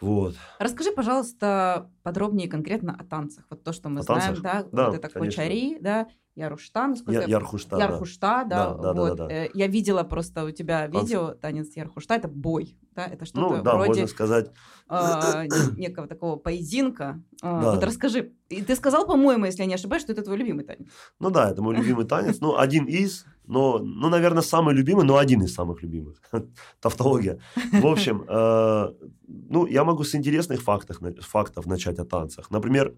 Вот. 0.00 0.34
Расскажи, 0.58 0.90
пожалуйста, 0.90 1.90
подробнее 2.02 2.48
конкретно 2.48 2.96
о 2.98 3.04
танцах. 3.04 3.44
Вот 3.50 3.62
то, 3.62 3.72
что 3.72 3.88
мы 3.88 4.00
о 4.00 4.02
знаем, 4.02 4.34
танцах? 4.34 4.42
да, 4.42 4.62
да 4.72 4.86
вот 4.90 4.96
это 4.96 5.08
конечно. 5.08 5.42
Кочари, 5.42 5.78
да, 5.80 6.08
Яруштан. 6.34 6.96
Я, 7.06 7.22
я... 7.22 7.26
Ярхушта, 7.26 7.78
Ярхушта, 7.78 8.44
да. 8.46 8.74
да, 8.74 8.74
да, 8.74 8.92
вот. 8.92 9.16
да, 9.16 9.26
да, 9.26 9.28
да. 9.28 9.48
Я 9.54 9.66
видела 9.68 10.02
просто 10.02 10.44
у 10.44 10.50
тебя 10.50 10.86
видео, 10.88 11.30
танец 11.30 11.76
Ярхушта, 11.76 12.14
это 12.14 12.26
бой, 12.26 12.76
да, 12.92 13.06
это 13.06 13.24
что-то 13.24 13.56
ну, 13.56 13.62
да, 13.62 13.74
вроде... 13.74 13.88
можно 13.88 14.06
сказать... 14.08 14.50
Э, 14.90 15.46
некого 15.76 16.06
такого 16.06 16.36
поединка. 16.36 17.22
Э, 17.42 17.46
да. 17.46 17.72
Вот 17.72 17.84
расскажи. 17.84 18.32
И 18.48 18.62
ты 18.62 18.76
сказал, 18.76 19.06
по-моему, 19.06 19.46
если 19.46 19.60
я 19.60 19.66
не 19.66 19.74
ошибаюсь, 19.74 20.02
что 20.02 20.12
это 20.12 20.22
твой 20.22 20.36
любимый 20.36 20.64
танец. 20.64 20.88
Ну 21.20 21.30
да, 21.30 21.50
это 21.50 21.62
мой 21.62 21.76
любимый 21.76 22.04
танец. 22.04 22.40
Ну, 22.40 22.58
один 22.58 22.84
из, 22.84 23.24
но, 23.46 23.78
ну, 23.78 24.08
наверное, 24.08 24.42
самый 24.42 24.74
любимый, 24.74 25.04
но 25.04 25.16
один 25.16 25.42
из 25.42 25.54
самых 25.54 25.82
любимых. 25.82 26.20
Тавтология. 26.80 27.38
В 27.72 27.86
общем, 27.86 28.24
э, 28.28 28.94
ну, 29.26 29.66
я 29.66 29.84
могу 29.84 30.04
с 30.04 30.14
интересных 30.14 30.62
фактов, 30.62 30.98
фактов 31.20 31.66
начать 31.66 31.98
о 31.98 32.04
танцах. 32.04 32.50
Например, 32.50 32.94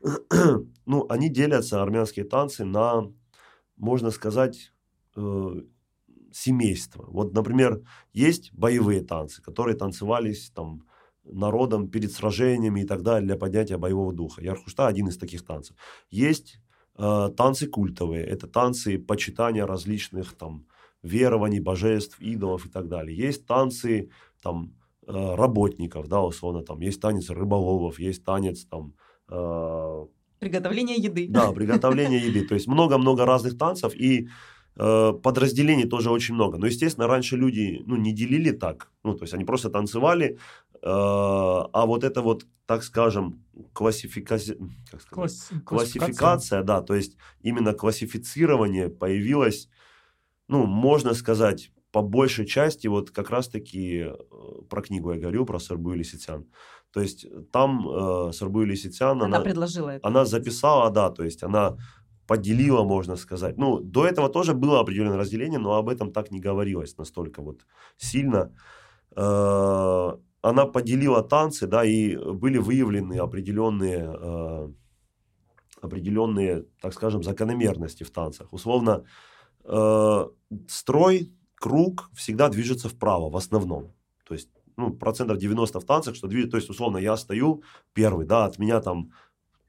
ну, 0.86 1.06
они 1.08 1.28
делятся, 1.28 1.82
армянские 1.82 2.24
танцы, 2.24 2.64
на, 2.64 3.12
можно 3.76 4.10
сказать, 4.10 4.72
э, 5.16 5.62
семейство. 6.32 7.04
Вот, 7.08 7.34
например, 7.34 7.82
есть 8.14 8.52
боевые 8.54 9.02
танцы, 9.02 9.42
которые 9.42 9.76
танцевались 9.76 10.50
там 10.50 10.84
народом 11.24 11.88
перед 11.88 12.12
сражениями 12.12 12.80
и 12.80 12.84
так 12.84 13.02
далее 13.02 13.26
для 13.26 13.36
поднятия 13.36 13.76
боевого 13.76 14.12
духа. 14.12 14.42
Ярхушта 14.42 14.86
один 14.86 15.08
из 15.08 15.18
таких 15.18 15.44
танцев. 15.44 15.76
Есть 16.10 16.60
танцы 16.96 17.66
культовые, 17.66 18.24
это 18.24 18.46
танцы 18.46 18.98
почитания 18.98 19.66
различных 19.66 20.34
там 20.34 20.66
верований, 21.02 21.60
божеств, 21.60 22.20
идолов 22.20 22.66
и 22.66 22.68
так 22.68 22.88
далее. 22.88 23.16
Есть 23.16 23.46
танцы 23.46 24.10
там 24.42 24.74
э, 25.06 25.34
работников, 25.34 26.08
да, 26.08 26.22
условно, 26.22 26.62
там 26.62 26.80
есть 26.80 27.00
танец 27.00 27.30
рыболовов, 27.30 27.98
есть 27.98 28.24
танец 28.24 28.64
там 28.64 28.94
Э, 29.32 30.06
приготовление 30.38 30.96
еды. 30.96 31.26
Да, 31.28 31.52
приготовление 31.52 32.20
еды. 32.20 32.46
То 32.46 32.54
есть 32.54 32.66
много-много 32.66 33.24
разных 33.24 33.56
танцев 33.56 33.94
и 33.94 34.28
э, 34.76 35.12
подразделений 35.22 35.88
тоже 35.88 36.10
очень 36.10 36.34
много. 36.34 36.58
Но, 36.58 36.66
естественно, 36.66 37.06
раньше 37.06 37.36
люди 37.36 37.82
ну, 37.86 37.96
не 37.96 38.12
делили 38.12 38.50
так. 38.50 38.90
Ну, 39.04 39.14
то 39.14 39.24
есть 39.24 39.34
они 39.34 39.44
просто 39.44 39.70
танцевали, 39.70 40.38
э, 40.71 40.71
а 40.84 41.86
вот 41.86 42.04
это 42.04 42.22
вот, 42.22 42.44
так 42.66 42.82
скажем, 42.82 43.44
классификация, 43.72 44.56
как? 44.90 45.04
Класс... 45.08 45.50
классификация, 45.64 46.62
да, 46.62 46.80
то 46.80 46.94
есть 46.94 47.16
именно 47.40 47.72
классифицирование 47.72 48.88
появилось 48.88 49.68
ну, 50.52 50.66
можно 50.66 51.14
сказать, 51.14 51.70
по 51.92 52.02
большей 52.02 52.46
части 52.46 52.86
вот 52.86 53.10
как 53.10 53.30
раз-таки 53.30 54.04
э, 54.06 54.14
про 54.68 54.82
книгу 54.82 55.12
я 55.12 55.18
говорю, 55.18 55.46
про 55.46 55.58
Сарбу 55.58 55.92
Лисицян. 55.94 56.46
То 56.92 57.00
есть 57.00 57.26
там 57.50 57.88
э, 57.88 58.32
Сарбу 58.32 58.62
Лисицян, 58.62 59.22
Она, 59.22 59.36
она, 59.36 59.40
предложила 59.40 59.90
это. 59.90 60.06
она 60.06 60.24
записала, 60.24 60.90
да, 60.90 61.10
то 61.10 61.24
есть 61.24 61.42
она 61.42 61.76
поделила, 62.26 62.82
можно 62.84 63.16
сказать. 63.16 63.56
Ну, 63.58 63.80
до 63.80 64.06
этого 64.06 64.28
тоже 64.28 64.54
было 64.54 64.80
определенное 64.80 65.16
разделение, 65.16 65.58
но 65.58 65.74
об 65.74 65.88
этом 65.88 66.12
так 66.12 66.30
не 66.30 66.40
говорилось 66.40 66.98
настолько 66.98 67.42
вот 67.42 67.66
сильно. 67.96 68.54
Э, 69.16 70.16
она 70.42 70.66
поделила 70.66 71.22
танцы, 71.22 71.66
да, 71.66 71.84
и 71.84 72.16
были 72.16 72.58
выявлены 72.58 73.18
определенные, 73.18 74.12
э, 74.12 74.72
определенные, 75.80 76.64
так 76.80 76.92
скажем, 76.94 77.22
закономерности 77.22 78.02
в 78.02 78.10
танцах. 78.10 78.52
Условно, 78.52 79.04
э, 79.64 80.26
строй, 80.68 81.32
круг 81.54 82.10
всегда 82.12 82.48
движется 82.48 82.88
вправо 82.88 83.30
в 83.30 83.36
основном. 83.36 83.94
То 84.26 84.34
есть, 84.34 84.48
ну, 84.76 84.92
процентов 84.92 85.38
90 85.38 85.78
в 85.78 85.84
танцах, 85.84 86.16
что 86.16 86.26
движется, 86.26 86.50
то 86.52 86.56
есть, 86.56 86.70
условно, 86.70 86.98
я 86.98 87.16
стою 87.16 87.62
первый, 87.92 88.26
да, 88.26 88.44
от 88.44 88.58
меня 88.58 88.80
там 88.80 89.12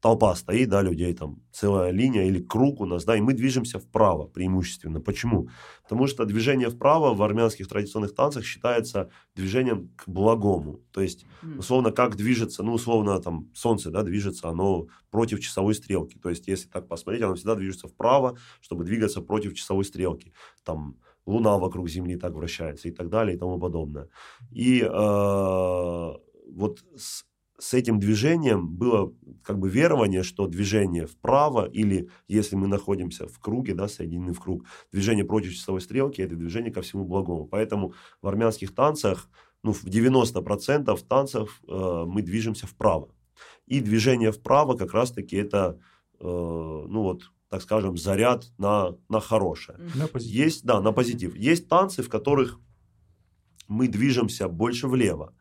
толпа 0.04 0.36
стоит, 0.36 0.68
да, 0.68 0.82
людей 0.82 1.14
там, 1.14 1.41
целая 1.54 1.89
линия 1.91 2.26
или 2.26 2.41
круг 2.41 2.82
у 2.82 2.86
нас, 2.86 3.06
да, 3.06 3.16
и 3.16 3.22
мы 3.22 3.34
движемся 3.34 3.80
вправо 3.80 4.28
преимущественно. 4.28 4.99
Почему? 4.99 5.47
Потому 5.84 6.08
что 6.08 6.26
движение 6.26 6.70
вправо 6.70 7.14
в 7.14 7.24
армянских 7.24 7.70
традиционных 7.70 8.14
танцах 8.14 8.43
считается 8.43 9.10
движением 9.34 9.93
к 9.95 10.10
благому. 10.10 10.82
То 10.91 10.99
есть, 10.99 11.26
условно, 11.58 11.91
как 11.91 12.18
движется, 12.18 12.64
ну, 12.64 12.74
условно, 12.74 13.18
там, 13.22 13.49
солнце, 13.54 13.91
да, 13.91 14.04
движется, 14.04 14.49
оно 14.49 14.88
против 15.10 15.39
часовой 15.39 15.74
стрелки. 15.74 16.18
То 16.18 16.30
есть, 16.30 16.49
если 16.49 16.68
так 16.68 16.89
посмотреть, 16.89 17.24
оно 17.24 17.36
всегда 17.36 17.56
движется 17.56 17.88
вправо, 17.88 18.38
чтобы 18.60 18.84
двигаться 18.84 19.22
против 19.22 19.54
часовой 19.54 19.86
стрелки. 19.86 20.34
Там, 20.66 20.97
Луна 21.26 21.58
вокруг 21.58 21.88
Земли 21.88 22.18
так 22.18 22.34
вращается 22.34 22.89
и 22.89 22.91
так 22.91 23.08
далее 23.08 23.38
и 23.38 23.39
тому 23.39 23.58
подобное. 23.58 24.10
И 24.51 24.82
э, 24.82 24.88
вот 26.51 26.84
с, 26.97 27.24
с 27.64 27.74
этим 27.74 27.97
движением 27.97 28.68
было 28.68 29.14
как 29.41 29.57
бы 29.57 29.70
верование, 29.70 30.24
что 30.24 30.47
движение 30.47 31.07
вправо 31.07 31.66
или 31.66 32.09
если 32.28 32.57
мы 32.57 32.68
находимся 32.68 33.26
в 33.26 33.39
круге, 33.39 33.74
да, 33.74 33.88
соединены 33.88 34.34
в 34.34 34.41
круг, 34.41 34.66
движение 34.91 35.24
против 35.24 35.53
часовой 35.53 35.80
стрелки– 35.80 36.20
это 36.22 36.36
движение 36.36 36.74
ко 36.74 36.82
всему 36.82 37.05
благому. 37.05 37.45
Поэтому 37.45 37.93
в 38.22 38.28
армянских 38.28 38.76
танцах, 38.76 39.30
ну, 39.64 39.72
в 39.72 39.86
90% 39.86 41.07
танцев 41.07 41.61
э, 41.66 42.03
мы 42.05 42.22
движемся 42.22 42.68
вправо. 42.68 43.07
И 43.66 43.80
движение 43.80 44.34
вправо 44.34 44.76
как 44.76 44.93
раз-таки 44.93 45.38
это, 45.38 45.80
э, 46.20 46.26
ну 46.26 47.01
вот, 47.01 47.32
так 47.47 47.61
скажем, 47.61 47.95
заряд 47.95 48.51
на, 48.57 48.97
на 49.07 49.22
хорошее. 49.22 49.80
На 49.95 50.07
позитив. 50.07 50.36
Есть, 50.36 50.66
да, 50.66 50.82
на 50.82 50.91
позитив. 50.91 51.34
Есть 51.38 51.70
танцы, 51.70 52.03
в 52.03 52.09
которых 52.09 52.59
мы 53.70 53.88
движемся 53.88 54.49
больше 54.49 54.89
влево. 54.89 55.34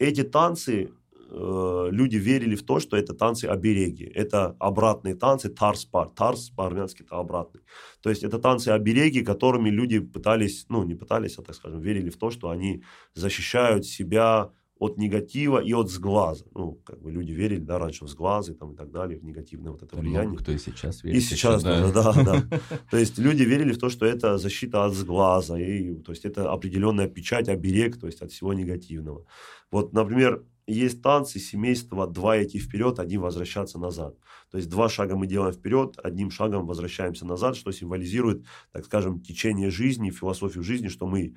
Эти 0.00 0.24
танцы, 0.24 0.90
э, 1.28 1.88
люди 1.90 2.16
верили 2.16 2.54
в 2.56 2.62
то, 2.62 2.80
что 2.80 2.96
это 2.96 3.14
танцы 3.14 3.44
обереги. 3.44 4.04
Это 4.04 4.56
обратные 4.58 5.14
танцы, 5.14 5.48
тарс-пар. 5.48 6.08
Тарс 6.08 6.50
по-армянски 6.50 7.02
это 7.02 7.16
обратный. 7.18 7.60
То 8.02 8.10
есть 8.10 8.24
это 8.24 8.38
танцы 8.38 8.68
обереги, 8.68 9.22
которыми 9.22 9.70
люди 9.70 9.98
пытались, 10.00 10.66
ну 10.68 10.84
не 10.84 10.94
пытались, 10.94 11.38
а 11.38 11.42
так 11.42 11.54
скажем, 11.54 11.80
верили 11.80 12.10
в 12.10 12.16
то, 12.16 12.30
что 12.30 12.50
они 12.50 12.82
защищают 13.14 13.84
себя 13.86 14.50
от 14.80 14.96
негатива 14.96 15.58
и 15.58 15.72
от 15.74 15.90
сглаза. 15.90 16.44
Ну, 16.54 16.80
как 16.84 17.00
бы 17.02 17.10
люди 17.10 17.32
верили, 17.32 17.60
да, 17.60 17.78
раньше 17.78 18.04
в 18.04 18.08
сглазы 18.08 18.54
там, 18.54 18.72
и 18.72 18.76
так 18.76 18.90
далее, 18.90 19.18
в 19.18 19.24
негативное 19.24 19.72
вот 19.72 19.82
это 19.82 19.96
Да 19.96 20.02
влияние. 20.02 20.28
много 20.28 20.42
кто 20.42 20.52
и 20.52 20.58
сейчас 20.58 21.02
верит. 21.02 21.18
И 21.18 21.20
сейчас, 21.20 21.62
да, 21.62 21.90
да, 21.90 22.12
да. 22.12 22.60
То 22.90 22.96
есть 22.96 23.18
люди 23.18 23.42
верили 23.42 23.72
в 23.72 23.78
то, 23.78 23.88
что 23.88 24.06
это 24.06 24.38
защита 24.38 24.84
от 24.84 24.94
сглаза, 24.94 25.56
и, 25.56 25.96
то 25.96 26.12
есть 26.12 26.24
это 26.24 26.52
определенная 26.52 27.08
печать, 27.08 27.48
оберег, 27.48 27.98
то 27.98 28.06
есть 28.06 28.22
от 28.22 28.30
всего 28.30 28.54
негативного. 28.54 29.26
Вот, 29.72 29.92
например, 29.92 30.44
есть 30.72 31.02
танцы 31.02 31.38
семейства 31.38 32.06
два 32.06 32.42
идти 32.42 32.58
вперед, 32.58 32.98
один 32.98 33.20
возвращаться 33.22 33.78
назад. 33.78 34.16
То 34.50 34.58
есть 34.58 34.68
два 34.68 34.88
шага 34.88 35.16
мы 35.16 35.26
делаем 35.26 35.52
вперед, 35.52 35.98
одним 36.02 36.30
шагом 36.30 36.66
возвращаемся 36.66 37.26
назад, 37.26 37.56
что 37.56 37.72
символизирует, 37.72 38.44
так 38.72 38.84
скажем, 38.84 39.20
течение 39.20 39.70
жизни, 39.70 40.10
философию 40.10 40.62
жизни, 40.62 40.88
что 40.88 41.06
мы 41.06 41.34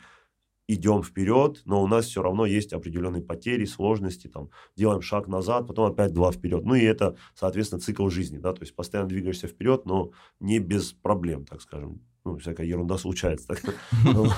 идем 0.74 1.04
вперед, 1.04 1.62
но 1.66 1.84
у 1.84 1.88
нас 1.88 2.06
все 2.06 2.22
равно 2.22 2.46
есть 2.46 2.74
определенные 2.74 3.22
потери, 3.22 3.66
сложности, 3.66 4.28
там, 4.28 4.50
делаем 4.76 5.02
шаг 5.02 5.28
назад, 5.28 5.68
потом 5.68 5.92
опять 5.92 6.14
два 6.14 6.32
вперед. 6.32 6.64
Ну 6.66 6.76
и 6.76 6.84
это, 6.84 7.18
соответственно, 7.36 7.82
цикл 7.82 8.08
жизни, 8.10 8.38
да, 8.38 8.54
то 8.54 8.62
есть 8.62 8.76
постоянно 8.76 9.10
двигаешься 9.10 9.48
вперед, 9.48 9.86
но 9.86 10.12
не 10.40 10.60
без 10.60 10.94
проблем, 10.94 11.46
так 11.46 11.62
скажем. 11.62 12.02
Ну, 12.24 12.38
всякая 12.38 12.68
ерунда 12.68 13.00
случается. 13.00 13.56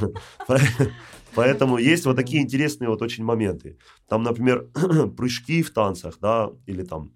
Поэтому 1.35 1.77
есть 1.77 2.05
вот 2.05 2.15
такие 2.15 2.41
интересные 2.41 2.87
вот 2.87 3.01
очень 3.01 3.25
моменты. 3.25 3.77
Там, 4.07 4.23
например, 4.23 4.69
прыжки 5.17 5.61
в 5.61 5.73
танцах, 5.73 6.17
да, 6.21 6.49
или 6.65 6.83
там 6.83 7.11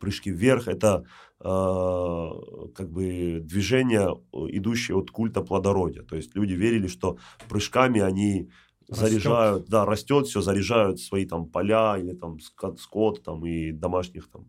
прыжки 0.00 0.30
вверх, 0.30 0.66
это 0.66 1.04
как 1.42 2.90
бы 2.90 3.40
движение, 3.42 4.08
идущее 4.32 4.96
от 4.96 5.10
культа 5.10 5.42
плодородия. 5.42 6.02
То 6.02 6.16
есть 6.16 6.34
люди 6.36 6.52
верили, 6.52 6.86
что 6.86 7.18
прыжками 7.48 8.00
они 8.00 8.48
Растет. 8.88 9.08
заряжают, 9.10 9.68
да, 9.68 9.84
растет 9.86 10.26
все, 10.26 10.40
заряжают 10.40 11.00
свои 11.00 11.24
там 11.26 11.46
поля 11.48 11.96
или 11.98 12.12
там 12.14 12.38
скот, 12.40 12.78
скот 12.80 13.22
там 13.22 13.44
и 13.46 13.72
домашних 13.72 14.30
там 14.30 14.46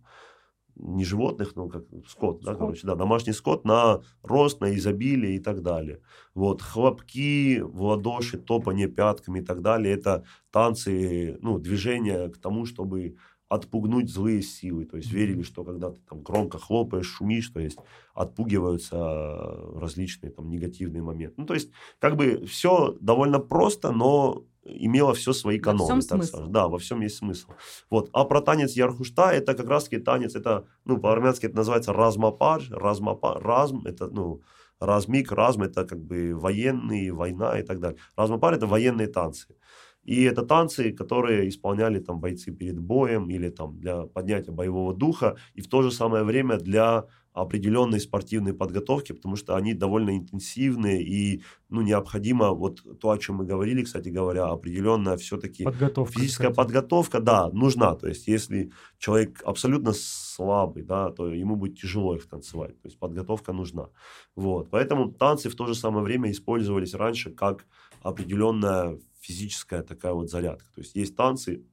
не 0.75 1.05
животных, 1.05 1.55
но 1.55 1.67
как 1.67 1.83
скот, 2.07 2.41
да, 2.43 2.53
Скот. 2.53 2.57
короче, 2.57 2.87
да, 2.87 2.95
домашний 2.95 3.33
скот 3.33 3.63
на 3.63 4.01
рост, 4.23 4.59
на 4.59 4.75
изобилие 4.75 5.35
и 5.35 5.39
так 5.39 5.61
далее. 5.61 6.01
Вот, 6.33 6.61
хлопки 6.63 7.59
в 7.61 7.83
ладоши, 7.83 8.37
топание 8.39 8.87
пятками 8.87 9.39
и 9.39 9.43
так 9.43 9.61
далее, 9.61 9.93
это 9.93 10.25
танцы, 10.51 11.37
ну, 11.41 11.59
движения 11.59 12.27
к 12.29 12.37
тому, 12.39 12.65
чтобы 12.65 13.17
отпугнуть 13.53 14.09
злые 14.11 14.41
силы. 14.41 14.85
То 14.85 14.97
есть 14.97 15.11
верили, 15.11 15.43
что 15.43 15.63
когда 15.63 15.91
ты 15.91 15.99
там 16.09 16.21
громко 16.21 16.57
хлопаешь, 16.57 17.05
шумишь, 17.07 17.49
то 17.49 17.59
есть 17.59 17.77
отпугиваются 18.15 18.95
э, 18.97 19.79
различные 19.79 20.31
там 20.31 20.49
негативные 20.49 21.03
моменты. 21.03 21.35
Ну, 21.37 21.45
то 21.45 21.53
есть 21.53 21.69
как 21.99 22.15
бы 22.15 22.45
все 22.47 22.95
довольно 22.99 23.39
просто, 23.39 23.91
но 23.91 24.43
имело 24.65 25.13
все 25.13 25.33
свои 25.33 25.57
Во 25.59 25.63
каноны. 25.63 25.85
всем 25.85 25.99
так 26.01 26.17
смысл. 26.17 26.31
скажем. 26.35 26.51
Да, 26.51 26.67
во 26.67 26.77
всем 26.77 27.01
есть 27.01 27.17
смысл. 27.17 27.49
Вот. 27.89 28.09
А 28.13 28.23
про 28.25 28.41
танец 28.41 28.73
Ярхушта, 28.73 29.31
это 29.31 29.53
как 29.53 29.67
раз-таки 29.67 29.99
танец, 29.99 30.35
это, 30.35 30.65
ну, 30.85 30.97
по-армянски 30.97 31.45
это 31.47 31.55
называется 31.55 31.93
размапар, 31.93 32.61
размапар, 32.71 33.43
разм, 33.43 33.81
это, 33.85 34.07
ну, 34.07 34.41
размик, 34.79 35.31
разм, 35.31 35.63
это 35.63 35.85
как 35.85 35.99
бы 35.99 36.33
военный, 36.35 37.11
война 37.11 37.59
и 37.59 37.63
так 37.63 37.79
далее. 37.79 37.99
Размапар 38.15 38.53
это 38.53 38.65
военные 38.67 39.07
танцы. 39.07 39.55
И 40.03 40.23
это 40.23 40.43
танцы, 40.43 40.91
которые 40.91 41.47
исполняли 41.49 41.99
там 41.99 42.19
бойцы 42.19 42.51
перед 42.51 42.79
боем 42.79 43.29
или 43.29 43.49
там 43.49 43.79
для 43.79 44.03
поднятия 44.05 44.51
боевого 44.51 44.93
духа, 44.93 45.37
и 45.53 45.61
в 45.61 45.67
то 45.67 45.81
же 45.81 45.91
самое 45.91 46.23
время 46.23 46.57
для 46.57 47.05
определенной 47.33 47.99
спортивной 47.99 48.53
подготовки, 48.53 49.11
потому 49.11 49.35
что 49.35 49.55
они 49.55 49.73
довольно 49.73 50.15
интенсивные 50.15 51.01
и 51.01 51.41
ну, 51.69 51.81
необходимо 51.81 52.51
вот 52.51 52.81
то, 52.99 53.09
о 53.09 53.17
чем 53.17 53.37
мы 53.37 53.45
говорили, 53.45 53.81
кстати 53.83 54.09
говоря, 54.09 54.45
определенная 54.45 55.17
все-таки 55.17 55.63
Подготовка. 55.63 56.13
физическая 56.13 56.51
кстати. 56.51 56.67
подготовка, 56.67 57.19
да, 57.19 57.49
нужна. 57.49 57.95
То 57.95 58.07
есть, 58.07 58.27
если 58.27 58.71
человек 58.99 59.41
абсолютно 59.43 59.93
слабый, 59.95 60.83
да, 60.83 61.09
то 61.09 61.27
ему 61.27 61.55
будет 61.55 61.79
тяжело 61.79 62.15
их 62.15 62.27
танцевать. 62.29 62.79
То 62.81 62.87
есть, 62.87 62.99
подготовка 62.99 63.51
нужна. 63.51 63.89
Вот. 64.35 64.69
Поэтому 64.69 65.11
танцы 65.11 65.49
в 65.49 65.55
то 65.55 65.65
же 65.65 65.73
самое 65.73 66.03
время 66.03 66.29
использовались 66.29 66.93
раньше 66.93 67.31
как 67.31 67.65
определенная 68.03 68.99
физическая 69.19 69.81
такая 69.81 70.13
вот 70.13 70.29
зарядка. 70.29 70.69
То 70.75 70.81
есть, 70.81 70.95
есть 70.95 71.15
танцы 71.15 71.65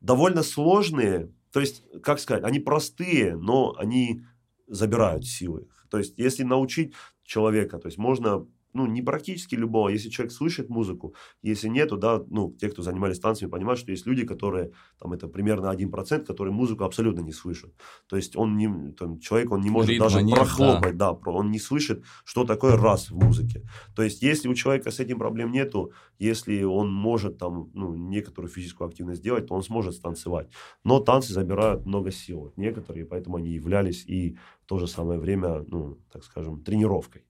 довольно 0.00 0.42
сложные, 0.42 1.32
то 1.52 1.60
есть, 1.60 1.84
как 2.02 2.20
сказать, 2.20 2.44
они 2.44 2.58
простые, 2.58 3.36
но 3.36 3.74
они 3.76 4.22
забирают 4.66 5.24
силы. 5.26 5.68
То 5.90 5.98
есть, 5.98 6.18
если 6.18 6.42
научить 6.42 6.94
человека, 7.24 7.78
то 7.78 7.86
есть 7.86 7.98
можно 7.98 8.46
ну, 8.72 8.86
не 8.86 9.02
практически 9.02 9.54
любого, 9.54 9.88
если 9.88 10.08
человек 10.08 10.32
слышит 10.32 10.68
музыку, 10.68 11.14
если 11.42 11.68
нету, 11.68 11.96
да, 11.96 12.22
ну, 12.28 12.54
те, 12.60 12.68
кто 12.68 12.82
занимались 12.82 13.18
танцами, 13.18 13.50
понимают, 13.50 13.80
что 13.80 13.90
есть 13.90 14.06
люди, 14.06 14.24
которые, 14.24 14.72
там, 14.98 15.12
это 15.12 15.28
примерно 15.28 15.66
1%, 15.70 16.24
которые 16.26 16.54
музыку 16.54 16.84
абсолютно 16.84 17.20
не 17.20 17.32
слышат. 17.32 17.72
То 18.08 18.16
есть, 18.16 18.36
он 18.36 18.56
не, 18.56 18.92
там, 18.92 19.18
человек, 19.18 19.50
он 19.52 19.60
не 19.60 19.70
может 19.70 19.90
Ритма 19.90 20.06
даже 20.06 20.22
нет, 20.22 20.36
прохлопать, 20.36 20.96
да. 20.96 21.14
про- 21.14 21.32
он 21.32 21.50
не 21.50 21.58
слышит, 21.58 22.04
что 22.24 22.44
такое 22.44 22.76
раз 22.76 23.10
в 23.10 23.16
музыке. 23.16 23.62
То 23.94 24.02
есть, 24.02 24.22
если 24.22 24.48
у 24.48 24.54
человека 24.54 24.90
с 24.90 25.00
этим 25.00 25.18
проблем 25.18 25.52
нету, 25.52 25.92
если 26.18 26.62
он 26.62 26.92
может, 26.92 27.38
там, 27.38 27.70
ну, 27.74 27.94
некоторую 27.94 28.50
физическую 28.50 28.88
активность 28.88 29.20
сделать, 29.20 29.46
то 29.46 29.54
он 29.54 29.62
сможет 29.62 29.94
станцевать. 29.94 30.48
Но 30.84 31.00
танцы 31.00 31.32
забирают 31.32 31.86
много 31.86 32.10
сил, 32.10 32.52
некоторые, 32.56 33.04
поэтому 33.04 33.36
они 33.36 33.50
являлись 33.50 34.04
и 34.06 34.36
в 34.62 34.66
то 34.66 34.78
же 34.78 34.86
самое 34.86 35.18
время, 35.18 35.64
ну, 35.68 35.98
так 36.12 36.24
скажем, 36.24 36.62
тренировкой. 36.62 37.24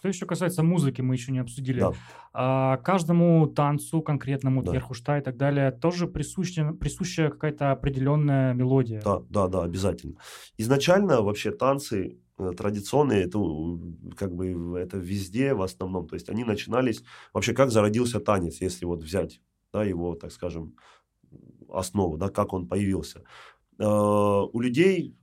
Что 0.00 0.08
еще 0.08 0.24
касается 0.24 0.62
музыки, 0.62 1.02
мы 1.02 1.14
еще 1.14 1.30
не 1.30 1.40
обсудили. 1.40 1.80
Да. 1.80 1.92
А, 2.32 2.76
каждому 2.78 3.46
танцу, 3.46 4.00
конкретному 4.00 4.62
Да. 4.62 4.70
Тверхушта 4.70 5.18
и 5.18 5.20
так 5.20 5.36
далее, 5.36 5.72
тоже 5.72 6.06
присуща, 6.06 6.72
присуща 6.72 7.28
какая-то 7.28 7.70
определенная 7.70 8.54
мелодия. 8.54 9.02
Да, 9.02 9.20
да, 9.28 9.48
да, 9.48 9.62
обязательно. 9.62 10.14
Изначально 10.56 11.20
вообще 11.20 11.50
танцы 11.50 12.18
э, 12.38 12.50
традиционные, 12.56 13.24
это 13.24 13.38
как 14.16 14.34
бы 14.34 14.78
это 14.78 14.96
везде 14.96 15.52
в 15.52 15.60
основном. 15.60 16.08
То 16.08 16.14
есть 16.14 16.30
они 16.30 16.44
начинались... 16.44 17.04
Вообще, 17.34 17.52
как 17.52 17.70
зародился 17.70 18.20
танец, 18.20 18.62
если 18.62 18.86
вот 18.86 19.02
взять 19.02 19.42
да, 19.70 19.84
его, 19.84 20.14
так 20.14 20.32
скажем, 20.32 20.76
основу, 21.68 22.16
да, 22.16 22.30
как 22.30 22.54
он 22.54 22.66
появился. 22.66 23.22
Э, 23.78 23.84
у 23.84 24.60
людей, 24.60 25.14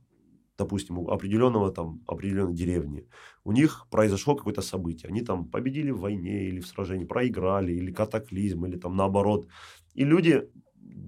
допустим, 0.56 0.98
у 0.98 1.10
определенного 1.10 1.72
там, 1.72 2.00
определенной 2.06 2.54
деревни, 2.54 3.08
у 3.48 3.52
них 3.52 3.86
произошло 3.90 4.36
какое-то 4.36 4.60
событие. 4.60 5.08
Они 5.08 5.22
там 5.22 5.46
победили 5.46 5.90
в 5.90 6.00
войне 6.00 6.48
или 6.48 6.60
в 6.60 6.66
сражении, 6.66 7.06
проиграли, 7.06 7.72
или 7.72 7.90
катаклизм, 7.90 8.66
или 8.66 8.76
там 8.76 8.94
наоборот. 8.94 9.48
И 9.94 10.04
люди 10.04 10.42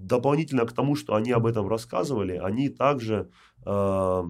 дополнительно 0.07 0.65
к 0.65 0.73
тому, 0.73 0.95
что 0.95 1.13
они 1.13 1.31
об 1.31 1.45
этом 1.45 1.67
рассказывали, 1.67 2.41
они 2.43 2.69
также 2.69 3.29
э, 3.63 4.23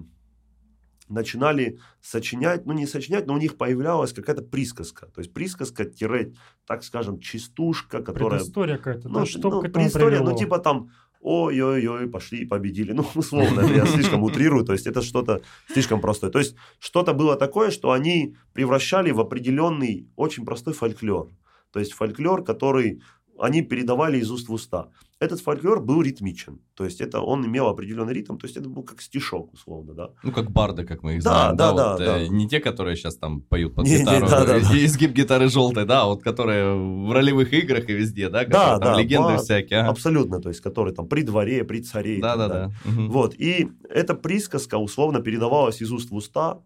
начинали 1.08 1.78
сочинять, 2.02 2.66
ну 2.66 2.74
не 2.74 2.86
сочинять, 2.86 3.26
но 3.26 3.32
у 3.32 3.38
них 3.38 3.56
появлялась 3.56 4.12
какая-то 4.12 4.42
присказка. 4.42 5.06
То 5.06 5.20
есть 5.22 5.32
присказка, 5.32 5.86
тире, 5.86 6.34
так 6.66 6.84
скажем, 6.84 7.18
частушка, 7.18 8.02
которая... 8.02 8.40
Предыстория 8.40 8.76
какая-то, 8.76 9.08
ну, 9.08 9.20
да, 9.20 9.26
что 9.26 9.50
ну, 9.50 9.60
к 9.62 9.64
этому 9.64 9.72
предыстория, 9.72 10.18
привело? 10.18 10.30
ну 10.32 10.36
типа 10.36 10.58
там 10.58 10.90
ой-ой-ой, 11.22 12.08
пошли 12.08 12.42
и 12.42 12.44
победили. 12.44 12.92
Ну, 12.92 13.06
условно, 13.14 13.60
я 13.72 13.86
слишком 13.86 14.22
утрирую, 14.22 14.64
то 14.64 14.72
есть 14.72 14.86
это 14.86 15.02
что-то 15.02 15.40
слишком 15.72 16.00
простое. 16.00 16.30
То 16.30 16.38
есть 16.38 16.56
что-то 16.78 17.14
было 17.14 17.36
такое, 17.36 17.70
что 17.70 17.92
они 17.92 18.36
превращали 18.52 19.12
в 19.12 19.20
определенный, 19.20 20.08
очень 20.16 20.44
простой 20.44 20.74
фольклор. 20.74 21.28
То 21.72 21.80
есть 21.80 21.92
фольклор, 21.92 22.44
который 22.44 23.00
они 23.42 23.62
передавали 23.62 24.18
из 24.18 24.30
уст 24.30 24.48
в 24.48 24.52
уста. 24.52 24.88
Этот 25.18 25.40
фольклор 25.40 25.80
был 25.82 26.00
ритмичен, 26.02 26.60
то 26.74 26.84
есть 26.84 27.00
это 27.00 27.20
он 27.20 27.44
имел 27.46 27.66
определенный 27.66 28.12
ритм, 28.14 28.36
то 28.36 28.46
есть 28.46 28.56
это 28.56 28.68
был 28.68 28.82
как 28.84 29.02
стишок, 29.02 29.52
условно, 29.52 29.94
да. 29.94 30.10
Ну, 30.22 30.30
как 30.32 30.50
барды, 30.52 30.84
как 30.84 31.02
мы 31.02 31.16
их 31.16 31.22
Да, 31.24 31.30
знаем. 31.32 31.56
да, 31.56 31.72
вот, 31.72 31.76
да, 31.98 32.04
э, 32.04 32.06
да. 32.06 32.28
Не 32.28 32.48
те, 32.48 32.60
которые 32.60 32.94
сейчас 32.96 33.16
там 33.16 33.40
поют 33.40 33.74
под 33.74 33.84
Не, 33.84 33.94
не, 33.94 33.98
гитару, 34.00 34.26
да, 34.28 34.44
да, 34.44 34.60
да. 34.60 34.76
и 34.76 34.84
изгиб 34.84 35.10
гитары 35.12 35.48
желтой, 35.48 35.84
да, 35.86 36.02
а 36.02 36.06
вот 36.06 36.22
которые 36.22 36.74
в 36.74 37.12
ролевых 37.12 37.52
играх 37.52 37.88
и 37.88 37.92
везде, 37.92 38.28
да, 38.28 38.44
которые 38.44 38.78
Да, 38.78 38.78
там 38.78 38.94
да, 38.94 39.00
легенды 39.00 39.28
бар, 39.34 39.38
всякие. 39.38 39.80
ага. 39.80 39.90
Абсолютно, 39.90 40.40
то 40.40 40.48
есть 40.48 40.60
который 40.60 40.94
там 40.94 41.08
при 41.08 41.22
дворе, 41.22 41.64
при 41.64 41.80
царе. 41.82 42.20
так 42.20 42.38
далее. 42.38 42.48
Да-да-да. 42.48 42.90
мгм. 42.90 43.10
Вот, 43.10 43.34
и 43.34 43.68
эта 43.88 44.14
присказка 44.14 44.76
условно 44.78 45.20
передавалась 45.20 45.80
из 45.82 45.90
уст 45.90 46.10
в 46.10 46.14
уста, 46.14 46.60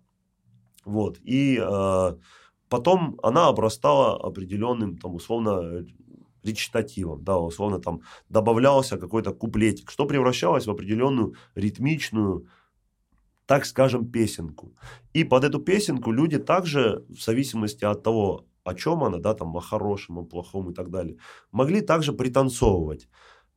вот, 0.84 1.18
и 1.24 1.58
э, 1.60 2.12
потом 2.68 3.18
она 3.22 3.48
обрастала 3.48 4.16
определенным, 4.22 4.96
там, 4.98 5.14
условно, 5.14 5.84
речитативом, 6.46 7.22
да, 7.24 7.38
условно, 7.38 7.78
там, 7.78 8.00
добавлялся 8.28 8.96
какой-то 8.96 9.32
куплетик, 9.32 9.90
что 9.90 10.06
превращалось 10.06 10.66
в 10.66 10.70
определенную 10.70 11.34
ритмичную, 11.54 12.46
так 13.46 13.66
скажем, 13.66 14.10
песенку. 14.10 14.74
И 15.12 15.24
под 15.24 15.44
эту 15.44 15.60
песенку 15.60 16.12
люди 16.12 16.38
также, 16.38 17.04
в 17.08 17.22
зависимости 17.22 17.84
от 17.84 18.02
того, 18.02 18.46
о 18.64 18.74
чем 18.74 19.04
она, 19.04 19.18
да, 19.18 19.34
там, 19.34 19.56
о 19.56 19.60
хорошем, 19.60 20.18
о 20.18 20.24
плохом 20.24 20.70
и 20.70 20.74
так 20.74 20.90
далее, 20.90 21.16
могли 21.52 21.80
также 21.80 22.12
пританцовывать 22.12 23.08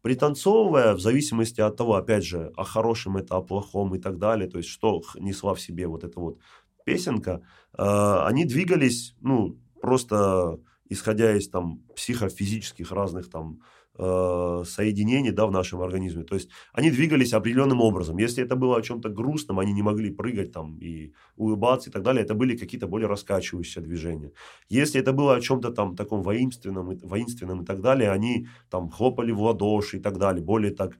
пританцовывая, 0.01 0.93
в 0.93 0.99
зависимости 0.99 1.61
от 1.61 1.75
того, 1.75 1.95
опять 1.95 2.23
же, 2.23 2.51
о 2.55 2.63
хорошем 2.63 3.17
это, 3.17 3.35
о 3.35 3.41
плохом 3.41 3.95
и 3.95 3.99
так 3.99 4.17
далее, 4.17 4.49
то 4.49 4.57
есть 4.57 4.69
что 4.69 5.01
несла 5.15 5.53
в 5.53 5.61
себе 5.61 5.87
вот 5.87 6.03
эта 6.03 6.19
вот 6.19 6.39
песенка, 6.85 7.41
э, 7.77 7.83
они 8.25 8.45
двигались, 8.45 9.15
ну, 9.21 9.57
просто 9.81 10.59
исходя 10.89 11.35
из 11.35 11.49
там 11.49 11.81
психофизических 11.95 12.91
разных 12.91 13.29
там 13.29 13.61
э, 13.97 14.63
соединений, 14.65 15.31
да, 15.31 15.45
в 15.45 15.51
нашем 15.51 15.81
организме. 15.81 16.23
То 16.23 16.35
есть 16.35 16.49
они 16.73 16.89
двигались 16.89 17.33
определенным 17.33 17.81
образом. 17.81 18.17
Если 18.17 18.43
это 18.43 18.55
было 18.55 18.77
о 18.77 18.81
чем-то 18.81 19.09
грустном, 19.09 19.59
они 19.59 19.71
не 19.71 19.83
могли 19.83 20.11
прыгать 20.11 20.51
там 20.51 20.77
и 20.79 21.13
улыбаться 21.35 21.89
и 21.89 21.93
так 21.93 22.01
далее, 22.01 22.23
это 22.23 22.33
были 22.33 22.57
какие-то 22.57 22.87
более 22.87 23.07
раскачивающиеся 23.07 23.81
движения. 23.81 24.31
Если 24.67 24.99
это 24.99 25.13
было 25.13 25.35
о 25.35 25.41
чем-то 25.41 25.71
там 25.71 25.95
таком 25.95 26.23
воинственном, 26.23 26.97
воинственном 27.03 27.61
и 27.61 27.65
так 27.65 27.81
далее, 27.81 28.11
они 28.11 28.47
там 28.69 28.89
хлопали 28.89 29.31
в 29.31 29.41
ладоши 29.41 29.97
и 29.97 30.01
так 30.01 30.17
далее, 30.17 30.43
более 30.43 30.71
так 30.71 30.97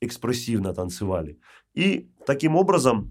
экспрессивно 0.00 0.72
танцевали. 0.72 1.38
И 1.74 2.08
таким 2.26 2.56
образом 2.56 3.10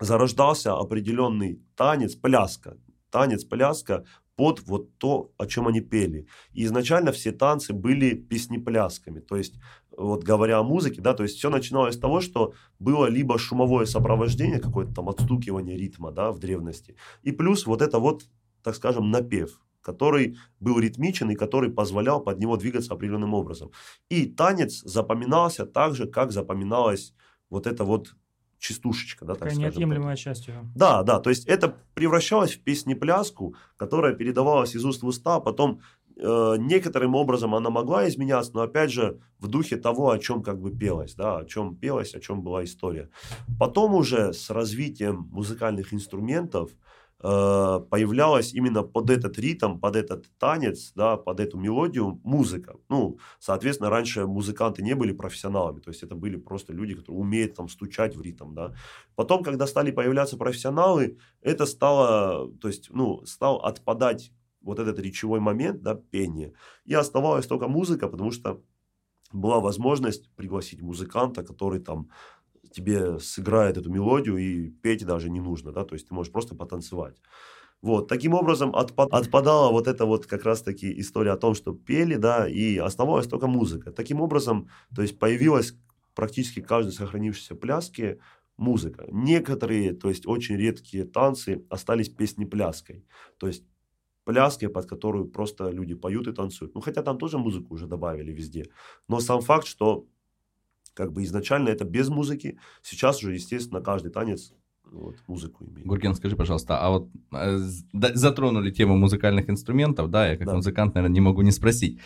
зарождался 0.00 0.74
определенный 0.74 1.62
танец, 1.76 2.14
пляска. 2.14 2.76
Танец, 3.10 3.44
пляска 3.44 4.04
под 4.36 4.60
вот 4.66 4.96
то, 4.98 5.32
о 5.38 5.46
чем 5.46 5.66
они 5.66 5.80
пели. 5.80 6.26
И 6.52 6.64
изначально 6.64 7.10
все 7.10 7.32
танцы 7.32 7.72
были 7.72 8.14
песнеплясками. 8.14 9.20
То 9.20 9.36
есть, 9.36 9.54
вот 9.90 10.22
говоря 10.22 10.58
о 10.58 10.62
музыке, 10.62 11.00
да, 11.00 11.14
то 11.14 11.22
есть 11.22 11.36
все 11.36 11.50
начиналось 11.50 11.94
с 11.94 11.98
того, 11.98 12.20
что 12.20 12.52
было 12.78 13.06
либо 13.06 13.38
шумовое 13.38 13.86
сопровождение, 13.86 14.60
какое-то 14.60 14.94
там 14.94 15.08
отстукивание 15.08 15.76
ритма, 15.76 16.12
да, 16.12 16.32
в 16.32 16.38
древности, 16.38 16.96
и 17.22 17.32
плюс 17.32 17.66
вот 17.66 17.80
это 17.82 17.98
вот, 17.98 18.24
так 18.62 18.74
скажем, 18.76 19.10
напев, 19.10 19.60
который 19.80 20.36
был 20.60 20.78
ритмичен 20.78 21.30
и 21.30 21.36
который 21.36 21.70
позволял 21.70 22.20
под 22.20 22.38
него 22.38 22.56
двигаться 22.56 22.92
определенным 22.92 23.34
образом. 23.34 23.70
И 24.10 24.26
танец 24.26 24.82
запоминался 24.82 25.64
так 25.64 25.94
же, 25.94 26.06
как 26.06 26.32
запоминалась 26.32 27.14
вот 27.48 27.66
эта 27.66 27.84
вот 27.84 28.16
частушечка, 28.58 29.24
да, 29.24 29.34
так 29.34 29.40
Такая 29.40 29.54
скажем. 29.54 29.70
неотъемлемая 29.70 30.16
часть 30.16 30.48
ее. 30.48 30.60
Да, 30.74 31.02
да, 31.02 31.20
то 31.20 31.30
есть 31.30 31.46
это 31.46 31.76
превращалось 31.94 32.54
в 32.54 32.60
песнепляску, 32.60 33.54
которая 33.76 34.14
передавалась 34.14 34.74
из 34.74 34.84
уст 34.84 35.02
в 35.02 35.06
уста, 35.06 35.36
а 35.36 35.40
потом 35.40 35.80
э, 36.16 36.54
некоторым 36.58 37.14
образом 37.14 37.54
она 37.54 37.70
могла 37.70 38.08
изменяться, 38.08 38.52
но 38.54 38.62
опять 38.62 38.90
же 38.90 39.20
в 39.38 39.48
духе 39.48 39.76
того, 39.76 40.10
о 40.10 40.18
чем 40.18 40.42
как 40.42 40.60
бы 40.60 40.70
пелось, 40.70 41.14
да, 41.14 41.38
о 41.38 41.44
чем 41.44 41.76
пелось, 41.76 42.14
о 42.14 42.20
чем 42.20 42.42
была 42.42 42.64
история. 42.64 43.10
Потом 43.58 43.94
уже 43.94 44.32
с 44.32 44.50
развитием 44.50 45.28
музыкальных 45.30 45.92
инструментов 45.92 46.70
э, 47.22 47.80
появлялась 47.90 48.52
именно 48.54 48.82
под 48.82 49.10
этот 49.10 49.38
ритм, 49.38 49.78
под 49.78 49.96
этот 49.96 50.26
танец, 50.38 50.92
да, 50.94 51.16
под 51.16 51.40
эту 51.40 51.58
мелодию 51.58 52.20
музыка. 52.24 52.76
Ну, 52.88 53.18
соответственно, 53.38 53.90
раньше 53.90 54.26
музыканты 54.26 54.82
не 54.82 54.94
были 54.94 55.12
профессионалами, 55.12 55.80
то 55.80 55.90
есть 55.90 56.02
это 56.02 56.14
были 56.14 56.36
просто 56.36 56.72
люди, 56.72 56.94
которые 56.94 57.20
умеют 57.20 57.54
там 57.54 57.68
стучать 57.68 58.16
в 58.16 58.22
ритм, 58.22 58.54
да. 58.54 58.74
Потом, 59.14 59.42
когда 59.42 59.66
стали 59.66 59.90
появляться 59.90 60.36
профессионалы, 60.36 61.18
это 61.40 61.66
стало, 61.66 62.52
то 62.60 62.68
есть, 62.68 62.90
ну, 62.90 63.24
стал 63.26 63.56
отпадать 63.56 64.32
вот 64.60 64.78
этот 64.78 64.98
речевой 64.98 65.40
момент, 65.40 65.82
да, 65.82 65.94
пение, 65.94 66.52
и 66.84 66.94
оставалась 66.94 67.46
только 67.46 67.68
музыка, 67.68 68.08
потому 68.08 68.30
что 68.32 68.62
была 69.32 69.60
возможность 69.60 70.30
пригласить 70.36 70.82
музыканта, 70.82 71.42
который 71.44 71.80
там 71.80 72.10
тебе 72.72 73.18
сыграет 73.20 73.76
эту 73.76 73.90
мелодию, 73.90 74.36
и 74.38 74.68
петь 74.70 75.04
даже 75.06 75.30
не 75.30 75.40
нужно, 75.40 75.72
да, 75.72 75.84
то 75.84 75.94
есть 75.94 76.08
ты 76.08 76.14
можешь 76.14 76.32
просто 76.32 76.54
потанцевать. 76.54 77.16
Вот, 77.82 78.08
таким 78.08 78.34
образом 78.34 78.74
отпа- 78.74 79.08
отпадала 79.10 79.70
вот 79.70 79.86
эта 79.86 80.06
вот 80.06 80.26
как 80.26 80.44
раз-таки 80.44 80.98
история 81.00 81.32
о 81.32 81.36
том, 81.36 81.54
что 81.54 81.72
пели, 81.74 82.16
да, 82.16 82.48
и 82.48 82.78
оставалась 82.78 83.28
только 83.28 83.46
музыка. 83.46 83.92
Таким 83.92 84.20
образом, 84.20 84.68
то 84.94 85.02
есть 85.02 85.18
появилась 85.18 85.74
практически 86.14 86.60
каждой 86.60 86.92
сохранившейся 86.92 87.54
пляске 87.54 88.18
музыка. 88.56 89.06
Некоторые, 89.10 89.92
то 89.92 90.08
есть 90.08 90.26
очень 90.26 90.56
редкие 90.56 91.04
танцы 91.04 91.64
остались 91.68 92.08
песнепляской. 92.08 93.04
То 93.38 93.46
есть 93.46 93.64
пляской, 94.24 94.68
под 94.68 94.86
которую 94.86 95.26
просто 95.28 95.70
люди 95.70 95.94
поют 95.94 96.26
и 96.26 96.32
танцуют. 96.32 96.74
Ну, 96.74 96.80
хотя 96.80 97.02
там 97.02 97.18
тоже 97.18 97.38
музыку 97.38 97.74
уже 97.74 97.86
добавили 97.86 98.32
везде. 98.32 98.66
Но 99.08 99.20
сам 99.20 99.40
факт, 99.40 99.66
что 99.66 100.06
как 100.96 101.12
бы 101.12 101.22
изначально 101.24 101.68
это 101.68 101.84
без 101.84 102.08
музыки, 102.08 102.58
сейчас 102.82 103.18
уже, 103.22 103.34
естественно, 103.34 103.80
каждый 103.82 104.10
танец 104.10 104.52
вот, 104.84 105.16
музыку 105.28 105.64
имеет. 105.64 105.86
Гурген, 105.86 106.14
скажи, 106.14 106.36
пожалуйста, 106.36 106.78
а 106.78 106.90
вот 106.90 107.08
э, 107.32 107.58
да- 107.92 108.14
затронули 108.14 108.70
тему 108.70 108.96
музыкальных 108.96 109.50
инструментов, 109.50 110.10
да, 110.10 110.28
я 110.28 110.36
как 110.36 110.46
Да. 110.46 110.54
музыкант, 110.54 110.94
наверное, 110.94 111.14
не 111.14 111.20
могу 111.20 111.42
не 111.42 111.52
спросить. 111.52 111.98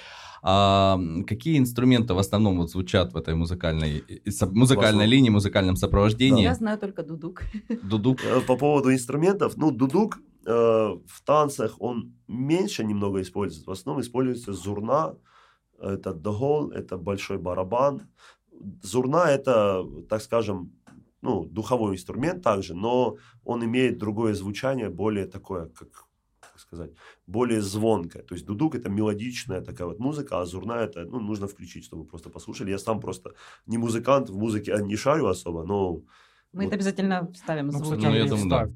А, 0.43 0.99
какие 1.27 1.59
инструменты 1.59 2.15
в 2.15 2.19
основном 2.19 2.57
вот 2.57 2.71
звучат 2.71 3.13
в 3.13 3.17
этой 3.17 3.35
музыкальной, 3.35 3.99
и- 3.99 4.31
со- 4.31 4.47
музыкальной 4.51 5.07
линии, 5.07 5.31
музыкальном 5.31 5.77
сопровождении? 5.77 6.43
Я 6.43 6.55
знаю 6.55 6.79
только 6.79 7.03
дудук. 7.03 7.43
Дудук. 7.83 8.19
Э, 8.25 8.41
По 8.47 8.57
поводу 8.57 8.91
инструментов, 8.93 9.57
ну, 9.57 9.71
дудук 9.71 10.19
э, 10.47 10.51
в 10.53 11.23
танцах 11.25 11.77
он 11.79 12.15
меньше 12.29 12.85
немного 12.85 13.21
используется. 13.21 13.71
В 13.71 13.73
основном 13.73 14.01
используется 14.03 14.53
зурна, 14.55 15.15
это 15.79 16.15
догол, 16.15 16.71
это 16.71 16.97
большой 16.97 17.37
барабан. 17.39 18.03
Зурна 18.83 19.31
это, 19.31 19.85
так 20.09 20.23
скажем, 20.23 20.73
ну, 21.23 21.45
духовой 21.45 21.95
инструмент 21.95 22.43
также, 22.43 22.75
но 22.75 23.17
он 23.45 23.65
имеет 23.65 23.99
другое 23.99 24.35
звучание, 24.35 24.89
более 24.89 25.27
такое, 25.27 25.67
как, 25.67 25.89
как 26.41 26.59
сказать, 26.59 26.91
более 27.27 27.61
звонкое. 27.61 28.23
То 28.23 28.35
есть 28.35 28.47
дудук 28.47 28.75
это 28.75 28.89
мелодичная 28.89 29.61
такая 29.61 29.87
вот 29.89 29.99
музыка, 29.99 30.41
а 30.41 30.47
зурна 30.47 30.83
это, 30.83 31.05
ну, 31.05 31.21
нужно 31.21 31.47
включить, 31.47 31.85
чтобы 31.85 32.05
просто 32.05 32.31
послушали. 32.31 32.71
Я 32.71 32.79
сам 32.79 33.01
просто 33.01 33.35
не 33.67 33.79
музыкант, 33.79 34.31
в 34.31 34.39
музыке 34.39 34.77
не 34.83 34.97
шарю 34.97 35.27
особо, 35.27 35.65
но 35.65 35.93
Мы 36.53 36.65
Вот. 36.65 36.65
это 36.65 36.75
обязательно 36.75 37.31
вставим 37.33 37.67
Ну, 37.67 37.73
звуки. 37.73 37.85
кстати, 37.85 38.07
Ну, 38.07 38.15
я 38.15 38.25
думаю, 38.25 38.49
да. 38.49 38.71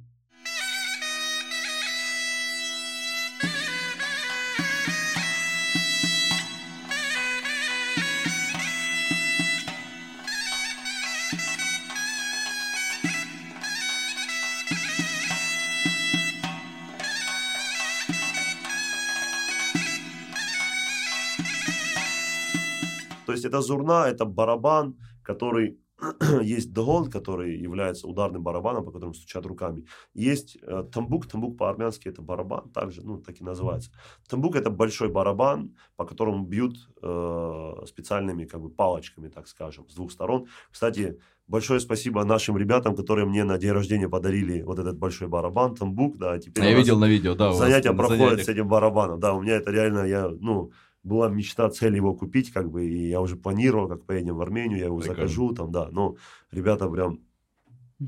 Это 23.54 23.62
зурна, 23.62 24.08
это 24.08 24.24
барабан, 24.24 24.96
который 25.22 25.78
есть 26.42 26.72
дгон, 26.72 27.10
который 27.10 27.56
является 27.56 28.08
ударным 28.08 28.42
барабаном, 28.42 28.84
по 28.84 28.90
которому 28.90 29.14
стучат 29.14 29.46
руками. 29.46 29.84
Есть 30.12 30.58
э, 30.62 30.84
тамбук, 30.92 31.26
тамбук 31.26 31.56
по-армянски 31.56 32.08
это 32.08 32.20
барабан, 32.20 32.70
также, 32.70 33.02
ну, 33.02 33.18
так 33.18 33.40
и 33.40 33.44
называется. 33.44 33.90
Тамбук 34.28 34.56
это 34.56 34.70
большой 34.70 35.08
барабан, 35.08 35.76
по 35.96 36.04
которому 36.04 36.44
бьют 36.44 36.76
э, 37.02 37.72
специальными 37.86 38.44
как 38.44 38.60
бы 38.60 38.70
палочками, 38.70 39.28
так 39.28 39.46
скажем, 39.46 39.88
с 39.88 39.94
двух 39.94 40.10
сторон. 40.10 40.46
Кстати, 40.72 41.20
большое 41.46 41.78
спасибо 41.78 42.24
нашим 42.24 42.58
ребятам, 42.58 42.96
которые 42.96 43.24
мне 43.24 43.44
на 43.44 43.56
день 43.56 43.70
рождения 43.70 44.08
подарили 44.08 44.62
вот 44.62 44.78
этот 44.80 44.98
большой 44.98 45.28
барабан, 45.28 45.76
тамбук, 45.76 46.18
да. 46.18 46.38
Теперь 46.38 46.64
я 46.64 46.74
видел 46.74 46.98
на 46.98 47.06
видео, 47.08 47.34
да. 47.36 47.52
Занятия 47.52 47.92
проходят 47.92 48.18
занятиях. 48.18 48.46
с 48.46 48.48
этим 48.48 48.68
барабаном, 48.68 49.20
да. 49.20 49.32
У 49.32 49.40
меня 49.40 49.54
это 49.54 49.70
реально, 49.70 50.06
я, 50.06 50.28
ну, 50.28 50.72
была 51.04 51.28
мечта, 51.28 51.68
цель 51.68 51.96
его 51.96 52.14
купить, 52.14 52.50
как 52.50 52.70
бы, 52.70 52.86
и 52.86 53.08
я 53.08 53.20
уже 53.20 53.36
планировал, 53.36 53.88
как 53.88 54.04
поедем 54.04 54.36
в 54.36 54.40
Армению, 54.40 54.78
я 54.78 54.86
его 54.86 54.98
Прикольно. 54.98 55.22
закажу, 55.22 55.52
там, 55.52 55.70
да, 55.70 55.88
но 55.92 56.16
ребята 56.50 56.88
прям 56.88 57.20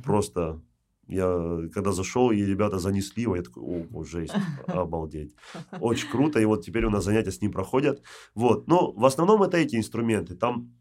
просто, 0.02 0.60
я 1.06 1.68
когда 1.72 1.92
зашел, 1.92 2.30
и 2.30 2.42
ребята 2.42 2.78
занесли 2.78 3.22
его, 3.22 3.36
я 3.36 3.42
такой, 3.42 3.62
о, 3.92 4.04
жесть, 4.04 4.34
обалдеть. 4.66 5.34
Очень 5.78 6.08
круто, 6.10 6.40
и 6.40 6.44
вот 6.46 6.64
теперь 6.64 6.86
у 6.86 6.90
нас 6.90 7.04
занятия 7.04 7.30
с 7.30 7.42
ним 7.42 7.52
проходят, 7.52 8.02
вот, 8.34 8.66
но 8.66 8.90
в 8.92 9.04
основном 9.04 9.42
это 9.42 9.58
эти 9.58 9.76
инструменты, 9.76 10.34
там 10.34 10.72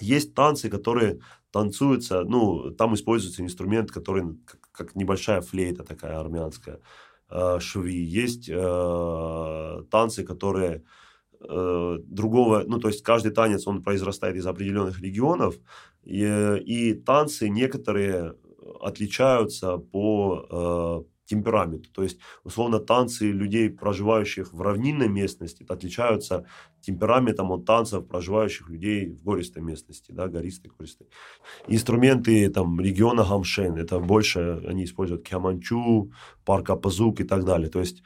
есть 0.00 0.34
танцы, 0.34 0.68
которые 0.68 1.20
танцуются, 1.52 2.24
ну, 2.24 2.72
там 2.72 2.94
используется 2.94 3.42
инструмент, 3.42 3.92
который 3.92 4.36
как, 4.44 4.60
как 4.72 4.96
небольшая 4.96 5.40
флейта 5.40 5.84
такая 5.84 6.18
армянская, 6.18 6.80
э, 7.30 7.60
шви. 7.60 7.94
Есть 7.94 8.48
э, 8.48 9.84
танцы, 9.88 10.24
которые 10.24 10.82
Э, 11.48 11.98
другого, 12.02 12.64
ну, 12.66 12.78
то 12.78 12.88
есть 12.88 13.02
каждый 13.02 13.32
танец, 13.32 13.66
он 13.66 13.82
произрастает 13.82 14.36
из 14.36 14.46
определенных 14.46 15.00
регионов, 15.00 15.56
и, 16.02 16.24
и 16.64 16.94
танцы 16.94 17.48
некоторые 17.48 18.34
отличаются 18.80 19.76
по 19.78 21.04
э, 21.06 21.24
темпераменту. 21.26 21.90
То 21.92 22.02
есть, 22.02 22.18
условно, 22.44 22.78
танцы 22.78 23.30
людей, 23.30 23.70
проживающих 23.70 24.52
в 24.52 24.60
равнинной 24.60 25.08
местности, 25.08 25.64
отличаются 25.68 26.46
темпераментом 26.80 27.50
от 27.50 27.64
танцев, 27.64 28.06
проживающих 28.06 28.68
людей 28.68 29.08
в 29.08 29.22
гористой 29.22 29.62
местности, 29.62 30.12
да, 30.12 30.28
гористой, 30.28 30.70
гористой. 30.76 31.08
Инструменты 31.66 32.48
там 32.50 32.80
региона 32.80 33.24
Гамшен, 33.24 33.76
это 33.76 33.98
больше 34.00 34.62
они 34.66 34.84
используют 34.84 35.26
кяманчу, 35.26 36.12
паркапазук 36.44 37.20
и 37.20 37.24
так 37.24 37.44
далее. 37.44 37.70
То 37.70 37.80
есть, 37.80 38.02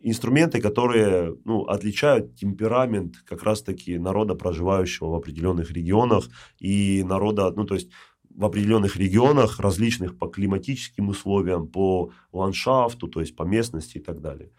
инструменты, 0.00 0.60
которые 0.60 1.36
ну, 1.44 1.64
отличают 1.64 2.34
темперамент 2.36 3.16
как 3.24 3.42
раз-таки 3.42 3.98
народа, 3.98 4.34
проживающего 4.34 5.10
в 5.10 5.14
определенных 5.14 5.70
регионах, 5.72 6.28
и 6.58 7.02
народа, 7.02 7.52
ну, 7.52 7.64
то 7.64 7.74
есть 7.74 7.90
в 8.30 8.44
определенных 8.44 8.96
регионах, 8.96 9.58
различных 9.58 10.16
по 10.16 10.28
климатическим 10.28 11.08
условиям, 11.08 11.66
по 11.66 12.12
ландшафту, 12.32 13.08
то 13.08 13.20
есть 13.20 13.34
по 13.34 13.42
местности 13.42 13.98
и 13.98 14.00
так 14.00 14.20
далее. 14.20 14.50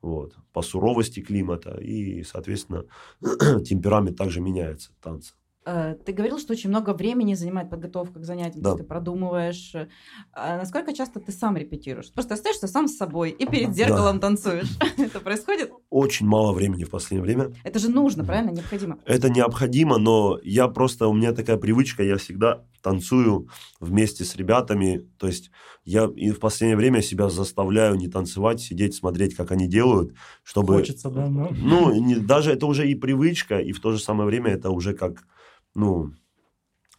Вот, 0.00 0.36
по 0.52 0.62
суровости 0.62 1.20
климата, 1.20 1.78
и, 1.80 2.22
соответственно, 2.22 2.84
темперамент 3.64 4.16
также 4.16 4.40
меняется 4.40 4.92
танца. 5.00 5.34
Э, 5.68 5.96
ты 6.02 6.12
говорил, 6.12 6.38
что 6.38 6.54
очень 6.54 6.70
много 6.70 6.94
времени 6.94 7.34
занимает 7.34 7.68
подготовка 7.68 8.20
к 8.20 8.24
занятиям, 8.24 8.62
да. 8.62 8.74
ты 8.74 8.84
продумываешь. 8.84 9.74
А 10.32 10.56
насколько 10.56 10.94
часто 10.94 11.20
ты 11.20 11.30
сам 11.30 11.58
репетируешь? 11.58 12.10
Просто 12.10 12.34
остаешься 12.34 12.66
сам 12.66 12.88
с 12.88 12.96
собой 12.96 13.30
и 13.30 13.44
перед 13.44 13.74
зеркалом 13.74 14.18
да. 14.18 14.28
танцуешь. 14.28 14.70
Это 14.96 15.20
происходит? 15.20 15.70
Очень 15.90 16.26
мало 16.26 16.54
времени 16.54 16.84
в 16.84 16.90
последнее 16.90 17.22
время. 17.22 17.52
Это 17.64 17.78
же 17.78 17.90
нужно, 17.90 18.24
правильно? 18.24 18.50
Необходимо. 18.50 18.98
Это 19.04 19.28
необходимо, 19.28 19.98
но 19.98 20.38
я 20.42 20.68
просто, 20.68 21.06
у 21.06 21.12
меня 21.12 21.32
такая 21.32 21.58
привычка, 21.58 22.02
я 22.02 22.16
всегда 22.16 22.64
танцую 22.80 23.48
вместе 23.78 24.24
с 24.24 24.36
ребятами. 24.36 25.06
То 25.18 25.26
есть 25.26 25.50
я 25.84 26.08
и 26.16 26.30
в 26.30 26.40
последнее 26.40 26.78
время 26.78 27.02
себя 27.02 27.28
заставляю 27.28 27.96
не 27.96 28.08
танцевать, 28.08 28.60
сидеть, 28.60 28.94
смотреть, 28.94 29.34
как 29.34 29.50
они 29.50 29.66
делают, 29.66 30.14
чтобы... 30.44 30.76
Хочется, 30.76 31.10
да? 31.10 31.26
Но... 31.26 31.50
Ну, 31.50 31.94
не, 31.94 32.14
даже 32.14 32.52
это 32.52 32.64
уже 32.64 32.88
и 32.88 32.94
привычка, 32.94 33.58
и 33.58 33.72
в 33.72 33.80
то 33.80 33.92
же 33.92 33.98
самое 33.98 34.26
время 34.26 34.52
это 34.52 34.70
уже 34.70 34.94
как 34.94 35.26
ну, 35.78 36.12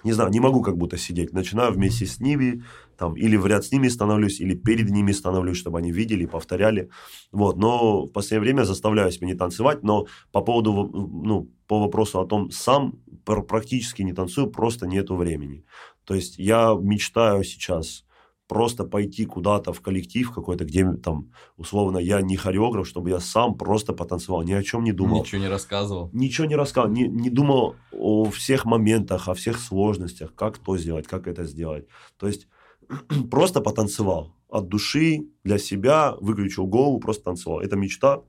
не 0.04 0.14
знаю, 0.14 0.32
не 0.32 0.40
могу 0.40 0.62
как 0.62 0.78
будто 0.78 0.98
сидеть. 0.98 1.34
Начинаю 1.34 1.74
вместе 1.74 2.06
с 2.06 2.20
ними, 2.20 2.64
там, 2.98 3.16
или 3.16 3.36
в 3.36 3.46
ряд 3.46 3.66
с 3.66 3.72
ними 3.72 3.90
становлюсь, 3.90 4.40
или 4.40 4.56
перед 4.56 4.90
ними 4.90 5.12
становлюсь, 5.12 5.58
чтобы 5.58 5.80
они 5.80 5.92
видели, 5.92 6.26
повторяли. 6.26 6.90
Вот, 7.32 7.58
но 7.58 8.06
в 8.06 8.12
последнее 8.12 8.54
время 8.54 8.64
заставляю 8.64 9.12
себя 9.12 9.28
не 9.28 9.36
танцевать, 9.36 9.84
но 9.84 10.08
по 10.32 10.42
поводу, 10.42 10.72
ну, 10.72 11.50
по 11.68 11.80
вопросу 11.80 12.22
о 12.22 12.26
том, 12.26 12.50
сам 12.52 12.94
практически 13.26 14.02
не 14.02 14.14
танцую, 14.14 14.48
просто 14.48 14.88
нету 14.88 15.16
времени. 15.16 15.66
То 16.06 16.16
есть 16.16 16.40
я 16.40 16.76
мечтаю 16.80 17.44
сейчас 17.44 18.06
просто 18.50 18.84
пойти 18.84 19.26
куда-то 19.26 19.72
в 19.74 19.80
коллектив 19.80 20.32
какой-то, 20.32 20.66
где 20.66 20.92
там, 20.94 21.32
условно, 21.56 22.00
я 22.00 22.20
не 22.22 22.36
хореограф, 22.36 22.88
чтобы 22.88 23.12
я 23.12 23.20
сам 23.20 23.56
просто 23.56 23.94
потанцевал, 23.94 24.42
ни 24.42 24.54
о 24.54 24.64
чем 24.64 24.84
не 24.84 24.92
думал. 24.92 25.20
Ничего 25.20 25.42
не 25.42 25.48
рассказывал. 25.48 26.10
Ничего 26.14 26.48
не 26.48 26.56
рассказывал, 26.56 26.92
не, 26.92 27.08
не 27.08 27.30
думал 27.30 27.76
о 27.92 28.26
всех 28.32 28.66
моментах, 28.66 29.28
о 29.28 29.36
всех 29.36 29.60
сложностях, 29.60 30.34
как 30.34 30.58
то 30.58 30.78
сделать, 30.78 31.08
как 31.08 31.28
это 31.28 31.44
сделать. 31.46 31.88
То 32.18 32.26
есть 32.28 32.48
просто 33.32 33.62
потанцевал 33.62 34.36
от 34.50 34.68
души, 34.68 35.28
для 35.44 35.60
себя, 35.60 36.16
выключил 36.20 36.66
голову, 36.66 37.00
просто 37.00 37.24
танцевал. 37.26 37.60
Это 37.60 37.76
мечта. 37.76 38.24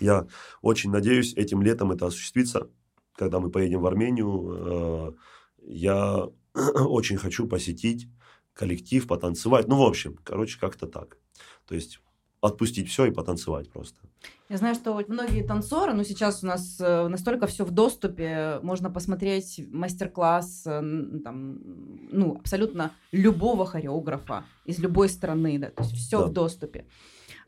Я 0.00 0.26
очень 0.62 0.90
надеюсь, 0.90 1.34
этим 1.34 1.62
летом 1.62 1.92
это 1.92 2.06
осуществится, 2.06 2.70
когда 3.16 3.38
мы 3.38 3.50
поедем 3.50 3.80
в 3.82 3.86
Армению. 3.86 4.48
Э, 4.48 5.12
я 5.62 6.28
очень 6.54 7.18
хочу 7.18 7.46
посетить 7.46 8.08
коллектив, 8.54 9.06
потанцевать. 9.06 9.68
Ну, 9.68 9.76
в 9.76 9.82
общем, 9.82 10.18
короче, 10.24 10.58
как-то 10.58 10.86
так. 10.86 11.18
То 11.66 11.74
есть 11.74 12.00
отпустить 12.40 12.88
все 12.88 13.06
и 13.06 13.10
потанцевать 13.10 13.70
просто. 13.70 13.98
Я 14.48 14.58
знаю, 14.58 14.74
что 14.74 15.00
многие 15.08 15.42
танцоры, 15.42 15.94
ну 15.94 16.04
сейчас 16.04 16.42
у 16.42 16.46
нас 16.46 16.76
э, 16.80 17.08
настолько 17.08 17.46
все 17.46 17.64
в 17.64 17.70
доступе, 17.70 18.58
можно 18.62 18.90
посмотреть 18.90 19.60
мастер-класс 19.72 20.64
э, 20.66 20.80
там, 21.24 21.58
ну, 22.10 22.36
абсолютно 22.36 22.92
любого 23.12 23.64
хореографа 23.64 24.44
из 24.66 24.78
любой 24.78 25.08
страны, 25.08 25.58
да, 25.58 25.70
то 25.70 25.84
есть 25.84 25.96
все 25.96 26.18
да. 26.18 26.26
в 26.26 26.32
доступе. 26.32 26.86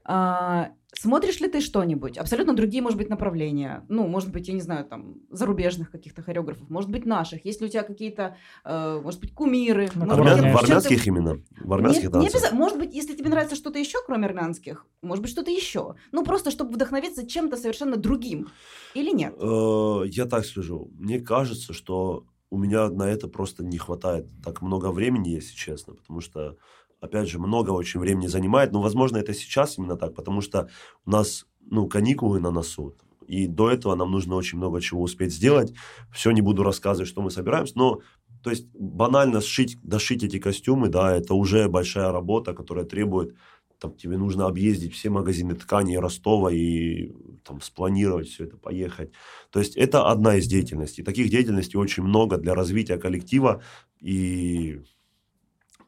А, 0.04 0.70
смотришь 0.92 1.40
ли 1.40 1.48
ты 1.48 1.60
что-нибудь? 1.60 2.18
Абсолютно 2.18 2.54
другие, 2.54 2.82
может 2.82 2.98
быть, 2.98 3.08
направления. 3.08 3.84
Ну, 3.88 4.06
может 4.06 4.30
быть, 4.30 4.48
я 4.48 4.54
не 4.54 4.60
знаю, 4.60 4.84
там, 4.84 5.16
зарубежных 5.30 5.90
каких-то 5.90 6.22
хореографов, 6.22 6.68
может 6.68 6.90
быть, 6.90 7.06
наших. 7.06 7.44
Есть 7.44 7.60
ли 7.60 7.66
у 7.66 7.70
тебя 7.70 7.82
какие-то, 7.82 8.36
э, 8.64 9.00
может 9.02 9.20
быть, 9.20 9.34
кумиры? 9.34 9.88
Ну, 9.94 10.06
может 10.06 10.42
быть, 10.42 10.52
в 10.52 10.56
армянских 10.56 11.06
именно? 11.06 11.40
В 11.58 11.72
армянских 11.72 12.12
не, 12.12 12.20
не 12.20 12.28
обязательно. 12.28 12.58
Может 12.58 12.78
быть, 12.78 12.94
если 12.94 13.16
тебе 13.16 13.30
нравится 13.30 13.56
что-то 13.56 13.78
еще, 13.78 13.98
кроме 14.04 14.26
армянских, 14.26 14.86
может 15.02 15.22
быть, 15.22 15.30
что-то 15.30 15.50
еще. 15.50 15.94
Ну, 16.12 16.24
просто, 16.24 16.50
чтобы 16.50 16.72
вдохновиться 16.72 17.26
чем-то 17.26 17.56
совершенно 17.56 17.96
другим. 17.96 18.48
Или 18.94 19.10
нет? 19.10 19.34
Э, 19.38 20.02
я 20.06 20.26
так 20.26 20.44
скажу. 20.44 20.90
Мне 20.98 21.20
кажется, 21.20 21.72
что 21.72 22.26
у 22.50 22.58
меня 22.58 22.88
на 22.88 23.08
это 23.08 23.26
просто 23.26 23.64
не 23.64 23.78
хватает 23.78 24.28
так 24.44 24.62
много 24.62 24.92
времени, 24.92 25.30
если 25.30 25.54
честно, 25.54 25.94
потому 25.94 26.20
что 26.20 26.56
опять 27.04 27.28
же, 27.28 27.38
много 27.38 27.70
очень 27.70 28.00
времени 28.00 28.26
занимает, 28.26 28.72
но, 28.72 28.80
возможно, 28.80 29.18
это 29.18 29.34
сейчас 29.34 29.78
именно 29.78 29.96
так, 29.96 30.14
потому 30.14 30.40
что 30.40 30.68
у 31.06 31.10
нас, 31.10 31.46
ну, 31.70 31.86
каникулы 31.86 32.40
на 32.40 32.50
носу, 32.50 32.94
и 33.26 33.46
до 33.46 33.70
этого 33.70 33.94
нам 33.94 34.10
нужно 34.10 34.34
очень 34.34 34.58
много 34.58 34.80
чего 34.80 35.02
успеть 35.02 35.32
сделать. 35.32 35.72
Все 36.12 36.30
не 36.30 36.42
буду 36.42 36.62
рассказывать, 36.62 37.08
что 37.08 37.22
мы 37.22 37.30
собираемся, 37.30 37.72
но 37.76 38.00
то 38.42 38.50
есть 38.50 38.66
банально 38.74 39.40
сшить, 39.40 39.78
дошить 39.82 40.22
эти 40.22 40.38
костюмы, 40.38 40.88
да, 40.88 41.16
это 41.16 41.32
уже 41.32 41.68
большая 41.68 42.12
работа, 42.12 42.52
которая 42.52 42.84
требует, 42.84 43.34
там, 43.78 43.94
тебе 43.96 44.18
нужно 44.18 44.46
объездить 44.46 44.94
все 44.94 45.10
магазины 45.10 45.54
тканей 45.54 45.98
Ростова 45.98 46.52
и 46.52 47.12
там 47.44 47.60
спланировать 47.60 48.28
все 48.28 48.44
это, 48.44 48.56
поехать. 48.56 49.12
То 49.50 49.60
есть 49.60 49.76
это 49.76 50.08
одна 50.10 50.36
из 50.36 50.46
деятельностей. 50.46 51.02
Таких 51.02 51.30
деятельностей 51.30 51.76
очень 51.76 52.02
много 52.02 52.36
для 52.36 52.54
развития 52.54 52.98
коллектива 52.98 53.62
и 54.00 54.80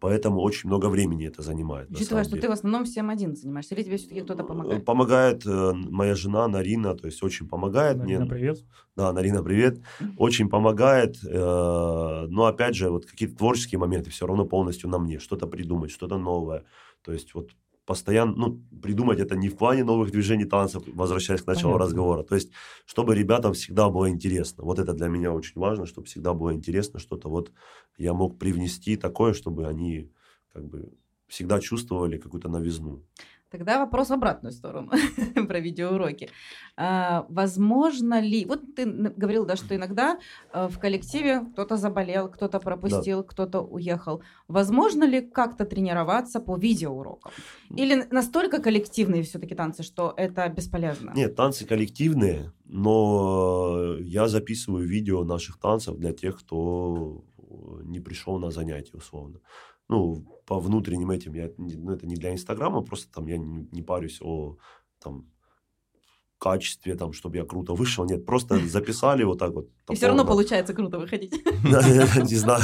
Поэтому 0.01 0.41
очень 0.41 0.69
много 0.69 0.87
времени 0.89 1.27
это 1.27 1.43
занимает. 1.43 1.91
Учитывая, 1.91 2.25
что 2.25 2.37
ты 2.37 2.49
в 2.49 2.53
основном 2.53 2.85
всем 2.85 3.11
один 3.11 3.35
занимаешься, 3.37 3.75
или 3.75 3.83
тебе 3.83 3.97
все-таки 3.97 4.21
кто-то 4.21 4.45
помогает? 4.45 4.85
Помогает 4.85 5.47
э, 5.47 5.73
моя 5.73 6.15
жена 6.15 6.49
Нарина, 6.49 6.95
то 6.95 7.07
есть 7.07 7.23
очень 7.23 7.49
помогает 7.49 7.99
Нарина, 7.99 8.21
мне. 8.21 8.31
привет. 8.31 8.65
Да, 8.97 9.13
Нарина, 9.13 9.43
привет. 9.43 9.81
Очень 10.17 10.49
помогает. 10.49 11.17
Э, 11.25 12.27
но 12.29 12.45
опять 12.47 12.75
же, 12.75 12.91
вот 12.91 13.07
какие-то 13.07 13.37
творческие 13.37 13.79
моменты 13.79 14.11
все 14.11 14.27
равно 14.27 14.45
полностью 14.45 14.89
на 14.91 14.99
мне. 14.99 15.19
Что-то 15.19 15.47
придумать, 15.47 15.91
что-то 15.91 16.19
новое. 16.19 16.65
То 17.03 17.13
есть 17.13 17.35
вот 17.35 17.51
постоянно, 17.87 18.35
ну, 18.37 18.61
придумать 18.83 19.21
это 19.21 19.37
не 19.37 19.49
в 19.49 19.57
плане 19.57 19.85
новых 19.85 20.11
движений 20.11 20.45
танцев, 20.45 20.83
возвращаясь 20.87 21.43
к 21.43 21.47
началу 21.47 21.75
Понятно. 21.75 21.85
разговора. 21.85 22.23
То 22.25 22.35
есть, 22.35 22.51
чтобы 22.85 23.15
ребятам 23.15 23.53
всегда 23.53 23.89
было 23.89 24.11
интересно. 24.11 24.65
Вот 24.65 24.79
это 24.79 24.93
для 24.93 25.09
меня 25.09 25.33
очень 25.33 25.61
важно, 25.61 25.87
чтобы 25.87 26.07
всегда 26.07 26.35
было 26.35 26.53
интересно 26.53 26.99
что-то. 26.99 27.29
Вот 27.29 27.53
я 27.97 28.13
мог 28.13 28.39
привнести 28.39 28.97
такое, 28.97 29.33
чтобы 29.33 29.67
они 29.67 30.11
как 30.53 30.65
бы 30.67 30.93
всегда 31.29 31.61
чувствовали 31.61 32.19
какую-то 32.19 32.49
новизну. 32.49 33.03
Тогда 33.57 33.79
вопрос 33.79 34.09
в 34.09 34.13
обратную 34.13 34.53
сторону 34.53 34.91
про 35.49 35.61
видеоуроки. 35.61 36.29
А, 36.77 37.25
возможно 37.31 38.21
ли... 38.21 38.45
Вот 38.45 38.75
ты 38.75 38.85
говорил, 38.85 39.47
да, 39.47 39.57
что 39.57 39.75
иногда 39.75 40.19
э, 40.53 40.69
в 40.69 40.79
коллективе 40.79 41.41
кто-то 41.53 41.79
заболел, 41.79 42.29
кто-то 42.29 42.61
пропустил, 42.61 43.23
да. 43.23 43.29
кто-то 43.29 43.63
уехал. 43.63 44.23
Возможно 44.47 45.05
ли 45.05 45.23
как-то 45.23 45.65
тренироваться 45.65 46.39
по 46.41 46.59
видеоурокам? 46.59 47.33
Или 47.71 48.07
настолько 48.11 48.61
коллективные 48.61 49.23
все-таки 49.23 49.55
танцы, 49.55 49.83
что 49.83 50.13
это 50.19 50.47
бесполезно? 50.51 51.13
Нет, 51.17 51.35
танцы 51.35 51.65
коллективные, 51.65 52.53
но 52.67 53.97
я 54.01 54.29
записываю 54.29 54.87
видео 54.87 55.25
наших 55.25 55.59
танцев 55.59 55.97
для 55.97 56.13
тех, 56.13 56.39
кто 56.39 57.25
не 57.85 58.01
пришел 58.01 58.39
на 58.39 58.51
занятия, 58.51 58.99
условно 58.99 59.41
ну, 59.89 60.25
по 60.47 60.61
внутренним 60.61 61.11
этим, 61.11 61.35
я, 61.35 61.51
ну, 61.59 61.93
это 61.93 62.07
не 62.07 62.17
для 62.17 62.33
Инстаграма, 62.33 62.83
просто 62.83 63.13
там 63.13 63.27
я 63.27 63.39
не, 63.39 63.69
не 63.73 63.83
парюсь 63.83 64.19
о 64.23 64.57
там, 65.01 65.27
качестве, 66.39 66.95
там, 66.95 67.13
чтобы 67.13 67.37
я 67.37 67.45
круто 67.45 67.75
вышел. 67.75 68.05
Нет, 68.05 68.27
просто 68.27 68.59
записали 68.69 69.25
вот 69.25 69.39
так 69.39 69.53
вот. 69.53 69.69
И 69.91 69.95
все 69.95 70.07
равно 70.07 70.25
получается 70.25 70.75
круто 70.75 70.99
выходить. 70.99 71.33
Не 71.65 72.37
знаю. 72.37 72.63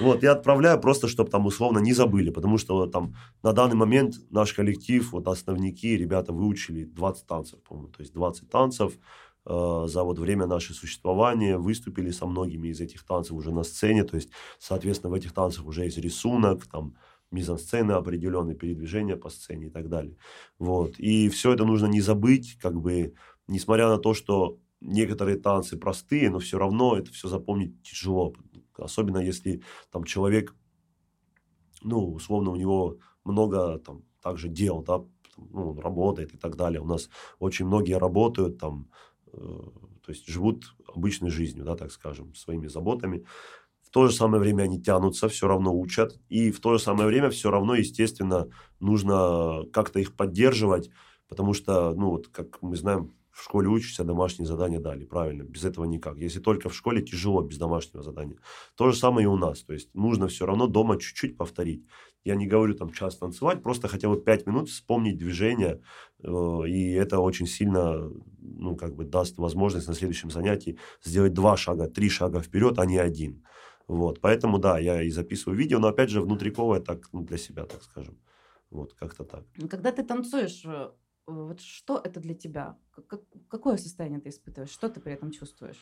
Вот, 0.00 0.22
я 0.22 0.32
отправляю 0.32 0.80
просто, 0.80 1.08
чтобы 1.08 1.30
там 1.30 1.46
условно 1.46 1.78
не 1.78 1.92
забыли, 1.92 2.30
потому 2.30 2.58
что 2.58 2.86
там 2.86 3.14
на 3.42 3.52
данный 3.52 3.76
момент 3.76 4.14
наш 4.30 4.52
коллектив, 4.52 5.12
вот 5.12 5.28
основники, 5.28 5.96
ребята 5.96 6.32
выучили 6.32 6.84
20 6.84 7.26
танцев, 7.26 7.62
по-моему, 7.62 7.88
то 7.88 8.00
есть 8.00 8.12
20 8.14 8.50
танцев, 8.50 8.92
за 9.48 10.04
вот 10.04 10.18
время 10.18 10.46
нашего 10.46 10.76
существования, 10.76 11.56
выступили 11.56 12.10
со 12.10 12.26
многими 12.26 12.68
из 12.68 12.80
этих 12.82 13.02
танцев 13.04 13.32
уже 13.32 13.50
на 13.50 13.62
сцене, 13.62 14.04
то 14.04 14.16
есть, 14.16 14.28
соответственно, 14.58 15.10
в 15.10 15.14
этих 15.14 15.32
танцах 15.32 15.64
уже 15.64 15.84
есть 15.84 15.96
рисунок, 15.96 16.66
там, 16.66 16.96
мизансцены 17.30 17.92
определенные, 17.92 18.56
передвижения 18.56 19.16
по 19.16 19.30
сцене 19.30 19.66
и 19.66 19.70
так 19.70 19.88
далее. 19.88 20.16
Вот. 20.58 20.98
И 20.98 21.28
все 21.30 21.52
это 21.52 21.64
нужно 21.64 21.86
не 21.86 22.00
забыть, 22.00 22.58
как 22.60 22.78
бы, 22.78 23.14
несмотря 23.46 23.88
на 23.88 23.98
то, 23.98 24.12
что 24.12 24.58
некоторые 24.80 25.38
танцы 25.38 25.78
простые, 25.78 26.30
но 26.30 26.38
все 26.38 26.58
равно 26.58 26.96
это 26.96 27.10
все 27.12 27.28
запомнить 27.28 27.82
тяжело. 27.82 28.34
Особенно 28.76 29.18
если 29.18 29.62
там 29.90 30.04
человек, 30.04 30.54
ну, 31.82 32.12
условно, 32.12 32.50
у 32.50 32.56
него 32.56 32.98
много 33.24 33.78
там 33.78 34.04
также 34.22 34.48
дел, 34.48 34.82
да, 34.82 35.04
ну, 35.36 35.70
он 35.70 35.78
работает 35.78 36.34
и 36.34 36.36
так 36.36 36.56
далее. 36.56 36.80
У 36.80 36.86
нас 36.86 37.08
очень 37.38 37.66
многие 37.66 37.98
работают 37.98 38.58
там 38.58 38.88
Э, 38.88 39.07
то 39.32 40.08
есть 40.08 40.26
живут 40.28 40.74
обычной 40.86 41.30
жизнью, 41.30 41.64
да, 41.64 41.76
так 41.76 41.92
скажем, 41.92 42.34
своими 42.34 42.66
заботами. 42.66 43.24
В 43.82 43.90
то 43.90 44.06
же 44.06 44.12
самое 44.12 44.40
время 44.40 44.64
они 44.64 44.80
тянутся, 44.80 45.28
все 45.28 45.48
равно 45.48 45.74
учат. 45.74 46.20
И 46.28 46.50
в 46.50 46.60
то 46.60 46.74
же 46.74 46.82
самое 46.82 47.06
время 47.08 47.30
все 47.30 47.50
равно, 47.50 47.74
естественно, 47.74 48.48
нужно 48.80 49.64
как-то 49.72 49.98
их 49.98 50.14
поддерживать, 50.14 50.90
потому 51.28 51.54
что, 51.54 51.94
ну, 51.94 52.10
вот, 52.10 52.28
как 52.28 52.60
мы 52.60 52.76
знаем, 52.76 53.14
в 53.38 53.44
школе 53.44 53.68
учишься, 53.68 54.02
домашние 54.02 54.48
задания 54.48 54.80
дали, 54.80 55.04
правильно, 55.04 55.44
без 55.44 55.64
этого 55.64 55.84
никак. 55.84 56.18
Если 56.18 56.40
только 56.40 56.68
в 56.68 56.74
школе 56.74 57.02
тяжело 57.02 57.40
без 57.40 57.56
домашнего 57.56 58.02
задания. 58.02 58.36
То 58.74 58.90
же 58.90 58.96
самое 58.98 59.24
и 59.24 59.28
у 59.28 59.36
нас, 59.36 59.62
то 59.62 59.72
есть 59.72 59.94
нужно 59.94 60.26
все 60.26 60.44
равно 60.44 60.66
дома 60.66 60.98
чуть-чуть 60.98 61.36
повторить. 61.36 61.84
Я 62.24 62.34
не 62.34 62.46
говорю 62.46 62.74
там 62.74 62.90
час 62.90 63.16
танцевать, 63.16 63.62
просто 63.62 63.88
хотя 63.88 64.08
бы 64.08 64.20
пять 64.20 64.46
минут 64.46 64.68
вспомнить 64.68 65.18
движение, 65.18 65.80
э, 66.22 66.28
и 66.68 66.92
это 66.92 67.20
очень 67.20 67.46
сильно, 67.46 68.10
ну, 68.40 68.76
как 68.76 68.94
бы 68.94 69.04
даст 69.04 69.38
возможность 69.38 69.88
на 69.88 69.94
следующем 69.94 70.30
занятии 70.30 70.78
сделать 71.02 71.32
два 71.32 71.56
шага, 71.56 71.88
три 71.88 72.08
шага 72.08 72.40
вперед, 72.40 72.78
а 72.78 72.86
не 72.86 72.98
один. 72.98 73.44
Вот, 73.86 74.20
поэтому, 74.20 74.58
да, 74.58 74.78
я 74.78 75.02
и 75.02 75.10
записываю 75.10 75.58
видео, 75.58 75.78
но, 75.78 75.88
опять 75.88 76.10
же, 76.10 76.20
внутриковое 76.20 76.80
так, 76.80 77.08
ну, 77.12 77.22
для 77.22 77.38
себя, 77.38 77.64
так 77.64 77.82
скажем. 77.82 78.18
Вот, 78.70 78.92
как-то 78.94 79.24
так. 79.24 79.44
Когда 79.70 79.92
ты 79.92 80.04
танцуешь, 80.04 80.62
э, 80.66 80.90
вот 81.26 81.60
что 81.60 82.00
это 82.02 82.20
для 82.20 82.34
тебя? 82.34 82.76
Как, 83.06 83.22
какое 83.48 83.76
состояние 83.76 84.20
ты 84.20 84.28
испытываешь? 84.28 84.70
Что 84.70 84.88
ты 84.88 85.00
при 85.00 85.12
этом 85.12 85.30
чувствуешь? 85.30 85.78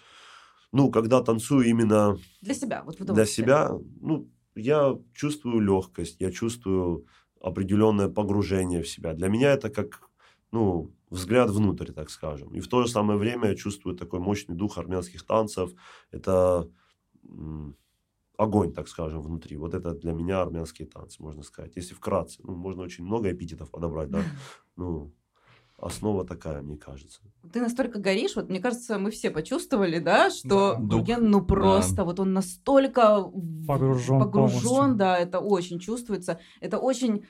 Ну, 0.73 0.91
когда 0.91 1.23
танцую 1.23 1.67
именно... 1.67 2.19
Для 2.43 2.55
себя, 2.55 2.83
вот 2.85 2.97
Для 2.99 3.27
себя, 3.27 3.71
ну, 4.01 4.29
я 4.57 4.99
чувствую 5.15 5.61
легкость, 5.61 6.21
я 6.21 6.31
чувствую 6.33 7.07
определенное 7.41 8.09
погружение 8.09 8.83
в 8.83 8.89
себя. 8.89 9.15
Для 9.15 9.29
меня 9.29 9.53
это 9.53 9.71
как, 9.71 10.11
ну, 10.53 10.93
взгляд 11.11 11.51
внутрь, 11.51 11.93
так 11.93 12.11
скажем. 12.11 12.55
И 12.55 12.61
в 12.61 12.69
то 12.69 12.83
же 12.83 12.89
самое 12.89 13.19
время 13.19 13.51
я 13.51 13.55
чувствую 13.55 13.97
такой 13.97 14.21
мощный 14.21 14.55
дух 14.57 14.79
армянских 14.79 15.25
танцев. 15.25 15.73
Это 16.11 16.69
огонь, 18.37 18.73
так 18.73 18.89
скажем, 18.89 19.23
внутри. 19.23 19.57
Вот 19.57 19.75
это 19.75 19.93
для 19.93 20.13
меня 20.13 20.43
армянские 20.43 20.89
танцы, 20.89 21.23
можно 21.23 21.43
сказать. 21.43 21.77
Если 21.77 21.95
вкратце, 21.95 22.41
ну, 22.43 22.55
можно 22.55 22.83
очень 22.83 23.05
много 23.05 23.31
эпитетов 23.33 23.71
подобрать, 23.71 24.11
да. 24.11 24.23
Ну, 24.77 25.15
основа 25.79 26.25
такая, 26.25 26.63
мне 26.63 26.77
кажется. 26.77 27.21
Ты 27.53 27.61
настолько 27.61 27.99
горишь, 27.99 28.37
вот 28.37 28.49
мне 28.49 28.61
кажется, 28.61 28.99
мы 28.99 29.11
все 29.11 29.31
почувствовали, 29.31 29.99
да, 29.99 30.31
что 30.31 30.75
да, 30.79 30.97
Гурген, 30.97 31.31
ну 31.31 31.43
просто, 31.43 31.97
да. 31.97 32.05
вот 32.05 32.19
он 32.21 32.33
настолько 32.33 33.23
погружен, 33.67 34.21
погружен 34.21 34.97
да, 34.97 35.19
это 35.19 35.39
очень 35.39 35.79
чувствуется, 35.79 36.41
это 36.61 36.79
очень 36.79 37.27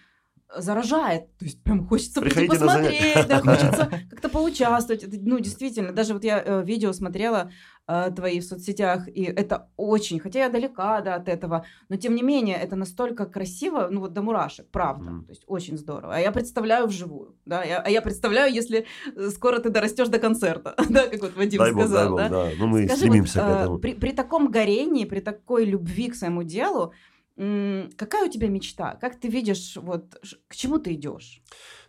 заражает, 0.55 1.37
то 1.39 1.45
есть 1.45 1.63
прям 1.63 1.87
хочется 1.87 2.21
Приходите 2.21 2.59
посмотреть, 2.59 3.27
да, 3.29 3.41
хочется 3.41 3.91
как-то 4.11 4.29
поучаствовать, 4.29 5.03
это, 5.03 5.17
ну 5.21 5.39
действительно, 5.41 5.93
даже 5.93 6.15
вот 6.15 6.25
я 6.25 6.43
э, 6.45 6.63
видео 6.65 6.93
смотрела 6.93 7.51
э, 7.89 8.11
твои 8.15 8.41
в 8.41 8.45
соцсетях, 8.45 9.09
и 9.09 9.25
это 9.25 9.69
очень, 9.77 10.21
хотя 10.21 10.45
я 10.45 10.49
далека 10.49 11.01
да, 11.01 11.17
от 11.17 11.29
этого, 11.29 11.67
но 11.89 11.97
тем 11.97 12.15
не 12.15 12.23
менее 12.23 12.57
это 12.57 12.77
настолько 12.77 13.27
красиво, 13.27 13.89
ну 13.91 14.01
вот 14.01 14.13
до 14.13 14.23
мурашек, 14.23 14.69
правда, 14.71 15.11
mm. 15.11 15.25
то 15.25 15.31
есть 15.31 15.43
очень 15.47 15.77
здорово. 15.77 16.15
А 16.15 16.21
я 16.21 16.31
представляю 16.31 16.87
вживую, 16.87 17.35
да, 17.45 17.65
я, 17.65 17.81
а 17.81 17.91
я 17.91 18.01
представляю, 18.01 18.55
если 18.55 18.87
э, 19.15 19.31
скоро 19.31 19.59
ты 19.59 19.71
дорастешь 19.71 20.09
до 20.09 20.21
концерта, 20.21 20.75
да, 20.89 21.09
как 21.09 21.23
вот 21.23 21.37
Вадим 21.37 21.59
дай 21.59 21.73
сказал, 21.73 22.11
бог, 22.11 22.19
дай 22.19 22.31
да. 22.31 22.37
Бог, 22.37 22.51
да, 22.51 22.57
ну 22.59 22.67
мы 22.69 22.87
Скажи, 22.87 23.01
стремимся 23.01 23.43
вот, 23.43 23.47
к 23.47 23.61
этому. 23.61 23.79
При, 23.79 23.95
при 23.95 24.13
таком 24.13 24.51
горении, 24.51 25.05
при 25.05 25.21
такой 25.21 25.65
любви 25.65 26.09
к 26.09 26.15
своему 26.15 26.45
делу, 26.45 26.93
какая 27.37 28.27
у 28.27 28.31
тебя 28.31 28.49
мечта? 28.49 28.97
Как 29.01 29.21
ты 29.21 29.29
видишь, 29.29 29.77
вот 29.77 30.17
к 30.49 30.57
чему 30.57 30.79
ты 30.79 30.95
идешь? 30.95 31.43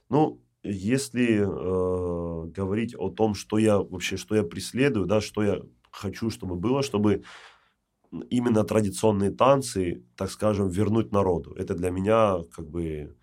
Ну, 0.09 0.41
если 0.63 1.39
э, 1.41 2.47
говорить 2.47 2.95
о 2.97 3.09
том, 3.09 3.33
что 3.33 3.57
я 3.57 3.79
вообще, 3.79 4.17
что 4.17 4.35
я 4.35 4.43
преследую, 4.43 5.05
да, 5.05 5.21
что 5.21 5.43
я 5.43 5.61
хочу, 5.91 6.29
чтобы 6.29 6.55
было, 6.55 6.83
чтобы 6.83 7.23
именно 8.29 8.63
традиционные 8.63 9.31
танцы, 9.31 10.03
так 10.15 10.31
скажем, 10.31 10.69
вернуть 10.69 11.11
народу. 11.11 11.53
Это 11.53 11.75
для 11.75 11.89
меня 11.91 12.39
как 12.53 12.69
бы 12.69 13.15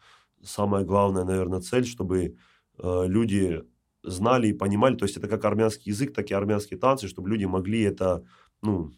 самая 0.42 0.84
главная, 0.84 1.24
наверное, 1.24 1.60
цель, 1.60 1.86
чтобы 1.86 2.36
э, 2.78 3.04
люди 3.06 3.62
знали 4.02 4.48
и 4.48 4.52
понимали, 4.52 4.96
то 4.96 5.04
есть 5.04 5.16
это 5.16 5.28
как 5.28 5.44
армянский 5.44 5.90
язык, 5.90 6.14
так 6.14 6.30
и 6.30 6.34
армянские 6.34 6.78
танцы, 6.78 7.08
чтобы 7.08 7.30
люди 7.30 7.46
могли 7.46 7.82
это, 7.82 8.24
ну, 8.62 8.92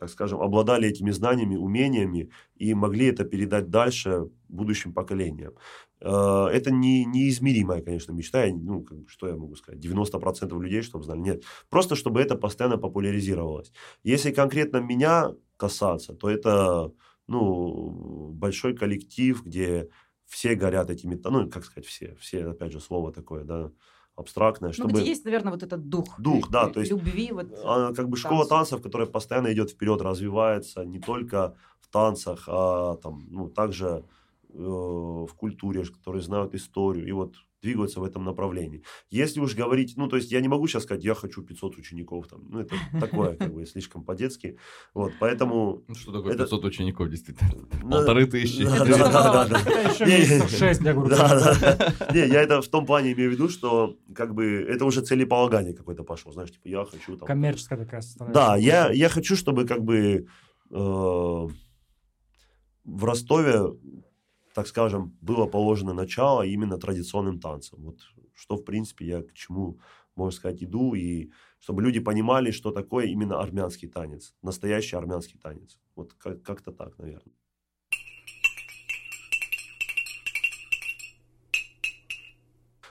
так 0.00 0.08
скажем, 0.08 0.40
обладали 0.40 0.88
этими 0.88 1.10
знаниями, 1.10 1.56
умениями 1.56 2.30
и 2.56 2.72
могли 2.72 3.06
это 3.06 3.24
передать 3.24 3.68
дальше 3.68 4.30
будущим 4.48 4.94
поколениям. 4.94 5.52
Э, 6.00 6.46
это 6.50 6.70
не, 6.70 7.04
неизмеримая, 7.04 7.82
конечно, 7.82 8.12
мечта. 8.12 8.46
Ну, 8.46 8.86
что 9.06 9.28
я 9.28 9.36
могу 9.36 9.56
сказать? 9.56 9.84
90% 9.84 10.58
людей, 10.58 10.80
чтобы 10.80 11.04
знали. 11.04 11.20
Нет. 11.20 11.44
Просто, 11.68 11.96
чтобы 11.96 12.22
это 12.22 12.34
постоянно 12.34 12.78
популяризировалось. 12.78 13.72
Если 14.02 14.32
конкретно 14.32 14.78
меня 14.78 15.34
касаться, 15.58 16.14
то 16.14 16.30
это 16.30 16.92
ну, 17.26 18.30
большой 18.32 18.74
коллектив, 18.74 19.44
где 19.44 19.90
все 20.24 20.54
горят 20.54 20.88
этими... 20.88 21.20
Ну, 21.22 21.50
как 21.50 21.66
сказать 21.66 21.86
все? 21.86 22.16
Все, 22.18 22.46
опять 22.46 22.72
же, 22.72 22.80
слово 22.80 23.12
такое, 23.12 23.44
да, 23.44 23.70
абстрактное, 24.20 24.72
чтобы... 24.72 24.92
Ну, 24.92 24.98
где 24.98 25.08
есть, 25.08 25.24
наверное, 25.24 25.52
вот 25.52 25.62
этот 25.62 25.88
дух. 25.88 26.20
Дух, 26.20 26.50
да, 26.50 26.68
то 26.68 26.80
есть... 26.80 26.92
Любви, 26.92 27.32
вот... 27.32 27.48
А, 27.64 27.92
как 27.92 28.08
бы 28.08 28.16
школа 28.16 28.46
танцев, 28.46 28.82
которая 28.82 29.08
постоянно 29.08 29.52
идет 29.52 29.70
вперед, 29.70 30.00
развивается 30.00 30.84
не 30.84 31.00
только 31.00 31.56
в 31.80 31.88
танцах, 31.88 32.44
а 32.46 32.96
там, 32.96 33.26
ну, 33.30 33.48
также 33.48 34.04
э, 34.48 34.58
в 34.58 35.30
культуре, 35.36 35.84
которые 35.84 36.22
знают 36.22 36.54
историю. 36.54 37.08
И 37.08 37.12
вот 37.12 37.34
двигаются 37.62 38.00
в 38.00 38.04
этом 38.04 38.24
направлении. 38.24 38.82
Если 39.10 39.40
уж 39.40 39.54
говорить, 39.54 39.94
ну, 39.96 40.08
то 40.08 40.16
есть 40.16 40.32
я 40.32 40.40
не 40.40 40.48
могу 40.48 40.66
сейчас 40.66 40.84
сказать, 40.84 41.04
я 41.04 41.14
хочу 41.14 41.42
500 41.42 41.76
учеников, 41.78 42.28
там, 42.28 42.46
ну, 42.48 42.60
это 42.60 42.74
такое, 43.00 43.36
как 43.36 43.52
бы, 43.54 43.66
слишком 43.66 44.04
по-детски, 44.04 44.58
вот, 44.94 45.12
поэтому... 45.20 45.82
Ну, 45.88 45.94
что 45.94 46.12
такое 46.12 46.36
500 46.36 46.64
учеников, 46.64 47.10
действительно? 47.10 47.50
Полторы 47.90 48.26
тысячи. 48.26 48.64
Да, 48.64 48.84
да, 48.84 49.46
да. 49.46 49.58
Еще 50.04 50.48
шесть 50.48 50.80
для 50.80 50.94
группы. 50.94 51.14
Не, 52.14 52.28
я 52.28 52.42
это 52.42 52.62
в 52.62 52.68
том 52.68 52.86
плане 52.86 53.12
имею 53.12 53.30
в 53.30 53.32
виду, 53.34 53.48
что, 53.48 53.96
как 54.14 54.34
бы, 54.34 54.44
это 54.46 54.84
уже 54.84 55.02
целеполагание 55.02 55.74
какое-то 55.74 56.02
пошло, 56.02 56.32
знаешь, 56.32 56.50
типа, 56.52 56.68
я 56.68 56.84
хочу 56.84 57.16
там... 57.16 57.26
Коммерческая 57.26 57.78
такая 57.78 58.00
составляющая. 58.00 58.34
Да, 58.34 58.56
я, 58.56 58.90
я 58.90 59.08
хочу, 59.08 59.36
чтобы, 59.36 59.66
как 59.66 59.82
бы, 59.84 60.26
э, 60.70 61.48
в 62.84 63.04
Ростове 63.04 63.76
так 64.60 64.66
скажем, 64.66 65.16
было 65.22 65.46
положено 65.46 65.94
начало 65.94 66.42
именно 66.42 66.76
традиционным 66.76 67.40
танцам. 67.40 67.78
Вот 67.82 68.00
что, 68.34 68.56
в 68.56 68.62
принципе, 68.62 69.06
я 69.06 69.22
к 69.22 69.32
чему, 69.32 69.78
можно 70.16 70.36
сказать, 70.36 70.62
иду, 70.62 70.92
и 70.92 71.30
чтобы 71.60 71.80
люди 71.82 71.98
понимали, 71.98 72.50
что 72.50 72.70
такое 72.70 73.06
именно 73.06 73.40
армянский 73.40 73.88
танец, 73.88 74.34
настоящий 74.42 74.96
армянский 74.96 75.38
танец. 75.38 75.78
Вот 75.96 76.12
как- 76.12 76.42
как-то 76.42 76.72
так, 76.72 76.98
наверное. 76.98 77.32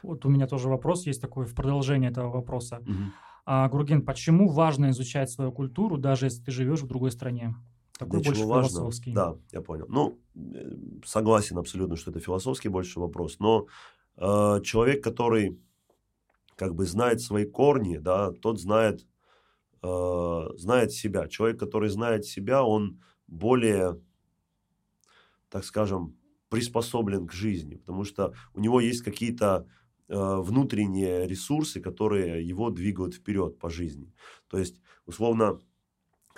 Вот 0.01 0.25
у 0.25 0.29
меня 0.29 0.47
тоже 0.47 0.69
вопрос 0.69 1.05
есть 1.05 1.21
такой 1.21 1.45
в 1.45 1.53
продолжение 1.53 2.09
этого 2.09 2.31
вопроса. 2.31 2.79
Мгм. 2.79 3.13
А, 3.45 3.69
Гурген, 3.69 4.03
почему 4.03 4.49
важно 4.49 4.89
изучать 4.89 5.29
свою 5.29 5.51
культуру, 5.51 5.99
даже 5.99 6.25
если 6.25 6.43
ты 6.45 6.51
живешь 6.51 6.81
в 6.81 6.87
другой 6.87 7.11
стране? 7.11 7.53
Такой 7.99 8.21
Для 8.21 8.29
больше 8.29 8.41
чего 8.41 8.53
важно? 8.53 8.69
философский. 8.69 9.11
Да, 9.11 9.35
я 9.51 9.59
понял. 9.59 9.85
Ну, 9.89 10.21
согласен 11.05 11.57
абсолютно, 11.57 11.97
что 11.97 12.11
это 12.11 12.21
философский 12.21 12.69
больше 12.69 12.97
вопрос. 12.97 13.39
Но 13.39 13.67
э, 14.15 14.61
человек, 14.63 15.03
который 15.03 15.59
как 16.55 16.75
бы 16.75 16.85
знает 16.85 17.19
свои 17.19 17.43
корни, 17.43 17.97
да, 17.97 18.31
тот 18.31 18.57
знает, 18.57 19.05
э, 19.83 20.43
знает 20.55 20.93
себя. 20.93 21.27
Человек, 21.27 21.59
который 21.59 21.89
знает 21.89 22.23
себя, 22.23 22.63
он 22.63 23.01
более, 23.27 23.99
так 25.49 25.65
скажем, 25.65 26.15
приспособлен 26.47 27.27
к 27.27 27.33
жизни, 27.33 27.75
потому 27.75 28.05
что 28.05 28.33
у 28.53 28.61
него 28.61 28.79
есть 28.79 29.01
какие-то 29.01 29.67
э, 30.07 30.37
внутренние 30.37 31.27
ресурсы, 31.27 31.81
которые 31.81 32.47
его 32.47 32.69
двигают 32.69 33.15
вперед 33.15 33.59
по 33.59 33.69
жизни. 33.69 34.13
То 34.47 34.57
есть, 34.57 34.79
условно, 35.05 35.59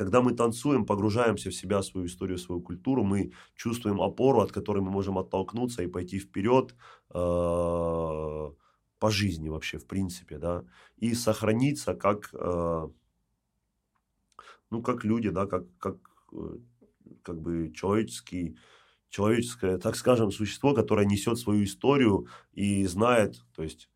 когда 0.02 0.22
мы 0.24 0.34
танцуем, 0.34 0.88
погружаемся 0.88 1.52
в 1.52 1.54
себя, 1.54 1.84
свою 1.84 2.08
историю, 2.08 2.40
свою 2.40 2.60
культуру, 2.60 3.04
мы 3.04 3.34
чувствуем 3.56 4.02
опору, 4.02 4.42
от 4.42 4.52
которой 4.52 4.80
мы 4.80 4.90
можем 4.90 5.20
оттолкнуться 5.20 5.84
и 5.84 5.88
пойти 5.88 6.18
вперед 6.18 6.76
э, 7.14 7.14
по 7.14 9.12
жизни 9.12 9.50
вообще, 9.50 9.78
в 9.78 9.86
принципе, 9.86 10.40
да, 10.40 10.64
и 10.98 11.14
сохраниться 11.14 11.94
как, 11.94 12.32
э, 12.34 12.90
ну, 14.72 14.82
как 14.82 15.04
люди, 15.04 15.30
да, 15.30 15.46
как, 15.46 15.66
как, 15.78 15.98
э, 16.34 16.58
как 17.22 17.40
бы 17.40 17.72
человеческий, 17.72 18.58
человеческое, 19.10 19.78
так 19.78 19.96
скажем, 19.96 20.32
существо, 20.32 20.74
которое 20.74 21.06
несет 21.06 21.38
свою 21.38 21.64
историю 21.64 22.26
и 22.54 22.88
знает, 22.88 23.36
то 23.56 23.62
есть, 23.62 23.91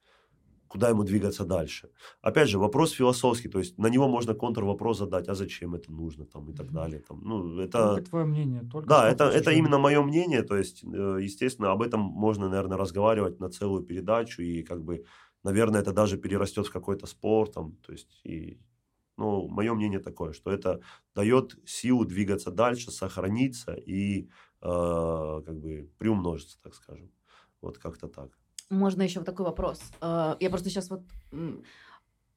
куда 0.75 0.89
ему 0.89 1.03
двигаться 1.03 1.45
дальше. 1.45 1.89
Опять 2.21 2.49
же, 2.49 2.59
вопрос 2.59 2.91
философский, 2.91 3.47
то 3.47 3.59
есть 3.59 3.77
на 3.77 3.87
него 3.87 4.09
можно 4.09 4.33
контрвопрос 4.33 4.97
задать, 4.97 5.29
а 5.29 5.35
зачем 5.35 5.73
это 5.73 5.89
нужно, 5.89 6.25
там, 6.25 6.49
и 6.49 6.53
так 6.53 6.69
далее. 6.71 6.99
Там, 6.99 7.21
ну, 7.23 7.59
это... 7.61 7.95
Только 7.95 8.09
твое 8.09 8.25
мнение. 8.25 8.61
Только 8.69 8.89
Да, 8.89 9.09
это, 9.09 9.23
это 9.23 9.51
именно 9.51 9.77
мое 9.77 10.01
мнение, 10.01 10.43
то 10.43 10.57
есть, 10.57 10.83
э, 10.83 11.19
естественно, 11.21 11.71
об 11.71 11.81
этом 11.81 12.01
можно, 12.01 12.49
наверное, 12.49 12.77
разговаривать 12.77 13.39
на 13.39 13.49
целую 13.49 13.83
передачу, 13.83 14.41
и 14.41 14.63
как 14.63 14.83
бы, 14.83 15.05
наверное, 15.43 15.79
это 15.79 15.93
даже 15.93 16.17
перерастет 16.17 16.67
в 16.67 16.71
какой-то 16.71 17.07
спор, 17.07 17.49
там, 17.49 17.77
то 17.77 17.93
есть, 17.93 18.19
и, 18.25 18.59
ну, 19.15 19.47
мое 19.47 19.73
мнение 19.73 19.99
такое, 19.99 20.33
что 20.33 20.51
это 20.51 20.81
дает 21.15 21.57
силу 21.65 22.03
двигаться 22.03 22.51
дальше, 22.51 22.91
сохраниться 22.91 23.71
и, 23.71 24.27
э, 24.61 25.41
как 25.45 25.57
бы, 25.57 25.89
приумножиться, 25.97 26.57
так 26.61 26.75
скажем. 26.75 27.11
Вот 27.61 27.77
как-то 27.77 28.09
так. 28.09 28.29
Можно 28.69 29.03
еще 29.03 29.19
вот 29.19 29.25
такой 29.25 29.45
вопрос. 29.45 29.81
Э, 30.01 30.35
Я 30.39 30.49
просто 30.49 30.69
сейчас 30.69 30.89
вот 30.89 31.01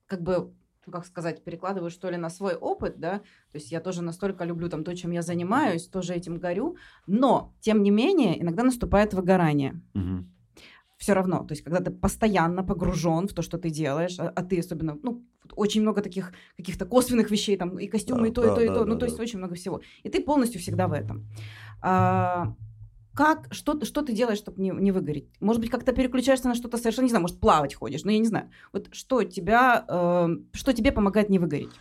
как 0.07 0.23
бы 0.23 0.53
ну, 0.89 0.93
как 0.93 1.05
сказать, 1.05 1.45
перекладываю, 1.45 1.91
что 1.91 2.09
ли, 2.09 2.17
на 2.17 2.31
свой 2.31 2.55
опыт, 2.55 2.99
да, 2.99 3.19
то 3.19 3.59
есть 3.59 3.71
я 3.71 3.81
тоже 3.81 4.03
настолько 4.03 4.45
люблю 4.45 4.71
там 4.71 4.85
то, 4.85 4.97
чем 4.97 5.11
я 5.11 5.21
занимаюсь, 5.21 5.87
тоже 5.87 6.15
этим 6.15 6.39
горю, 6.39 6.77
но, 7.07 7.53
тем 7.61 7.83
не 7.83 7.91
менее, 7.91 8.41
иногда 8.41 8.63
наступает 8.63 9.13
выгорание. 9.13 9.83
Мгм. 9.93 10.33
Все 10.97 11.13
равно, 11.13 11.45
то 11.45 11.53
есть 11.53 11.63
когда 11.63 11.81
ты 11.81 11.91
постоянно 11.91 12.65
погружен 12.65 13.29
в 13.29 13.35
то, 13.35 13.43
что 13.43 13.59
ты 13.59 13.69
делаешь, 13.69 14.19
а, 14.19 14.33
а 14.35 14.43
ты 14.43 14.59
особенно, 14.59 14.99
ну, 15.03 15.23
очень 15.57 15.83
много 15.83 16.01
таких 16.01 16.33
каких-то 16.57 16.87
косвенных 16.87 17.31
вещей, 17.31 17.59
там, 17.59 17.79
и 17.79 17.87
костюмы, 17.87 18.23
Да, 18.23 18.29
и 18.29 18.33
то, 18.33 18.43
и 18.43 18.47
да, 18.47 18.55
то, 18.55 18.61
и 18.63 18.69
да, 18.69 18.75
то, 18.75 18.85
ну, 18.87 18.95
да, 18.95 19.01
то 19.01 19.05
есть 19.07 19.17
да. 19.19 19.23
очень 19.23 19.39
много 19.39 19.55
всего. 19.55 19.83
И 20.05 20.09
ты 20.09 20.23
полностью 20.23 20.59
всегда 20.59 20.89
в 20.89 20.93
этом. 20.95 21.27
А, 21.83 22.55
как, 23.19 23.53
что, 23.53 23.75
ты- 23.75 23.85
что 23.85 24.03
ты 24.03 24.13
делаешь, 24.13 24.39
чтобы 24.39 24.63
не, 24.63 24.71
не 24.71 24.93
выгореть? 24.93 25.29
Может 25.41 25.61
быть, 25.61 25.71
как-то 25.71 25.93
переключаешься 25.93 26.47
на 26.47 26.55
что-то 26.55 26.77
совершенно, 26.77 27.07
не 27.07 27.11
знаю, 27.11 27.23
может, 27.23 27.41
плавать 27.41 27.75
ходишь, 27.75 28.05
ну, 28.05 28.13
я 28.13 28.19
не 28.21 28.29
знаю. 28.29 28.49
Вот 28.73 28.89
что 28.93 29.25
тебя, 29.25 29.85
э, 29.89 30.29
что 30.53 30.73
тебе 30.73 30.93
помогает 30.93 31.29
не 31.29 31.41
выгореть? 31.41 31.73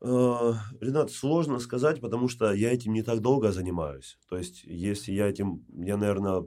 Э, 0.00 0.52
Ренат, 0.80 1.10
сложно 1.10 1.58
сказать, 1.58 2.00
потому 2.00 2.28
что 2.28 2.52
я 2.52 2.72
этим 2.72 2.92
не 2.92 3.02
так 3.02 3.20
долго 3.22 3.50
занимаюсь. 3.50 4.18
То 4.28 4.36
есть, 4.38 4.62
если 4.62 5.10
я 5.10 5.26
этим, 5.26 5.64
я, 5.86 5.96
наверное, 5.96 6.44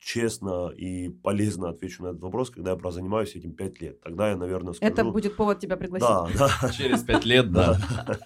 честно 0.00 0.70
и 0.70 1.10
полезно 1.10 1.68
отвечу 1.68 2.04
на 2.04 2.08
этот 2.08 2.22
вопрос, 2.22 2.48
когда 2.48 2.70
я 2.70 2.76
прозанимаюсь 2.76 3.36
этим 3.36 3.52
5 3.52 3.82
лет. 3.82 4.00
Тогда 4.00 4.30
я, 4.30 4.36
наверное, 4.38 4.72
скажу... 4.72 4.90
Это 4.90 5.04
будет 5.04 5.36
повод 5.36 5.58
тебя 5.58 5.76
пригласить. 5.76 6.08
Да, 6.08 6.28
да. 6.62 6.70
Через 6.72 7.02
пять 7.02 7.26
лет, 7.26 7.52
да. 7.52 7.76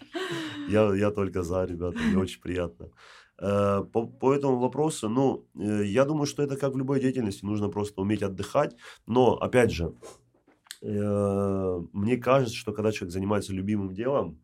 Я, 0.69 0.95
я 0.95 1.11
только 1.11 1.43
за, 1.43 1.65
ребята, 1.65 1.99
мне 1.99 2.19
очень 2.19 2.41
приятно. 2.41 2.87
Э, 3.39 3.83
По, 3.93 4.07
по 4.07 4.35
этому 4.35 4.59
вопросу, 4.59 5.09
ну, 5.09 5.47
э, 5.55 5.85
я 5.87 6.05
думаю, 6.05 6.27
что 6.27 6.43
это 6.43 6.57
как 6.57 6.75
в 6.75 6.79
любой 6.79 7.01
деятельности, 7.01 7.45
нужно 7.45 7.69
просто 7.69 8.01
уметь 8.01 8.23
отдыхать. 8.23 8.77
Но, 9.07 9.35
опять 9.35 9.73
же, 9.73 9.95
э, 10.83 11.81
мне 11.93 12.17
кажется, 12.17 12.57
что 12.57 12.73
когда 12.73 12.93
человек 12.93 13.13
занимается 13.13 13.53
любимым 13.53 13.95
делом, 13.95 14.41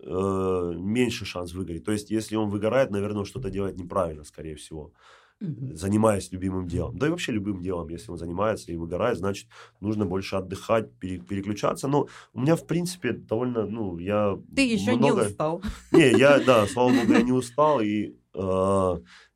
меньше 0.00 1.24
шанс 1.24 1.52
выгореть. 1.52 1.84
То 1.84 1.90
есть, 1.90 2.12
если 2.12 2.36
он 2.36 2.50
выгорает, 2.50 2.92
наверное, 2.92 3.20
он 3.20 3.24
что-то 3.24 3.50
делает 3.50 3.76
неправильно, 3.76 4.22
скорее 4.22 4.54
всего 4.54 4.92
занимаясь 5.40 6.32
любимым 6.32 6.66
делом. 6.66 6.98
Да 6.98 7.06
и 7.06 7.10
вообще 7.10 7.32
любым 7.32 7.60
делом, 7.62 7.88
если 7.88 8.10
он 8.10 8.18
занимается 8.18 8.72
и 8.72 8.76
выгорает, 8.76 9.18
значит, 9.18 9.48
нужно 9.80 10.04
больше 10.04 10.36
отдыхать, 10.36 10.92
пере- 10.98 11.20
переключаться. 11.20 11.86
Но 11.86 12.08
у 12.32 12.40
меня, 12.40 12.56
в 12.56 12.66
принципе, 12.66 13.12
довольно, 13.12 13.66
ну, 13.66 13.98
я 13.98 14.36
Ты 14.54 14.62
еще 14.62 14.96
много... 14.96 15.22
не 15.22 15.28
устал. 15.28 15.62
Не, 15.92 16.10
я, 16.18 16.40
да, 16.40 16.66
слава 16.66 16.90
богу, 16.92 17.12
я 17.12 17.22
не 17.22 17.32
устал, 17.32 17.80
и 17.80 18.14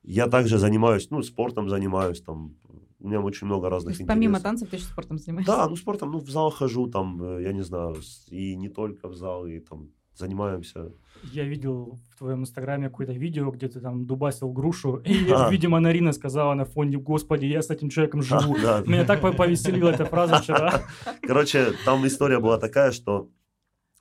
я 0.03 0.27
также 0.29 0.59
занимаюсь, 0.59 1.11
ну, 1.11 1.23
спортом 1.23 1.69
занимаюсь, 1.69 2.21
там, 2.23 2.55
у 3.01 3.09
меня 3.09 3.21
очень 3.21 3.47
много 3.47 3.67
То 3.67 3.71
разных 3.71 3.95
есть 3.99 4.07
помимо 4.07 4.25
интересов. 4.39 4.43
танцев 4.43 4.69
ты 4.71 4.77
еще 4.77 4.85
спортом 4.87 5.19
занимаешься? 5.19 5.53
Да, 5.57 5.69
ну, 5.69 5.77
спортом, 5.77 6.11
ну, 6.13 6.19
в 6.19 6.31
зал 6.31 6.51
хожу, 6.51 6.87
там, 6.89 7.23
э, 7.23 7.43
я 7.43 7.53
не 7.53 7.63
знаю, 7.63 7.97
и 8.29 8.55
не 8.57 8.69
только 8.69 9.09
в 9.09 9.15
зал, 9.15 9.47
и 9.47 9.59
там 9.61 9.89
занимаемся. 10.15 10.93
Я 11.33 11.45
видел 11.45 11.99
в 12.11 12.19
твоем 12.19 12.43
инстаграме 12.43 12.89
какое-то 12.91 13.13
видео, 13.15 13.51
где 13.51 13.67
ты 13.69 13.81
там 13.81 14.05
дубасил 14.07 14.53
грушу, 14.53 14.97
и, 15.07 15.31
А. 15.33 15.51
видимо, 15.51 15.81
Нарина 15.81 16.13
сказала 16.13 16.55
на 16.55 16.65
фоне, 16.65 16.99
господи, 16.99 17.47
я 17.47 17.63
с 17.63 17.71
этим 17.71 17.89
человеком 17.89 18.23
живу. 18.23 18.57
Да, 18.63 18.83
Меня 18.87 19.05
так 19.05 19.21
по- 19.21 19.33
повеселила 19.33 19.91
эта 19.91 20.05
фраза 20.05 20.39
вчера. 20.39 20.83
Короче, 21.23 21.73
там 21.85 22.07
история 22.07 22.39
была 22.39 22.59
такая, 22.59 22.93
что 22.93 23.29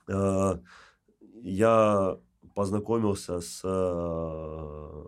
э, 0.08 0.58
я 1.42 2.16
познакомился 2.54 3.40
с 3.40 3.60
э, 3.64 5.02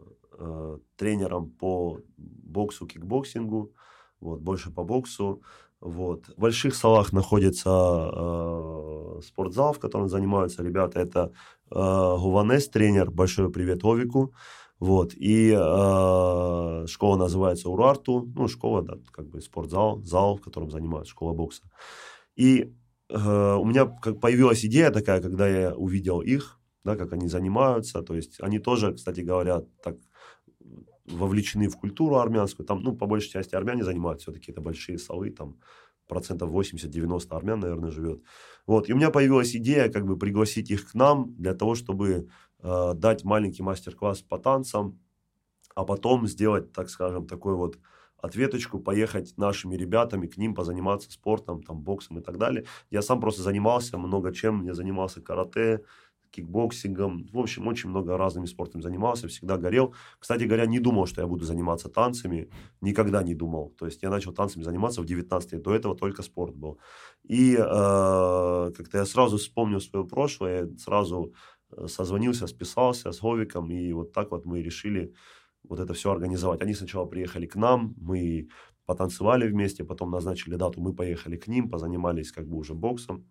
тренером 0.96 1.50
по 1.50 2.00
боксу, 2.16 2.86
кикбоксингу, 2.86 3.72
вот, 4.20 4.40
больше 4.40 4.70
по 4.70 4.84
боксу. 4.84 5.42
Вот. 5.80 6.28
В 6.28 6.40
Больших 6.40 6.74
Салах 6.74 7.12
находится 7.12 7.70
э, 7.70 9.20
спортзал, 9.22 9.74
в 9.74 9.78
котором 9.78 10.08
занимаются 10.08 10.62
ребята. 10.62 11.00
Это 11.00 11.32
э, 11.70 11.74
Ованес, 11.74 12.68
тренер. 12.68 13.10
Большой 13.10 13.50
привет 13.50 13.84
Овику. 13.84 14.32
Вот. 14.80 15.12
И 15.14 15.50
э, 15.50 16.86
школа 16.86 17.16
называется 17.16 17.68
Урарту. 17.68 18.32
Ну, 18.34 18.48
школа, 18.48 18.82
да, 18.82 18.94
как 19.12 19.28
бы 19.28 19.42
спортзал, 19.42 20.02
зал, 20.02 20.36
в 20.36 20.40
котором 20.40 20.70
занимаются, 20.70 21.10
школа 21.10 21.34
бокса. 21.34 21.62
И 22.34 22.72
э, 23.10 23.54
у 23.54 23.64
меня 23.64 23.84
как 23.84 24.20
появилась 24.20 24.64
идея 24.64 24.90
такая, 24.90 25.20
когда 25.20 25.46
я 25.46 25.74
увидел 25.74 26.22
их, 26.22 26.58
да, 26.84 26.96
как 26.96 27.12
они 27.12 27.28
занимаются. 27.28 28.02
То 28.02 28.14
есть 28.14 28.40
они 28.40 28.58
тоже, 28.58 28.94
кстати 28.94 29.20
говоря, 29.20 29.62
так 29.82 29.96
вовлечены 31.06 31.68
в 31.68 31.76
культуру 31.76 32.16
армянскую. 32.16 32.66
Там, 32.66 32.82
ну, 32.82 32.96
по 32.96 33.06
большей 33.06 33.30
части 33.30 33.54
армяне 33.54 33.84
занимаются, 33.84 34.30
все-таки 34.30 34.52
это 34.52 34.60
большие 34.60 34.98
салы, 34.98 35.30
там 35.30 35.56
процентов 36.06 36.50
80-90 36.50 37.28
армян, 37.30 37.60
наверное, 37.60 37.90
живет. 37.90 38.22
Вот. 38.66 38.88
И 38.88 38.92
у 38.92 38.96
меня 38.96 39.10
появилась 39.10 39.54
идея 39.56 39.90
как 39.90 40.06
бы 40.06 40.18
пригласить 40.18 40.70
их 40.70 40.90
к 40.90 40.94
нам 40.94 41.34
для 41.36 41.54
того, 41.54 41.74
чтобы 41.74 42.28
э, 42.62 42.92
дать 42.94 43.24
маленький 43.24 43.62
мастер-класс 43.62 44.22
по 44.22 44.38
танцам, 44.38 44.98
а 45.74 45.84
потом 45.84 46.26
сделать, 46.26 46.72
так 46.72 46.88
скажем, 46.88 47.26
такой 47.26 47.54
вот 47.54 47.78
ответочку, 48.18 48.80
поехать 48.80 49.36
нашими 49.36 49.76
ребятами 49.76 50.26
к 50.26 50.38
ним 50.38 50.54
позаниматься 50.54 51.10
спортом, 51.10 51.62
там, 51.62 51.80
боксом 51.80 52.18
и 52.18 52.22
так 52.22 52.38
далее. 52.38 52.64
Я 52.90 53.02
сам 53.02 53.20
просто 53.20 53.42
занимался 53.42 53.98
много 53.98 54.32
чем. 54.32 54.64
Я 54.64 54.74
занимался 54.74 55.20
карате, 55.20 55.84
кикбоксингом. 56.34 57.26
В 57.32 57.38
общем, 57.38 57.66
очень 57.68 57.90
много 57.90 58.16
разными 58.16 58.46
спортами 58.46 58.82
занимался, 58.82 59.28
всегда 59.28 59.56
горел. 59.56 59.94
Кстати 60.18 60.44
говоря, 60.44 60.66
не 60.66 60.80
думал, 60.80 61.06
что 61.06 61.20
я 61.20 61.26
буду 61.26 61.44
заниматься 61.44 61.88
танцами. 61.88 62.48
Никогда 62.80 63.22
не 63.22 63.34
думал. 63.34 63.74
То 63.78 63.86
есть 63.86 64.02
я 64.02 64.10
начал 64.10 64.32
танцами 64.32 64.64
заниматься 64.64 65.02
в 65.02 65.06
19 65.06 65.52
лет. 65.52 65.62
До 65.62 65.74
этого 65.74 65.96
только 65.96 66.22
спорт 66.22 66.54
был. 66.54 66.78
И 67.22 67.54
э, 67.54 67.60
как-то 68.76 68.98
я 68.98 69.04
сразу 69.04 69.36
вспомнил 69.36 69.80
свое 69.80 70.06
прошлое, 70.06 70.68
сразу 70.78 71.32
э, 71.76 71.86
созвонился, 71.88 72.46
списался 72.46 73.12
с 73.12 73.20
Овиком, 73.20 73.70
и 73.70 73.92
вот 73.92 74.12
так 74.12 74.30
вот 74.30 74.44
мы 74.44 74.62
решили 74.62 75.12
вот 75.68 75.80
это 75.80 75.94
все 75.94 76.10
организовать. 76.10 76.62
Они 76.62 76.74
сначала 76.74 77.06
приехали 77.06 77.46
к 77.46 77.56
нам, 77.56 77.94
мы 77.96 78.48
потанцевали 78.86 79.48
вместе, 79.48 79.84
потом 79.84 80.10
назначили 80.10 80.56
дату, 80.56 80.80
мы 80.80 80.94
поехали 80.94 81.36
к 81.36 81.48
ним, 81.48 81.70
позанимались 81.70 82.32
как 82.32 82.46
бы 82.46 82.56
уже 82.56 82.74
боксом. 82.74 83.24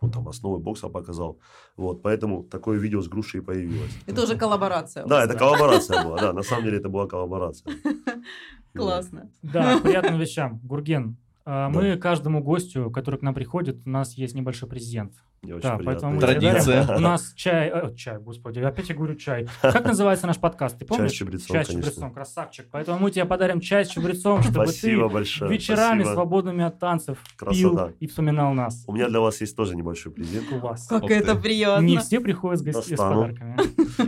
Он 0.00 0.10
там 0.10 0.28
основы 0.28 0.58
бокса 0.58 0.88
показал. 0.88 1.38
Вот, 1.76 2.02
поэтому 2.02 2.42
такое 2.42 2.78
видео 2.78 3.02
с 3.02 3.08
грушей 3.08 3.40
и 3.40 3.44
появилось. 3.44 3.92
Это 4.06 4.22
уже 4.22 4.36
коллаборация. 4.36 5.04
Да, 5.06 5.24
это 5.24 5.36
коллаборация 5.36 6.02
была, 6.04 6.18
да, 6.18 6.32
на 6.32 6.42
самом 6.42 6.64
деле 6.64 6.78
это 6.78 6.88
была 6.88 7.06
коллаборация. 7.06 7.74
Классно. 8.74 9.30
Да, 9.42 9.78
приятным 9.78 10.18
вещам. 10.18 10.60
Гурген, 10.62 11.16
А, 11.44 11.68
Мы 11.68 11.96
каждому 11.96 12.42
гостю, 12.42 12.90
который 12.90 13.18
к 13.18 13.22
нам 13.22 13.34
приходит, 13.34 13.86
у 13.86 13.90
нас 13.90 14.14
есть 14.14 14.34
небольшой 14.34 14.68
презент. 14.68 15.12
Мне 15.42 15.54
очень 15.54 15.62
Да, 15.62 15.76
приятно. 15.78 15.84
поэтому 15.86 16.14
мы 16.16 16.20
Традиция. 16.20 16.96
У 16.96 17.00
нас 17.00 17.32
чай, 17.34 17.70
э, 17.72 17.94
чай, 17.94 18.18
господи, 18.18 18.60
опять 18.60 18.90
я 18.90 18.94
говорю 18.94 19.14
чай. 19.14 19.48
Как 19.62 19.86
называется 19.86 20.26
наш 20.26 20.36
подкаст? 20.38 20.78
Ты 20.78 20.84
помнишь? 20.84 21.12
с 21.12 21.14
чабрецом, 21.14 21.54
Чай 21.54 21.64
с 21.64 21.68
конечно. 21.68 21.90
чабрецом, 21.90 22.12
красавчик. 22.12 22.66
Поэтому 22.70 22.98
мы 22.98 23.10
тебе 23.10 23.24
подарим 23.24 23.60
чай 23.60 23.86
с 23.86 23.88
чабрецом, 23.88 24.42
чтобы 24.42 24.66
Спасибо 24.66 25.08
ты 25.08 25.14
большое. 25.14 25.50
вечерами 25.50 26.00
спасибо. 26.02 26.14
свободными 26.14 26.62
от 26.62 26.78
танцев 26.78 27.18
Красота. 27.38 27.58
пил 27.86 27.96
и 28.00 28.06
вспоминал 28.06 28.52
нас. 28.52 28.84
У 28.86 28.92
меня 28.92 29.08
для 29.08 29.20
вас 29.20 29.40
есть 29.40 29.56
тоже 29.56 29.76
небольшой 29.76 30.12
презент. 30.12 30.52
У 30.52 30.58
вас. 30.58 30.86
Как 30.86 31.04
Ух 31.04 31.10
это 31.10 31.34
ты. 31.34 31.40
приятно. 31.40 31.84
Не 31.86 31.96
все 31.98 32.20
приходят 32.20 32.60
с, 32.60 32.62
гостей, 32.62 32.96
с 32.96 32.98
подарками. 32.98 33.56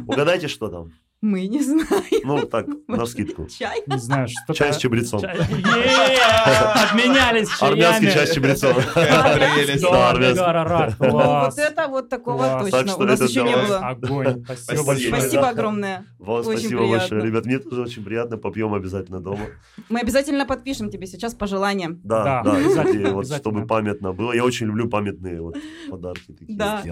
Угадайте, 0.06 0.48
что 0.48 0.68
там? 0.68 0.92
Мы 1.22 1.46
не 1.46 1.62
знаем. 1.62 2.20
Ну, 2.24 2.42
так, 2.46 2.66
на 2.88 3.06
скидку. 3.06 3.46
Чай? 3.46 3.82
Не 3.86 3.96
знаю, 3.96 4.26
что 4.26 4.54
Чай 4.54 4.72
с 4.72 4.76
чабрецом. 4.76 5.20
Обменялись 5.24 5.48
чаями. 7.48 7.84
Армянский 7.84 8.12
чай 8.12 8.26
с 8.26 8.34
чабрецом. 8.34 8.74
Вот 10.98 11.58
это 11.58 11.88
вот 11.88 12.08
такого 12.08 12.68
точно. 12.68 12.96
У 12.96 13.04
нас 13.04 13.20
еще 13.20 13.44
не 13.44 13.54
было. 13.54 13.78
Огонь. 13.78 14.44
Спасибо 14.56 14.84
большое. 14.84 15.14
Спасибо 15.14 15.48
огромное. 15.48 16.04
Вам 16.18 16.42
спасибо 16.42 16.88
большое. 16.88 17.22
Ребят, 17.22 17.46
мне 17.46 17.60
тоже 17.60 17.82
очень 17.82 18.02
приятно. 18.04 18.36
Попьем 18.36 18.74
обязательно 18.74 19.20
дома. 19.20 19.46
Мы 19.88 20.00
обязательно 20.00 20.44
подпишем 20.44 20.90
тебе 20.90 21.06
сейчас 21.06 21.34
пожелания. 21.34 22.00
Да, 22.02 22.42
Да, 22.42 22.58
чтобы 23.38 23.64
памятно 23.66 24.12
было. 24.12 24.32
Я 24.32 24.44
очень 24.44 24.66
люблю 24.66 24.88
памятные 24.88 25.40
вот 25.40 25.56
подарки 25.88 26.32
такие. 26.32 26.58
Да. 26.58 26.82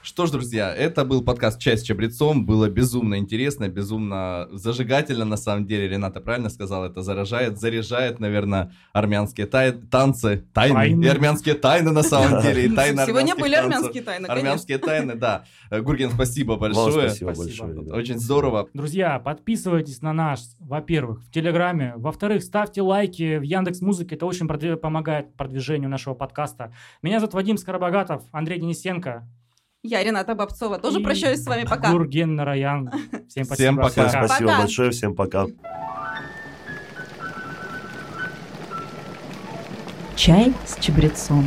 Что 0.00 0.26
ж, 0.26 0.30
друзья, 0.30 0.74
это 0.74 1.04
был 1.04 1.22
подкаст 1.22 1.60
«Часть 1.60 1.82
с 1.82 1.86
чабрецом». 1.86 2.46
Было 2.46 2.70
безумно 2.70 3.18
интересно, 3.18 3.68
безумно 3.68 4.48
зажигательно, 4.52 5.24
на 5.26 5.36
самом 5.36 5.66
деле. 5.66 5.86
Рената 5.88 6.20
правильно 6.20 6.48
сказала, 6.48 6.86
это 6.86 7.02
заражает, 7.02 7.58
заряжает, 7.58 8.18
наверное, 8.18 8.72
армянские 8.94 9.46
тай- 9.46 9.72
танцы, 9.72 10.46
тайны, 10.54 10.74
Тайны. 10.74 11.04
и 11.04 11.08
армянские 11.08 11.56
тайны 11.56 11.90
на 11.90 12.02
самом 12.02 12.40
деле, 12.40 12.66
и 12.66 12.74
тайны 12.74 13.04
Сегодня 13.06 13.34
были 13.36 13.54
танцев. 13.56 13.74
армянские 13.74 14.02
тайны, 14.02 14.26
конечно. 14.28 14.34
Армянские 14.48 14.78
тайны, 14.78 15.14
да. 15.14 15.44
Гурген, 15.70 16.10
спасибо 16.12 16.52
Вам 16.52 16.60
большое. 16.60 17.08
спасибо 17.10 17.34
Спасибо. 17.34 17.66
большое. 17.66 17.92
Очень 17.92 18.18
здорово. 18.18 18.68
Друзья, 18.72 19.18
подписывайтесь 19.18 20.00
на 20.00 20.12
нас, 20.14 20.56
во-первых, 20.60 21.22
в 21.24 21.30
Телеграме, 21.30 21.92
во-вторых, 21.96 22.42
ставьте 22.44 22.80
лайки 22.82 23.36
в 23.36 23.42
Яндекс 23.42 23.82
Музыке, 23.82 24.14
это 24.14 24.24
очень 24.26 24.46
продви- 24.46 24.76
помогает 24.76 25.34
продвижению 25.36 25.90
нашего 25.90 26.14
подкаста. 26.14 26.72
Меня 27.02 27.20
зовут 27.20 27.34
Вадим 27.34 27.58
Скоробогатов, 27.58 28.22
Андрей 28.32 28.58
Денисенко, 28.58 29.28
Я 29.82 30.02
Рената 30.02 30.34
Бобцова. 30.34 30.78
Тоже 30.78 31.00
И 31.00 31.02
прощаюсь 31.04 31.42
с 31.42 31.46
вами. 31.46 31.64
Пока. 31.64 31.92
Гурген 31.92 32.34
Нараян. 32.34 32.90
Всем 33.28 33.44
спасибо. 33.44 33.54
Всем 33.54 33.76
пока. 33.76 34.08
Всем 34.08 34.24
спасибо 34.26 34.50
Пока. 34.50 34.60
большое. 34.60 34.90
Всем 34.90 35.14
пока. 35.14 35.46
Чай 40.16 40.52
с 40.66 40.76
чабрецом. 40.80 41.44